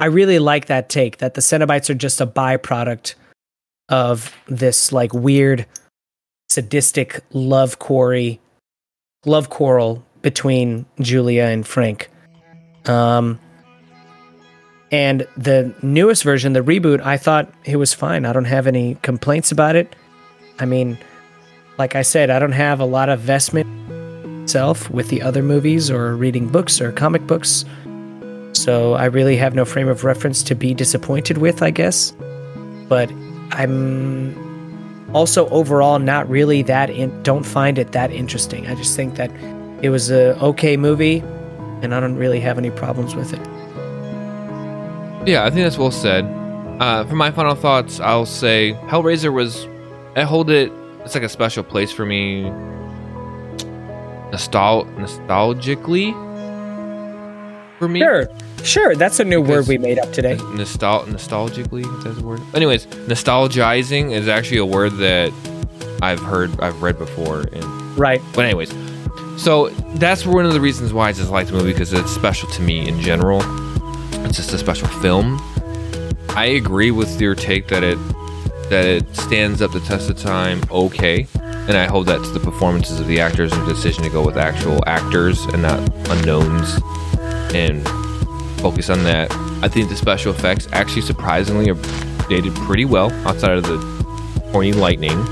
I 0.00 0.06
really 0.06 0.38
like 0.38 0.66
that 0.66 0.88
take 0.88 1.18
that 1.18 1.34
the 1.34 1.40
Cenobites 1.40 1.88
are 1.88 1.94
just 1.94 2.20
a 2.20 2.26
byproduct 2.26 3.14
of 3.88 4.34
this 4.46 4.92
like 4.92 5.12
weird 5.12 5.66
sadistic 6.48 7.20
love 7.32 7.78
quarry 7.78 8.40
love 9.26 9.50
quarrel 9.50 10.04
between 10.22 10.86
Julia 11.00 11.44
and 11.44 11.66
Frank. 11.66 12.10
Um 12.86 13.38
and 14.94 15.26
the 15.36 15.74
newest 15.82 16.22
version, 16.22 16.52
the 16.52 16.60
reboot, 16.60 17.00
I 17.00 17.16
thought 17.16 17.52
it 17.64 17.74
was 17.78 17.92
fine. 17.92 18.24
I 18.24 18.32
don't 18.32 18.44
have 18.44 18.68
any 18.68 18.94
complaints 19.02 19.50
about 19.50 19.74
it. 19.74 19.96
I 20.60 20.66
mean, 20.66 20.96
like 21.78 21.96
I 21.96 22.02
said, 22.02 22.30
I 22.30 22.38
don't 22.38 22.52
have 22.52 22.78
a 22.78 22.84
lot 22.84 23.08
of 23.08 23.18
investment 23.18 23.66
itself 24.44 24.88
with 24.90 25.08
the 25.08 25.20
other 25.20 25.42
movies 25.42 25.90
or 25.90 26.14
reading 26.14 26.46
books 26.46 26.80
or 26.80 26.92
comic 26.92 27.26
books. 27.26 27.64
So 28.52 28.94
I 28.94 29.06
really 29.06 29.36
have 29.36 29.52
no 29.52 29.64
frame 29.64 29.88
of 29.88 30.04
reference 30.04 30.44
to 30.44 30.54
be 30.54 30.74
disappointed 30.74 31.38
with, 31.38 31.60
I 31.60 31.70
guess. 31.70 32.12
But 32.88 33.10
I'm 33.50 35.10
also 35.12 35.48
overall 35.48 35.98
not 35.98 36.30
really 36.30 36.62
that 36.62 36.88
in, 36.88 37.20
don't 37.24 37.42
find 37.42 37.80
it 37.80 37.90
that 37.90 38.12
interesting. 38.12 38.68
I 38.68 38.76
just 38.76 38.94
think 38.94 39.16
that 39.16 39.32
it 39.82 39.88
was 39.88 40.12
a 40.12 40.40
okay 40.40 40.76
movie 40.76 41.18
and 41.82 41.92
I 41.92 41.98
don't 41.98 42.14
really 42.14 42.38
have 42.38 42.58
any 42.58 42.70
problems 42.70 43.16
with 43.16 43.32
it. 43.32 43.53
Yeah, 45.26 45.44
I 45.44 45.50
think 45.50 45.64
that's 45.64 45.78
well 45.78 45.90
said. 45.90 46.24
Uh, 46.80 47.04
for 47.04 47.14
my 47.14 47.30
final 47.30 47.54
thoughts, 47.54 48.00
I'll 48.00 48.26
say 48.26 48.74
Hellraiser 48.86 49.32
was 49.32 49.66
I 50.16 50.22
hold 50.22 50.50
it 50.50 50.72
it's 51.04 51.14
like 51.14 51.24
a 51.24 51.28
special 51.28 51.62
place 51.62 51.92
for 51.92 52.06
me 52.06 52.44
nostal 54.32 54.86
nostalgically 54.96 56.12
for 57.78 57.88
me. 57.88 58.00
Sure. 58.00 58.28
Sure, 58.62 58.96
that's 58.96 59.20
a 59.20 59.24
new 59.24 59.42
word 59.42 59.68
we 59.68 59.76
made 59.76 59.98
up 59.98 60.10
today. 60.12 60.36
Nostal 60.36 61.04
nostalgically, 61.04 61.84
if 61.98 62.04
that's 62.04 62.18
a 62.18 62.22
word. 62.22 62.40
Anyways, 62.54 62.86
nostalgizing 62.86 64.10
is 64.12 64.26
actually 64.26 64.56
a 64.56 64.64
word 64.64 64.92
that 64.96 65.30
I've 66.00 66.20
heard, 66.20 66.58
I've 66.60 66.80
read 66.80 66.96
before. 66.96 67.40
And 67.40 67.98
right. 67.98 68.22
But 68.34 68.46
anyways, 68.46 68.72
so 69.36 69.68
that's 69.96 70.24
one 70.24 70.46
of 70.46 70.54
the 70.54 70.62
reasons 70.62 70.94
why 70.94 71.08
I 71.08 71.12
just 71.12 71.30
like 71.30 71.48
the 71.48 71.52
movie 71.52 71.72
because 71.72 71.92
it's 71.92 72.10
special 72.10 72.48
to 72.52 72.62
me 72.62 72.88
in 72.88 73.00
general. 73.02 73.42
It's 74.24 74.36
just 74.36 74.52
a 74.52 74.58
special 74.58 74.88
film. 74.88 75.38
I 76.30 76.46
agree 76.46 76.90
with 76.90 77.20
your 77.20 77.34
take 77.34 77.68
that 77.68 77.84
it 77.84 77.98
that 78.70 78.86
it 78.86 79.14
stands 79.14 79.60
up 79.60 79.72
the 79.72 79.80
test 79.80 80.10
of 80.10 80.18
time 80.18 80.62
okay. 80.70 81.26
And 81.68 81.76
I 81.76 81.86
hold 81.86 82.06
that 82.06 82.22
to 82.22 82.30
the 82.30 82.40
performances 82.40 83.00
of 83.00 83.06
the 83.06 83.20
actors 83.20 83.52
and 83.52 83.62
the 83.66 83.72
decision 83.72 84.02
to 84.04 84.10
go 84.10 84.24
with 84.24 84.36
actual 84.36 84.82
actors 84.86 85.44
and 85.46 85.62
not 85.62 85.78
unknowns. 86.10 86.80
And 87.54 87.86
focus 88.60 88.90
on 88.90 89.02
that. 89.04 89.30
I 89.62 89.68
think 89.68 89.88
the 89.88 89.96
special 89.96 90.32
effects 90.32 90.68
actually 90.72 91.02
surprisingly 91.02 91.70
are 91.70 91.76
dated 92.28 92.54
pretty 92.54 92.84
well 92.84 93.12
outside 93.26 93.58
of 93.58 93.62
the 93.64 93.78
horny 94.50 94.72
lightning 94.72 95.24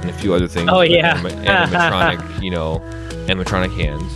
and 0.00 0.10
a 0.10 0.12
few 0.12 0.34
other 0.34 0.48
things. 0.48 0.68
Oh 0.72 0.82
yeah, 0.82 1.16
anim- 1.18 1.32
animatronic, 1.44 2.42
you 2.42 2.50
know, 2.50 2.78
animatronic 3.26 3.74
hands. 3.74 4.12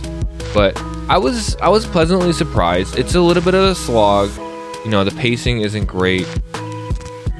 But 0.53 0.75
I 1.09 1.17
was 1.17 1.55
I 1.57 1.67
was 1.67 1.85
pleasantly 1.85 2.31
surprised. 2.31 2.97
It's 2.97 3.13
a 3.15 3.21
little 3.21 3.43
bit 3.43 3.53
of 3.55 3.63
a 3.63 3.75
slog. 3.75 4.31
You 4.85 4.91
know, 4.91 5.03
the 5.03 5.11
pacing 5.11 5.61
isn't 5.61 5.85
great. 5.85 6.27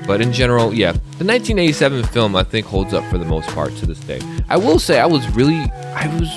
But 0.05 0.19
in 0.19 0.33
general, 0.33 0.73
yeah, 0.73 0.91
the 0.91 1.25
1987 1.25 2.03
film 2.05 2.35
I 2.35 2.43
think 2.43 2.65
holds 2.65 2.93
up 2.93 3.09
for 3.09 3.17
the 3.17 3.25
most 3.25 3.47
part 3.49 3.73
to 3.77 3.85
this 3.85 3.99
day. 4.01 4.19
I 4.49 4.57
will 4.57 4.79
say 4.79 4.99
I 4.99 5.05
was 5.05 5.25
really 5.29 5.59
I 5.95 6.07
was 6.19 6.29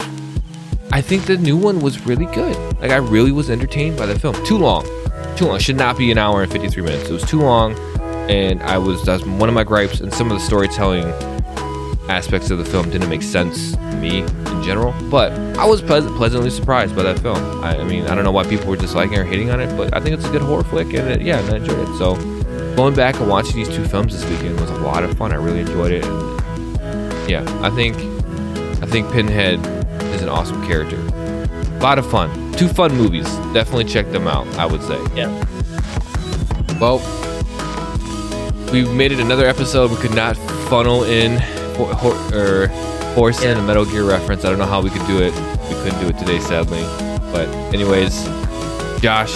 I 0.92 1.02
think 1.02 1.26
the 1.26 1.36
new 1.36 1.56
one 1.56 1.80
was 1.80 2.06
really 2.06 2.26
good. 2.26 2.56
Like 2.80 2.92
I 2.92 2.96
really 2.96 3.32
was 3.32 3.50
entertained 3.50 3.98
by 3.98 4.06
the 4.06 4.18
film. 4.18 4.34
Too 4.44 4.56
long, 4.56 4.84
too 5.36 5.46
long. 5.46 5.56
It 5.56 5.62
should 5.62 5.76
not 5.76 5.98
be 5.98 6.12
an 6.12 6.18
hour 6.18 6.42
and 6.42 6.50
53 6.50 6.82
minutes. 6.82 7.10
It 7.10 7.12
was 7.12 7.24
too 7.24 7.40
long, 7.40 7.74
and 8.30 8.62
I 8.62 8.78
was 8.78 9.04
that's 9.04 9.24
one 9.26 9.48
of 9.48 9.54
my 9.54 9.64
gripes. 9.64 10.00
And 10.00 10.14
some 10.14 10.30
of 10.30 10.38
the 10.38 10.44
storytelling 10.44 11.06
aspects 12.08 12.52
of 12.52 12.58
the 12.58 12.64
film 12.64 12.88
didn't 12.88 13.08
make 13.08 13.22
sense 13.22 13.72
to 13.72 13.96
me 13.96 14.24
in 14.56 14.62
general. 14.62 14.94
But 15.10 15.32
I 15.58 15.64
was 15.64 15.82
pleasant, 15.82 16.16
pleasantly 16.16 16.50
surprised 16.50 16.96
by 16.96 17.02
that 17.04 17.18
film. 17.18 17.38
I, 17.62 17.78
I, 17.78 17.84
mean, 17.84 18.06
I 18.06 18.14
don't 18.14 18.24
know 18.24 18.32
why 18.32 18.44
people 18.44 18.66
were 18.66 18.76
disliking 18.76 19.18
or 19.18 19.24
hating 19.24 19.50
on 19.50 19.60
it, 19.60 19.76
but 19.76 19.94
I 19.94 20.00
think 20.00 20.16
it's 20.16 20.26
a 20.26 20.30
good 20.30 20.42
horror 20.42 20.64
flick, 20.64 20.88
and 20.94 21.08
it, 21.08 21.22
yeah, 21.22 21.38
I 21.38 21.56
enjoyed 21.56 21.88
it. 21.88 21.98
So 21.98 22.14
going 22.76 22.94
back 22.94 23.16
and 23.16 23.28
watching 23.28 23.56
these 23.56 23.68
two 23.68 23.84
films 23.84 24.12
this 24.12 24.28
weekend 24.30 24.60
was 24.60 24.70
a 24.70 24.78
lot 24.78 25.04
of 25.04 25.16
fun. 25.16 25.32
I 25.32 25.36
really 25.36 25.60
enjoyed 25.60 25.92
it. 25.92 26.04
And 26.04 27.30
yeah, 27.30 27.44
I 27.62 27.70
think 27.70 27.96
I 28.82 28.86
think 28.86 29.10
Pinhead 29.12 29.58
is 30.14 30.22
an 30.22 30.28
awesome 30.28 30.64
character. 30.66 30.96
A 30.96 31.80
lot 31.80 31.98
of 31.98 32.08
fun. 32.10 32.52
Two 32.52 32.68
fun 32.68 32.94
movies. 32.94 33.26
Definitely 33.52 33.84
check 33.84 34.10
them 34.12 34.26
out, 34.26 34.46
I 34.58 34.66
would 34.66 34.82
say. 34.82 34.98
Yeah. 35.14 35.28
Well, 36.80 36.98
we 38.72 38.84
made 38.84 39.12
it 39.12 39.20
another 39.20 39.46
episode. 39.46 39.90
We 39.90 39.96
could 39.96 40.14
not 40.14 40.36
funnel 40.68 41.04
in 41.04 41.40
or, 41.78 41.92
or 42.34 42.68
force 43.14 43.42
yeah. 43.42 43.52
in 43.52 43.58
a 43.58 43.62
Metal 43.62 43.84
Gear 43.84 44.04
reference. 44.04 44.44
I 44.44 44.50
don't 44.50 44.58
know 44.58 44.66
how 44.66 44.82
we 44.82 44.90
could 44.90 45.06
do 45.06 45.22
it. 45.22 45.32
We 45.68 45.74
couldn't 45.82 46.00
do 46.00 46.08
it 46.08 46.18
today, 46.18 46.40
sadly. 46.40 46.82
But, 47.32 47.48
anyways, 47.74 48.24
Josh, 49.00 49.34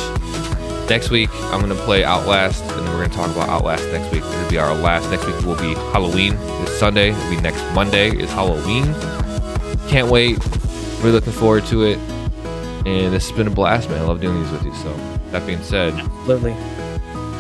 next 0.89 1.11
week 1.11 1.31
I'm 1.53 1.61
going 1.61 1.77
to 1.77 1.85
play 1.85 2.05
Outlast, 2.05 2.63
and 2.65 2.89
we're 2.89 2.99
going 2.99 3.11
to 3.11 3.17
talk 3.17 3.31
about 3.31 3.49
Outlast 3.49 3.85
next 3.93 4.13
week. 4.13 4.23
It'll 4.23 4.51
be 4.51 4.59
our 4.59 4.75
last. 4.75 5.11
Next 5.11 5.27
week 5.27 5.41
will 5.45 5.57
be 5.57 5.75
Halloween. 5.93 6.37
This 6.37 6.79
Sunday. 6.79 7.11
It'll 7.11 7.31
be 7.31 7.41
next 7.41 7.63
Monday 7.75 8.11
is 8.11 8.31
Halloween. 8.31 8.95
Can't 9.89 10.09
wait. 10.11 10.39
Really 10.99 11.13
looking 11.13 11.33
forward 11.33 11.67
to 11.67 11.85
it. 11.85 11.99
And 12.87 13.13
this 13.13 13.29
has 13.29 13.37
been 13.37 13.47
a 13.47 13.51
blast, 13.51 13.91
man. 13.91 14.03
I 14.03 14.05
love 14.05 14.21
doing 14.21 14.43
these 14.43 14.51
with 14.51 14.65
you. 14.65 14.75
So, 14.77 14.95
that 15.31 15.47
being 15.47 15.63
said, 15.63 15.95
absolutely. 15.95 16.57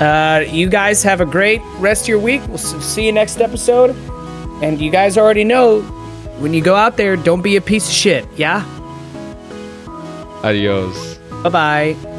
Uh, 0.00 0.40
you 0.50 0.68
guys 0.68 1.02
have 1.02 1.20
a 1.20 1.26
great 1.26 1.60
rest 1.78 2.02
of 2.04 2.08
your 2.08 2.18
week. 2.18 2.40
We'll 2.48 2.58
see 2.58 3.04
you 3.04 3.12
next 3.12 3.40
episode. 3.40 3.94
And 4.62 4.80
you 4.80 4.90
guys 4.90 5.16
already 5.16 5.44
know 5.44 5.80
when 6.40 6.54
you 6.54 6.62
go 6.62 6.74
out 6.74 6.96
there, 6.96 7.16
don't 7.16 7.42
be 7.42 7.56
a 7.56 7.60
piece 7.60 7.88
of 7.88 7.94
shit. 7.94 8.26
Yeah? 8.36 8.64
Adios. 10.42 11.18
Bye 11.42 11.48
bye. 11.48 12.09